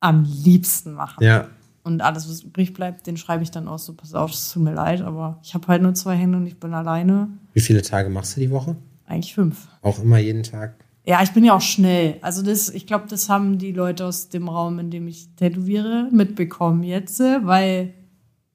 am 0.00 0.24
liebsten 0.24 0.94
machen. 0.94 1.22
Ja. 1.22 1.46
Und 1.84 2.02
alles, 2.02 2.28
was 2.28 2.42
übrig 2.42 2.74
bleibt, 2.74 3.06
den 3.06 3.16
schreibe 3.16 3.44
ich 3.44 3.52
dann 3.52 3.68
aus. 3.68 3.86
So, 3.86 3.94
pass 3.94 4.14
auf, 4.14 4.32
es 4.32 4.52
tut 4.52 4.64
mir 4.64 4.74
leid, 4.74 5.00
aber 5.00 5.38
ich 5.44 5.54
habe 5.54 5.68
halt 5.68 5.80
nur 5.80 5.94
zwei 5.94 6.16
Hände 6.16 6.38
und 6.38 6.46
ich 6.46 6.58
bin 6.58 6.74
alleine. 6.74 7.28
Wie 7.52 7.60
viele 7.60 7.82
Tage 7.82 8.10
machst 8.10 8.36
du 8.36 8.40
die 8.40 8.50
Woche? 8.50 8.76
Eigentlich 9.10 9.34
fünf. 9.34 9.66
Auch 9.82 10.00
immer 10.00 10.18
jeden 10.18 10.44
Tag? 10.44 10.76
Ja, 11.04 11.20
ich 11.22 11.32
bin 11.32 11.42
ja 11.42 11.56
auch 11.56 11.60
schnell. 11.60 12.18
Also 12.22 12.42
das, 12.42 12.68
ich 12.68 12.86
glaube, 12.86 13.06
das 13.08 13.28
haben 13.28 13.58
die 13.58 13.72
Leute 13.72 14.06
aus 14.06 14.28
dem 14.28 14.48
Raum, 14.48 14.78
in 14.78 14.90
dem 14.90 15.08
ich 15.08 15.34
tätowiere, 15.34 16.08
mitbekommen 16.12 16.84
jetzt, 16.84 17.18
weil 17.18 17.92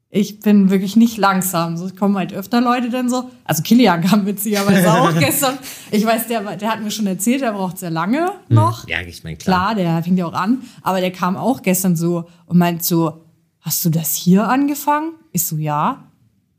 ich 0.10 0.40
bin 0.40 0.70
wirklich 0.70 0.96
nicht 0.96 1.18
langsam. 1.18 1.76
So, 1.76 1.88
es 1.88 1.98
kommen 1.98 2.16
halt 2.16 2.32
öfter 2.32 2.62
Leute 2.62 2.90
dann 2.90 3.10
so. 3.10 3.30
Also 3.44 3.64
Kilian 3.64 4.02
kam 4.02 4.26
witzigerweise 4.26 4.94
auch 4.94 5.14
gestern. 5.20 5.58
Ich 5.92 6.06
weiß, 6.06 6.28
der, 6.28 6.56
der 6.56 6.72
hat 6.72 6.82
mir 6.82 6.92
schon 6.92 7.08
erzählt, 7.08 7.42
der 7.42 7.52
braucht 7.52 7.78
sehr 7.78 7.92
lange 7.92 8.32
noch. 8.48 8.88
Ja, 8.88 9.02
ich 9.02 9.26
meine, 9.26 9.36
klar. 9.36 9.74
Klar, 9.74 9.76
der 9.76 10.04
fing 10.04 10.16
ja 10.16 10.26
auch 10.26 10.34
an, 10.34 10.62
aber 10.84 11.02
der 11.02 11.12
kam 11.12 11.36
auch 11.36 11.64
gestern 11.64 11.98
so 11.98 12.30
und 12.46 12.58
meint 12.58 12.82
so, 12.86 13.26
hast 13.60 13.84
du 13.84 13.90
das 13.90 14.16
hier 14.16 14.48
angefangen? 14.48 15.12
Ich 15.34 15.46
so, 15.46 15.58
ja. 15.58 16.06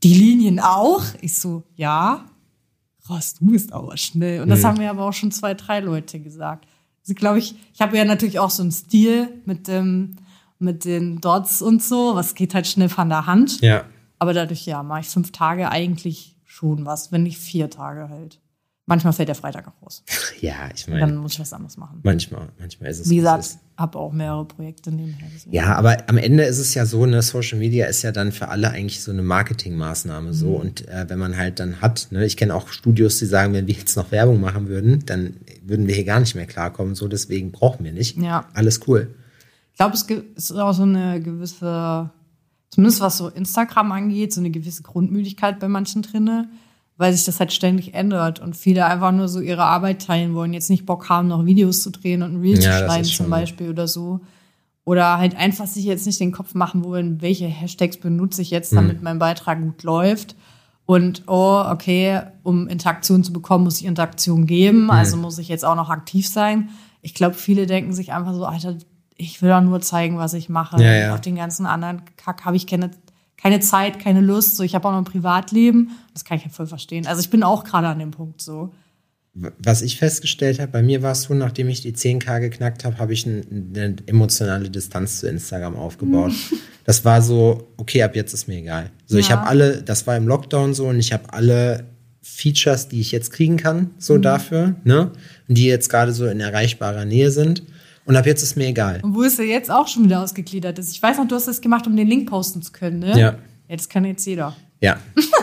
Die 0.03 0.13
Linien 0.13 0.59
auch? 0.59 1.03
Ich 1.21 1.35
so, 1.35 1.63
ja. 1.75 2.25
Krass, 3.07 3.35
du 3.35 3.45
bist 3.45 3.71
aber 3.71 3.95
schnell. 3.95 4.41
Und 4.41 4.49
das 4.49 4.63
haben 4.63 4.77
mir 4.77 4.89
aber 4.89 5.05
auch 5.05 5.13
schon 5.13 5.31
zwei, 5.31 5.53
drei 5.53 5.79
Leute 5.79 6.19
gesagt. 6.19 6.67
Also 7.01 7.13
glaube 7.13 7.39
ich, 7.39 7.55
ich 7.73 7.79
habe 7.79 7.95
ja 7.95 8.03
natürlich 8.03 8.37
auch 8.37 8.49
so 8.49 8.61
einen 8.61 8.71
Stil 8.71 9.29
mit 9.45 9.69
dem, 9.69 10.17
mit 10.59 10.83
den 10.83 11.21
Dots 11.21 11.61
und 11.61 11.81
so, 11.81 12.15
was 12.15 12.35
geht 12.35 12.53
halt 12.53 12.67
schnell 12.67 12.89
von 12.89 13.07
der 13.07 13.25
Hand. 13.25 13.61
Ja. 13.61 13.85
Aber 14.19 14.33
dadurch, 14.33 14.65
ja, 14.65 14.83
mache 14.83 15.01
ich 15.01 15.07
fünf 15.07 15.31
Tage 15.31 15.69
eigentlich 15.69 16.35
schon 16.43 16.85
was, 16.85 17.11
wenn 17.13 17.23
nicht 17.23 17.37
vier 17.37 17.69
Tage 17.69 18.09
halt. 18.09 18.39
Manchmal 18.89 19.11
fällt 19.11 19.27
der 19.27 19.35
Freitag 19.35 19.67
auch 19.67 19.85
raus. 19.85 20.03
Ja, 20.39 20.53
ich 20.73 20.85
Dann 20.85 20.99
meine, 20.99 21.13
muss 21.13 21.33
ich 21.33 21.39
was 21.39 21.51
anderes 21.51 21.77
machen. 21.77 21.99
manchmal, 22.03 22.49
manchmal 22.59 22.89
ist 22.91 22.99
es. 23.01 23.09
Wie 23.09 23.17
es 23.17 23.23
gesagt, 23.23 23.57
habe 23.75 23.97
auch 23.97 24.13
mehrere 24.13 24.45
Projekte 24.45 24.91
nebenher. 24.91 25.27
deswegen. 25.33 25.53
Ja, 25.55 25.75
aber 25.75 25.97
am 26.07 26.17
Ende 26.17 26.43
ist 26.43 26.59
es 26.59 26.73
ja 26.75 26.85
so, 26.85 27.05
ne, 27.07 27.21
Social 27.23 27.57
Media 27.59 27.87
ist 27.87 28.03
ja 28.03 28.11
dann 28.11 28.31
für 28.31 28.47
alle 28.49 28.69
eigentlich 28.69 29.01
so 29.01 29.11
eine 29.11 29.23
Marketingmaßnahme 29.23 30.33
so. 30.33 30.49
Mhm. 30.49 30.55
Und 30.55 30.87
äh, 30.87 31.05
wenn 31.09 31.17
man 31.19 31.35
halt 31.37 31.59
dann 31.59 31.81
hat, 31.81 32.07
ne, 32.11 32.23
ich 32.25 32.37
kenne 32.37 32.53
auch 32.55 32.69
Studios, 32.69 33.17
die 33.19 33.25
sagen, 33.25 33.53
wenn 33.53 33.65
wir 33.67 33.73
jetzt 33.73 33.97
noch 33.97 34.11
Werbung 34.11 34.39
machen 34.39 34.67
würden, 34.67 35.03
dann 35.07 35.37
würden 35.63 35.87
wir 35.87 35.95
hier 35.95 36.05
gar 36.05 36.19
nicht 36.19 36.35
mehr 36.35 36.45
klarkommen. 36.45 36.93
So, 36.95 37.07
deswegen 37.07 37.51
brauchen 37.51 37.83
wir 37.83 37.91
nicht. 37.93 38.17
Ja. 38.17 38.45
Alles 38.53 38.87
cool. 38.87 39.13
Ich 39.73 39.77
glaube, 39.77 39.95
es 39.95 40.05
gibt- 40.07 40.37
ist 40.37 40.51
auch 40.51 40.73
so 40.73 40.83
eine 40.83 41.19
gewisse, 41.21 42.09
zumindest 42.69 43.01
was 43.01 43.17
so 43.17 43.27
Instagram 43.29 43.91
angeht, 43.91 44.33
so 44.33 44.39
eine 44.39 44.51
gewisse 44.51 44.83
Grundmüdigkeit 44.83 45.59
bei 45.59 45.67
manchen 45.67 46.03
drinne, 46.03 46.47
weil 46.97 47.13
sich 47.13 47.25
das 47.25 47.39
halt 47.39 47.53
ständig 47.53 47.93
ändert 47.93 48.39
und 48.39 48.55
viele 48.55 48.85
einfach 48.85 49.11
nur 49.11 49.27
so 49.27 49.39
ihre 49.39 49.63
Arbeit 49.63 50.01
teilen 50.01 50.33
wollen, 50.33 50.53
jetzt 50.53 50.69
nicht 50.69 50.85
Bock 50.85 51.09
haben, 51.09 51.27
noch 51.27 51.45
Videos 51.45 51.81
zu 51.81 51.91
drehen 51.91 52.23
und 52.23 52.33
ein 52.33 52.41
Reel 52.41 52.59
Ja, 52.59 52.71
zu 52.71 52.85
schneiden 52.85 53.05
schon 53.05 53.25
zum. 53.25 53.29
Beispiel 53.29 53.69
oder 53.69 53.87
so. 53.87 54.21
Oder 54.83 55.17
halt 55.17 55.35
einfach 55.35 55.67
sich 55.67 55.83
jetzt 55.83 56.05
nicht 56.05 56.19
den 56.19 56.31
Kopf 56.31 56.53
machen 56.53 56.83
wollen, 56.83 57.21
welche 57.21 57.45
Hashtags 57.45 57.97
benutze 57.97 58.41
ich 58.41 58.51
jetzt, 58.51 58.73
damit 58.73 59.03
mein 59.03 59.19
Beitrag 59.19 59.61
gut 59.61 59.83
läuft. 59.83 60.35
Und, 60.85 61.23
oh, 61.27 61.61
okay, 61.69 62.21
um 62.43 62.69
Interaktion 62.69 63.21
zu 63.21 63.33
bekommen, 63.33 63.65
muss 63.65 63.81
ich 63.81 63.85
Interaktion 63.85 64.45
geben, 64.47 64.89
also 64.89 65.17
muss 65.17 65.37
ich 65.37 65.49
jetzt 65.49 65.65
auch 65.65 65.75
noch 65.75 65.89
aktiv 65.89 66.25
sein. 66.25 66.69
Ich 67.01 67.13
glaube, 67.13 67.35
viele 67.35 67.65
denken 67.65 67.91
sich 67.91 68.13
einfach 68.13 68.33
so, 68.33 68.45
Alter, 68.45 68.77
ich 69.17 69.41
will 69.41 69.49
doch 69.49 69.59
nur 69.59 69.81
zeigen, 69.81 70.17
was 70.17 70.33
ich 70.33 70.47
mache. 70.47 70.81
Ja, 70.81 70.93
ja. 70.93 71.13
Auf 71.13 71.19
den 71.19 71.35
ganzen 71.35 71.65
anderen 71.65 72.03
Kack 72.15 72.45
habe 72.45 72.55
ich 72.55 72.67
keine, 72.67 72.91
keine 73.37 73.59
Zeit, 73.59 73.99
keine 73.99 74.21
Lust. 74.21 74.57
So, 74.57 74.63
ich 74.63 74.75
habe 74.75 74.87
auch 74.87 74.91
noch 74.91 74.97
ein 74.99 75.05
Privatleben. 75.05 75.91
Das 76.13 76.25
kann 76.25 76.37
ich 76.37 76.43
ja 76.43 76.49
voll 76.49 76.67
verstehen. 76.67 77.07
Also 77.07 77.21
ich 77.21 77.29
bin 77.29 77.43
auch 77.43 77.63
gerade 77.63 77.87
an 77.87 77.99
dem 77.99 78.11
Punkt 78.11 78.41
so. 78.41 78.73
Was 79.59 79.83
ich 79.83 79.97
festgestellt 79.97 80.59
habe, 80.59 80.71
bei 80.71 80.81
mir 80.81 81.03
war 81.03 81.11
es 81.11 81.23
so, 81.23 81.35
nachdem 81.35 81.69
ich 81.69 81.81
die 81.81 81.93
10k 81.93 82.39
geknackt 82.39 82.83
habe, 82.83 82.97
habe 82.97 83.13
ich 83.13 83.27
ein, 83.27 83.71
eine 83.75 83.95
emotionale 84.07 84.69
Distanz 84.71 85.19
zu 85.19 85.27
Instagram 85.29 85.75
aufgebaut. 85.75 86.33
Das 86.87 87.03
war 87.03 87.21
so, 87.21 87.67
okay, 87.75 88.01
ab 88.03 88.15
jetzt 88.15 88.31
ist 88.33 88.47
mir 88.47 88.59
egal. 88.59 88.91
So, 89.07 89.17
ich 89.17 89.27
Ja. 89.27 89.35
habe 89.35 89.47
alle, 89.49 89.83
das 89.83 90.07
war 90.07 90.15
im 90.15 90.25
Lockdown 90.25 90.73
so 90.73 90.87
und 90.87 90.97
ich 90.99 91.11
habe 91.11 91.33
alle 91.33 91.83
Features, 92.21 92.87
die 92.87 93.01
ich 93.01 93.11
jetzt 93.11 93.33
kriegen 93.33 93.57
kann, 93.57 93.89
so 93.97 94.17
dafür, 94.17 94.75
ne? 94.85 95.11
Und 95.49 95.57
die 95.57 95.65
jetzt 95.65 95.89
gerade 95.89 96.13
so 96.13 96.25
in 96.27 96.39
erreichbarer 96.39 97.03
Nähe 97.03 97.29
sind. 97.29 97.63
Und 98.07 98.15
ab 98.15 98.25
jetzt 98.25 98.41
ist 98.41 98.55
mir 98.55 98.67
egal. 98.67 99.01
Und 99.03 99.13
wo 99.13 99.23
es 99.23 99.37
ja 99.37 99.43
jetzt 99.43 99.69
auch 99.69 99.87
schon 99.87 100.05
wieder 100.05 100.23
ausgegliedert 100.23 100.79
ist. 100.79 100.91
Ich 100.91 101.01
weiß 101.01 101.17
noch, 101.17 101.27
du 101.27 101.35
hast 101.35 101.47
das 101.47 101.61
gemacht, 101.61 101.85
um 101.87 101.95
den 101.95 102.07
Link 102.07 102.29
posten 102.29 102.61
zu 102.61 102.71
können, 102.71 102.99
ne? 102.99 103.19
Ja. 103.19 103.35
Jetzt 103.67 103.89
kann 103.89 104.05
jetzt 104.05 104.25
jeder. 104.25 104.55
Ja, 104.79 104.97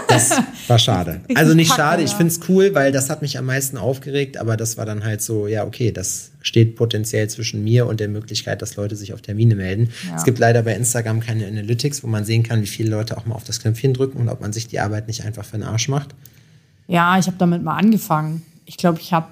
das 0.09 0.31
war 0.69 0.79
schade. 0.79 1.21
Also 1.35 1.55
nicht 1.55 1.75
schade, 1.75 2.03
ich 2.03 2.13
ja. 2.13 2.17
find's 2.17 2.41
cool, 2.49 2.73
weil 2.75 2.93
das 2.93 3.11
hat 3.11 3.21
mich 3.21 3.37
am 3.37 3.47
meisten 3.47 3.77
aufgeregt, 3.77 4.37
aber 4.37 4.57
das 4.57 4.79
war 4.79 4.87
dann 4.87 5.05
halt 5.05 5.23
so, 5.23 5.49
ja, 5.49 5.65
okay, 5.65 5.91
das 5.91 6.31
steht 6.41 6.77
potenziell 6.77 7.29
zwischen 7.29 7.65
mir 7.65 7.87
und 7.87 7.99
der 7.99 8.09
Möglichkeit, 8.09 8.63
dass 8.63 8.77
Leute 8.77 8.95
sich 8.95 9.13
auf 9.13 9.23
Termine 9.23 9.57
melden. 9.57 9.91
Ja. 10.09 10.17
Es 10.17 10.25
gibt 10.25 10.39
leider 10.39 10.63
bei 10.63 10.75
Instagram 10.75 11.21
keine 11.21 11.47
Analytics, 11.47 12.05
wo 12.05 12.07
man 12.07 12.25
sehen 12.25 12.45
kann, 12.45 12.63
wie 12.63 12.67
viele 12.67 12.91
Leute 12.91 13.19
auch 13.19 13.27
mal 13.27 13.35
auf 13.35 13.45
das 13.45 13.61
Knöpfchen 13.61 13.93
drücken 13.93 14.19
und 14.19 14.29
ob 14.29 14.41
man 14.41 14.53
sich 14.53 14.69
die 14.69 14.79
Arbeit 14.79 15.09
nicht 15.09 15.25
einfach 15.25 15.45
für 15.45 15.59
den 15.59 15.65
Arsch 15.65 15.89
macht. 15.89 16.15
Ja, 16.87 17.19
ich 17.19 17.27
habe 17.27 17.37
damit 17.39 17.63
mal 17.63 17.77
angefangen. 17.77 18.43
Ich 18.67 18.77
glaube, 18.77 19.01
ich 19.01 19.13
habe, 19.13 19.29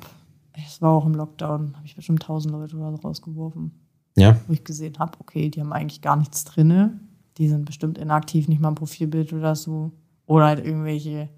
es 0.55 0.80
war 0.82 0.90
auch 0.90 1.07
im 1.07 1.14
Lockdown, 1.14 1.74
habe 1.76 1.86
ich 1.86 1.96
bestimmt 1.96 2.22
tausend 2.22 2.53
Leute 2.53 2.76
oder 2.76 2.90
so 2.90 2.96
rausgeworfen, 2.96 3.72
Ja. 4.16 4.36
wo 4.46 4.53
ich 4.53 4.64
gesehen 4.64 4.98
habe, 4.98 5.18
okay, 5.20 5.48
die 5.48 5.61
haben 5.61 5.72
eigentlich 5.72 6.00
gar 6.03 6.16
nichts 6.16 6.44
drinne. 6.44 6.98
Die 7.38 7.48
sind 7.48 7.64
bestimmt 7.64 7.96
inaktiv, 7.98 8.48
nicht 8.48 8.61
mal 8.61 8.68
ein 8.68 8.74
Profilbild 8.74 9.32
oder 9.32 9.57
so. 9.57 9.92
Oder 10.26 10.46
halt 10.46 10.64
irgendwelche, 10.64 11.28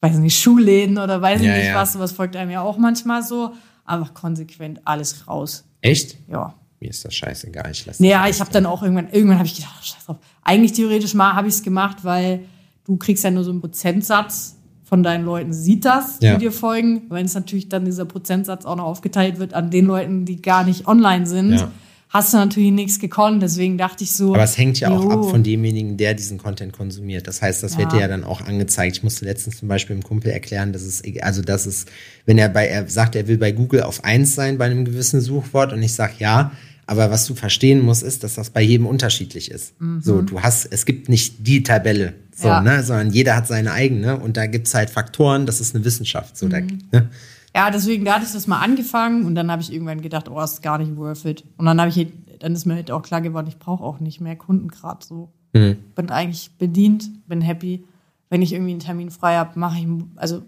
weiß 0.00 0.18
nicht, 0.18 0.38
Schuhläden 0.38 0.98
oder 0.98 1.20
weiß 1.20 1.40
ich 1.40 1.46
Ja, 1.48 1.56
nicht 1.56 1.66
ja. 1.66 1.74
was. 1.74 1.92
Sowas 1.94 2.12
folgt 2.12 2.36
einem 2.36 2.50
ja 2.50 2.62
auch 2.62 2.78
manchmal 2.78 3.22
so. 3.22 3.52
Einfach 3.84 4.14
konsequent 4.14 4.80
alles 4.86 5.26
raus. 5.28 5.64
Echt? 5.80 6.16
Ja. 6.28 6.54
Mir 6.80 6.90
ist 6.90 7.04
das 7.04 7.14
scheißegal. 7.14 7.70
Ich 7.72 7.86
lasse 7.86 8.02
Naja, 8.02 8.26
ich 8.28 8.38
habe 8.40 8.50
dann 8.52 8.66
auch 8.66 8.82
irgendwann, 8.82 9.08
irgendwann 9.10 9.38
habe 9.38 9.46
ich 9.46 9.54
gedacht, 9.56 9.74
ach, 9.78 9.82
scheiß 9.82 10.04
drauf. 10.06 10.16
Eigentlich 10.42 10.72
theoretisch 10.72 11.14
mal 11.14 11.34
habe 11.34 11.48
ich 11.48 11.54
es 11.54 11.62
gemacht, 11.62 12.04
weil 12.04 12.44
du 12.84 12.96
kriegst 12.96 13.24
ja 13.24 13.30
nur 13.30 13.44
so 13.44 13.50
einen 13.50 13.60
Prozentsatz 13.60 14.55
von 14.88 15.02
deinen 15.02 15.24
Leuten, 15.24 15.52
sieht 15.52 15.84
das, 15.84 16.18
Ja. 16.20 16.34
die 16.34 16.44
dir 16.44 16.52
folgen. 16.52 17.02
Wenn 17.10 17.26
es 17.26 17.34
natürlich 17.34 17.68
dann 17.68 17.84
dieser 17.84 18.04
Prozentsatz 18.04 18.64
auch 18.64 18.76
noch 18.76 18.84
aufgeteilt 18.84 19.40
wird 19.40 19.52
an 19.52 19.70
den 19.70 19.86
Leuten, 19.86 20.24
die 20.24 20.40
gar 20.40 20.62
nicht 20.64 20.86
online 20.86 21.26
sind, 21.26 21.54
Ja. 21.54 21.72
hast 22.08 22.32
du 22.32 22.36
natürlich 22.36 22.70
nichts 22.70 23.00
gekonnt. 23.00 23.42
Deswegen 23.42 23.78
dachte 23.78 24.04
ich 24.04 24.14
so. 24.14 24.32
Aber 24.32 24.44
es 24.44 24.56
hängt 24.56 24.78
ja 24.78 24.90
auch 24.90 25.02
jo. 25.02 25.10
ab 25.10 25.24
von 25.30 25.42
demjenigen, 25.42 25.96
der 25.96 26.14
diesen 26.14 26.38
Content 26.38 26.72
konsumiert. 26.72 27.26
Das 27.26 27.42
heißt, 27.42 27.64
das 27.64 27.76
wird 27.76 27.92
Ja. 27.92 27.98
dir 27.98 28.02
ja 28.02 28.08
dann 28.08 28.22
auch 28.22 28.42
angezeigt. 28.46 28.98
Ich 28.98 29.02
musste 29.02 29.24
letztens 29.24 29.58
zum 29.58 29.66
Beispiel 29.68 29.94
einem 29.96 30.04
Kumpel 30.04 30.30
erklären, 30.30 30.72
dass 30.72 30.82
es, 30.82 31.02
also 31.20 31.42
dass 31.42 31.66
es, 31.66 31.86
wenn 32.24 32.38
er 32.38 32.48
bei, 32.48 32.68
er 32.68 32.88
sagt, 32.88 33.16
er 33.16 33.26
will 33.26 33.38
bei 33.38 33.50
Google 33.50 33.82
auf 33.82 34.04
eins 34.04 34.36
sein 34.36 34.56
bei 34.56 34.66
einem 34.66 34.84
gewissen 34.84 35.20
Suchwort 35.20 35.72
und 35.72 35.82
ich 35.82 35.94
sag 35.94 36.20
ja, 36.20 36.52
aber 36.86 37.10
was 37.10 37.26
du 37.26 37.34
verstehen 37.34 37.82
musst, 37.84 38.02
ist, 38.02 38.22
dass 38.24 38.34
das 38.34 38.50
bei 38.50 38.62
jedem 38.62 38.86
unterschiedlich 38.86 39.50
ist. 39.50 39.74
So, 40.00 40.22
du 40.22 40.40
hast, 40.40 40.66
es 40.66 40.86
gibt 40.86 41.08
nicht 41.08 41.46
die 41.46 41.62
Tabelle, 41.62 42.14
so, 42.34 42.46
Mhm. 42.48 42.52
Ja. 42.54 42.60
ne, 42.62 42.82
sondern 42.82 43.10
jeder 43.10 43.34
hat 43.36 43.46
seine 43.48 43.72
eigene 43.72 44.18
und 44.18 44.36
da 44.36 44.46
gibt's 44.46 44.74
halt 44.74 44.90
Faktoren, 44.90 45.46
das 45.46 45.60
ist 45.60 45.74
eine 45.74 45.84
Wissenschaft, 45.84 46.36
so, 46.36 46.48
da, 46.48 46.60
Mhm. 46.60 46.78
ne? 46.92 47.10
Ja, 47.54 47.70
deswegen, 47.70 48.04
da 48.04 48.14
hatte 48.16 48.26
ich 48.26 48.32
das 48.32 48.46
mal 48.46 48.60
angefangen 48.60 49.24
und 49.24 49.34
dann 49.34 49.50
habe 49.50 49.62
ich 49.62 49.72
irgendwann 49.72 50.02
gedacht, 50.02 50.28
oh, 50.28 50.40
ist 50.42 50.62
gar 50.62 50.76
nicht 50.78 50.94
worth 50.96 51.24
it. 51.24 51.42
Und 51.56 51.64
dann 51.66 51.80
habe 51.80 51.88
ich, 51.88 51.96
halt- 51.96 52.12
dann 52.40 52.52
ist 52.54 52.66
mir 52.66 52.74
halt 52.74 52.90
auch 52.90 53.00
klar 53.02 53.22
geworden, 53.22 53.46
ich 53.48 53.58
brauche 53.58 53.82
auch 53.82 53.98
nicht 53.98 54.20
mehr 54.20 54.36
Kunden 54.36 54.68
gerade 54.68 55.04
so. 55.04 55.30
Mhm. 55.54 55.76
Bin 55.94 56.10
eigentlich 56.10 56.50
bedient, 56.58 57.08
bin 57.26 57.40
happy. 57.40 57.82
Wenn 58.28 58.42
ich 58.42 58.52
irgendwie 58.52 58.72
einen 58.72 58.80
Termin 58.80 59.10
frei 59.10 59.36
habe, 59.36 59.58
mache 59.58 59.78
ich, 59.78 59.86
also 60.16 60.42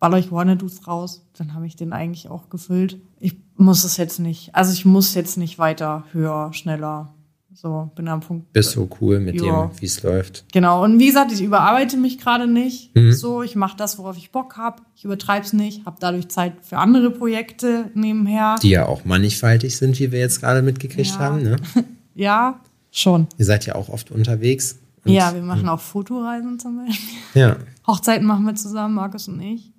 baller 0.00 0.18
ich 0.18 0.30
Wanna-Dos 0.30 0.86
raus, 0.86 1.24
dann 1.36 1.54
habe 1.54 1.66
ich 1.66 1.76
den 1.76 1.92
eigentlich 1.92 2.28
auch 2.28 2.48
gefüllt. 2.50 2.98
Ich 3.18 3.36
muss 3.56 3.84
es 3.84 3.96
jetzt 3.96 4.20
nicht, 4.20 4.54
also 4.54 4.72
ich 4.72 4.84
muss 4.84 5.14
jetzt 5.14 5.36
nicht 5.38 5.58
weiter 5.58 6.04
höher, 6.12 6.52
schneller. 6.52 7.12
So, 7.54 7.90
bin 7.96 8.06
am 8.06 8.20
Punkt. 8.20 8.52
Bist 8.52 8.70
so 8.70 8.88
cool 9.00 9.18
mit 9.18 9.40
Ja. 9.40 9.66
dem, 9.66 9.80
wie 9.80 9.86
es 9.86 10.00
läuft. 10.04 10.44
Genau, 10.52 10.84
und 10.84 11.00
wie 11.00 11.06
gesagt, 11.08 11.32
ich 11.32 11.42
überarbeite 11.42 11.96
mich 11.96 12.18
gerade 12.20 12.46
nicht. 12.46 12.94
Mhm. 12.94 13.12
So, 13.12 13.42
ich 13.42 13.56
mache 13.56 13.76
das, 13.76 13.98
worauf 13.98 14.16
ich 14.16 14.30
Bock 14.30 14.56
habe. 14.56 14.82
Ich 14.94 15.04
übertreibe 15.04 15.44
es 15.44 15.52
nicht, 15.52 15.84
habe 15.84 15.96
dadurch 15.98 16.28
Zeit 16.28 16.52
für 16.62 16.78
andere 16.78 17.10
Projekte 17.10 17.90
nebenher. 17.94 18.54
Die 18.62 18.68
ja 18.70 18.86
auch 18.86 19.04
mannigfaltig 19.04 19.76
sind, 19.76 19.98
wie 19.98 20.12
wir 20.12 20.20
jetzt 20.20 20.38
gerade 20.40 20.62
mitgekriegt 20.62 21.08
Ja. 21.10 21.18
haben, 21.18 21.42
ne? 21.42 21.56
Ja, 22.14 22.60
schon. 22.92 23.26
Ihr 23.38 23.44
seid 23.44 23.66
ja 23.66 23.74
auch 23.74 23.88
oft 23.88 24.12
unterwegs. 24.12 24.78
Ja, 25.04 25.34
wir 25.34 25.42
machen 25.42 25.68
auch 25.68 25.80
Fotoreisen 25.80 26.60
zum 26.60 26.84
Beispiel. 26.84 27.18
Ja. 27.34 27.56
Hochzeiten 27.88 28.26
machen 28.26 28.44
wir 28.46 28.54
zusammen, 28.54 28.94
Markus 28.94 29.26
und 29.26 29.40
ich. 29.40 29.72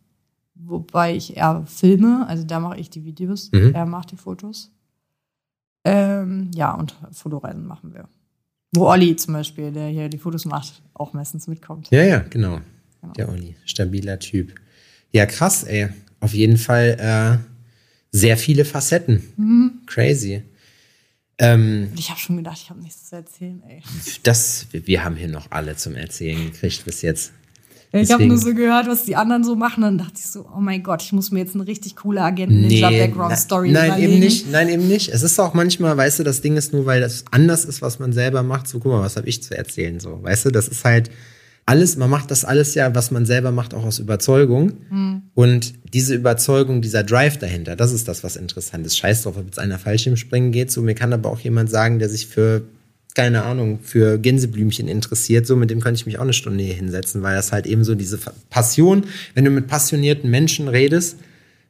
Wobei 0.70 1.16
ich 1.16 1.36
eher 1.36 1.64
filme, 1.66 2.26
also 2.28 2.44
da 2.44 2.60
mache 2.60 2.80
ich 2.80 2.90
die 2.90 3.04
Videos, 3.04 3.52
Mhm. 3.52 3.74
er 3.74 3.86
macht 3.86 4.12
die 4.12 4.18
Fotos. 4.18 4.72
Ähm, 5.84 6.52
ja, 6.54 6.74
und 6.76 6.96
Fotoreisen 7.12 7.66
machen 7.66 7.94
wir. 7.94 8.08
Wo 8.74 8.86
Olli 8.88 9.16
zum 9.16 9.34
Beispiel, 9.34 9.72
der 9.72 9.88
hier 9.90 10.10
die 10.10 10.18
Fotos 10.20 10.46
macht, 10.46 10.82
auch 10.94 11.14
meistens 11.14 11.48
mitkommt. 11.48 11.90
Ja, 11.90 12.04
ja, 12.04 12.20
genau. 12.20 12.60
Der 13.18 13.30
Olli, 13.30 13.56
stabiler 13.66 14.20
Typ. 14.20 14.54
Ja, 15.12 15.26
krass, 15.26 15.64
ey. 15.64 15.90
Auf 16.20 16.34
jeden 16.34 16.58
Fall 16.58 16.98
äh, 17.00 17.38
sehr 18.12 18.38
viele 18.38 18.66
Facetten. 18.66 19.24
Mhm. 19.38 19.72
Crazy. 19.88 20.44
Ähm, 21.40 21.90
ich 21.98 22.10
habe 22.10 22.20
schon 22.20 22.36
gedacht, 22.38 22.60
ich 22.62 22.70
habe 22.70 22.82
nichts 22.82 23.10
zu 23.10 23.16
erzählen, 23.16 23.64
ey. 23.68 23.82
das, 24.24 24.68
wir 24.72 25.04
haben 25.04 25.16
hier 25.16 25.30
noch 25.30 25.50
alle 25.52 25.76
zum 25.78 25.96
Erzählen 25.96 26.52
gekriegt 26.52 26.84
bis 26.86 27.02
jetzt. 27.02 27.32
Ich 27.92 28.12
habe 28.12 28.26
nur 28.28 28.38
so 28.38 28.54
gehört, 28.54 28.88
was 28.88 29.04
die 29.04 29.16
anderen 29.16 29.44
so 29.44 29.56
machen, 29.56 29.82
dann 29.82 29.98
dachte 29.98 30.14
ich 30.18 30.28
so, 30.28 30.46
oh 30.56 30.60
mein 30.60 30.84
Gott, 30.84 31.02
ich 31.02 31.12
muss 31.12 31.32
mir 31.32 31.40
jetzt 31.40 31.56
eine 31.56 31.66
richtig 31.66 31.96
coole 31.96 32.22
Agenten-Ninja-Background-Story 32.22 33.72
nein, 33.72 33.88
überlegen. 33.88 34.12
eben 34.12 34.20
nicht, 34.20 34.52
nein, 34.52 34.70
eben 34.70 34.88
nicht. 34.88 35.10
Es 35.10 35.24
ist 35.24 35.40
auch 35.40 35.56
manchmal, 35.56 35.98
weißt 35.98 36.20
du, 36.20 36.24
das 36.24 36.42
Ding 36.42 36.56
ist 36.56 36.72
nur, 36.72 36.86
weil 36.86 37.02
das 37.02 37.26
anders 37.32 37.66
ist, 37.66 37.82
was 37.82 37.98
man 37.98 38.14
selber 38.14 38.44
macht. 38.44 38.68
So, 38.68 38.80
guck 38.80 38.92
mal, 38.92 39.02
was 39.02 39.16
habe 39.16 39.28
ich 39.28 39.42
zu 39.42 39.58
erzählen? 39.58 40.00
So, 40.00 40.22
weißt 40.22 40.46
du, 40.46 40.52
das 40.52 40.68
ist 40.68 40.86
halt 40.86 41.10
alles, 41.66 41.98
man 41.98 42.10
macht 42.10 42.32
das 42.32 42.46
alles 42.46 42.74
ja, 42.76 42.94
was 42.96 43.12
man 43.12 43.26
selber 43.26 43.52
macht, 43.52 43.74
auch 43.74 43.84
aus 43.84 44.00
Überzeugung. 44.00 44.74
Hm. 44.90 45.22
Und 45.34 45.74
diese 45.94 46.16
Überzeugung, 46.16 46.82
dieser 46.82 47.04
Drive 47.04 47.38
dahinter, 47.38 47.76
das 47.76 47.92
ist 47.92 48.08
das, 48.08 48.24
was 48.24 48.36
interessant 48.36 48.86
ist. 48.86 48.98
Scheiß 48.98 49.24
drauf, 49.24 49.38
ob 49.38 49.46
jetzt 49.46 49.60
einer 49.60 49.80
Fallschirmspringen 49.80 50.52
geht. 50.52 50.72
So, 50.72 50.82
mir 50.82 50.96
kann 50.96 51.14
aber 51.14 51.30
auch 51.30 51.40
jemand 51.40 51.70
sagen, 51.70 52.00
der 52.00 52.10
sich 52.10 52.28
für 52.28 52.64
keine 53.20 53.44
Ahnung, 53.44 53.80
für 53.84 54.18
Gänseblümchen 54.18 54.88
interessiert, 54.88 55.46
so 55.46 55.56
mit 55.56 55.70
dem 55.70 55.82
könnte 55.82 56.00
ich 56.00 56.06
mich 56.06 56.18
auch 56.20 56.24
eine 56.24 56.34
Stunde 56.34 56.64
hier 56.64 56.74
hinsetzen, 56.74 57.22
weil 57.22 57.36
das 57.36 57.52
halt 57.52 57.66
eben 57.68 57.84
so 57.84 57.96
diese 57.96 58.18
Passion, 58.50 59.04
wenn 59.34 59.46
du 59.46 59.52
mit 59.52 59.68
passionierten 59.68 60.30
Menschen 60.30 60.68
redest, 60.68 61.18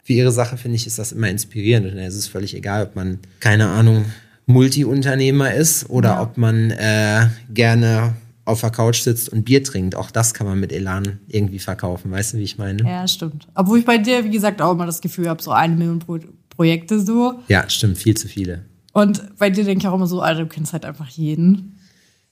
für 0.04 0.14
ihre 0.14 0.32
Sache, 0.32 0.58
finde 0.58 0.76
ich, 0.76 0.88
ist 0.88 0.98
das 1.00 1.12
immer 1.12 1.30
inspirierend. 1.30 1.92
Und 1.92 1.98
es 2.00 2.16
ist 2.16 2.28
völlig 2.28 2.56
egal, 2.56 2.84
ob 2.84 2.96
man, 2.96 3.20
keine 3.40 3.68
Ahnung, 3.68 4.06
Multi-Unternehmer 4.48 5.54
ist 5.54 5.90
oder 5.90 6.10
Ja. 6.10 6.22
ob 6.22 6.38
man 6.38 6.72
äh, 6.72 7.28
gerne 7.54 8.14
auf 8.46 8.62
der 8.62 8.72
Couch 8.72 9.02
sitzt 9.02 9.30
und 9.30 9.44
Bier 9.46 9.64
trinkt. 9.64 9.96
Auch 9.96 10.10
das 10.12 10.34
kann 10.34 10.48
man 10.48 10.60
mit 10.60 10.72
Elan 10.72 11.20
irgendwie 11.28 11.60
verkaufen. 11.60 12.10
Weißt 12.12 12.34
du, 12.34 12.38
wie 12.38 12.44
ich 12.44 12.58
meine? 12.58 12.82
Ja, 12.84 13.08
stimmt. 13.08 13.48
Obwohl 13.54 13.80
ich 13.80 13.86
bei 13.86 13.98
dir, 14.00 14.24
wie 14.26 14.32
gesagt, 14.32 14.62
auch 14.62 14.72
immer 14.74 14.88
das 14.88 15.02
Gefühl 15.02 15.30
habe, 15.30 15.42
so 15.42 15.52
eine 15.52 15.76
Million 15.76 16.00
Pro 16.00 16.20
Projekte 16.50 17.00
so. 17.00 17.40
Ja, 17.48 17.70
stimmt, 17.70 17.98
viel 18.00 18.18
zu 18.18 18.28
viele. 18.28 18.62
Und 19.02 19.38
bei 19.38 19.50
dir 19.50 19.64
denke 19.64 19.84
ich 19.84 19.88
auch 19.88 19.96
immer 19.96 20.08
so, 20.08 20.22
Alter, 20.22 20.42
du 20.42 20.48
kennst 20.48 20.74
halt 20.74 20.86
einfach 20.86 21.08
jeden. 21.10 21.76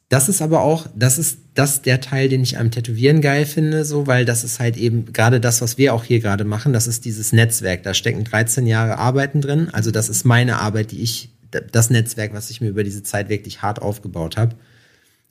Das 0.10 0.30
ist 0.30 0.42
aber 0.42 0.62
auch, 0.62 0.88
das 0.96 1.18
ist 1.18 1.40
das 1.54 1.82
der 1.82 2.00
Teil, 2.00 2.30
den 2.30 2.42
ich 2.42 2.58
am 2.58 2.72
Tätowieren 2.72 3.20
geil 3.20 3.46
finde, 3.46 3.84
so, 3.84 4.08
weil 4.08 4.24
das 4.24 4.46
ist 4.46 4.60
halt 4.60 4.78
eben 4.78 5.12
gerade 5.12 5.42
das, 5.42 5.62
was 5.62 5.78
wir 5.78 5.94
auch 5.94 6.06
hier 6.06 6.22
gerade 6.22 6.46
machen. 6.46 6.72
Das 6.72 6.88
ist 6.88 7.04
dieses 7.04 7.34
Netzwerk. 7.34 7.84
Da 7.84 7.94
stecken 7.94 8.24
13 8.24 8.66
Jahre 8.68 9.00
Arbeiten 9.00 9.42
drin. 9.42 9.68
Also 9.74 9.92
das 9.92 10.08
ist 10.08 10.24
meine 10.24 10.60
Arbeit, 10.62 10.92
die 10.92 11.02
ich, 11.02 11.32
das 11.72 11.90
Netzwerk, 11.90 12.34
was 12.34 12.50
ich 12.50 12.62
mir 12.62 12.70
über 12.70 12.86
diese 12.86 13.04
Zeit 13.04 13.28
wirklich 13.28 13.62
hart 13.62 13.82
aufgebaut 13.82 14.38
habe. 14.38 14.56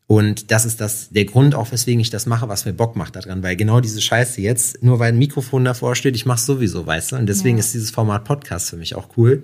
Und 0.07 0.51
das 0.51 0.65
ist 0.67 0.81
das, 0.81 1.09
der 1.11 1.25
Grund 1.25 1.55
auch, 1.55 1.73
weswegen 1.73 2.01
ich 2.01 2.11
das 2.11 2.27
mache, 2.27 2.49
was 2.49 2.65
mir 2.65 2.73
Bock 2.75 2.97
macht 2.97 3.17
daran, 3.17 3.43
weil 3.43 3.57
genau 3.57 3.81
diese 3.81 4.01
Scheiße 4.01 4.41
jetzt, 4.41 4.83
nur 4.83 4.99
weil 4.99 5.13
ein 5.13 5.19
Mikrofon 5.19 5.65
davor 5.65 5.97
steht, 5.97 6.15
ich 6.15 6.27
mach's 6.27 6.47
sowieso, 6.47 6.87
weißt 6.87 7.13
du? 7.13 7.17
Und 7.17 7.27
deswegen 7.27 7.57
Ja. 7.57 7.61
ist 7.61 7.75
dieses 7.75 7.91
Format 7.91 8.25
Podcast 8.25 8.71
für 8.71 8.77
mich 8.77 8.95
auch 8.95 9.09
cool. 9.17 9.43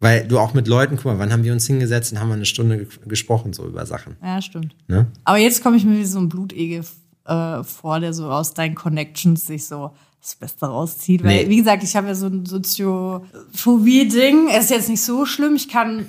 Weil 0.00 0.28
du 0.28 0.38
auch 0.38 0.52
mit 0.52 0.68
Leuten, 0.68 0.96
guck 0.96 1.06
mal, 1.06 1.18
wann 1.18 1.32
haben 1.32 1.44
wir 1.44 1.52
uns 1.52 1.66
hingesetzt 1.66 2.12
und 2.12 2.20
haben 2.20 2.28
wir 2.28 2.34
eine 2.34 2.44
Stunde 2.44 2.78
ge 2.78 2.86
gesprochen, 3.06 3.54
so 3.54 3.64
über 3.66 3.86
Sachen. 3.86 4.16
Ja, 4.22 4.42
stimmt. 4.42 4.74
Ne? 4.88 5.06
Aber 5.24 5.38
jetzt 5.38 5.62
komme 5.62 5.76
ich 5.78 5.84
mir 5.84 5.96
wie 5.98 6.04
so 6.04 6.18
ein 6.18 6.28
Blutegel 6.28 6.84
äh, 7.24 7.62
vor, 7.64 8.00
der 8.00 8.12
so 8.12 8.30
aus 8.30 8.52
deinen 8.52 8.74
Connections 8.74 9.46
sich 9.46 9.64
so 9.66 9.92
das 10.20 10.34
Beste 10.34 10.66
rauszieht. 10.66 11.24
Weil, 11.24 11.44
Nee. 11.44 11.48
wie 11.48 11.56
gesagt, 11.56 11.82
ich 11.82 11.96
habe 11.96 12.08
ja 12.08 12.14
so 12.14 12.26
ein 12.26 12.44
Soziophobie-Ding. 12.44 14.48
Es 14.50 14.64
ist 14.64 14.70
jetzt 14.70 14.88
nicht 14.88 15.02
so 15.02 15.26
schlimm. 15.26 15.54
Ich 15.56 15.68
kann, 15.68 16.06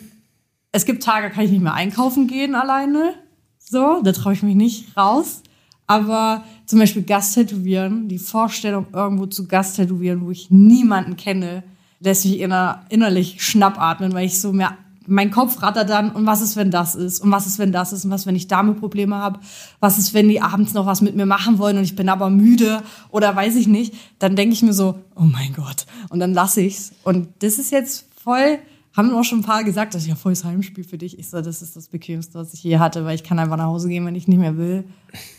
es 0.71 0.85
gibt 0.85 1.03
Tage, 1.03 1.29
kann 1.29 1.45
ich 1.45 1.51
nicht 1.51 1.63
mehr 1.63 1.73
einkaufen 1.73 2.27
gehen 2.27 2.55
alleine. 2.55 3.13
So, 3.59 4.01
da 4.03 4.11
traue 4.11 4.33
ich 4.33 4.43
mich 4.43 4.55
nicht 4.55 4.95
raus. 4.97 5.41
Aber 5.87 6.43
zum 6.65 6.79
Beispiel 6.79 7.03
Gasttätowieren, 7.03 8.09
die 8.09 8.19
Vorstellung, 8.19 8.87
irgendwo 8.93 9.25
zu 9.25 9.47
Gasttätowieren, 9.47 10.21
wo 10.25 10.31
ich 10.31 10.51
niemanden 10.51 11.15
kenne, 11.15 11.63
lässt 11.99 12.25
mich 12.25 12.39
inner, 12.39 12.83
innerlich 12.89 13.43
schnappatmen, 13.43 14.13
weil 14.13 14.25
ich 14.25 14.39
so 14.39 14.53
mehr, 14.53 14.77
mein 15.07 15.31
Kopf 15.31 15.61
rattert 15.61 15.89
dann, 15.89 16.11
und 16.11 16.25
was 16.25 16.41
ist, 16.41 16.57
wenn 16.57 16.69
das 16.69 16.93
ist? 16.93 17.21
Und 17.21 17.31
was 17.31 17.47
ist, 17.47 17.59
wenn 17.59 17.71
das 17.71 17.93
ist? 17.93 18.03
Und 18.05 18.11
was, 18.11 18.25
wenn 18.25 18.35
ich 18.35 18.47
damit 18.47 18.79
Probleme 18.79 19.15
habe? 19.15 19.39
Was 19.79 19.97
ist, 19.97 20.13
wenn 20.13 20.27
die 20.27 20.41
abends 20.41 20.73
noch 20.73 20.85
was 20.85 21.01
mit 21.01 21.15
mir 21.15 21.25
machen 21.25 21.59
wollen 21.59 21.77
und 21.77 21.83
ich 21.83 21.95
bin 21.95 22.09
aber 22.09 22.29
müde 22.29 22.83
oder 23.09 23.33
weiß 23.35 23.55
ich 23.55 23.67
nicht? 23.67 23.93
Dann 24.19 24.35
denke 24.35 24.53
ich 24.53 24.63
mir 24.63 24.73
so, 24.73 24.99
oh 25.15 25.23
mein 25.23 25.53
Gott. 25.53 25.85
Und 26.09 26.19
dann 26.19 26.33
lasse 26.33 26.61
ich's. 26.61 26.91
Und 27.03 27.29
das 27.39 27.57
ist 27.57 27.71
jetzt 27.71 28.05
voll, 28.21 28.59
haben 28.97 29.13
auch 29.13 29.23
schon 29.23 29.39
ein 29.39 29.43
paar 29.43 29.63
gesagt, 29.63 29.93
das 29.93 30.01
ist 30.01 30.07
ja 30.07 30.15
volles 30.15 30.43
Heimspiel 30.43 30.83
für 30.83 30.97
dich. 30.97 31.19
Ich 31.19 31.29
so, 31.29 31.39
das 31.41 31.61
ist 31.61 31.75
das 31.75 31.87
Bequemste, 31.87 32.33
was 32.39 32.53
ich 32.53 32.63
je 32.63 32.79
hatte, 32.79 33.05
weil 33.05 33.15
ich 33.15 33.23
kann 33.23 33.37
einfach 33.37 33.55
nach 33.57 33.65
Hause 33.67 33.87
gehen, 33.89 34.05
wenn 34.05 34.15
ich 34.15 34.27
nicht 34.27 34.39
mehr 34.39 34.57
will. 34.57 34.85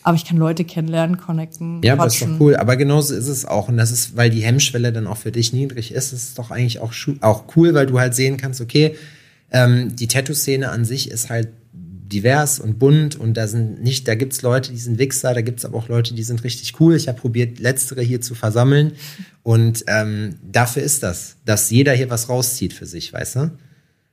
Aber 0.04 0.16
ich 0.16 0.24
kann 0.24 0.36
Leute 0.36 0.64
kennenlernen, 0.64 1.16
connecten, 1.18 1.82
Ja, 1.82 1.94
aber 1.94 2.06
ist 2.06 2.18
quatschen. 2.18 2.38
doch 2.38 2.40
cool. 2.40 2.56
Aber 2.56 2.76
genauso 2.76 3.14
ist 3.14 3.28
es 3.28 3.44
auch. 3.44 3.68
Und 3.68 3.76
das 3.76 3.90
ist, 3.90 4.16
weil 4.16 4.30
die 4.30 4.42
Hemmschwelle 4.42 4.92
dann 4.92 5.06
auch 5.06 5.16
für 5.16 5.32
dich 5.32 5.52
niedrig 5.52 5.92
ist, 5.92 6.12
ist 6.12 6.22
es 6.22 6.34
doch 6.34 6.50
eigentlich 6.50 6.78
auch, 6.78 6.92
auch 7.20 7.44
cool, 7.56 7.74
weil 7.74 7.86
du 7.86 7.98
halt 7.98 8.14
sehen 8.14 8.36
kannst, 8.36 8.60
okay, 8.60 8.94
ähm, 9.50 9.96
die 9.96 10.06
Tattoo-Szene 10.08 10.68
an 10.70 10.84
sich 10.84 11.10
ist 11.10 11.28
halt 11.28 11.48
divers 12.08 12.58
und 12.58 12.78
bunt 12.78 13.16
und 13.16 13.34
da 13.34 13.46
sind 13.46 13.82
nicht, 13.82 14.08
da 14.08 14.14
gibt's 14.14 14.42
Leute, 14.42 14.72
die 14.72 14.78
sind 14.78 14.98
Wichser, 14.98 15.34
da 15.34 15.40
gibt's 15.42 15.64
aber 15.64 15.78
auch 15.78 15.88
Leute, 15.88 16.14
die 16.14 16.22
sind 16.22 16.42
richtig 16.44 16.80
cool. 16.80 16.96
Ich 16.96 17.08
habe 17.08 17.20
probiert, 17.20 17.58
letztere 17.58 18.02
hier 18.02 18.20
zu 18.20 18.34
versammeln 18.34 18.92
und 19.42 19.84
ähm, 19.88 20.36
dafür 20.50 20.82
ist 20.82 21.02
das, 21.02 21.36
dass 21.44 21.70
jeder 21.70 21.92
hier 21.92 22.10
was 22.10 22.28
rauszieht 22.28 22.72
für 22.72 22.86
sich, 22.86 23.12
weißt 23.12 23.36
du? 23.36 23.40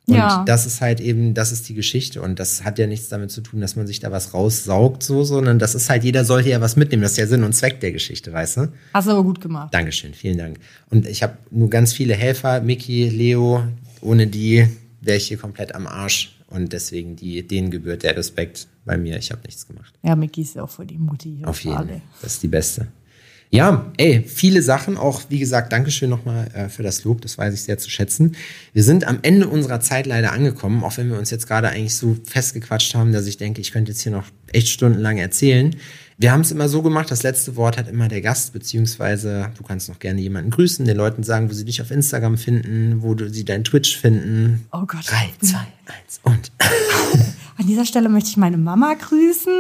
Und 0.08 0.14
Ja. 0.18 0.44
das 0.46 0.68
ist 0.68 0.82
halt 0.82 1.00
eben, 1.00 1.34
das 1.34 1.52
ist 1.52 1.68
die 1.68 1.74
Geschichte. 1.74 2.22
Und 2.22 2.38
das 2.38 2.64
hat 2.64 2.78
ja 2.78 2.86
nichts 2.86 3.10
damit 3.10 3.32
zu 3.32 3.42
tun, 3.42 3.60
dass 3.60 3.76
man 3.76 3.88
sich 3.88 4.00
da 4.00 4.12
was 4.12 4.36
raussaugt, 4.36 5.02
so, 5.02 5.24
sondern 5.24 5.58
das 5.58 5.74
ist 5.74 5.90
halt, 5.90 6.04
jeder 6.04 6.24
sollte 6.26 6.50
ja 6.50 6.62
was 6.62 6.76
mitnehmen. 6.76 7.02
Das 7.02 7.14
ist 7.14 7.18
ja 7.18 7.26
Sinn 7.26 7.44
und 7.44 7.54
Zweck 7.54 7.80
der 7.80 7.92
Geschichte, 7.92 8.32
weißt 8.32 8.58
du? 8.58 8.68
Hast 8.94 9.08
du 9.08 9.12
aber 9.14 9.24
gut 9.24 9.42
gemacht. 9.42 9.74
Dankeschön, 9.74 10.14
vielen 10.14 10.38
Dank. 10.38 10.60
Und 10.92 11.08
ich 11.08 11.24
habe 11.24 11.38
nur 11.50 11.72
ganz 11.72 11.92
viele 11.92 12.14
Helfer, 12.14 12.62
Miki, 12.62 13.10
Leo, 13.10 13.64
ohne 14.02 14.28
die 14.28 14.68
wäre 15.02 15.18
ich 15.18 15.28
hier 15.28 15.38
komplett 15.38 15.74
am 15.74 15.88
Arsch. 15.88 16.35
Und 16.48 16.74
deswegen 16.74 17.16
die, 17.16 17.46
denen 17.46 17.72
gebührt 17.72 18.04
der 18.04 18.16
Respekt 18.16 18.68
bei 18.86 18.98
mir. 18.98 19.18
Ich 19.18 19.32
habe 19.32 19.42
nichts 19.46 19.68
gemacht. 19.68 19.94
Ja, 20.04 20.16
Micky 20.16 20.42
ist 20.42 20.56
ja 20.56 20.64
auch 20.64 20.70
voll 20.70 20.86
die 20.86 20.98
Mutti. 20.98 21.38
hier 21.38 21.48
Auf 21.48 21.64
jeden 21.64 21.78
alle. 21.78 21.88
Fall. 21.88 22.02
Das 22.22 22.34
ist 22.34 22.44
die 22.44 22.48
beste. 22.48 22.88
Ja, 23.52 23.92
ey, 23.98 24.24
viele 24.24 24.62
Sachen. 24.62 24.98
Auch, 24.98 25.24
wie 25.30 25.40
gesagt, 25.40 25.72
Dankeschön 25.72 26.10
nochmal 26.10 26.48
äh, 26.54 26.70
für 26.70 26.84
das 26.84 27.04
Lob. 27.04 27.22
Das 27.22 27.38
weiß 27.38 27.54
ich 27.54 27.64
sehr 27.64 27.78
zu 27.78 27.90
schätzen. 27.90 28.36
Wir 28.74 28.84
sind 28.84 29.08
am 29.08 29.20
Ende 29.22 29.48
unserer 29.48 29.80
Zeit 29.80 30.08
leider 30.08 30.34
angekommen, 30.34 30.84
auch 30.84 30.98
wenn 30.98 31.10
wir 31.10 31.18
uns 31.18 31.30
jetzt 31.30 31.48
gerade 31.48 31.70
eigentlich 31.70 31.96
so 31.96 32.18
festgequatscht 32.26 32.96
haben, 32.96 33.12
dass 33.14 33.28
ich 33.28 33.38
denke, 33.38 33.62
ich 33.62 33.72
könnte 33.72 33.92
jetzt 33.92 34.02
hier 34.02 34.12
noch 34.12 34.26
echt 34.52 34.70
stundenlang 34.70 35.18
erzählen. 35.18 35.76
Wir 36.18 36.32
haben 36.32 36.42
es 36.42 36.52
immer 36.52 36.70
so 36.70 36.82
gemacht, 36.82 37.12
das 37.12 37.24
letzte 37.24 37.58
Wort 37.58 37.78
hat 37.78 37.90
immer 37.90 38.08
der 38.08 38.22
Gast, 38.22 38.54
beziehungsweise 38.54 39.52
du 39.58 39.64
kannst 39.64 39.90
noch 39.90 40.00
gerne 40.00 40.22
jemanden 40.22 40.50
grüßen, 40.50 40.86
den 40.86 40.96
Leuten 40.96 41.24
sagen, 41.24 41.50
wo 41.50 41.54
sie 41.54 41.66
dich 41.66 41.82
auf 41.82 41.92
Instagram 41.92 42.38
finden, 42.38 43.02
wo 43.02 43.16
du 43.16 43.30
sie 43.30 43.44
dein 43.44 43.66
Twitch 43.66 43.98
finden. 43.98 44.66
Oh 44.72 44.86
Gott. 44.86 45.06
Drei, 45.06 45.30
zwei, 45.42 45.68
eins 45.88 46.22
und. 46.24 46.54
An 47.58 47.68
dieser 47.68 47.86
Stelle 47.86 48.08
möchte 48.08 48.30
ich 48.30 48.38
meine 48.38 48.58
Mama 48.58 48.94
grüßen, 48.94 49.54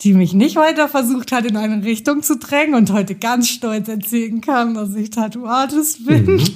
die 0.00 0.14
mich 0.14 0.32
nicht 0.32 0.56
weiter 0.56 0.88
versucht 0.88 1.32
hat, 1.32 1.44
in 1.44 1.56
eine 1.56 1.84
Richtung 1.84 2.22
zu 2.22 2.38
drängen 2.38 2.74
und 2.74 2.90
heute 2.90 3.14
ganz 3.14 3.48
stolz 3.50 3.88
erzählen 3.88 4.40
kann, 4.40 4.72
dass 4.74 4.94
ich 4.94 5.10
Tattoo-Artist 5.10 6.06
bin. 6.06 6.24
Mhm. 6.24 6.48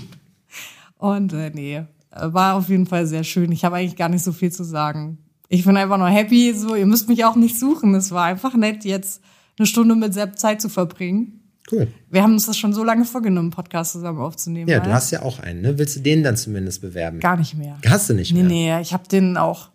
Und 0.97 1.33
äh, 1.35 1.51
nee, 1.51 1.83
war 2.11 2.55
auf 2.55 2.71
jeden 2.71 2.87
Fall 2.87 3.07
sehr 3.07 3.25
schön. 3.25 3.53
Ich 3.53 3.65
habe 3.65 3.77
eigentlich 3.77 3.97
gar 3.97 4.09
nicht 4.09 4.25
so 4.25 4.33
viel 4.33 4.53
zu 4.53 4.65
sagen. 4.65 5.19
Ich 5.55 5.67
bin 5.67 5.77
einfach 5.77 5.99
nur 5.99 6.09
happy, 6.09 6.55
so, 6.55 6.75
ihr 6.75 6.87
müsst 6.87 7.09
mich 7.11 7.27
auch 7.27 7.37
nicht 7.37 7.59
suchen. 7.59 7.95
Es 7.95 8.11
war 8.11 8.25
einfach 8.25 8.55
nett, 8.55 8.85
jetzt 8.87 9.21
eine 9.59 9.67
Stunde 9.67 9.95
mit 9.97 10.15
Sepp 10.15 10.39
Zeit 10.39 10.63
zu 10.63 10.71
verbringen. 10.71 11.41
Cool. 11.71 11.89
Wir 12.11 12.23
haben 12.23 12.33
uns 12.33 12.47
das 12.47 12.57
schon 12.57 12.73
so 12.73 12.83
lange 12.85 13.05
vorgenommen, 13.05 13.51
Podcast 13.51 13.93
zusammen 13.93 14.19
aufzunehmen. 14.21 14.69
Ja, 14.71 14.79
ne? 14.79 14.85
du 14.85 14.93
hast 14.95 15.11
ja 15.11 15.21
auch 15.23 15.41
einen, 15.41 15.61
ne? 15.61 15.77
Willst 15.79 15.97
du 15.97 16.01
den 16.01 16.23
dann 16.23 16.39
zumindest 16.39 16.81
bewerben? 16.81 17.21
gar 17.21 17.37
nicht 17.37 17.55
mehr. 17.55 17.77
Hast 17.87 18.09
du 18.09 18.15
nicht 18.15 18.33
Nee, 18.33 18.43
mehr? 18.45 18.77
nee, 18.79 18.81
ich 18.83 18.95
habe 18.95 19.07
den 19.09 19.37
auch 19.37 19.69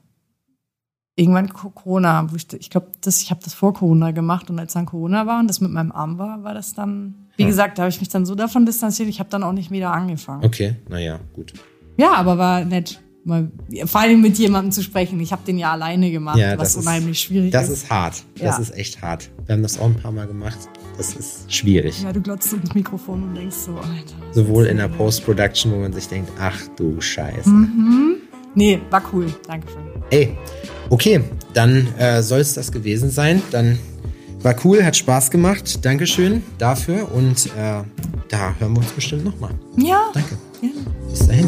irgendwann 1.15 1.53
Co- 1.53 1.69
Corona, 1.69 2.28
wo 2.32 2.36
ich, 2.36 2.51
ich 2.53 2.69
glaube, 2.71 2.88
das, 3.01 3.21
ich 3.21 3.30
habe 3.30 3.41
das 3.43 3.53
vor 3.53 3.73
Corona 3.75 4.09
gemacht 4.11 4.49
und 4.49 4.57
als 4.59 4.73
dann 4.73 4.88
Corona 4.88 5.28
war 5.28 5.39
und 5.39 5.47
das 5.47 5.61
mit 5.61 5.71
meinem 5.71 5.91
Arm 5.91 6.17
war, 6.17 6.43
war 6.43 6.53
das 6.55 6.73
dann, 6.73 7.28
wie 7.38 7.43
Hm. 7.43 7.49
gesagt, 7.49 7.78
da 7.78 7.84
habe 7.84 7.89
ich 7.91 7.99
mich 7.99 8.09
dann 8.09 8.25
so 8.25 8.34
davon 8.36 8.65
distanziert, 8.65 9.09
ich 9.09 9.19
habe 9.19 9.30
dann 9.30 9.43
auch 9.43 9.53
nicht 9.53 9.69
wieder 9.71 9.91
angefangen. 9.91 10.43
Okay, 10.43 10.75
naja, 10.89 11.19
gut. 11.34 11.53
Ja, 11.97 12.13
aber 12.15 12.38
war 12.39 12.65
nett, 12.65 12.99
mal, 13.28 13.51
vor 13.86 14.01
allem 14.01 14.21
mit 14.21 14.38
jemandem 14.38 14.71
zu 14.71 14.82
sprechen. 14.82 15.19
Ich 15.19 15.32
habe 15.32 15.41
den 15.45 15.57
ja 15.57 15.71
alleine 15.73 16.09
gemacht, 16.11 16.38
Ja, 16.38 16.51
was 16.57 16.73
das 16.73 16.75
ist- 16.78 16.88
unheimlich 16.88 17.19
schwierig 17.19 17.51
Das 17.51 17.69
ist. 17.69 17.84
ist 17.84 17.89
hart. 17.91 18.23
Das 18.36 18.57
Ja. 18.57 18.57
ist 18.57 18.75
echt 18.75 19.01
hart. 19.01 19.30
Wir 19.45 19.53
haben 19.53 19.63
das 19.63 19.80
auch 19.80 19.86
ein 19.86 19.95
paar 19.95 20.11
Mal 20.11 20.28
gemacht. 20.28 20.57
Das 20.97 21.13
ist 21.15 21.53
schwierig. 21.53 22.01
Ja, 22.01 22.11
du 22.11 22.21
glotzt 22.21 22.51
ins 22.53 22.73
Mikrofon 22.73 23.21
und 23.23 23.36
denkst 23.36 23.55
so, 23.57 23.71
Alter. 23.75 24.15
Sowohl 24.34 24.65
in 24.65 24.78
der 24.78 24.88
Post-Production, 24.88 25.71
wo 25.71 25.78
man 25.78 25.93
sich 25.93 26.07
denkt, 26.07 26.32
ach 26.39 26.57
du 26.75 26.99
Scheiße. 26.99 27.47
Mhm. 27.49 28.15
Nee, 28.55 28.80
war 28.89 29.03
cool. 29.13 29.28
Dankeschön. 29.47 29.78
Ey, 30.09 30.36
okay, 30.89 31.21
dann 31.53 31.88
äh, 31.99 32.23
soll 32.23 32.39
es 32.39 32.55
das 32.55 32.71
gewesen 32.71 33.11
sein. 33.11 33.43
Dann 33.51 33.78
war 34.41 34.55
cool, 34.63 34.84
hat 34.84 34.95
Spaß 34.95 35.30
gemacht. 35.30 35.86
Dankeschön 35.86 36.41
dafür 36.57 37.11
und 37.13 37.45
äh, 37.47 37.84
da 38.30 38.55
hören 38.57 38.73
wir 38.73 38.80
uns 38.80 38.91
bestimmt 38.93 39.25
nochmal. 39.25 39.51
Ja. 39.75 40.09
Danke. 40.13 40.36
ja. 40.61 40.69
Bis 41.11 41.28
dahin. 41.28 41.47